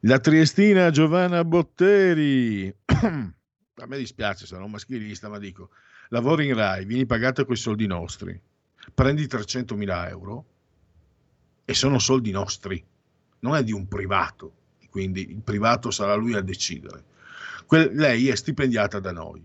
La 0.00 0.18
triestina 0.18 0.90
Giovanna 0.90 1.44
Botteri. 1.44 2.74
A 2.86 3.86
me 3.86 3.98
dispiace, 3.98 4.54
un 4.54 4.70
maschilista, 4.70 5.28
ma 5.28 5.38
dico, 5.38 5.70
lavori 6.08 6.46
in 6.46 6.54
Rai, 6.54 6.84
vieni 6.84 7.06
pagato 7.06 7.44
con 7.44 7.54
i 7.54 7.58
soldi 7.58 7.86
nostri, 7.86 8.40
prendi 8.94 9.24
300.000 9.24 10.08
euro 10.08 10.44
e 11.64 11.74
sono 11.74 11.98
soldi 11.98 12.30
nostri, 12.30 12.82
non 13.40 13.56
è 13.56 13.62
di 13.62 13.72
un 13.72 13.88
privato 13.88 14.54
quindi 14.92 15.30
il 15.30 15.40
privato 15.40 15.90
sarà 15.90 16.14
lui 16.14 16.34
a 16.34 16.42
decidere. 16.42 17.02
Que- 17.64 17.90
lei 17.94 18.28
è 18.28 18.34
stipendiata 18.36 19.00
da 19.00 19.10
noi. 19.10 19.42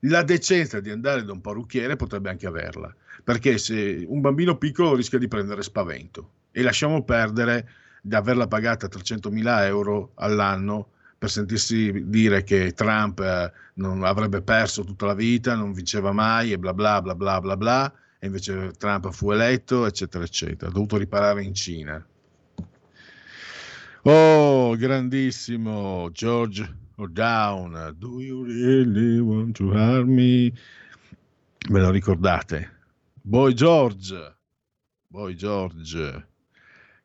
La 0.00 0.22
decenza 0.22 0.78
di 0.78 0.90
andare 0.90 1.24
da 1.24 1.32
un 1.32 1.40
parrucchiere 1.40 1.96
potrebbe 1.96 2.28
anche 2.28 2.46
averla, 2.46 2.94
perché 3.22 3.58
se 3.58 4.04
un 4.06 4.20
bambino 4.20 4.56
piccolo 4.56 4.94
rischia 4.94 5.18
di 5.18 5.28
prendere 5.28 5.62
spavento 5.62 6.30
e 6.52 6.62
lasciamo 6.62 7.02
perdere 7.04 7.68
di 8.02 8.14
averla 8.14 8.46
pagata 8.46 8.86
300.000 8.86 9.64
euro 9.64 10.12
all'anno 10.14 10.88
per 11.20 11.30
sentirsi 11.30 12.08
dire 12.08 12.42
che 12.44 12.72
Trump 12.72 13.20
eh, 13.20 13.52
non 13.74 14.04
avrebbe 14.04 14.40
perso 14.40 14.84
tutta 14.84 15.04
la 15.04 15.14
vita, 15.14 15.54
non 15.54 15.74
vinceva 15.74 16.12
mai 16.12 16.50
e 16.50 16.58
bla 16.58 16.72
bla 16.72 17.02
bla 17.02 17.14
bla 17.14 17.40
bla 17.40 17.56
bla, 17.58 17.94
e 18.18 18.26
invece 18.26 18.70
Trump 18.78 19.10
fu 19.10 19.30
eletto, 19.30 19.84
eccetera, 19.84 20.24
eccetera. 20.24 20.70
Ha 20.70 20.72
dovuto 20.72 20.96
riparare 20.96 21.42
in 21.42 21.52
Cina. 21.52 22.02
Oh, 24.04 24.74
grandissimo 24.76 26.08
George 26.10 26.74
O'Down, 26.96 27.94
Do 27.98 28.22
you 28.22 28.44
really 28.44 29.18
want 29.18 29.56
to 29.56 29.72
harm 29.72 30.14
me? 30.14 30.50
Ve 31.68 31.80
lo 31.80 31.90
ricordate? 31.90 32.79
Boy 33.22 33.52
George, 33.52 34.38
Boy 35.06 35.34
George, 35.34 36.28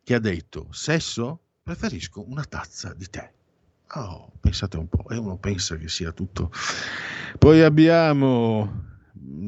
che 0.02 0.14
ha 0.14 0.20
detto, 0.20 0.68
sesso? 0.72 1.42
Preferisco 1.62 2.24
una 2.28 2.46
tazza 2.46 2.94
di 2.94 3.06
tè. 3.10 3.30
Oh, 3.96 4.32
pensate 4.40 4.78
un 4.78 4.88
po', 4.88 5.10
e 5.10 5.18
uno 5.18 5.38
pensa 5.38 5.76
che 5.76 5.90
sia 5.90 6.14
tutto. 6.14 6.52
Poi 7.38 7.62
abbiamo, 7.62 8.86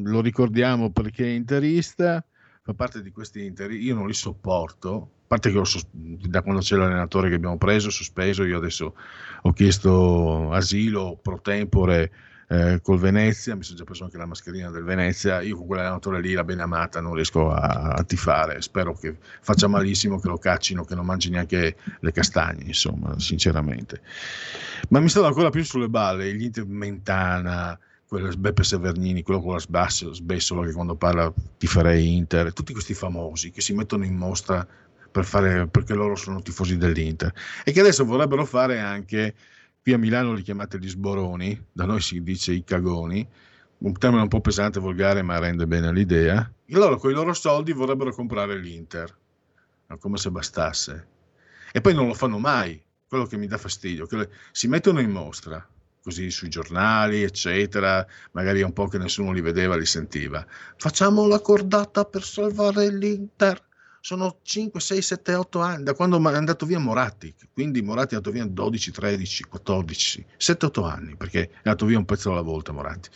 lo 0.04 0.20
ricordiamo 0.22 0.92
perché 0.92 1.26
è 1.26 1.36
interista, 1.36 2.24
fa 2.62 2.74
parte 2.74 3.02
di 3.02 3.12
questi 3.12 3.46
interi, 3.46 3.82
io 3.82 3.96
non 3.96 4.08
li 4.08 4.14
sopporto, 4.14 5.12
a 5.24 5.28
parte 5.28 5.52
che 5.52 5.64
sos- 5.64 5.88
da 5.92 6.42
quando 6.42 6.60
c'è 6.62 6.76
l'allenatore 6.76 7.30
che 7.30 7.36
abbiamo 7.36 7.58
preso, 7.58 7.90
sospeso, 7.90 8.44
io 8.44 8.58
adesso 8.58 8.94
ho 9.42 9.54
chiesto 9.54 10.52
asilo 10.52 11.18
pro 11.22 11.40
tempore 11.40 12.12
eh, 12.50 12.80
col 12.82 13.00
Venezia, 13.00 13.56
mi 13.56 13.64
sono 13.64 13.78
già 13.78 13.84
preso 13.84 14.06
anche 14.06 14.18
la 14.18 14.26
mascherina 14.26 14.70
del 14.70 14.84
Venezia, 14.84 15.42
io 15.42 15.58
con 15.58 15.68
quell'allenatore 15.68 16.22
lì, 16.22 16.34
la 16.34 16.44
bene 16.44 16.62
amata, 16.62 17.02
non 17.02 17.14
riesco 17.14 17.52
a, 17.52 17.94
a 17.94 18.04
tifare, 18.04 18.62
spero 18.62 18.94
che 18.94 19.18
faccia 19.42 19.68
malissimo, 19.68 20.20
che 20.20 20.28
lo 20.28 20.38
caccino, 20.38 20.86
che 20.86 20.96
non 20.96 21.06
mangi 21.06 21.30
neanche 21.30 21.76
le 22.00 22.12
castagne, 22.12 22.64
insomma, 22.64 23.20
sinceramente. 23.20 24.02
Ma 24.90 25.00
mi 25.00 25.10
stavo 25.10 25.28
ancora 25.28 25.50
più 25.50 25.64
sulle 25.64 25.90
balle, 25.90 26.34
gli 26.34 26.44
Inter 26.44 26.66
Mentana, 26.66 27.78
quello 28.08 28.32
Beppe 28.38 28.64
Severnini, 28.64 29.22
quello 29.22 29.42
con 29.42 29.54
la 29.54 29.90
sbessola 29.90 30.66
che 30.66 30.72
quando 30.72 30.96
parla 30.96 31.32
ti 31.58 31.68
farei 31.68 32.16
Inter, 32.16 32.54
tutti 32.54 32.72
questi 32.72 32.94
famosi 32.94 33.52
che 33.52 33.60
si 33.60 33.74
mettono 33.74 34.06
in 34.06 34.16
mostra 34.16 34.66
per 35.12 35.26
fare, 35.26 35.68
perché 35.68 35.94
loro 35.94 36.16
sono 36.16 36.42
tifosi 36.42 36.78
dell'Inter 36.78 37.34
e 37.64 37.72
che 37.72 37.80
adesso 37.82 38.06
vorrebbero 38.06 38.46
fare 38.46 38.80
anche, 38.80 39.34
qui 39.88 39.96
a 39.96 39.98
Milano 39.98 40.34
li 40.34 40.42
chiamate 40.42 40.80
gli 40.80 40.90
sboroni, 40.90 41.68
da 41.72 41.86
noi 41.86 42.02
si 42.02 42.22
dice 42.22 42.52
i 42.52 42.66
cagoni, 42.66 43.26
un 43.78 43.94
termine 43.94 44.24
un 44.24 44.28
po' 44.28 44.42
pesante, 44.42 44.82
volgare, 44.82 45.22
ma 45.22 45.40
rende 45.40 45.66
bene 45.66 45.94
l'idea. 45.94 46.52
E 46.66 46.76
loro 46.76 46.98
con 46.98 47.10
i 47.10 47.14
loro 47.14 47.32
soldi 47.32 47.72
vorrebbero 47.72 48.12
comprare 48.12 48.58
l'Inter, 48.58 49.18
come 49.98 50.18
se 50.18 50.30
bastasse. 50.30 51.08
E 51.72 51.80
poi 51.80 51.94
non 51.94 52.08
lo 52.08 52.14
fanno 52.14 52.38
mai, 52.38 52.84
quello 53.08 53.26
che 53.28 53.38
mi 53.38 53.48
dà 53.48 53.58
fastidio, 53.58 54.06
che 54.08 54.28
si 54.52 54.68
mettono 54.68 55.00
in 55.00 55.10
mostra, 55.10 55.66
così 56.04 56.32
sui 56.32 56.50
giornali, 56.50 57.24
eccetera, 57.24 58.06
magari 58.32 58.64
un 58.64 58.74
po' 58.74 58.90
che 58.90 58.98
nessuno 58.98 59.32
li 59.32 59.40
vedeva, 59.40 59.78
li 59.78 59.86
sentiva. 59.86 60.46
Facciamo 60.76 61.28
la 61.28 61.40
cordata 61.40 62.04
per 62.04 62.24
salvare 62.24 62.92
l'Inter 62.92 63.67
sono 64.08 64.40
5, 64.42 64.80
6, 64.80 65.02
7, 65.02 65.34
8 65.34 65.60
anni 65.60 65.84
da 65.84 65.94
quando 65.94 66.18
è 66.18 66.34
andato 66.34 66.66
via 66.66 66.80
Moratti, 66.80 67.36
quindi 67.52 67.82
Moratti 67.82 68.14
è 68.14 68.18
andato 68.18 68.34
via 68.34 68.46
12, 68.46 68.92
13, 68.92 69.44
14, 69.44 70.26
7, 70.38 70.66
8 70.66 70.84
anni, 70.86 71.18
perché 71.18 71.50
è 71.50 71.56
andato 71.58 71.86
via 71.86 71.98
un 71.98 72.06
pezzo 72.06 72.32
alla 72.32 72.40
volta 72.40 72.72
Moratti. 72.72 73.10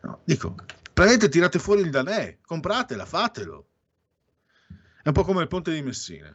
No, 0.00 0.20
dico, 0.24 0.54
prendete, 0.94 1.28
tirate 1.28 1.58
fuori 1.58 1.82
il 1.82 1.90
danè, 1.90 2.38
compratela, 2.40 3.04
fatelo. 3.04 3.66
È 5.02 5.08
un 5.08 5.12
po' 5.12 5.24
come 5.24 5.42
il 5.42 5.48
ponte 5.48 5.74
di 5.74 5.82
Messina. 5.82 6.34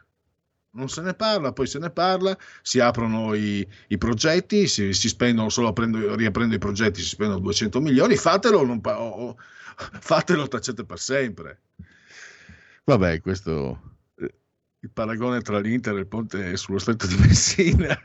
Non 0.74 0.88
se 0.88 1.00
ne 1.00 1.14
parla, 1.14 1.52
poi 1.52 1.66
se 1.66 1.80
ne 1.80 1.90
parla, 1.90 2.38
si 2.62 2.78
aprono 2.78 3.34
i, 3.34 3.66
i 3.88 3.98
progetti, 3.98 4.68
si, 4.68 4.92
si, 4.92 5.08
spendono 5.08 5.48
solo 5.48 5.66
aprendo, 5.66 6.14
riaprendo 6.14 6.54
i 6.54 6.58
progetti, 6.58 7.00
si 7.00 7.08
spendono 7.08 7.40
200 7.40 7.80
milioni, 7.80 8.14
fatelo, 8.14 8.64
non, 8.64 8.80
oh, 8.84 9.36
fatelo, 9.98 10.46
tacete 10.46 10.84
per 10.84 11.00
sempre. 11.00 11.62
Vabbè, 12.90 13.20
questo 13.20 13.98
eh, 14.16 14.34
il 14.80 14.90
paragone 14.90 15.42
tra 15.42 15.60
l'Inter 15.60 15.94
e 15.94 16.00
il 16.00 16.08
ponte 16.08 16.56
sullo 16.56 16.80
stretto 16.80 17.06
di 17.06 17.14
Messina, 17.22 17.96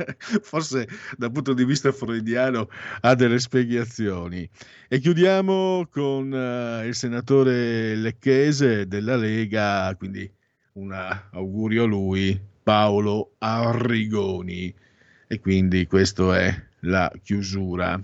forse 0.44 0.88
dal 1.18 1.32
punto 1.32 1.53
di 1.56 1.66
vista 1.66 1.91
freudiano 1.91 2.70
ha 3.02 3.16
delle 3.16 3.40
spiegazioni. 3.40 4.48
E 4.88 4.99
chiudiamo 4.99 5.88
con 5.90 6.32
uh, 6.32 6.86
il 6.86 6.94
senatore 6.94 7.95
Lecchese 7.95 8.86
della 8.86 9.16
Lega, 9.16 9.91
quindi 9.98 10.32
un 10.74 10.91
augurio 11.32 11.86
a 11.86 11.88
lui, 11.88 12.40
Paolo 12.62 13.34
Arrigoni. 13.40 14.72
E 15.26 15.40
quindi 15.40 15.88
questa 15.88 16.38
è 16.38 16.64
la 16.82 17.12
chiusura. 17.24 17.99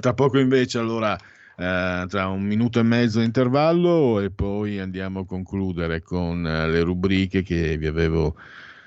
Tra 0.00 0.14
poco 0.14 0.38
invece 0.38 0.78
allora 0.78 1.18
eh, 1.62 2.06
tra 2.08 2.26
un 2.26 2.42
minuto 2.42 2.80
e 2.80 2.82
mezzo 2.82 3.20
di 3.20 3.24
intervallo 3.24 4.18
e 4.18 4.30
poi 4.30 4.80
andiamo 4.80 5.20
a 5.20 5.26
concludere 5.26 6.02
con 6.02 6.44
eh, 6.44 6.68
le 6.68 6.80
rubriche 6.82 7.42
che 7.42 7.76
vi 7.78 7.86
avevo 7.86 8.34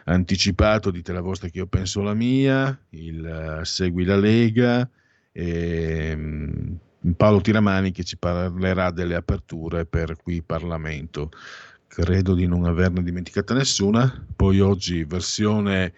anticipato, 0.04 0.92
dite 0.92 1.14
la 1.14 1.22
vostra 1.22 1.48
che 1.48 1.60
io 1.60 1.68
penso 1.68 2.02
la 2.02 2.14
mia, 2.14 2.78
il 2.90 3.60
uh, 3.60 3.64
Segui 3.64 4.04
la 4.04 4.18
Lega 4.18 4.88
e 5.32 6.14
um, 6.16 6.78
Paolo 7.16 7.40
Tiramani 7.40 7.92
che 7.92 8.04
ci 8.04 8.18
parlerà 8.18 8.92
delle 8.92 9.16
aperture 9.16 9.86
per 9.86 10.18
qui 10.22 10.42
Parlamento. 10.42 11.32
Credo 11.88 12.34
di 12.34 12.46
non 12.46 12.66
averne 12.66 13.04
dimenticata 13.04 13.54
nessuna. 13.54 14.26
Poi 14.36 14.60
oggi 14.60 15.06
versione 15.06 15.94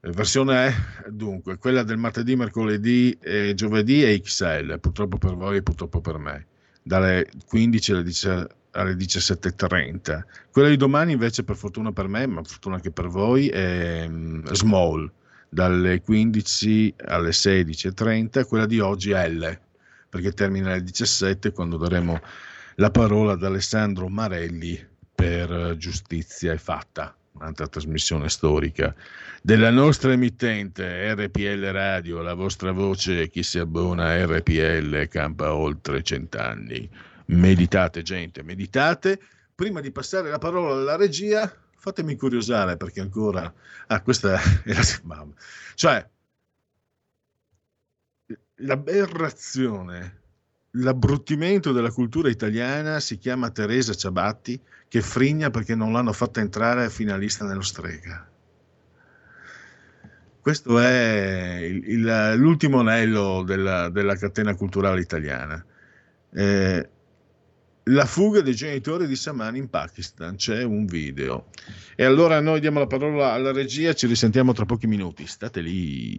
versione 0.00 0.66
è 0.66 1.10
dunque 1.10 1.58
quella 1.58 1.82
del 1.82 1.96
martedì, 1.96 2.36
mercoledì 2.36 3.16
e 3.20 3.54
giovedì 3.54 4.02
è 4.02 4.20
XL, 4.20 4.78
purtroppo 4.78 5.18
per 5.18 5.34
voi 5.34 5.56
e 5.56 5.62
purtroppo 5.62 6.00
per 6.00 6.18
me, 6.18 6.46
dalle 6.82 7.28
15 7.46 7.92
alle, 7.92 8.02
10, 8.04 8.28
alle 8.72 8.94
17.30. 8.94 10.22
Quella 10.50 10.68
di 10.68 10.76
domani 10.76 11.12
invece 11.12 11.42
per 11.42 11.56
fortuna 11.56 11.92
per 11.92 12.06
me, 12.06 12.26
ma 12.26 12.42
fortuna 12.44 12.76
anche 12.76 12.92
per 12.92 13.08
voi, 13.08 13.48
è 13.48 14.06
um, 14.06 14.44
small, 14.52 15.10
dalle 15.48 16.00
15 16.02 16.94
alle 17.06 17.30
16.30, 17.30 18.46
quella 18.46 18.66
di 18.66 18.78
oggi 18.78 19.10
è 19.10 19.28
L, 19.28 19.58
perché 20.08 20.32
termina 20.32 20.72
alle 20.72 20.82
17 20.82 21.52
quando 21.52 21.76
daremo 21.76 22.20
la 22.76 22.90
parola 22.90 23.32
ad 23.32 23.42
Alessandro 23.42 24.08
Marelli 24.08 24.78
per 25.12 25.74
giustizia 25.76 26.52
e 26.52 26.58
fatta 26.58 27.17
un'altra 27.38 27.68
trasmissione 27.68 28.28
storica 28.28 28.94
della 29.40 29.70
nostra 29.70 30.12
emittente 30.12 31.14
RPL 31.14 31.70
Radio, 31.70 32.20
la 32.20 32.34
vostra 32.34 32.72
voce, 32.72 33.28
chi 33.28 33.42
si 33.42 33.58
abbona 33.58 34.06
a 34.06 34.26
RPL 34.26 35.06
campa 35.08 35.54
oltre 35.54 36.02
cent'anni. 36.02 36.88
Meditate 37.26 38.02
gente, 38.02 38.42
meditate. 38.42 39.20
Prima 39.54 39.80
di 39.80 39.90
passare 39.90 40.30
la 40.30 40.38
parola 40.38 40.74
alla 40.74 40.96
regia, 40.96 41.52
fatemi 41.76 42.16
curiosare 42.16 42.76
perché 42.76 43.00
ancora... 43.00 43.52
Ah, 43.86 44.02
questa 44.02 44.40
è 44.64 44.72
la... 44.72 45.26
Cioè, 45.74 46.08
l'aberrazione 48.56 50.18
l'abbruttimento 50.72 51.72
della 51.72 51.90
cultura 51.90 52.28
italiana 52.28 53.00
si 53.00 53.16
chiama 53.18 53.50
Teresa 53.50 53.94
Ciabatti 53.94 54.60
che 54.88 55.02
frigna 55.02 55.50
perché 55.50 55.74
non 55.74 55.92
l'hanno 55.92 56.12
fatta 56.12 56.40
entrare 56.40 56.90
finalista 56.90 57.44
nello 57.44 57.62
strega. 57.62 58.26
Questo 60.40 60.78
è 60.78 61.58
il, 61.62 61.82
il, 61.88 62.34
l'ultimo 62.36 62.80
anello 62.80 63.42
della, 63.42 63.90
della, 63.90 64.16
catena 64.16 64.54
culturale 64.54 65.00
italiana. 65.00 65.62
Eh, 66.32 66.88
la 67.84 68.04
fuga 68.04 68.40
dei 68.40 68.54
genitori 68.54 69.06
di 69.06 69.16
Saman 69.16 69.56
in 69.56 69.68
Pakistan, 69.68 70.36
c'è 70.36 70.62
un 70.62 70.86
video. 70.86 71.46
E 71.94 72.04
allora 72.04 72.40
noi 72.40 72.60
diamo 72.60 72.78
la 72.78 72.86
parola 72.86 73.32
alla 73.32 73.52
regia, 73.52 73.92
ci 73.94 74.06
risentiamo 74.06 74.52
tra 74.52 74.64
pochi 74.64 74.86
minuti. 74.86 75.26
State 75.26 75.60
lì. 75.60 76.18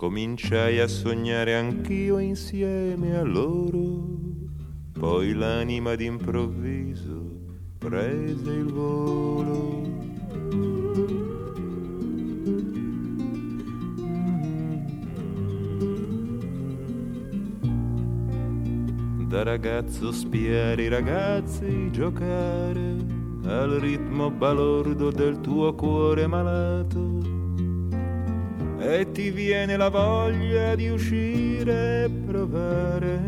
Cominciai 0.00 0.78
a 0.78 0.88
sognare 0.88 1.54
anch'io 1.56 2.16
insieme 2.20 3.18
a 3.18 3.22
loro, 3.22 4.02
poi 4.98 5.34
l'anima 5.34 5.94
d'improvviso 5.94 7.20
prese 7.76 8.50
il 8.50 8.72
volo. 8.72 9.82
Da 19.28 19.42
ragazzo 19.42 20.12
spiare 20.12 20.82
i 20.82 20.88
ragazzi 20.88 21.90
giocare 21.90 22.96
al 23.44 23.72
ritmo 23.72 24.30
balordo 24.30 25.10
del 25.10 25.42
tuo 25.42 25.74
cuore 25.74 26.26
malato 26.26 27.39
e 28.80 29.12
ti 29.12 29.30
viene 29.30 29.76
la 29.76 29.90
voglia 29.90 30.74
di 30.74 30.88
uscire 30.88 32.04
e 32.04 32.10
provare. 32.10 33.20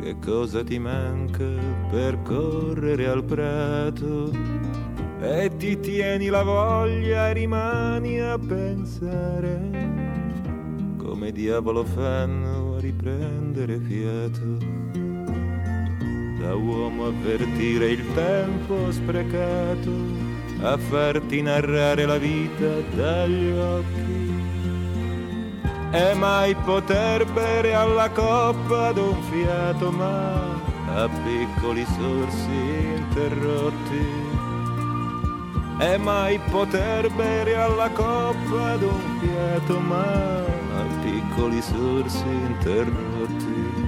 Che 0.00 0.16
cosa 0.24 0.62
ti 0.62 0.78
manca 0.78 1.44
per 1.90 2.22
correre 2.22 3.06
al 3.08 3.24
prato? 3.24 4.30
E 5.20 5.50
ti 5.58 5.78
tieni 5.80 6.28
la 6.28 6.42
voglia 6.42 7.28
e 7.28 7.32
rimani 7.34 8.20
a 8.20 8.38
pensare. 8.38 9.58
Come 10.96 11.32
diavolo 11.32 11.84
fanno 11.84 12.76
a 12.76 12.80
riprendere 12.80 13.78
fiato? 13.80 14.78
Da 16.40 16.54
uomo 16.54 17.06
avvertire 17.06 17.90
il 17.90 18.14
tempo 18.14 18.90
sprecato 18.90 19.90
a 20.62 20.78
farti 20.78 21.42
narrare 21.42 22.06
la 22.06 22.16
vita 22.18 22.80
dagli 22.94 23.50
occhi 23.50 24.09
e 25.92 26.14
mai 26.14 26.54
poter 26.54 27.24
bere 27.32 27.74
alla 27.74 28.08
coppa 28.10 28.92
d'un 28.92 29.20
fiato 29.22 29.90
ma 29.90 30.38
a 30.94 31.08
piccoli 31.08 31.84
sorsi 31.84 32.96
interrotti. 32.96 34.28
E 35.80 35.96
mai 35.96 36.38
poter 36.50 37.10
bere 37.14 37.56
alla 37.56 37.88
coppa 37.90 38.76
d'un 38.76 39.18
fiato 39.20 39.78
ma 39.80 40.04
a 40.04 40.84
piccoli 41.02 41.60
sorsi 41.60 42.28
interrotti. 42.28 43.78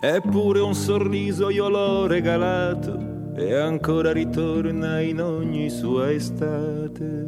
Eppure 0.00 0.60
un 0.60 0.74
sorriso 0.74 1.50
io 1.50 1.68
l'ho 1.68 2.06
regalato 2.06 3.32
e 3.36 3.54
ancora 3.54 4.12
ritorna 4.12 5.00
in 5.00 5.20
ogni 5.20 5.68
sua 5.68 6.10
estate. 6.10 7.26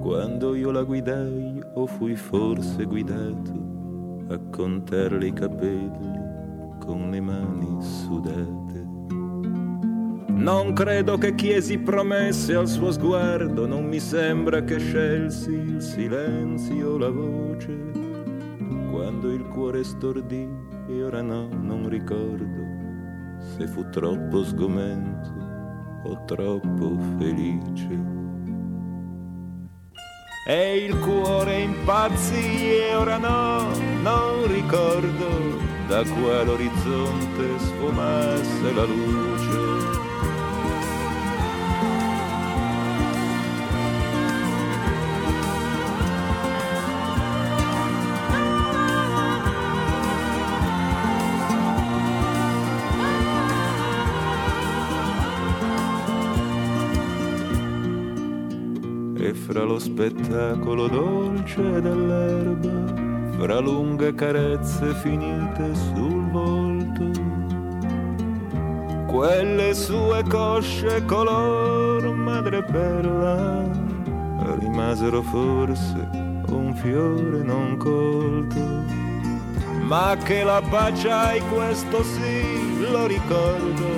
Quando 0.00 0.54
io 0.54 0.70
la 0.70 0.82
guidai 0.82 1.49
o 1.80 1.86
fui 1.86 2.14
forse 2.14 2.84
guidato 2.84 4.26
a 4.28 4.38
contarle 4.50 5.28
i 5.28 5.32
capelli 5.32 6.18
con 6.78 7.08
le 7.10 7.20
mani 7.20 7.82
sudate. 7.82 8.88
Non 10.28 10.72
credo 10.74 11.16
che 11.16 11.34
chiesi 11.34 11.78
promesse 11.78 12.54
al 12.54 12.68
suo 12.68 12.92
sguardo, 12.92 13.66
non 13.66 13.86
mi 13.86 13.98
sembra 13.98 14.62
che 14.62 14.78
scelsi 14.78 15.52
il 15.52 15.80
silenzio 15.80 16.98
la 16.98 17.10
voce. 17.10 17.90
Quando 18.90 19.30
il 19.32 19.46
cuore 19.48 19.82
stordì 19.82 20.48
e 20.86 21.02
ora 21.02 21.22
no, 21.22 21.48
non 21.48 21.88
ricordo, 21.88 23.38
se 23.38 23.66
fu 23.66 23.88
troppo 23.88 24.44
sgomento 24.44 25.30
o 26.04 26.24
troppo 26.24 26.98
felice. 27.18 28.19
E 30.50 30.78
il 30.78 30.98
cuore 30.98 31.60
impazzì 31.60 32.74
e 32.74 32.96
ora 32.96 33.18
no, 33.18 33.72
non 34.02 34.48
ricordo 34.48 35.60
da 35.86 36.02
quale 36.02 36.50
orizzonte 36.50 37.56
sfumasse 37.56 38.72
la 38.74 38.82
luce. 38.82 39.29
Fra 59.50 59.64
lo 59.64 59.80
spettacolo 59.80 60.86
dolce 60.86 61.80
dell'erba, 61.80 63.32
fra 63.36 63.58
lunghe 63.58 64.14
carezze 64.14 64.94
finite 65.02 65.74
sul 65.74 66.30
volto, 66.30 67.10
quelle 69.08 69.74
sue 69.74 70.22
cosce 70.28 71.04
color 71.04 72.14
madreperla 72.14 73.68
rimasero 74.60 75.20
forse 75.20 76.08
un 76.50 76.72
fiore 76.76 77.42
non 77.42 77.76
colto. 77.76 78.78
Ma 79.82 80.16
che 80.22 80.44
la 80.44 80.62
baciai 80.62 81.40
questo 81.52 82.04
sì, 82.04 82.88
lo 82.88 83.04
ricordo, 83.08 83.88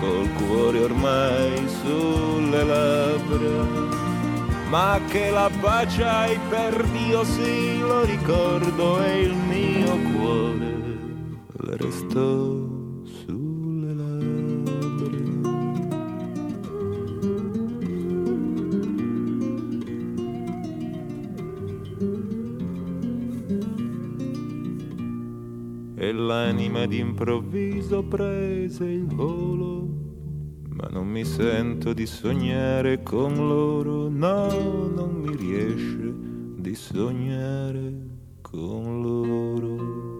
col 0.00 0.32
cuore 0.32 0.78
ormai 0.78 1.68
sulle 1.68 2.64
labbra 2.64 3.95
ma 4.68 5.00
che 5.08 5.30
la 5.30 5.48
baciai 5.60 6.38
per 6.48 6.84
Dio 6.88 7.24
sì 7.24 7.78
lo 7.78 8.04
ricordo 8.04 9.02
e 9.02 9.20
il 9.22 9.34
mio 9.34 9.96
cuore 10.12 10.76
le 11.66 11.76
restò 11.76 12.64
sulle 13.02 13.94
labbra. 13.94 14.74
E 25.98 26.12
l'anima 26.12 26.86
d'improvviso 26.86 28.02
prese 28.04 28.84
il 28.84 29.06
volo 29.06 29.75
ma 30.76 30.88
non 30.90 31.08
mi 31.08 31.24
sento 31.24 31.94
di 31.94 32.04
sognare 32.04 33.02
con 33.02 33.34
loro, 33.34 34.10
no, 34.10 34.88
non 34.94 35.14
mi 35.14 35.34
riesce 35.34 36.12
di 36.60 36.74
sognare 36.74 37.94
con 38.42 39.00
loro. 39.00 40.15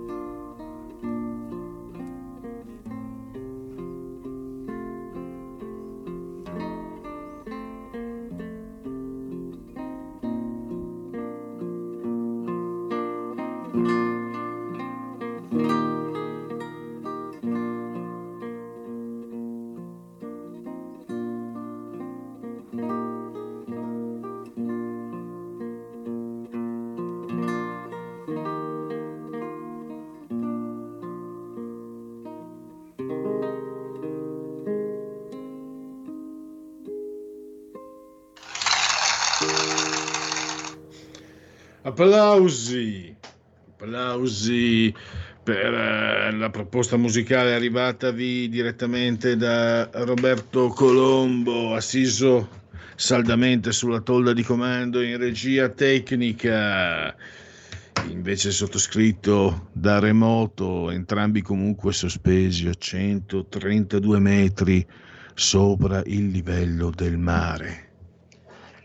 Applausi, 41.87 43.15
applausi 43.71 44.93
per 45.45 45.73
eh, 45.73 46.33
la 46.33 46.51
proposta 46.51 46.97
musicale 46.97 47.55
arrivatavi 47.55 48.49
direttamente 48.49 49.37
da 49.37 49.89
Roberto 49.93 50.67
Colombo, 50.67 51.75
assiso 51.75 52.49
saldamente 52.97 53.71
sulla 53.71 54.01
tolda 54.01 54.33
di 54.33 54.43
comando 54.43 55.01
in 55.01 55.17
regia 55.17 55.69
tecnica. 55.69 57.15
Invece 58.09 58.51
sottoscritto 58.51 59.69
da 59.71 60.01
remoto, 60.01 60.91
entrambi 60.91 61.41
comunque 61.41 61.93
sospesi 61.93 62.67
a 62.67 62.75
132 62.75 64.19
metri 64.19 64.85
sopra 65.35 66.03
il 66.07 66.31
livello 66.31 66.91
del 66.91 67.17
mare. 67.17 67.86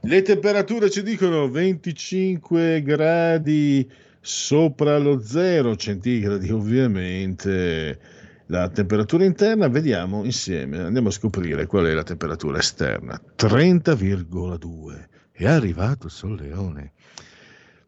Le 0.03 0.23
temperature 0.23 0.89
ci 0.89 1.03
dicono 1.03 1.47
25 1.47 2.81
gradi 2.81 3.87
sopra 4.19 4.97
lo 4.97 5.19
zero 5.21 5.75
centigradi, 5.75 6.49
ovviamente. 6.49 7.99
La 8.47 8.67
temperatura 8.69 9.25
interna, 9.25 9.67
vediamo 9.67 10.23
insieme, 10.23 10.79
andiamo 10.79 11.09
a 11.09 11.11
scoprire 11.11 11.67
qual 11.67 11.85
è 11.85 11.93
la 11.93 12.01
temperatura 12.01 12.57
esterna. 12.57 13.21
30,2. 13.37 15.07
È 15.31 15.45
arrivato 15.45 16.07
il 16.07 16.11
solleone. 16.11 16.93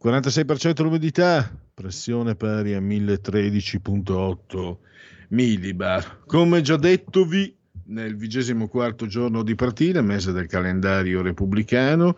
46% 0.02 0.84
l'umidità, 0.84 1.52
pressione 1.74 2.36
pari 2.36 2.76
a 2.76 2.80
1013,8 2.80 4.78
millibar. 5.30 6.20
Come 6.28 6.62
già 6.62 6.78
detto 6.78 7.26
vi 7.26 7.54
nel 7.86 8.16
vigesimo 8.16 8.68
quarto 8.68 9.08
giorno 9.08 9.44
di 9.44 9.56
partita, 9.56 10.02
mese 10.02 10.32
del 10.32 10.48
calendario 10.48 11.22
repubblicano, 11.22 12.16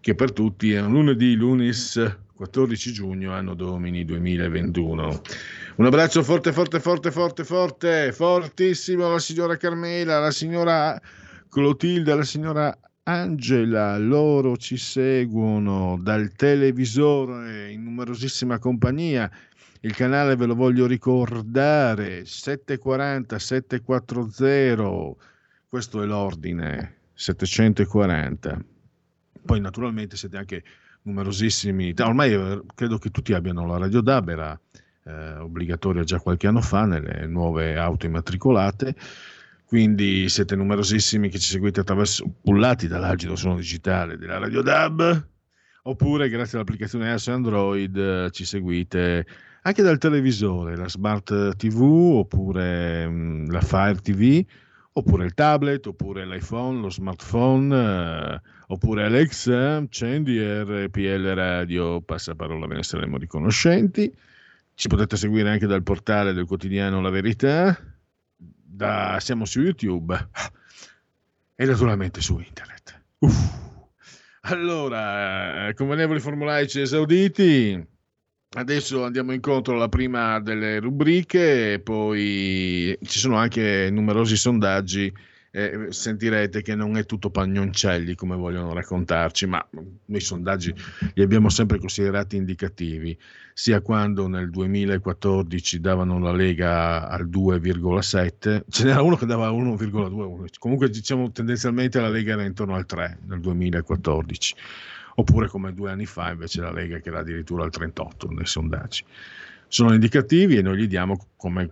che 0.00 0.14
per 0.14 0.32
tutti 0.32 0.72
è 0.72 0.80
un 0.80 0.92
lunedì, 0.92 1.34
lunis 1.34 2.16
14 2.34 2.92
giugno, 2.92 3.32
anno 3.32 3.54
domini 3.54 4.04
2021. 4.04 5.22
Un 5.76 5.86
abbraccio 5.86 6.22
forte, 6.22 6.52
forte, 6.52 6.80
forte, 6.80 7.10
forte, 7.10 7.44
forte, 7.44 8.12
fortissimo 8.12 9.06
alla 9.06 9.18
signora 9.18 9.56
Carmela, 9.56 10.16
alla 10.16 10.30
signora 10.30 11.00
Clotilde, 11.48 12.12
alla 12.12 12.24
signora 12.24 12.76
Angela, 13.04 13.98
loro 13.98 14.56
ci 14.56 14.76
seguono 14.76 15.98
dal 16.00 16.32
televisore 16.34 17.70
in 17.70 17.82
numerosissima 17.82 18.58
compagnia 18.58 19.30
il 19.84 19.94
canale 19.96 20.36
ve 20.36 20.46
lo 20.46 20.54
voglio 20.54 20.86
ricordare, 20.86 22.24
740 22.24 23.38
740, 23.38 25.16
questo 25.68 26.02
è 26.02 26.06
l'ordine, 26.06 26.98
740. 27.14 28.64
Poi 29.44 29.60
naturalmente 29.60 30.16
siete 30.16 30.36
anche 30.36 30.62
numerosissimi, 31.02 31.92
ormai 31.98 32.32
eh, 32.32 32.62
credo 32.76 32.98
che 32.98 33.10
tutti 33.10 33.32
abbiano 33.32 33.66
la 33.66 33.76
radio 33.76 34.00
DAB, 34.00 34.28
era 34.28 34.60
eh, 35.04 35.34
obbligatoria 35.38 36.04
già 36.04 36.20
qualche 36.20 36.46
anno 36.46 36.60
fa 36.60 36.84
nelle 36.84 37.26
nuove 37.26 37.76
auto 37.76 38.06
immatricolate, 38.06 38.94
quindi 39.64 40.28
siete 40.28 40.54
numerosissimi 40.54 41.28
che 41.28 41.40
ci 41.40 41.50
seguite 41.50 41.80
attraverso, 41.80 42.32
pullati 42.40 42.86
dall'agito 42.86 43.34
suono 43.34 43.56
digitale 43.56 44.16
della 44.16 44.38
radio 44.38 44.62
DAB, 44.62 45.26
oppure 45.84 46.28
grazie 46.28 46.56
all'applicazione 46.56 47.10
iOS 47.10 47.26
Android 47.26 47.96
eh, 47.96 48.30
ci 48.30 48.44
seguite 48.44 49.26
anche 49.62 49.82
dal 49.82 49.98
televisore, 49.98 50.76
la 50.76 50.88
Smart 50.88 51.56
TV 51.56 51.80
oppure 51.80 53.08
mm, 53.08 53.50
la 53.50 53.60
Fire 53.60 54.00
TV 54.00 54.44
oppure 54.94 55.24
il 55.24 55.34
tablet, 55.34 55.86
oppure 55.86 56.26
l'iPhone, 56.26 56.80
lo 56.80 56.90
smartphone, 56.90 57.74
eh, 57.74 58.40
oppure 58.68 59.04
Alexa, 59.04 59.76
accendi 59.76 60.38
RPL 60.38 61.34
Radio, 61.34 62.00
passaparola, 62.02 62.66
ve 62.66 62.74
ne 62.76 62.82
saremo 62.82 63.16
riconoscenti. 63.16 64.12
Ci 64.74 64.88
potete 64.88 65.16
seguire 65.16 65.50
anche 65.50 65.66
dal 65.66 65.82
portale 65.82 66.32
del 66.32 66.46
quotidiano 66.46 67.00
La 67.00 67.10
Verità, 67.10 67.78
da, 68.36 69.18
siamo 69.20 69.44
su 69.44 69.60
YouTube 69.60 70.28
e 71.54 71.64
naturalmente 71.64 72.20
su 72.20 72.38
internet. 72.38 73.02
Uff. 73.18 73.60
Allora, 74.44 75.72
convenevoli 75.74 76.18
formulaici 76.18 76.80
esauditi, 76.80 77.86
Adesso 78.54 79.04
andiamo 79.04 79.32
incontro 79.32 79.74
alla 79.74 79.88
prima 79.88 80.38
delle 80.38 80.78
rubriche 80.78 81.72
e 81.72 81.80
poi 81.80 82.96
ci 83.02 83.18
sono 83.18 83.36
anche 83.36 83.88
numerosi 83.90 84.36
sondaggi 84.36 85.10
eh, 85.54 85.86
sentirete 85.90 86.62
che 86.62 86.74
non 86.74 86.96
è 86.96 87.04
tutto 87.04 87.30
pagnoncelli 87.30 88.14
come 88.14 88.36
vogliono 88.36 88.72
raccontarci, 88.72 89.46
ma 89.46 89.64
noi 90.06 90.20
sondaggi 90.20 90.74
li 91.14 91.22
abbiamo 91.22 91.50
sempre 91.50 91.78
considerati 91.78 92.36
indicativi, 92.36 93.16
sia 93.52 93.82
quando 93.82 94.28
nel 94.28 94.50
2014 94.50 95.80
davano 95.80 96.18
la 96.18 96.32
Lega 96.32 97.08
al 97.08 97.28
2,7, 97.28 98.62
ce 98.68 98.84
n'era 98.84 99.02
uno 99.02 99.16
che 99.16 99.26
dava 99.26 99.50
1,2, 99.50 100.46
comunque 100.58 100.88
diciamo 100.88 101.30
tendenzialmente 101.30 102.00
la 102.00 102.08
Lega 102.08 102.32
era 102.32 102.44
intorno 102.44 102.74
al 102.74 102.86
3 102.86 103.18
nel 103.26 103.40
2014, 103.40 104.54
oppure 105.16 105.48
come 105.48 105.74
due 105.74 105.90
anni 105.90 106.06
fa 106.06 106.30
invece 106.30 106.60
la 106.60 106.72
Lega 106.72 106.98
che 106.98 107.08
era 107.08 107.20
addirittura 107.20 107.64
al 107.64 107.70
38 107.70 108.28
nei 108.30 108.46
sondaggi. 108.46 109.04
Sono 109.68 109.92
indicativi 109.94 110.56
e 110.56 110.62
noi 110.62 110.76
li 110.76 110.86
diamo 110.86 111.28
come 111.36 111.70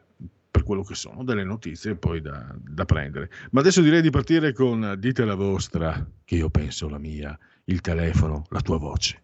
per 0.51 0.65
quello 0.65 0.83
che 0.83 0.95
sono, 0.95 1.23
delle 1.23 1.45
notizie 1.45 1.95
poi 1.95 2.21
da, 2.21 2.55
da, 2.57 2.85
prendere. 2.85 3.31
Ma 3.53 3.61
adesso 3.61 3.83
direi 3.83 4.03
di 4.03 4.11
partire 4.11 4.53
con 4.53 4.97
dite 4.99 5.25
la 5.25 5.37
vostra, 5.37 6.05
che 6.25 6.35
io 6.35 6.51
penso 6.51 6.89
la 6.89 6.99
mia, 6.99 7.39
il 7.65 7.81
telefono, 7.81 8.45
la 8.49 8.61
tua 8.61 8.79
voce. 8.79 9.21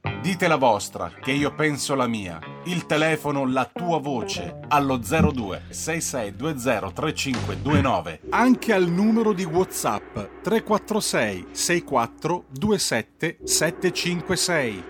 Dite 0.00 0.46
la 0.46 0.56
vostra, 0.56 1.10
che 1.20 1.32
io 1.32 1.52
penso 1.54 1.94
la 1.94 2.06
mia, 2.06 2.38
il 2.66 2.86
telefono, 2.86 3.44
la 3.46 3.68
tua 3.72 3.98
voce, 3.98 4.60
allo 4.68 4.96
02 4.96 5.62
6620 5.70 6.92
3529, 6.92 8.20
anche 8.30 8.72
al 8.72 8.88
numero 8.88 9.32
di 9.32 9.44
WhatsApp 9.44 10.18
346 10.42 11.46
64 11.50 12.44
27 12.50 13.38
756. 13.42 14.84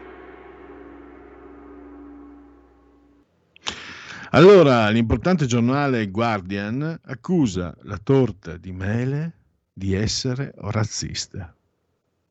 Allora, 4.31 4.91
l'importante 4.91 5.47
giornale 5.47 6.11
Guardian 6.11 7.01
accusa 7.07 7.75
la 7.83 7.97
torta 7.97 8.59
di 8.59 8.73
mele 8.73 9.33
di 9.73 9.95
essere 9.95 10.53
razzista. 10.57 11.55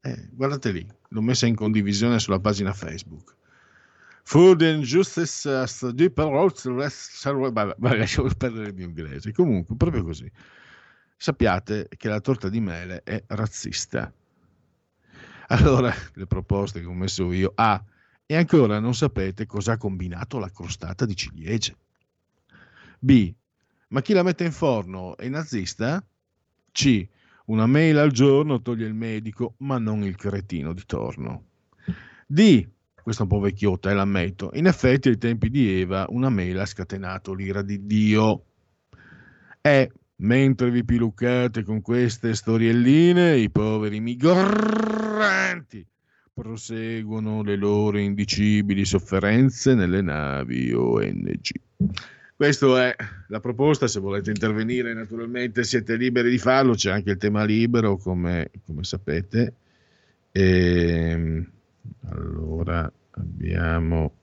Eh, 0.08 0.30
guardate 0.32 0.72
lì, 0.72 0.88
l'ho 1.10 1.22
messa 1.22 1.48
in 1.48 1.56
condivisione 1.56 2.18
sulla 2.20 2.40
pagina 2.40 2.72
Facebook. 2.72 3.36
Food 4.24 4.62
and 4.62 4.84
Justice 4.84 5.68
Study 5.68 6.10
per 6.10 6.28
lasciamo 7.98 8.30
perdere 8.38 8.68
il 8.68 8.74
mio 8.74 8.86
inglese. 8.86 9.34
Comunque, 9.34 9.76
proprio 9.76 10.04
così. 10.04 10.32
Sappiate 11.18 11.90
che 11.98 12.08
la 12.08 12.22
torta 12.22 12.48
di 12.48 12.62
mele 12.62 13.04
è 13.04 13.22
razzista. 13.28 14.14
Allora, 15.48 15.94
le 16.14 16.26
proposte 16.26 16.80
che 16.80 16.86
ho 16.86 16.94
messo 16.94 17.32
io. 17.34 17.52
A. 17.56 17.84
E 18.26 18.36
ancora 18.36 18.80
non 18.80 18.96
sapete 18.96 19.46
cosa 19.46 19.74
ha 19.74 19.78
combinato 19.78 20.40
la 20.40 20.50
crostata 20.50 21.06
di 21.06 21.16
ciliegie. 21.16 21.76
B. 23.00 23.34
Ma 23.90 24.02
chi 24.02 24.14
la 24.14 24.24
mette 24.24 24.46
in 24.46 24.54
forno 24.54 25.18
è 25.18 25.28
nazista? 25.28 26.02
C. 26.72 27.08
Una 27.48 27.66
mail 27.66 27.98
al 27.98 28.12
giorno 28.12 28.62
toglie 28.62 28.88
il 28.88 28.94
medico, 28.94 29.54
ma 29.60 29.78
non 29.78 30.04
il 30.04 30.18
cretino 30.18 30.74
di 30.74 30.84
torno. 30.86 31.44
D. 32.26 32.68
Questa 33.02 33.24
è 33.24 33.26
un 33.26 33.32
po' 33.32 33.40
vecchiotta, 33.40 33.90
e 33.90 33.94
l'ammetto. 33.94 34.50
In 34.56 34.66
effetti, 34.66 35.08
ai 35.08 35.18
tempi 35.18 35.50
di 35.50 35.80
Eva, 35.80 36.06
una 36.10 36.28
mail 36.28 36.60
ha 36.60 36.66
scatenato 36.66 37.34
l'ira 37.34 37.62
di 37.62 37.86
Dio. 37.86 38.44
E. 39.62 39.92
Mentre 40.18 40.72
vi 40.72 40.84
piluccate 40.84 41.64
con 41.64 41.82
queste 41.82 42.34
storielline, 42.34 43.38
i 43.38 43.50
poveri 43.50 44.02
migranti 44.02 45.86
proseguono 46.34 47.44
le 47.44 47.56
loro 47.56 47.98
indicibili 47.98 48.84
sofferenze 48.84 49.74
nelle 49.74 50.02
navi 50.02 50.74
ONG. 50.74 51.50
Questa 52.38 52.88
è 52.88 52.96
la 53.30 53.40
proposta, 53.40 53.88
se 53.88 54.00
volete 54.00 54.30
intervenire 54.30 54.94
naturalmente 54.94 55.64
siete 55.64 55.96
liberi 55.96 56.30
di 56.30 56.38
farlo, 56.38 56.76
c'è 56.76 56.92
anche 56.92 57.10
il 57.10 57.18
tema 57.18 57.44
libero 57.44 57.98
come, 57.98 58.52
come 58.64 58.84
sapete. 58.84 59.56
E, 60.32 61.10
ehm, 61.10 61.52
allora 62.10 62.92
abbiamo... 63.14 64.18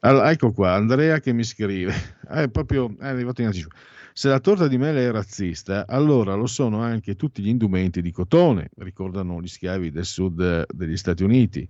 Allora, 0.00 0.30
ecco 0.30 0.52
qua, 0.52 0.74
Andrea 0.74 1.20
che 1.20 1.32
mi 1.32 1.42
scrive, 1.42 1.94
è 2.28 2.48
proprio 2.50 2.94
è 2.98 3.06
arrivato 3.06 3.40
in 3.40 3.46
anticipo. 3.46 3.74
Se 4.18 4.30
la 4.30 4.40
torta 4.40 4.66
di 4.66 4.78
mele 4.78 5.06
è 5.06 5.10
razzista, 5.10 5.86
allora 5.86 6.34
lo 6.34 6.46
sono 6.46 6.80
anche 6.80 7.16
tutti 7.16 7.42
gli 7.42 7.48
indumenti 7.48 8.00
di 8.00 8.10
cotone, 8.12 8.70
ricordano 8.78 9.42
gli 9.42 9.46
schiavi 9.46 9.90
del 9.90 10.06
sud 10.06 10.64
degli 10.72 10.96
Stati 10.96 11.22
Uniti. 11.22 11.68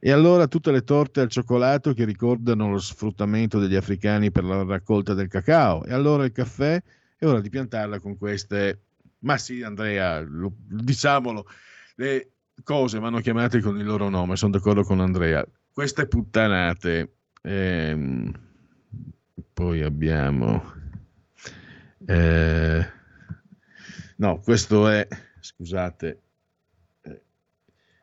E 0.00 0.10
allora 0.10 0.48
tutte 0.48 0.72
le 0.72 0.82
torte 0.82 1.20
al 1.20 1.28
cioccolato 1.28 1.94
che 1.94 2.04
ricordano 2.04 2.72
lo 2.72 2.78
sfruttamento 2.78 3.60
degli 3.60 3.76
africani 3.76 4.32
per 4.32 4.42
la 4.42 4.64
raccolta 4.64 5.14
del 5.14 5.28
cacao. 5.28 5.84
E 5.84 5.92
allora 5.92 6.24
il 6.24 6.32
caffè 6.32 6.82
è 7.16 7.24
ora 7.24 7.40
di 7.40 7.50
piantarla 7.50 8.00
con 8.00 8.18
queste... 8.18 8.80
Ma 9.20 9.38
sì, 9.38 9.62
Andrea, 9.62 10.18
lo, 10.22 10.54
diciamolo, 10.56 11.46
le 11.94 12.32
cose 12.64 12.98
vanno 12.98 13.20
chiamate 13.20 13.60
con 13.60 13.78
il 13.78 13.84
loro 13.84 14.08
nome, 14.08 14.34
sono 14.34 14.50
d'accordo 14.50 14.82
con 14.82 14.98
Andrea. 14.98 15.46
Queste 15.70 16.08
puttanate. 16.08 17.18
Ehm, 17.42 18.32
poi 19.52 19.82
abbiamo... 19.82 20.82
Eh, 22.06 22.86
no, 24.16 24.40
questo 24.40 24.88
è... 24.88 25.06
Scusate, 25.40 26.22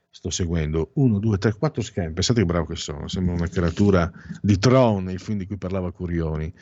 sto 0.09 0.29
seguendo 0.29 0.91
1, 0.93 1.19
2, 1.19 1.37
3, 1.37 1.53
4 1.53 1.81
schermi. 1.81 2.13
Pensate 2.13 2.39
che 2.39 2.45
bravo 2.45 2.67
che 2.67 2.75
sono, 2.75 3.07
sembra 3.07 3.33
una 3.33 3.47
creatura 3.47 4.09
di 4.41 4.57
Tron, 4.57 5.09
il 5.09 5.19
film 5.19 5.39
di 5.39 5.47
cui 5.47 5.57
parlava 5.57 5.91
Curioni. 5.91 6.53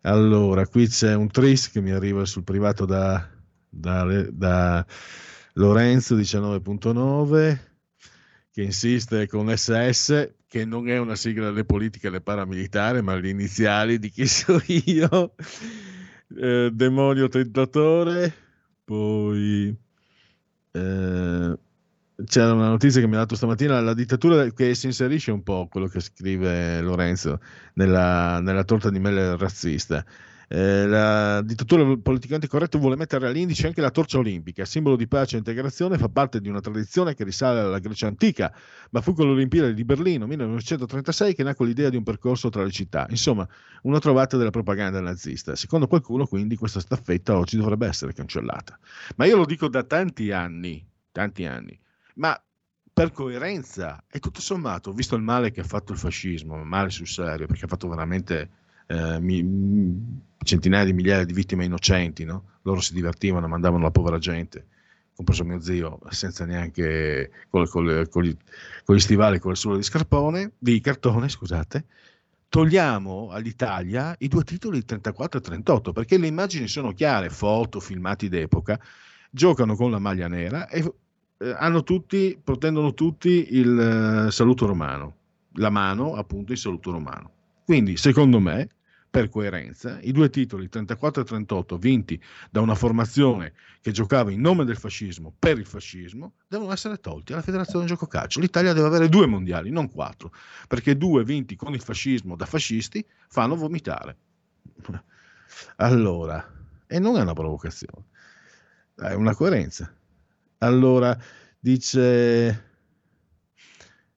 Allora, 0.00 0.66
qui 0.66 0.88
c'è 0.88 1.14
un 1.14 1.28
tris 1.28 1.70
che 1.70 1.80
mi 1.80 1.90
arriva 1.90 2.24
sul 2.24 2.42
privato 2.42 2.84
da, 2.84 3.28
da, 3.68 4.26
da 4.30 4.86
Lorenzo 5.52 6.16
19.9 6.16 7.58
che 8.50 8.62
insiste 8.62 9.28
con 9.28 9.54
SS, 9.54 10.32
che 10.46 10.64
non 10.64 10.88
è 10.88 10.96
una 10.96 11.14
sigla 11.14 11.50
delle 11.50 11.66
politiche 11.66 12.08
delle 12.08 12.22
paramilitari, 12.22 13.02
ma 13.02 13.14
le 13.14 13.28
iniziali 13.28 13.98
di 13.98 14.08
chi 14.08 14.26
so 14.26 14.58
io, 14.66 15.34
eh, 16.34 16.70
Demonio 16.72 17.28
Tentatore, 17.28 18.32
poi 18.84 19.76
eh, 20.72 21.58
c'era 22.24 22.52
una 22.52 22.68
notizia 22.68 23.00
che 23.00 23.06
mi 23.06 23.14
ha 23.14 23.18
dato 23.18 23.36
stamattina, 23.36 23.80
la 23.80 23.94
dittatura 23.94 24.48
che 24.50 24.74
si 24.74 24.86
inserisce 24.86 25.30
un 25.30 25.42
po' 25.42 25.68
quello 25.70 25.86
che 25.86 26.00
scrive 26.00 26.80
Lorenzo 26.80 27.40
nella, 27.74 28.40
nella 28.40 28.64
torta 28.64 28.90
di 28.90 28.98
mele 28.98 29.36
razzista. 29.36 30.04
Eh, 30.48 30.86
la 30.86 31.42
dittatura 31.42 31.84
politicamente 31.96 32.46
corretta 32.46 32.78
vuole 32.78 32.94
mettere 32.96 33.26
all'indice 33.26 33.66
anche 33.66 33.80
la 33.80 33.90
torcia 33.90 34.18
olimpica, 34.18 34.64
simbolo 34.64 34.94
di 34.94 35.08
pace 35.08 35.34
e 35.34 35.38
integrazione, 35.38 35.98
fa 35.98 36.08
parte 36.08 36.40
di 36.40 36.48
una 36.48 36.60
tradizione 36.60 37.14
che 37.14 37.24
risale 37.24 37.60
alla 37.60 37.78
Grecia 37.80 38.06
antica, 38.06 38.54
ma 38.90 39.00
fu 39.00 39.12
con 39.12 39.26
le 39.26 39.32
Olimpiadi 39.32 39.74
di 39.74 39.84
Berlino 39.84 40.26
1936 40.26 41.34
che 41.34 41.42
nacque 41.42 41.66
l'idea 41.66 41.90
di 41.90 41.96
un 41.96 42.04
percorso 42.04 42.48
tra 42.48 42.62
le 42.62 42.70
città, 42.70 43.06
insomma 43.10 43.46
una 43.82 43.98
trovata 43.98 44.36
della 44.36 44.50
propaganda 44.50 45.00
nazista. 45.00 45.56
Secondo 45.56 45.88
qualcuno 45.88 46.26
quindi 46.26 46.56
questa 46.56 46.80
staffetta 46.80 47.36
oggi 47.36 47.56
dovrebbe 47.56 47.86
essere 47.88 48.12
cancellata. 48.12 48.78
Ma 49.16 49.24
io 49.24 49.36
lo 49.36 49.44
dico 49.44 49.68
da 49.68 49.82
tanti 49.82 50.30
anni, 50.30 50.86
tanti 51.10 51.44
anni 51.44 51.78
ma 52.16 52.40
per 52.92 53.12
coerenza 53.12 54.04
e 54.10 54.20
tutto 54.20 54.40
sommato, 54.40 54.92
visto 54.92 55.16
il 55.16 55.22
male 55.22 55.50
che 55.50 55.60
ha 55.60 55.64
fatto 55.64 55.92
il 55.92 55.98
fascismo, 55.98 56.62
male 56.64 56.90
sul 56.90 57.06
serio, 57.06 57.46
perché 57.46 57.66
ha 57.66 57.68
fatto 57.68 57.88
veramente 57.88 58.50
eh, 58.86 59.20
mi, 59.20 60.24
centinaia 60.42 60.84
di 60.84 60.92
migliaia 60.92 61.24
di 61.24 61.32
vittime 61.32 61.64
innocenti, 61.64 62.24
no? 62.24 62.44
loro 62.62 62.80
si 62.80 62.94
divertivano, 62.94 63.48
mandavano 63.48 63.82
la 63.82 63.90
povera 63.90 64.18
gente, 64.18 64.66
compreso 65.14 65.44
mio 65.44 65.60
zio, 65.60 65.98
senza 66.10 66.44
neanche 66.44 67.30
con, 67.48 67.66
con, 67.68 68.06
con, 68.10 68.22
gli, 68.22 68.36
con 68.84 68.96
gli 68.96 69.00
stivali, 69.00 69.38
con 69.38 69.52
le 69.52 69.56
sole 69.56 69.76
di 69.76 69.82
scarpone, 69.82 70.52
di 70.58 70.80
cartone, 70.80 71.28
scusate, 71.28 71.84
togliamo 72.48 73.30
all'Italia 73.30 74.14
i 74.18 74.28
due 74.28 74.44
titoli 74.44 74.84
34 74.84 75.38
e 75.38 75.42
38, 75.42 75.92
perché 75.92 76.18
le 76.18 76.26
immagini 76.26 76.68
sono 76.68 76.92
chiare, 76.92 77.28
foto, 77.28 77.80
filmati 77.80 78.28
d'epoca, 78.28 78.78
giocano 79.30 79.74
con 79.76 79.90
la 79.90 79.98
maglia 79.98 80.28
nera 80.28 80.68
e 80.68 80.92
eh, 81.38 81.54
hanno 81.58 81.82
tutti, 81.82 82.38
protendono 82.42 82.94
tutti 82.94 83.48
il 83.50 84.26
eh, 84.26 84.30
saluto 84.30 84.66
romano, 84.66 85.14
la 85.54 85.70
mano 85.70 86.14
appunto 86.14 86.52
il 86.52 86.58
saluto 86.58 86.90
romano. 86.90 87.30
Quindi 87.64 87.96
secondo 87.96 88.40
me, 88.40 88.68
per 89.16 89.30
coerenza, 89.30 89.98
i 90.02 90.12
due 90.12 90.28
titoli 90.28 90.68
34 90.68 91.22
e 91.22 91.24
38 91.24 91.78
vinti 91.78 92.22
da 92.50 92.60
una 92.60 92.74
formazione 92.74 93.54
che 93.80 93.90
giocava 93.90 94.30
in 94.30 94.42
nome 94.42 94.66
del 94.66 94.76
fascismo 94.76 95.34
per 95.38 95.56
il 95.56 95.64
fascismo 95.64 96.34
devono 96.46 96.70
essere 96.70 96.98
tolti 97.00 97.32
alla 97.32 97.40
Federazione 97.40 97.86
Gioco 97.86 98.06
Calcio. 98.06 98.40
L'Italia 98.40 98.74
deve 98.74 98.88
avere 98.88 99.08
due 99.08 99.26
mondiali, 99.26 99.70
non 99.70 99.90
quattro, 99.90 100.34
perché 100.68 100.98
due 100.98 101.24
vinti 101.24 101.56
con 101.56 101.72
il 101.72 101.80
fascismo 101.80 102.36
da 102.36 102.44
fascisti 102.44 103.06
fanno 103.28 103.56
vomitare. 103.56 104.18
Allora, 105.76 106.52
e 106.86 106.98
non 106.98 107.16
è 107.16 107.22
una 107.22 107.32
provocazione, 107.32 108.04
è 108.96 109.14
una 109.14 109.34
coerenza. 109.34 109.90
Allora, 110.58 111.16
dice... 111.58 112.64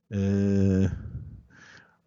Eh, 0.08 1.08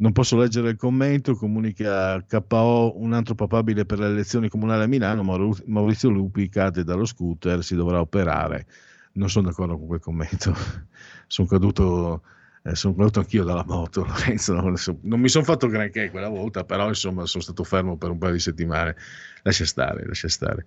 Non 0.02 0.10
posso 0.10 0.36
leggere 0.36 0.70
il 0.70 0.76
commento, 0.76 1.36
comunica 1.36 2.20
KO 2.22 3.00
un 3.00 3.12
altro 3.12 3.36
papabile 3.36 3.84
per 3.84 4.00
le 4.00 4.06
elezioni 4.06 4.48
comunali 4.48 4.82
a 4.82 4.88
Milano, 4.88 5.22
Maurizio 5.22 6.08
Lupi 6.08 6.48
cade 6.48 6.82
dallo 6.82 7.04
scooter, 7.04 7.62
si 7.62 7.76
dovrà 7.76 8.00
operare. 8.00 8.66
Non 9.12 9.30
sono 9.30 9.46
d'accordo 9.46 9.78
con 9.78 9.86
quel 9.86 10.00
commento, 10.00 10.56
sono 11.28 11.46
caduto 11.46 12.22
eh, 12.64 12.74
sono 12.74 12.94
caduto 12.94 13.20
anch'io 13.20 13.44
dalla 13.44 13.64
moto, 13.64 14.02
Lorenzo, 14.06 14.54
non, 14.54 14.74
non 15.02 15.20
mi 15.20 15.28
sono 15.28 15.44
fatto 15.44 15.68
granché 15.68 16.10
quella 16.10 16.28
volta, 16.28 16.64
però 16.64 16.88
insomma 16.88 17.24
sono 17.26 17.42
stato 17.42 17.62
fermo 17.62 17.96
per 17.96 18.10
un 18.10 18.18
paio 18.18 18.32
di 18.32 18.40
settimane, 18.40 18.96
lascia 19.42 19.64
stare, 19.64 20.04
lascia 20.04 20.28
stare. 20.28 20.66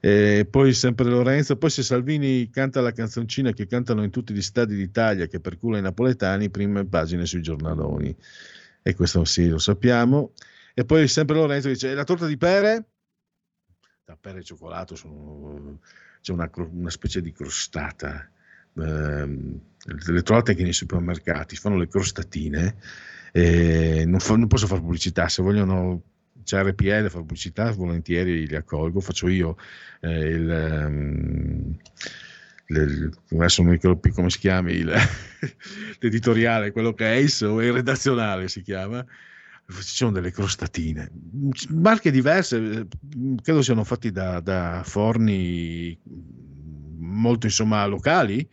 E 0.00 0.46
poi 0.48 0.72
sempre 0.72 1.06
Lorenzo, 1.06 1.56
poi 1.56 1.70
se 1.70 1.82
Salvini 1.82 2.48
canta 2.50 2.80
la 2.80 2.92
canzoncina 2.92 3.52
che 3.52 3.66
cantano 3.66 4.04
in 4.04 4.10
tutti 4.10 4.32
gli 4.32 4.42
stadi 4.42 4.76
d'Italia 4.76 5.26
che 5.26 5.40
percula 5.40 5.78
i 5.78 5.82
napoletani, 5.82 6.48
prime 6.48 6.84
pagine 6.86 7.26
sui 7.26 7.42
giornaloni. 7.42 8.16
E 8.82 8.94
questo 8.94 9.24
sì, 9.24 9.48
lo 9.48 9.58
sappiamo. 9.58 10.32
E 10.74 10.84
poi 10.84 11.08
sempre 11.08 11.36
Lorenzo 11.36 11.68
dice, 11.68 11.94
la 11.94 12.04
torta 12.04 12.26
di 12.26 12.36
pere? 12.36 12.86
Da 14.04 14.16
pere 14.16 14.38
e 14.38 14.44
cioccolato 14.44 14.94
sono, 14.94 15.80
c'è 16.20 16.32
una, 16.32 16.50
una 16.54 16.90
specie 16.90 17.20
di 17.20 17.32
crostata 17.32 18.30
ehm, 18.76 19.60
le 20.06 20.22
trovate 20.22 20.52
anche 20.52 20.62
nei 20.62 20.72
supermercati, 20.72 21.56
fanno 21.56 21.76
le 21.76 21.88
crostatine, 21.88 22.76
eh, 23.32 24.04
non, 24.06 24.20
fa, 24.20 24.36
non, 24.36 24.46
posso 24.46 24.66
fare 24.66 24.80
pubblicità, 24.80 25.28
se 25.28 25.42
vogliono 25.42 26.02
c'è 26.42 26.62
RPL 26.62 27.08
fare 27.08 27.24
pubblicità, 27.24 27.70
volentieri 27.72 28.46
li 28.46 28.56
accolgo, 28.56 29.00
faccio 29.00 29.28
io 29.28 29.56
eh, 30.00 30.28
il... 30.28 30.84
Um, 30.86 31.76
adesso 32.68 33.62
non 33.62 33.72
ricordo 33.72 34.10
come 34.12 34.30
si 34.30 34.38
chiama 34.38 34.70
il, 34.70 34.92
l'editoriale, 36.00 36.70
quello 36.72 36.92
che 36.92 37.06
è 37.06 37.22
esso, 37.22 37.60
il 37.60 37.72
redazionale 37.72 38.48
si 38.48 38.62
chiama, 38.62 39.04
ci 39.66 39.82
sono 39.82 40.12
delle 40.12 40.30
crostatine, 40.30 41.10
marche 41.70 42.10
diverse, 42.10 42.86
credo 43.42 43.62
siano 43.62 43.84
fatti 43.84 44.10
da, 44.10 44.40
da 44.40 44.82
forni 44.84 45.98
molto 46.98 47.46
insomma 47.46 47.84
locali, 47.86 48.48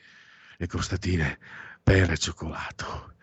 le 0.58 0.68
crostatine 0.68 1.38
pera 1.84 2.14
e 2.14 2.18
cioccolato. 2.18 3.15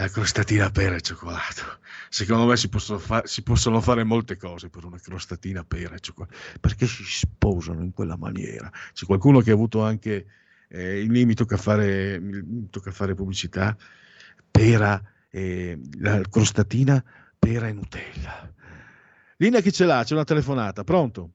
La 0.00 0.08
crostatina 0.08 0.70
pera 0.70 0.94
e 0.94 1.00
cioccolato. 1.00 1.80
Secondo 2.08 2.46
me 2.46 2.56
si 2.56 2.68
possono, 2.68 3.00
fa- 3.00 3.26
si 3.26 3.42
possono, 3.42 3.80
fare 3.80 4.04
molte 4.04 4.36
cose 4.36 4.70
per 4.70 4.84
una 4.84 5.00
crostatina 5.00 5.64
pera 5.64 5.96
e 5.96 5.98
cioccolato. 5.98 6.36
Perché 6.60 6.86
si 6.86 7.02
sposano 7.02 7.82
in 7.82 7.92
quella 7.92 8.16
maniera? 8.16 8.70
C'è 8.92 9.06
qualcuno 9.06 9.40
che 9.40 9.50
ha 9.50 9.54
avuto 9.54 9.82
anche. 9.82 10.26
Eh, 10.68 11.00
lì 11.00 11.24
mi 11.24 11.34
tocca, 11.34 11.56
fare, 11.56 12.22
fare 12.70 13.14
pubblicità. 13.14 13.76
Pera, 14.48 15.02
eh, 15.30 15.76
la 15.98 16.20
crostatina 16.30 17.02
pera 17.36 17.66
e 17.66 17.72
Nutella. 17.72 18.54
Linea 19.38 19.60
chi 19.60 19.72
ce 19.72 19.84
l'ha? 19.84 20.04
C'è 20.04 20.14
una 20.14 20.24
telefonata. 20.24 20.84
Pronto? 20.84 21.32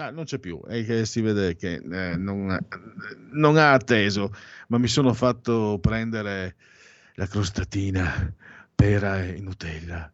Ah, 0.00 0.10
non 0.10 0.24
c'è 0.24 0.40
più, 0.40 0.60
è 0.64 0.84
che 0.84 1.04
si 1.06 1.20
vede 1.20 1.54
che 1.54 1.74
eh, 1.74 2.16
non, 2.16 2.56
non, 3.32 3.56
ha 3.56 3.72
atteso, 3.72 4.32
ma 4.68 4.78
mi 4.78 4.86
sono 4.86 5.12
fatto 5.12 5.78
prendere 5.80 6.54
la 7.18 7.26
crostatina, 7.26 8.32
pera 8.74 9.24
e 9.24 9.40
Nutella. 9.40 10.10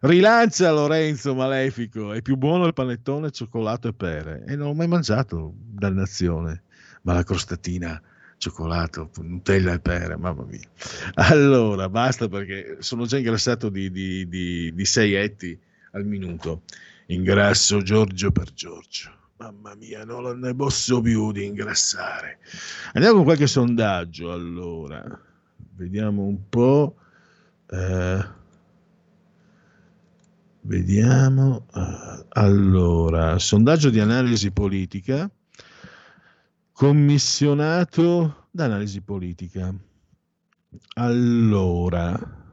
Rilancia 0.00 0.72
Lorenzo 0.72 1.34
Malefico, 1.34 2.14
è 2.14 2.22
più 2.22 2.36
buono 2.36 2.66
il 2.66 2.72
panettone, 2.72 3.30
cioccolato 3.30 3.88
e 3.88 3.92
pere. 3.92 4.42
E 4.46 4.56
non 4.56 4.68
l'ho 4.68 4.74
mai 4.74 4.88
mangiato, 4.88 5.52
dannazione, 5.54 6.62
ma 7.02 7.12
la 7.12 7.24
crostatina, 7.24 8.00
cioccolato, 8.38 9.10
Nutella 9.20 9.74
e 9.74 9.80
pere, 9.80 10.16
mamma 10.16 10.44
mia. 10.44 10.66
Allora, 11.14 11.90
basta 11.90 12.26
perché 12.26 12.78
sono 12.78 13.04
già 13.04 13.18
ingrassato 13.18 13.68
di, 13.68 13.90
di, 13.90 14.26
di, 14.26 14.72
di 14.72 14.84
sei 14.86 15.12
etti 15.12 15.58
al 15.92 16.06
minuto. 16.06 16.62
Ingrasso 17.08 17.82
Giorgio 17.82 18.32
per 18.32 18.50
Giorgio. 18.54 19.10
Mamma 19.36 19.74
mia, 19.74 20.06
non 20.06 20.38
ne 20.38 20.54
posso 20.54 21.02
più 21.02 21.32
di 21.32 21.44
ingrassare. 21.44 22.38
Andiamo 22.94 23.16
con 23.16 23.24
qualche 23.24 23.46
sondaggio 23.46 24.32
allora. 24.32 25.25
Vediamo 25.76 26.22
un 26.22 26.48
po'. 26.48 26.96
Eh, 27.68 28.24
vediamo. 30.62 31.66
Eh, 31.74 32.24
allora, 32.30 33.38
sondaggio 33.38 33.90
di 33.90 34.00
analisi 34.00 34.50
politica. 34.52 35.30
Commissionato 36.72 38.48
d'analisi 38.50 39.02
politica. 39.02 39.74
Allora. 40.94 42.44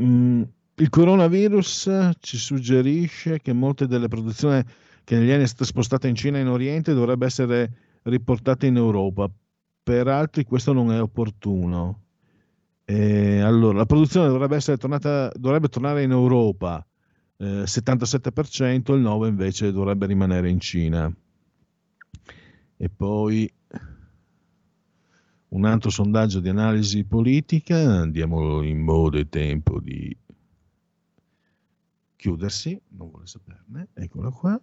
Mm, 0.00 0.42
il 0.76 0.88
coronavirus 0.90 2.12
ci 2.20 2.36
suggerisce 2.36 3.40
che 3.40 3.52
molte 3.52 3.88
delle 3.88 4.06
produzioni 4.06 4.62
che 5.02 5.18
negli 5.18 5.32
anni 5.32 5.42
è 5.42 5.46
stata 5.46 5.64
spostata 5.64 6.06
in 6.06 6.14
Cina 6.14 6.38
e 6.38 6.42
in 6.42 6.46
Oriente 6.46 6.94
dovrebbe 6.94 7.26
essere 7.26 7.72
riportate 8.04 8.66
in 8.66 8.76
Europa. 8.76 9.28
Per 9.88 10.06
altri 10.06 10.44
questo 10.44 10.74
non 10.74 10.92
è 10.92 11.00
opportuno. 11.00 12.02
E 12.84 13.40
allora, 13.40 13.78
la 13.78 13.86
produzione 13.86 14.28
dovrebbe, 14.28 14.60
tornata, 14.76 15.32
dovrebbe 15.34 15.68
tornare 15.68 16.02
in 16.02 16.10
Europa, 16.10 16.86
eh, 17.38 17.62
77%, 17.64 18.92
il 18.92 19.00
9% 19.00 19.26
invece 19.26 19.72
dovrebbe 19.72 20.04
rimanere 20.04 20.50
in 20.50 20.60
Cina. 20.60 21.10
E 22.76 22.88
poi 22.90 23.50
un 25.48 25.64
altro 25.64 25.88
sondaggio 25.88 26.40
di 26.40 26.50
analisi 26.50 27.04
politica, 27.04 27.78
andiamo 27.78 28.60
in 28.60 28.80
modo 28.80 29.16
e 29.16 29.26
tempo 29.30 29.80
di 29.80 30.14
chiudersi, 32.14 32.78
non 32.88 33.08
vuole 33.08 33.26
saperne, 33.26 33.88
eccola 33.94 34.28
qua. 34.28 34.60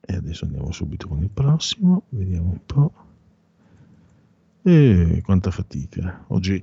E 0.00 0.14
adesso 0.14 0.44
andiamo 0.44 0.70
subito 0.70 1.08
con 1.08 1.22
il 1.22 1.30
prossimo, 1.30 2.02
vediamo 2.10 2.50
un 2.50 2.60
po'. 2.66 3.05
E 4.68 5.22
quanta 5.24 5.52
fatica. 5.52 6.24
Oggi, 6.30 6.60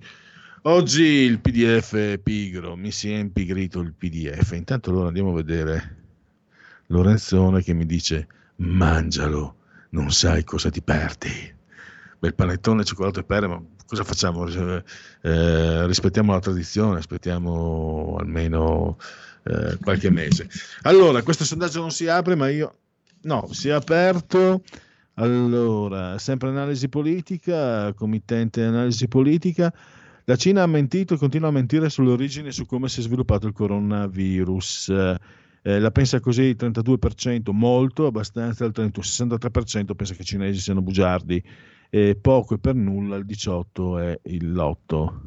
oggi 0.64 1.04
il 1.04 1.40
PDF 1.40 1.96
è 1.96 2.18
pigro, 2.18 2.76
mi 2.76 2.92
si 2.92 3.10
è 3.10 3.16
impigrito 3.16 3.80
il 3.80 3.94
PDF. 3.94 4.52
Intanto 4.52 4.90
allora 4.90 5.08
andiamo 5.08 5.30
a 5.30 5.36
vedere 5.36 6.04
Lorenzone 6.88 7.64
che 7.64 7.72
mi 7.72 7.86
dice 7.86 8.28
mangialo, 8.58 9.56
non 9.92 10.12
sai 10.12 10.44
cosa 10.44 10.70
ti 10.70 10.82
perdi. 10.82 11.30
Bel 12.20 12.36
panettone, 12.36 12.84
cioccolato 12.84 13.22
e 13.22 13.24
pere, 13.24 13.48
ma 13.48 13.64
cosa 13.86 14.04
facciamo? 14.04 14.48
Eh, 15.22 15.88
rispettiamo 15.88 16.34
la 16.34 16.42
tradizione, 16.42 16.98
aspettiamo 16.98 18.18
almeno 18.20 18.98
eh, 19.46 19.78
qualche 19.82 20.10
mese. 20.12 20.50
Allora, 20.82 21.24
questo 21.24 21.46
sondaggio 21.46 21.80
non 21.80 21.92
si 21.92 22.06
apre, 22.10 22.36
ma 22.36 22.50
io... 22.50 22.80
No, 23.22 23.48
si 23.54 23.70
è 23.70 23.72
aperto. 23.72 24.62
Allora, 25.16 26.18
sempre 26.18 26.50
analisi 26.50 26.90
politica, 26.90 27.94
committente 27.94 28.64
analisi 28.64 29.08
politica. 29.08 29.72
La 30.26 30.36
Cina 30.36 30.64
ha 30.64 30.68
mentito 30.68 31.14
e 31.14 31.18
continua 31.18 31.50
a 31.50 31.52
mentire 31.52 31.90
sulle 31.90 32.12
origini 32.12 32.48
e 32.48 32.52
su 32.52 32.66
come 32.66 32.88
si 32.90 33.00
è 33.00 33.04
sviluppato 33.04 33.46
il 33.46 33.54
coronavirus. 33.54 34.90
Eh, 35.66 35.80
la 35.80 35.92
pensa 35.92 36.20
così 36.20 36.44
il 36.44 36.56
32%, 36.58 37.52
molto, 37.52 38.08
abbastanza, 38.08 38.66
il 38.66 38.72
30, 38.72 39.02
63% 39.02 39.96
pensa 39.96 40.14
che 40.14 40.24
i 40.24 40.26
cinesi 40.26 40.60
siano 40.60 40.82
bugiardi, 40.82 41.42
e 41.90 42.16
poco 42.16 42.56
e 42.56 42.58
per 42.58 42.76
nulla 42.76 43.16
il 43.18 43.26
18% 43.26 44.00
è 44.00 44.20
il 44.24 44.52
lotto. 44.52 45.22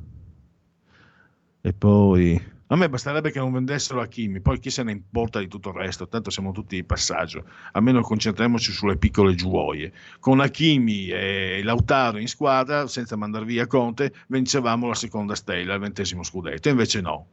E 1.61 1.73
poi 1.73 2.41
a 2.69 2.77
me 2.77 2.89
basterebbe 2.89 3.31
che 3.31 3.39
non 3.39 3.53
vendessero 3.53 4.01
a 4.01 4.07
Kimi, 4.07 4.41
poi 4.41 4.59
chi 4.59 4.71
se 4.71 4.83
ne 4.83 4.91
importa 4.91 5.39
di 5.39 5.47
tutto 5.47 5.69
il 5.69 5.77
resto, 5.77 6.09
tanto 6.09 6.31
siamo 6.31 6.51
tutti 6.51 6.77
in 6.77 6.87
passaggio, 6.87 7.45
almeno 7.73 8.01
concentriamoci 8.01 8.73
sulle 8.73 8.97
piccole 8.97 9.35
gioie. 9.37 9.93
Con 10.19 10.41
Hakimi 10.41 11.09
e 11.09 11.61
Lautaro 11.63 12.19
in 12.19 12.27
squadra, 12.27 12.89
senza 12.89 13.15
mandare 13.15 13.45
via 13.45 13.69
Conte, 13.69 14.13
vincevamo 14.29 14.89
la 14.89 14.95
seconda 14.95 15.37
stella, 15.37 15.75
il 15.75 15.81
ventesimo 15.81 16.25
scudetto, 16.25 16.69
invece 16.69 17.01
no. 17.01 17.27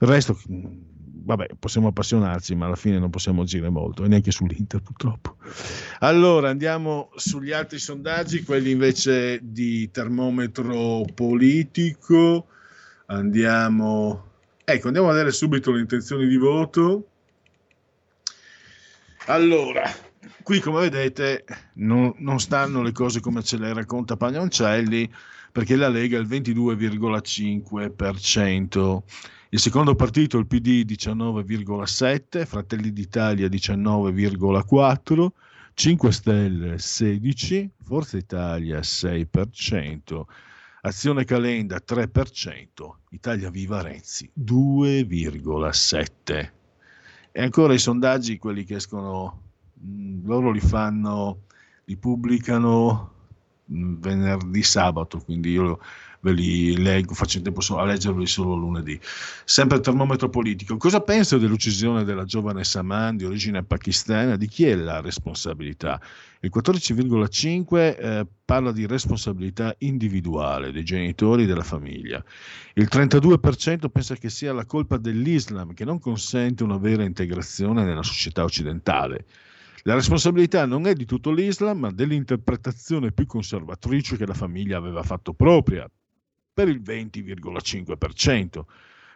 Il 0.00 0.08
resto, 0.08 0.38
vabbè, 0.46 1.48
possiamo 1.58 1.88
appassionarci, 1.88 2.54
ma 2.54 2.64
alla 2.64 2.76
fine 2.76 2.98
non 2.98 3.10
possiamo 3.10 3.42
agire 3.42 3.68
molto, 3.68 4.04
e 4.04 4.08
neanche 4.08 4.30
sull'Inter 4.30 4.80
purtroppo. 4.80 5.36
Allora, 5.98 6.48
andiamo 6.48 7.10
sugli 7.16 7.52
altri 7.52 7.78
sondaggi, 7.78 8.42
quelli 8.42 8.70
invece 8.70 9.38
di 9.42 9.90
termometro 9.90 11.04
politico. 11.14 12.46
Andiamo 13.04 14.29
Ecco, 14.72 14.86
andiamo 14.86 15.08
a 15.08 15.12
vedere 15.12 15.32
subito 15.32 15.72
le 15.72 15.80
intenzioni 15.80 16.28
di 16.28 16.36
voto. 16.36 17.08
Allora, 19.26 19.82
qui 20.44 20.60
come 20.60 20.88
vedete 20.88 21.44
non, 21.74 22.14
non 22.18 22.38
stanno 22.38 22.80
le 22.80 22.92
cose 22.92 23.18
come 23.18 23.42
ce 23.42 23.58
le 23.58 23.72
racconta 23.72 24.16
Pagnoncelli 24.16 25.12
perché 25.50 25.74
la 25.74 25.88
Lega 25.88 26.18
è 26.18 26.20
il 26.20 26.28
22,5%. 26.28 28.98
Il 29.48 29.58
secondo 29.58 29.96
partito, 29.96 30.38
il 30.38 30.46
PD, 30.46 30.84
19,7%, 30.88 32.46
Fratelli 32.46 32.92
d'Italia 32.92 33.48
19,4%, 33.48 35.26
5 35.74 36.12
Stelle 36.12 36.76
16%, 36.76 37.70
Forza 37.82 38.16
Italia 38.16 38.78
6%, 38.78 40.22
Azione 40.82 41.24
Calenda 41.24 41.78
3%, 41.86 42.68
Italia 43.10 43.50
Viva 43.50 43.82
Renzi 43.82 44.30
2,7%. 44.34 46.50
E 47.32 47.42
ancora 47.42 47.74
i 47.74 47.78
sondaggi, 47.78 48.38
quelli 48.38 48.64
che 48.64 48.76
escono, 48.76 49.42
mh, 49.74 50.26
loro 50.26 50.50
li 50.50 50.60
fanno, 50.60 51.42
li 51.84 51.96
pubblicano 51.96 53.12
mh, 53.66 53.94
venerdì 53.98 54.62
sabato, 54.62 55.18
quindi 55.18 55.50
io 55.50 55.78
ve 56.20 56.32
li 56.32 56.76
leggo, 56.76 57.14
faccio 57.14 57.38
in 57.38 57.44
tempo 57.44 57.60
a 57.76 57.84
leggerli 57.84 58.26
solo 58.26 58.54
lunedì. 58.54 58.98
Sempre 59.44 59.78
il 59.78 59.82
termometro 59.82 60.28
politico. 60.28 60.76
Cosa 60.76 61.00
pensa 61.00 61.38
dell'uccisione 61.38 62.04
della 62.04 62.24
giovane 62.24 62.64
Saman 62.64 63.16
di 63.16 63.24
origine 63.24 63.62
pakistana? 63.64 64.36
Di 64.36 64.46
chi 64.46 64.66
è 64.66 64.74
la 64.74 65.00
responsabilità? 65.00 66.00
Il 66.40 66.50
14,5 66.54 67.76
eh, 67.76 68.26
parla 68.44 68.72
di 68.72 68.86
responsabilità 68.86 69.74
individuale 69.78 70.72
dei 70.72 70.84
genitori 70.84 71.42
e 71.42 71.46
della 71.46 71.62
famiglia. 71.62 72.22
Il 72.74 72.88
32% 72.90 73.88
pensa 73.90 74.14
che 74.16 74.30
sia 74.30 74.52
la 74.52 74.64
colpa 74.64 74.96
dell'Islam 74.96 75.74
che 75.74 75.84
non 75.84 75.98
consente 75.98 76.62
una 76.62 76.78
vera 76.78 77.02
integrazione 77.02 77.84
nella 77.84 78.02
società 78.02 78.42
occidentale. 78.42 79.26
La 79.84 79.94
responsabilità 79.94 80.66
non 80.66 80.86
è 80.86 80.92
di 80.92 81.06
tutto 81.06 81.30
l'Islam, 81.30 81.78
ma 81.78 81.90
dell'interpretazione 81.90 83.12
più 83.12 83.24
conservatrice 83.24 84.16
che 84.18 84.26
la 84.26 84.34
famiglia 84.34 84.76
aveva 84.76 85.02
fatto 85.02 85.32
propria, 85.32 85.90
per 86.60 86.68
il 86.68 86.82
20,5%. 86.82 88.64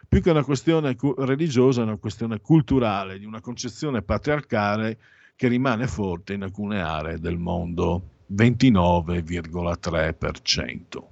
Più 0.07 0.21
che 0.21 0.29
una 0.31 0.43
questione 0.43 0.95
religiosa, 1.17 1.81
è 1.81 1.83
una 1.83 1.97
questione 1.97 2.41
culturale, 2.41 3.19
di 3.19 3.25
una 3.25 3.39
concezione 3.39 4.01
patriarcale 4.01 4.97
che 5.35 5.47
rimane 5.47 5.85
forte 5.87 6.33
in 6.33 6.41
alcune 6.41 6.81
aree 6.81 7.19
del 7.19 7.37
mondo, 7.37 8.23
29,3%. 8.33 11.03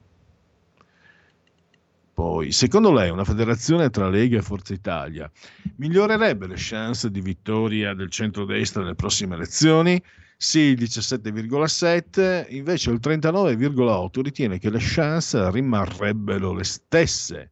Poi, 2.16 2.52
secondo 2.52 2.92
lei, 2.92 3.12
una 3.12 3.24
federazione 3.24 3.92
tra 3.92 4.10
Lega 4.10 4.38
e 4.38 4.42
Forza 4.42 4.74
Italia 4.74 5.32
migliorerebbe 5.76 6.48
le 6.48 6.56
chance 6.58 7.12
di 7.12 7.22
vittoria 7.22 7.94
del 7.94 8.10
centrodestra 8.10 8.82
nelle 8.82 8.96
prossime 8.96 9.36
elezioni? 9.36 10.04
Sì, 10.44 10.60
il 10.60 10.78
17,7, 10.78 12.48
invece 12.50 12.92
il 12.92 13.00
39,8 13.02 14.22
ritiene 14.22 14.60
che 14.60 14.70
le 14.70 14.80
chance 14.82 15.50
rimarrebbero 15.50 16.52
le 16.52 16.66
stesse. 16.66 17.52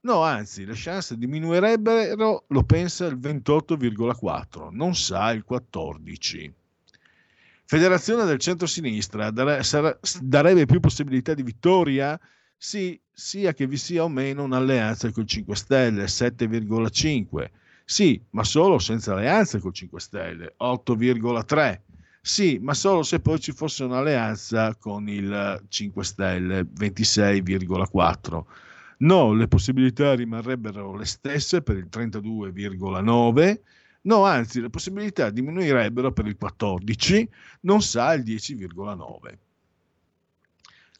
No, 0.00 0.20
anzi, 0.20 0.64
le 0.64 0.72
chance 0.74 1.16
diminuirebbero, 1.16 2.46
lo 2.48 2.64
pensa 2.64 3.06
il 3.06 3.18
28,4, 3.18 4.70
non 4.72 4.96
sa 4.96 5.30
il 5.30 5.44
14. 5.44 6.52
Federazione 7.66 8.24
del 8.24 8.40
centro-sinistra 8.40 9.30
darebbe 9.30 10.66
più 10.66 10.80
possibilità 10.80 11.34
di 11.34 11.44
vittoria? 11.44 12.18
Sì, 12.56 13.00
sia 13.12 13.54
che 13.54 13.68
vi 13.68 13.76
sia 13.76 14.02
o 14.02 14.08
meno 14.08 14.42
un'alleanza 14.42 15.12
col 15.12 15.24
5 15.24 15.54
Stelle, 15.54 16.06
7,5. 16.06 17.50
Sì, 17.84 18.20
ma 18.30 18.42
solo 18.42 18.80
senza 18.80 19.12
alleanza 19.12 19.60
col 19.60 19.72
5 19.72 20.00
Stelle, 20.00 20.54
8,3. 20.58 21.80
Sì, 22.26 22.58
ma 22.58 22.72
solo 22.72 23.02
se 23.02 23.20
poi 23.20 23.38
ci 23.38 23.52
fosse 23.52 23.84
un'alleanza 23.84 24.74
con 24.76 25.10
il 25.10 25.62
5 25.68 26.02
Stelle, 26.04 26.62
26,4. 26.62 28.44
No, 29.00 29.34
le 29.34 29.46
possibilità 29.46 30.14
rimarrebbero 30.14 30.96
le 30.96 31.04
stesse 31.04 31.60
per 31.60 31.76
il 31.76 31.88
32,9. 31.90 33.60
No, 34.04 34.24
anzi, 34.24 34.62
le 34.62 34.70
possibilità 34.70 35.28
diminuirebbero 35.28 36.12
per 36.12 36.24
il 36.24 36.38
14, 36.38 37.28
non 37.60 37.82
sa 37.82 38.14
il 38.14 38.22
10,9. 38.22 39.38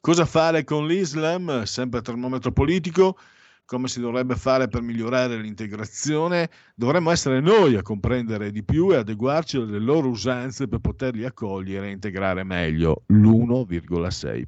Cosa 0.03 0.27
fare 0.27 0.63
con 0.65 0.87
l'Islam? 0.87 1.63
Sempre 1.63 2.03
termometro 2.03 2.53
politico 2.53 3.17
come 3.65 3.89
si 3.89 4.01
dovrebbe 4.01 4.37
fare 4.37 4.69
per 4.69 4.83
migliorare 4.83 5.37
l'integrazione, 5.39 6.51
dovremmo 6.75 7.11
essere 7.11 7.41
noi 7.41 7.77
a 7.77 7.83
comprendere 7.83 8.51
di 8.51 8.63
più 8.63 8.93
e 8.93 8.97
adeguarci 8.97 9.57
alle 9.57 9.79
loro 9.79 10.09
usanze 10.09 10.69
per 10.69 10.81
poterli 10.81 11.25
accogliere 11.25 11.89
e 11.89 11.93
integrare 11.93 12.45
meglio, 12.45 13.05
l'1,6%. 13.07 14.45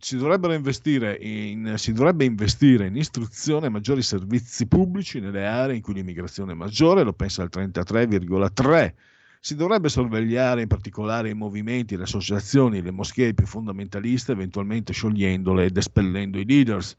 Si, 0.00 0.14
in, 0.14 1.74
si 1.76 1.92
dovrebbe 1.92 2.24
investire 2.24 2.86
in 2.86 2.96
istruzione 2.96 3.66
e 3.66 3.70
maggiori 3.70 4.02
servizi 4.02 4.68
pubblici 4.68 5.18
nelle 5.18 5.44
aree 5.44 5.74
in 5.74 5.82
cui 5.82 5.94
l'immigrazione 5.94 6.52
è 6.52 6.54
maggiore, 6.54 7.02
lo 7.02 7.12
pensa 7.12 7.42
il 7.42 7.50
33,3%. 7.52 8.92
Si 9.40 9.54
dovrebbe 9.54 9.88
sorvegliare 9.88 10.62
in 10.62 10.68
particolare 10.68 11.30
i 11.30 11.34
movimenti, 11.34 11.96
le 11.96 12.02
associazioni, 12.02 12.82
le 12.82 12.90
moschee 12.90 13.34
più 13.34 13.46
fondamentaliste, 13.46 14.32
eventualmente 14.32 14.92
sciogliendole 14.92 15.66
ed 15.66 15.76
espellendo 15.76 16.38
i 16.38 16.44
leaders. 16.44 16.96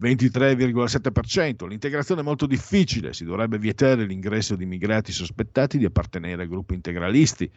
23,7%. 0.00 1.68
L'integrazione 1.68 2.22
è 2.22 2.24
molto 2.24 2.46
difficile, 2.46 3.12
si 3.12 3.24
dovrebbe 3.24 3.58
vietare 3.58 4.06
l'ingresso 4.06 4.56
di 4.56 4.64
immigrati 4.64 5.12
sospettati 5.12 5.76
di 5.76 5.84
appartenere 5.84 6.44
a 6.44 6.46
gruppi 6.46 6.74
integralisti. 6.74 7.50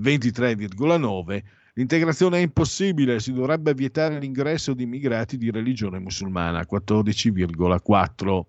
23,9%. 0.00 1.42
L'integrazione 1.74 2.38
è 2.38 2.40
impossibile, 2.40 3.20
si 3.20 3.32
dovrebbe 3.32 3.74
vietare 3.74 4.18
l'ingresso 4.18 4.74
di 4.74 4.84
immigrati 4.84 5.36
di 5.36 5.50
religione 5.50 5.98
musulmana. 5.98 6.66
14,4%. 6.70 8.42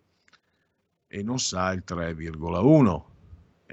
E 1.08 1.24
non 1.24 1.40
sa 1.40 1.72
il 1.72 1.84
3,1%. 1.86 3.11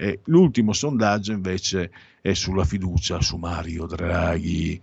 E 0.01 0.21
l'ultimo 0.27 0.71
sondaggio 0.71 1.33
invece 1.33 1.91
è 2.21 2.31
sulla 2.31 2.63
fiducia 2.63 3.21
su 3.21 3.35
Mario 3.35 3.85
Draghi. 3.85 4.81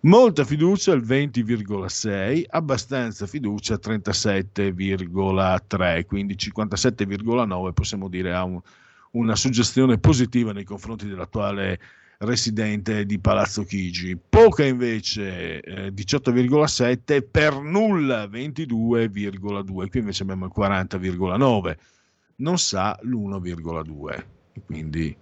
Molta 0.00 0.44
fiducia 0.44 0.92
il 0.92 1.00
20,6, 1.00 2.44
abbastanza 2.46 3.26
fiducia 3.26 3.76
37,3, 3.76 6.04
quindi 6.04 6.34
57,9 6.34 7.72
possiamo 7.72 8.08
dire 8.08 8.34
ha 8.34 8.44
un, 8.44 8.60
una 9.12 9.34
suggestione 9.34 9.96
positiva 9.96 10.52
nei 10.52 10.64
confronti 10.64 11.08
dell'attuale 11.08 11.80
residente 12.18 13.06
di 13.06 13.18
Palazzo 13.18 13.64
Chigi. 13.64 14.14
Poca 14.16 14.62
invece 14.62 15.62
eh, 15.62 15.90
18,7, 15.90 17.26
per 17.30 17.58
nulla 17.60 18.26
22,2, 18.26 19.88
qui 19.88 20.00
invece 20.00 20.22
abbiamo 20.22 20.44
il 20.44 20.52
40,9, 20.54 21.76
non 22.36 22.58
sa 22.58 22.98
l'1,2. 23.02 24.38
Quindi 24.64 25.16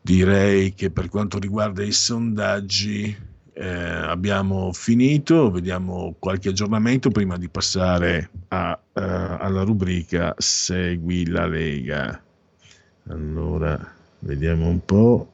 direi 0.00 0.74
che 0.74 0.90
per 0.90 1.08
quanto 1.08 1.38
riguarda 1.38 1.82
i 1.82 1.92
sondaggi 1.92 3.28
eh, 3.52 3.68
abbiamo 3.68 4.72
finito, 4.72 5.50
vediamo 5.50 6.14
qualche 6.18 6.48
aggiornamento 6.48 7.10
prima 7.10 7.36
di 7.36 7.48
passare 7.48 8.30
a, 8.48 8.78
uh, 8.80 9.00
alla 9.00 9.62
rubrica 9.62 10.34
Segui 10.38 11.26
la 11.26 11.46
Lega. 11.46 12.22
Allora, 13.08 13.94
vediamo 14.20 14.68
un 14.68 14.84
po'. 14.84 15.32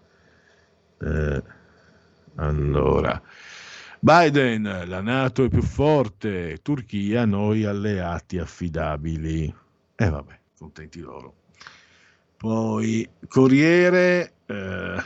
Eh, 0.99 1.43
allora, 2.37 3.23
Biden, 4.01 4.85
la 4.87 5.01
Nato 5.01 5.45
è 5.45 5.49
più 5.49 5.63
forte, 5.63 6.59
Turchia, 6.63 7.25
noi 7.27 7.65
alleati 7.65 8.39
affidabili. 8.39 9.45
E 9.95 10.05
eh, 10.05 10.11
vabbè, 10.11 10.39
contenti 10.59 11.01
loro. 11.01 11.35
Poi 12.47 13.09
Corriere.it. 13.27 14.33
Eh, 14.47 15.03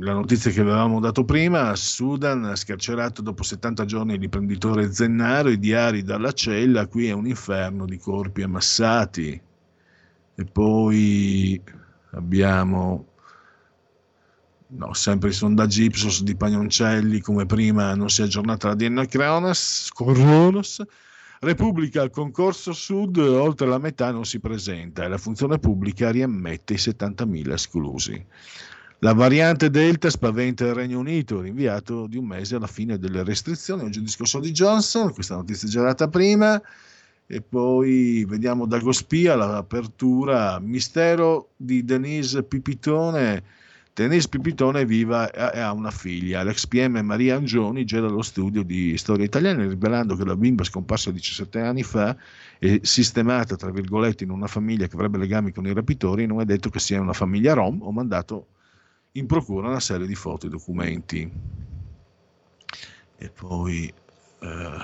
la 0.00 0.12
notizia 0.12 0.50
che 0.50 0.60
avevamo 0.60 1.00
dato 1.00 1.24
prima, 1.24 1.74
Sudan 1.74 2.54
scarcerato 2.54 3.22
dopo 3.22 3.42
70 3.42 3.86
giorni 3.86 4.18
l'imprenditore 4.18 4.92
Zennaro, 4.92 5.48
i 5.48 5.58
diari 5.58 6.02
dalla 6.02 6.32
cella, 6.32 6.86
qui 6.88 7.06
è 7.06 7.12
un 7.12 7.26
inferno 7.26 7.86
di 7.86 7.96
corpi 7.96 8.42
ammassati. 8.42 9.40
E 10.34 10.44
poi 10.44 11.58
abbiamo 12.10 13.06
no, 14.66 14.92
sempre 14.92 15.30
i 15.30 15.32
sondaggi 15.32 15.84
Ipsos 15.84 16.22
di 16.22 16.36
Pagnoncelli, 16.36 17.20
come 17.20 17.46
prima 17.46 17.94
non 17.94 18.10
si 18.10 18.20
è 18.20 18.24
aggiornata 18.24 18.68
la 18.68 18.74
DNA 18.74 19.06
Cronos, 19.06 19.88
Coronos. 19.94 20.84
Repubblica 21.40 22.00
al 22.00 22.10
concorso 22.10 22.72
Sud, 22.72 23.18
oltre 23.18 23.66
la 23.66 23.78
metà 23.78 24.10
non 24.10 24.24
si 24.24 24.40
presenta 24.40 25.04
e 25.04 25.08
la 25.08 25.18
funzione 25.18 25.58
pubblica 25.58 26.10
riammette 26.10 26.74
i 26.74 26.76
70.000 26.76 27.52
esclusi. 27.52 28.24
La 29.00 29.12
variante 29.12 29.68
Delta 29.68 30.08
spaventa 30.08 30.64
il 30.64 30.72
Regno 30.72 30.98
Unito, 30.98 31.42
rinviato 31.42 32.06
di 32.06 32.16
un 32.16 32.24
mese 32.24 32.56
alla 32.56 32.66
fine 32.66 32.98
delle 32.98 33.22
restrizioni. 33.22 33.82
Oggi 33.82 33.98
il 33.98 34.04
discorso 34.04 34.40
di 34.40 34.52
Johnson, 34.52 35.12
questa 35.12 35.34
notizia 35.34 35.68
già 35.68 35.82
data 35.82 36.08
prima. 36.08 36.60
E 37.26 37.42
poi 37.42 38.24
vediamo 38.24 38.66
Dagospia, 38.66 39.34
l'apertura, 39.34 40.58
mistero 40.60 41.50
di 41.56 41.84
Denise 41.84 42.44
Pipitone. 42.44 43.42
Denise 43.96 44.28
Pipitone 44.28 44.82
è 44.82 44.84
viva 44.84 45.30
e 45.30 45.58
ha 45.58 45.72
una 45.72 45.90
figlia. 45.90 46.42
L'ex 46.42 46.66
PM 46.66 46.98
Maria 46.98 47.36
Angioni 47.36 47.86
gela 47.86 48.08
lo 48.08 48.20
studio 48.20 48.62
di 48.62 48.94
storia 48.98 49.24
italiana, 49.24 49.66
rivelando 49.66 50.16
che 50.16 50.24
la 50.26 50.36
bimba 50.36 50.64
scomparsa 50.64 51.10
17 51.10 51.58
anni 51.60 51.82
fa 51.82 52.14
e 52.58 52.80
sistemata, 52.82 53.56
tra 53.56 53.70
virgolette, 53.70 54.22
in 54.22 54.28
una 54.28 54.48
famiglia 54.48 54.86
che 54.86 54.96
avrebbe 54.96 55.16
legami 55.16 55.50
con 55.50 55.66
i 55.66 55.72
rapitori, 55.72 56.26
non 56.26 56.42
è 56.42 56.44
detto 56.44 56.68
che 56.68 56.78
sia 56.78 57.00
una 57.00 57.14
famiglia 57.14 57.54
rom 57.54 57.80
o 57.80 57.90
mandato 57.90 58.48
in 59.12 59.24
procura 59.24 59.68
una 59.68 59.80
serie 59.80 60.06
di 60.06 60.14
foto 60.14 60.44
e 60.44 60.50
documenti. 60.50 61.32
E 63.16 63.30
poi 63.30 63.90
eh, 64.40 64.78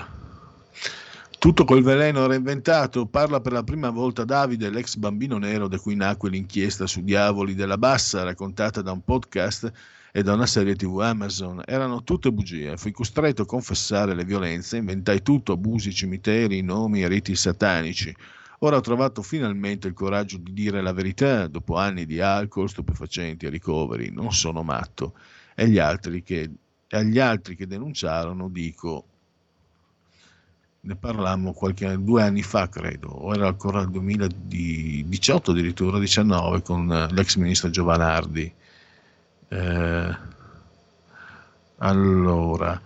tutto 1.43 1.65
quel 1.65 1.83
veleno 1.83 2.25
reinventato 2.25 3.05
parla 3.05 3.41
per 3.41 3.51
la 3.51 3.63
prima 3.63 3.89
volta 3.89 4.23
Davide, 4.23 4.69
l'ex 4.69 4.95
bambino 4.95 5.37
nero 5.37 5.67
da 5.67 5.77
cui 5.77 5.93
nacque 5.93 6.29
l'inchiesta 6.29 6.87
su 6.87 7.03
Diavoli 7.03 7.53
della 7.53 7.77
Bassa, 7.77 8.23
raccontata 8.23 8.81
da 8.81 8.93
un 8.93 9.03
podcast 9.03 9.69
e 10.13 10.23
da 10.23 10.35
una 10.35 10.45
serie 10.45 10.77
tv 10.77 10.99
Amazon. 11.01 11.61
Erano 11.65 12.01
tutte 12.05 12.31
bugie. 12.31 12.77
Fui 12.77 12.93
costretto 12.93 13.41
a 13.41 13.45
confessare 13.45 14.15
le 14.15 14.23
violenze, 14.23 14.77
inventai 14.77 15.21
tutto, 15.21 15.51
abusi, 15.51 15.93
cimiteri, 15.93 16.61
nomi 16.61 17.03
e 17.03 17.09
riti 17.09 17.35
satanici. 17.35 18.15
Ora 18.59 18.77
ho 18.77 18.81
trovato 18.81 19.21
finalmente 19.21 19.89
il 19.89 19.93
coraggio 19.93 20.37
di 20.37 20.53
dire 20.53 20.81
la 20.81 20.93
verità 20.93 21.47
dopo 21.47 21.75
anni 21.75 22.05
di 22.05 22.21
alcol, 22.21 22.69
stupefacenti 22.69 23.47
e 23.47 23.49
ricoveri. 23.49 24.11
Non 24.11 24.31
sono 24.31 24.63
matto. 24.63 25.15
E 25.55 25.63
agli 25.63 25.77
altri 25.77 26.23
che, 26.23 26.49
agli 26.91 27.19
altri 27.19 27.57
che 27.57 27.67
denunciarono 27.67 28.47
dico 28.47 29.07
ne 30.85 30.95
parlammo 30.95 31.53
qualche 31.53 31.97
due 32.01 32.23
anni 32.23 32.43
fa, 32.43 32.67
credo, 32.67 33.07
o 33.07 33.33
era 33.33 33.47
ancora 33.47 33.81
il 33.81 33.89
2018 33.89 35.51
addirittura, 35.51 35.97
19, 35.97 36.61
con 36.61 37.07
l'ex 37.11 37.35
ministro 37.37 37.69
Giovanardi. 37.69 38.53
Eh, 39.47 40.17
allora, 41.77 42.81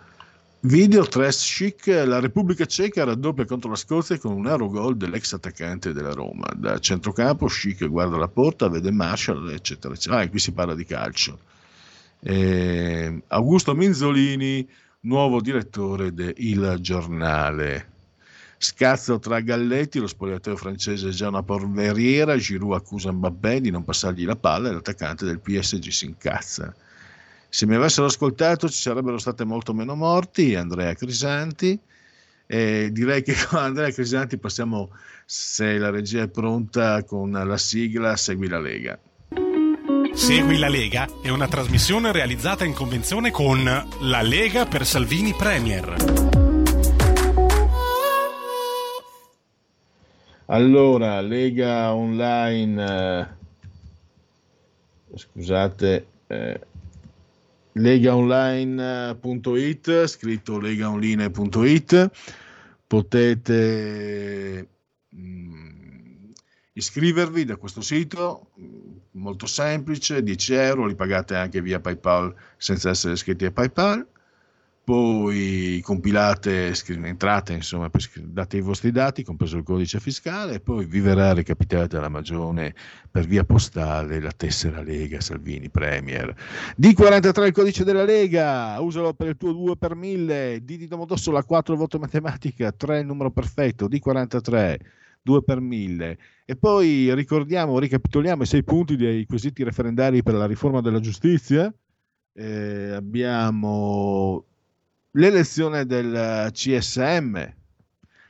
Video 0.61 1.07
trash 1.07 1.55
chic, 1.55 1.87
la 1.87 2.19
Repubblica 2.19 2.65
Ceca 2.65 3.03
raddoppia 3.03 3.45
contro 3.45 3.69
la 3.69 3.75
Scozia 3.75 4.17
con 4.17 4.33
un 4.33 4.47
euro 4.47 4.67
gol 4.67 4.97
dell'ex 4.97 5.33
attaccante 5.33 5.93
della 5.93 6.13
Roma. 6.13 6.51
Da 6.55 6.79
centrocampo 6.79 7.45
chic 7.45 7.87
guarda 7.87 8.17
la 8.17 8.27
porta, 8.27 8.67
vede 8.67 8.91
Marshall, 8.91 9.51
eccetera, 9.51 9.93
eccetera. 9.93 10.21
Ah, 10.21 10.23
e 10.23 10.29
qui 10.29 10.39
si 10.39 10.51
parla 10.51 10.73
di 10.73 10.83
calcio. 10.83 11.39
Eh, 12.19 13.21
Augusto 13.27 13.75
Minzolini, 13.75 14.67
nuovo 15.07 15.39
direttore 15.39 16.13
de 16.13 16.33
Il 16.37 16.77
Giornale. 16.81 17.95
Scazzo 18.57 19.19
tra 19.19 19.39
Galletti, 19.39 19.99
lo 19.99 20.07
spogliatoio 20.07 20.57
francese 20.57 21.09
è 21.09 21.11
già 21.11 21.29
una 21.29 21.43
polveriera, 21.43 22.35
Giroud 22.35 22.73
accusa 22.73 23.11
Mbappé 23.11 23.61
di 23.61 23.71
non 23.71 23.85
passargli 23.85 24.25
la 24.25 24.35
palla 24.35 24.69
e 24.69 24.73
l'attaccante 24.73 25.23
del 25.23 25.39
PSG 25.39 25.87
si 25.89 26.05
incazza. 26.05 26.75
Se 27.47 27.65
mi 27.65 27.75
avessero 27.75 28.07
ascoltato 28.07 28.67
ci 28.67 28.81
sarebbero 28.81 29.17
state 29.17 29.45
molto 29.45 29.73
meno 29.73 29.95
morti, 29.95 30.55
Andrea 30.55 30.93
Crisanti. 30.93 31.79
E 32.45 32.89
direi 32.91 33.23
che 33.23 33.33
con 33.47 33.59
Andrea 33.59 33.91
Crisanti 33.91 34.37
passiamo, 34.37 34.89
se 35.25 35.77
la 35.77 35.89
regia 35.89 36.23
è 36.23 36.27
pronta, 36.27 37.03
con 37.03 37.31
la 37.31 37.57
sigla 37.57 38.17
Segui 38.17 38.49
la 38.49 38.59
Lega. 38.59 38.99
Segui 40.17 40.57
la 40.57 40.67
Lega 40.67 41.07
è 41.21 41.29
una 41.29 41.47
trasmissione 41.47 42.11
realizzata 42.11 42.65
in 42.65 42.73
convenzione 42.73 43.29
con 43.29 43.63
La 43.63 44.21
Lega 44.23 44.65
per 44.65 44.83
Salvini 44.83 45.33
Premier. 45.33 45.93
Allora, 50.47 51.21
Lega 51.21 51.93
Online, 51.93 53.37
eh, 55.13 55.17
scusate, 55.17 56.07
eh, 56.25 56.59
legaonline.it, 57.73 60.07
scritto 60.07 60.59
legaonline.it, 60.59 62.11
potete 62.87 64.67
mh, 65.09 65.21
mm, 65.21 65.66
iscrivervi 66.77 67.43
da 67.43 67.57
questo 67.57 67.81
sito, 67.81 68.51
molto 69.11 69.45
semplice, 69.45 70.23
10 70.23 70.53
euro, 70.53 70.85
li 70.85 70.95
pagate 70.95 71.35
anche 71.35 71.61
via 71.61 71.79
PayPal 71.79 72.33
senza 72.57 72.89
essere 72.89 73.13
iscritti 73.13 73.45
a 73.45 73.51
PayPal 73.51 74.07
poi 74.87 75.81
compilate, 75.83 76.73
entrate, 76.87 77.51
insomma, 77.51 77.91
date 78.21 78.55
i 78.55 78.61
vostri 78.61 78.93
dati, 78.93 79.21
compreso 79.21 79.57
il 79.57 79.63
codice 79.63 79.99
fiscale, 79.99 80.53
e 80.53 80.59
poi 80.61 80.85
vi 80.85 81.01
verrà 81.01 81.33
recapitata 81.33 81.99
la 81.99 82.07
magione 82.07 82.73
per 83.11 83.25
via 83.25 83.43
postale 83.43 84.21
la 84.21 84.31
tessera 84.31 84.81
Lega 84.81 85.19
Salvini 85.19 85.69
Premier. 85.69 86.33
D43 86.79 87.45
il 87.47 87.51
codice 87.51 87.83
della 87.83 88.05
Lega, 88.05 88.79
usalo 88.79 89.13
per 89.13 89.27
il 89.27 89.35
tuo 89.35 89.51
2 89.51 89.75
per 89.75 89.93
1000, 89.93 90.63
D 90.63 90.77
di 90.77 90.87
Domodossola 90.87 91.43
4 91.43 91.75
voto 91.75 91.99
matematica, 91.99 92.71
3 92.71 92.99
il 92.99 93.05
numero 93.07 93.29
perfetto, 93.29 93.89
D43. 93.89 94.77
2 95.27 95.43
per 95.43 95.59
1000 95.59 96.17
e 96.45 96.55
poi 96.55 97.13
ricordiamo, 97.13 97.77
ricapitoliamo 97.77 98.43
i 98.43 98.45
sei 98.45 98.63
punti 98.63 98.95
dei 98.95 99.25
quesiti 99.25 99.63
referendari 99.63 100.23
per 100.23 100.35
la 100.35 100.45
riforma 100.45 100.79
della 100.79 101.01
giustizia. 101.01 101.73
Eh, 102.31 102.91
abbiamo 102.91 104.45
l'elezione 105.11 105.85
del 105.85 106.49
CSM, 106.53 107.33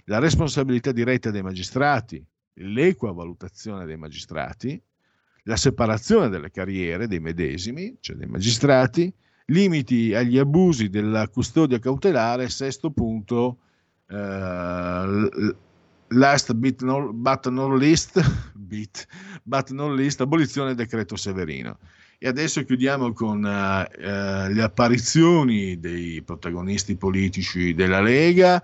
la 0.05 0.17
responsabilità 0.17 0.91
diretta 0.91 1.29
dei 1.29 1.43
magistrati, 1.43 2.25
l'equa 2.55 3.11
valutazione 3.11 3.85
dei 3.85 3.97
magistrati, 3.97 4.81
la 5.43 5.55
separazione 5.55 6.29
delle 6.29 6.49
carriere 6.49 7.07
dei 7.07 7.19
medesimi, 7.19 7.97
cioè 7.99 8.15
dei 8.15 8.27
magistrati, 8.27 9.13
limiti 9.45 10.15
agli 10.15 10.39
abusi 10.39 10.89
della 10.89 11.27
custodia 11.27 11.77
cautelare, 11.77 12.49
sesto 12.49 12.89
punto, 12.89 13.59
eh, 14.07 15.55
last 16.09 16.53
bit 16.53 16.81
not, 16.81 17.11
but 17.13 17.47
not 17.47 17.77
least, 17.77 18.19
bit, 18.53 19.07
but 19.43 19.69
not 19.71 19.95
least, 19.95 20.21
abolizione 20.21 20.73
del 20.73 20.85
decreto 20.85 21.15
Severino. 21.15 21.77
E 22.19 22.27
adesso 22.27 22.63
chiudiamo 22.63 23.13
con 23.13 23.43
uh, 23.43 24.51
le 24.51 24.61
apparizioni 24.61 25.79
dei 25.79 26.21
protagonisti 26.23 26.95
politici 26.95 27.73
della 27.73 28.01
Lega. 28.01 28.61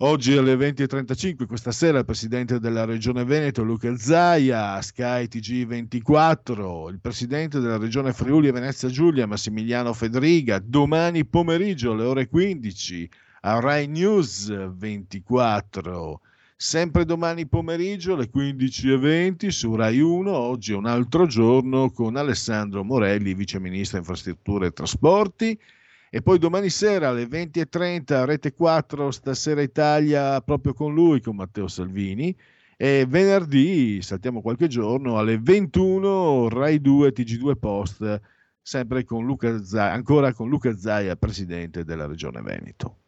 Oggi 0.00 0.36
alle 0.36 0.56
20.35, 0.56 1.46
questa 1.46 1.72
sera, 1.72 1.98
il 1.98 2.04
presidente 2.04 2.58
della 2.58 2.84
regione 2.84 3.24
Veneto, 3.24 3.62
Luca 3.62 3.96
Zaia, 3.96 4.80
Sky 4.82 5.24
TG24, 5.24 6.90
il 6.90 7.00
presidente 7.00 7.60
della 7.60 7.78
regione 7.78 8.12
Friuli 8.12 8.48
e 8.48 8.52
Venezia 8.52 8.90
Giulia, 8.90 9.26
Massimiliano 9.26 9.94
Federiga, 9.94 10.58
domani 10.58 11.24
pomeriggio 11.24 11.92
alle 11.92 12.04
ore 12.04 12.28
15 12.28 13.10
a 13.42 13.60
Rai 13.60 13.86
News 13.86 14.52
24 14.76 16.20
Sempre 16.58 17.04
domani 17.04 17.46
pomeriggio 17.46 18.14
alle 18.14 18.30
15.20 18.34 19.48
su 19.48 19.74
Rai 19.74 20.00
1, 20.00 20.32
oggi 20.32 20.72
è 20.72 20.74
un 20.74 20.86
altro 20.86 21.26
giorno 21.26 21.90
con 21.90 22.16
Alessandro 22.16 22.82
Morelli, 22.82 23.34
Vice 23.34 23.60
Ministro 23.60 23.98
Infrastrutture 23.98 24.68
e 24.68 24.72
Trasporti. 24.72 25.60
E 26.08 26.22
poi 26.22 26.38
domani 26.38 26.70
sera 26.70 27.10
alle 27.10 27.26
20.30 27.26 28.24
Rete 28.24 28.54
4, 28.54 29.10
Stasera 29.10 29.60
Italia, 29.60 30.40
proprio 30.40 30.72
con 30.72 30.94
lui, 30.94 31.20
con 31.20 31.36
Matteo 31.36 31.68
Salvini. 31.68 32.34
E 32.78 33.04
venerdì, 33.06 34.00
saltiamo 34.00 34.40
qualche 34.40 34.66
giorno, 34.66 35.18
alle 35.18 35.38
21 35.38 36.48
Rai 36.48 36.80
2 36.80 37.12
TG2 37.12 37.56
Post, 37.58 38.20
sempre 38.62 39.04
con 39.04 39.26
Luca 39.26 39.62
Zaia, 39.62 39.92
ancora 39.92 40.32
con 40.32 40.48
Luca 40.48 40.74
Zaia, 40.74 41.16
Presidente 41.16 41.84
della 41.84 42.06
Regione 42.06 42.40
Veneto. 42.40 43.00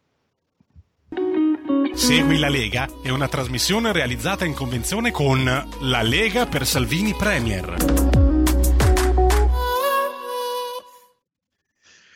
Segui 1.99 2.39
la 2.39 2.47
Lega 2.47 2.87
è 3.03 3.09
una 3.09 3.27
trasmissione 3.27 3.91
realizzata 3.91 4.45
in 4.45 4.53
convenzione 4.53 5.11
con 5.11 5.43
La 5.43 6.01
Lega 6.01 6.45
per 6.45 6.65
Salvini 6.65 7.13
Premier. 7.13 7.75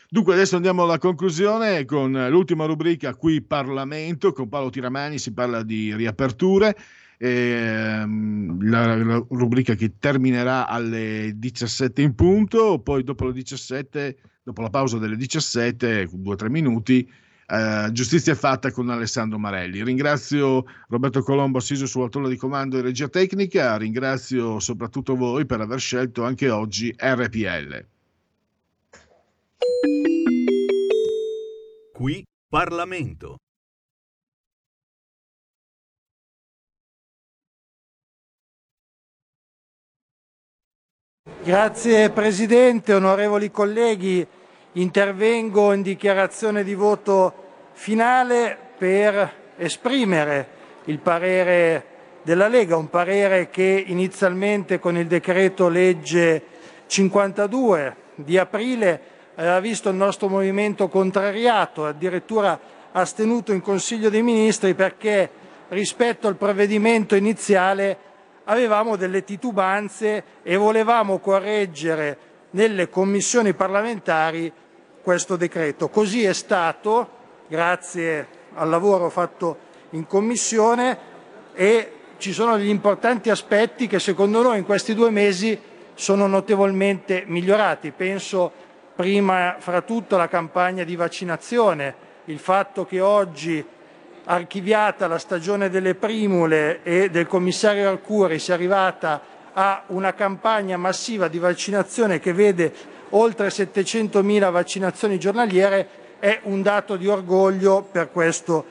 Dunque 0.08 0.32
adesso 0.32 0.56
andiamo 0.56 0.84
alla 0.84 0.96
conclusione 0.96 1.84
con 1.84 2.12
l'ultima 2.30 2.64
rubrica 2.64 3.14
qui 3.14 3.42
Parlamento, 3.42 4.32
con 4.32 4.48
Paolo 4.48 4.70
Tiramani 4.70 5.18
si 5.18 5.34
parla 5.34 5.62
di 5.62 5.94
riaperture, 5.94 6.74
ehm, 7.18 8.66
la, 8.66 8.96
la, 8.96 9.24
rubrica 9.28 9.74
che 9.74 9.98
terminerà 9.98 10.66
alle 10.66 11.34
17 11.36 12.00
in 12.00 12.14
punto, 12.14 12.80
poi 12.80 13.04
dopo 13.04 13.26
le 13.26 13.34
17, 13.34 14.16
dopo 14.42 14.62
la 14.62 14.70
pausa 14.70 14.96
delle 14.96 15.16
17, 15.16 16.08
due 16.10 16.32
o 16.32 16.36
tre 16.36 16.48
minuti, 16.48 17.06
eh, 17.46 17.88
giustizia 17.92 18.34
fatta 18.34 18.70
con 18.70 18.88
Alessandro 18.90 19.38
Marelli. 19.38 19.82
Ringrazio 19.82 20.64
Roberto 20.88 21.22
Colombo 21.22 21.58
assiso 21.58 21.86
sull'autore 21.86 22.28
di 22.28 22.36
comando 22.36 22.78
e 22.78 22.82
regia 22.82 23.08
tecnica, 23.08 23.76
ringrazio 23.76 24.58
soprattutto 24.60 25.14
voi 25.16 25.46
per 25.46 25.60
aver 25.60 25.78
scelto 25.78 26.24
anche 26.24 26.50
oggi 26.50 26.94
RPL. 26.96 27.86
Qui 31.92 32.24
Parlamento. 32.48 33.36
Grazie 41.42 42.10
Presidente, 42.10 42.94
onorevoli 42.94 43.50
colleghi 43.50 44.26
intervengo 44.74 45.72
in 45.72 45.82
dichiarazione 45.82 46.64
di 46.64 46.74
voto 46.74 47.32
finale 47.72 48.56
per 48.76 49.32
esprimere 49.56 50.48
il 50.84 50.98
parere 50.98 51.92
della 52.22 52.48
Lega, 52.48 52.76
un 52.76 52.88
parere 52.88 53.50
che 53.50 53.84
inizialmente 53.86 54.78
con 54.78 54.96
il 54.96 55.06
decreto 55.06 55.68
legge 55.68 56.42
52 56.86 57.96
di 58.16 58.38
aprile 58.38 59.00
aveva 59.36 59.60
visto 59.60 59.90
il 59.90 59.96
nostro 59.96 60.28
movimento 60.28 60.88
contrariato, 60.88 61.86
addirittura 61.86 62.58
astenuto 62.92 63.52
in 63.52 63.60
Consiglio 63.60 64.08
dei 64.08 64.22
Ministri 64.22 64.74
perché 64.74 65.30
rispetto 65.68 66.28
al 66.28 66.36
provvedimento 66.36 67.14
iniziale 67.14 67.96
avevamo 68.44 68.96
delle 68.96 69.24
titubanze 69.24 70.24
e 70.42 70.56
volevamo 70.56 71.18
correggere 71.18 72.18
nelle 72.50 72.88
commissioni 72.88 73.52
parlamentari 73.52 74.52
questo 75.04 75.36
decreto. 75.36 75.88
Così 75.88 76.24
è 76.24 76.32
stato, 76.32 77.08
grazie 77.46 78.26
al 78.54 78.70
lavoro 78.70 79.10
fatto 79.10 79.58
in 79.90 80.06
commissione 80.06 80.98
e 81.52 81.92
ci 82.16 82.32
sono 82.32 82.56
degli 82.56 82.68
importanti 82.68 83.28
aspetti 83.28 83.86
che 83.86 84.00
secondo 84.00 84.42
noi 84.42 84.58
in 84.58 84.64
questi 84.64 84.94
due 84.94 85.10
mesi 85.10 85.60
sono 85.92 86.26
notevolmente 86.26 87.24
migliorati. 87.26 87.92
Penso 87.92 88.50
prima 88.96 89.56
fra 89.58 89.82
tutto 89.82 90.14
alla 90.14 90.28
campagna 90.28 90.84
di 90.84 90.96
vaccinazione, 90.96 91.94
il 92.26 92.38
fatto 92.38 92.86
che 92.86 93.00
oggi 93.00 93.64
archiviata 94.24 95.06
la 95.06 95.18
stagione 95.18 95.68
delle 95.68 95.94
primule 95.94 96.82
e 96.82 97.10
del 97.10 97.26
commissario 97.26 97.90
Arcuri 97.90 98.38
si 98.38 98.52
è 98.52 98.54
arrivata 98.54 99.20
a 99.52 99.82
una 99.88 100.14
campagna 100.14 100.78
massiva 100.78 101.28
di 101.28 101.38
vaccinazione 101.38 102.18
che 102.20 102.32
vede 102.32 102.72
oltre 103.16 103.48
700.000 103.48 104.50
vaccinazioni 104.50 105.18
giornaliere 105.18 105.88
è 106.18 106.40
un 106.44 106.62
dato 106.62 106.96
di 106.96 107.06
orgoglio 107.06 107.86
per 107.90 108.10
questo 108.10 108.64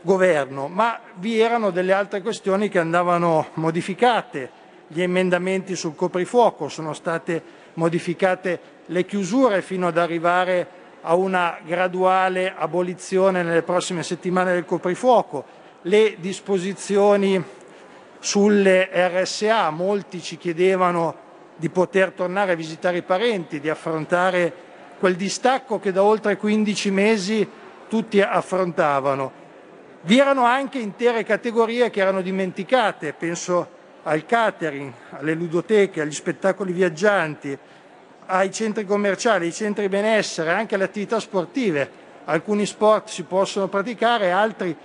governo, 0.00 0.68
ma 0.68 1.00
vi 1.14 1.38
erano 1.38 1.70
delle 1.70 1.92
altre 1.92 2.22
questioni 2.22 2.68
che 2.68 2.78
andavano 2.78 3.48
modificate. 3.54 4.64
Gli 4.88 5.02
emendamenti 5.02 5.74
sul 5.74 5.94
coprifuoco 5.94 6.68
sono 6.68 6.92
state 6.92 7.42
modificate 7.74 8.60
le 8.86 9.04
chiusure 9.04 9.62
fino 9.62 9.88
ad 9.88 9.98
arrivare 9.98 10.84
a 11.02 11.14
una 11.14 11.58
graduale 11.64 12.52
abolizione 12.56 13.42
nelle 13.42 13.62
prossime 13.62 14.02
settimane 14.02 14.52
del 14.52 14.64
coprifuoco, 14.64 15.44
le 15.82 16.16
disposizioni 16.18 17.42
sulle 18.18 18.88
RSA, 18.92 19.70
molti 19.70 20.20
ci 20.20 20.36
chiedevano 20.36 21.25
di 21.56 21.68
poter 21.70 22.12
tornare 22.12 22.52
a 22.52 22.56
visitare 22.56 22.98
i 22.98 23.02
parenti, 23.02 23.60
di 23.60 23.70
affrontare 23.70 24.52
quel 24.98 25.16
distacco 25.16 25.78
che 25.78 25.92
da 25.92 26.02
oltre 26.02 26.36
15 26.36 26.90
mesi 26.90 27.48
tutti 27.88 28.20
affrontavano. 28.20 29.44
Vi 30.02 30.18
erano 30.18 30.44
anche 30.44 30.78
intere 30.78 31.24
categorie 31.24 31.90
che 31.90 32.00
erano 32.00 32.20
dimenticate, 32.20 33.12
penso 33.12 33.74
al 34.04 34.24
catering, 34.24 34.92
alle 35.10 35.34
ludoteche, 35.34 36.00
agli 36.00 36.12
spettacoli 36.12 36.72
viaggianti, 36.72 37.58
ai 38.26 38.52
centri 38.52 38.84
commerciali, 38.84 39.46
ai 39.46 39.52
centri 39.52 39.88
benessere, 39.88 40.50
anche 40.50 40.74
alle 40.74 40.84
attività 40.84 41.18
sportive. 41.18 42.04
Alcuni 42.26 42.66
sport 42.66 43.08
si 43.08 43.24
possono 43.24 43.68
praticare, 43.68 44.30
altri 44.30 44.76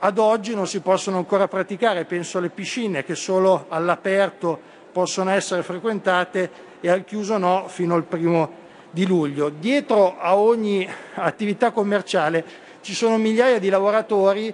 ad 0.00 0.18
oggi 0.18 0.54
non 0.54 0.66
si 0.66 0.80
possono 0.80 1.16
ancora 1.16 1.48
praticare. 1.48 2.04
Penso 2.04 2.38
alle 2.38 2.50
piscine 2.50 3.04
che 3.04 3.14
solo 3.14 3.66
all'aperto 3.68 4.76
possono 4.98 5.30
essere 5.30 5.62
frequentate 5.62 6.50
e 6.80 6.90
al 6.90 7.04
chiuso 7.04 7.38
no 7.38 7.68
fino 7.68 7.94
al 7.94 8.02
primo 8.02 8.50
di 8.90 9.06
luglio. 9.06 9.48
Dietro 9.48 10.18
a 10.18 10.36
ogni 10.36 10.88
attività 11.14 11.70
commerciale 11.70 12.44
ci 12.80 12.94
sono 12.94 13.16
migliaia 13.16 13.60
di 13.60 13.68
lavoratori 13.68 14.52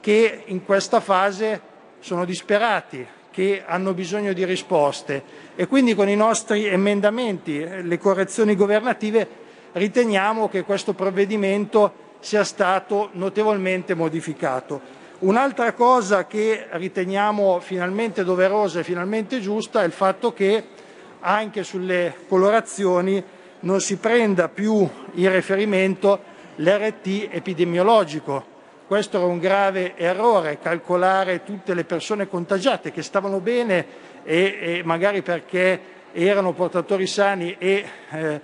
che 0.00 0.42
in 0.46 0.64
questa 0.64 0.98
fase 0.98 1.60
sono 2.00 2.24
disperati, 2.24 3.06
che 3.30 3.62
hanno 3.64 3.94
bisogno 3.94 4.32
di 4.32 4.44
risposte 4.44 5.22
e 5.54 5.68
quindi 5.68 5.94
con 5.94 6.08
i 6.08 6.16
nostri 6.16 6.66
emendamenti, 6.66 7.64
le 7.84 7.98
correzioni 7.98 8.56
governative, 8.56 9.28
riteniamo 9.70 10.48
che 10.48 10.64
questo 10.64 10.94
provvedimento 10.94 11.92
sia 12.18 12.42
stato 12.42 13.10
notevolmente 13.12 13.94
modificato. 13.94 14.95
Un'altra 15.18 15.72
cosa 15.72 16.26
che 16.26 16.66
riteniamo 16.72 17.58
finalmente 17.60 18.22
doverosa 18.22 18.80
e 18.80 18.84
finalmente 18.84 19.40
giusta 19.40 19.80
è 19.80 19.86
il 19.86 19.92
fatto 19.92 20.34
che 20.34 20.62
anche 21.20 21.64
sulle 21.64 22.14
colorazioni 22.28 23.24
non 23.60 23.80
si 23.80 23.96
prenda 23.96 24.50
più 24.50 24.86
in 25.14 25.32
riferimento 25.32 26.20
l'RT 26.56 27.28
epidemiologico, 27.30 28.44
questo 28.86 29.16
era 29.16 29.26
un 29.26 29.38
grave 29.38 29.96
errore, 29.96 30.58
calcolare 30.58 31.42
tutte 31.42 31.72
le 31.72 31.84
persone 31.84 32.28
contagiate 32.28 32.92
che 32.92 33.02
stavano 33.02 33.40
bene 33.40 33.86
e, 34.22 34.58
e 34.60 34.82
magari 34.84 35.22
perché 35.22 35.80
erano 36.12 36.52
portatori 36.52 37.06
sani 37.06 37.56
e 37.58 37.84
eh, 38.10 38.40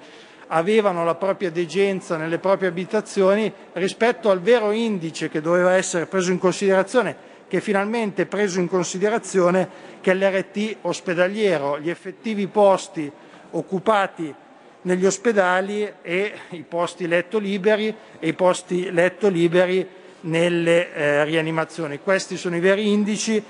avevano 0.54 1.02
la 1.04 1.14
propria 1.14 1.50
degenza 1.50 2.16
nelle 2.16 2.38
proprie 2.38 2.68
abitazioni 2.68 3.50
rispetto 3.72 4.30
al 4.30 4.40
vero 4.40 4.70
indice 4.70 5.28
che 5.30 5.40
doveva 5.40 5.74
essere 5.74 6.06
preso 6.06 6.30
in 6.30 6.38
considerazione, 6.38 7.16
che 7.48 7.60
finalmente 7.60 8.22
è 8.22 8.26
preso 8.26 8.60
in 8.60 8.68
considerazione, 8.68 9.68
che 10.00 10.12
è 10.12 10.14
l'RT 10.14 10.76
ospedaliero, 10.82 11.78
gli 11.80 11.88
effettivi 11.88 12.46
posti 12.48 13.10
occupati 13.52 14.34
negli 14.82 15.06
ospedali 15.06 15.90
e 16.02 16.32
i 16.50 16.62
posti 16.62 17.06
letto 17.06 17.38
liberi 17.38 17.94
e 18.18 18.28
i 18.28 18.34
posti 18.34 18.90
letto 18.90 19.28
liberi 19.28 19.86
nelle 20.22 20.92
eh, 20.92 21.24
rianimazioni. 21.24 21.98
Questi 21.98 22.36
sono 22.36 22.56
i 22.56 22.60
veri 22.60 22.90
indici. 22.90 23.42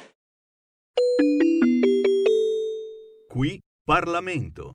Qui 3.28 3.60
Parlamento. 3.84 4.74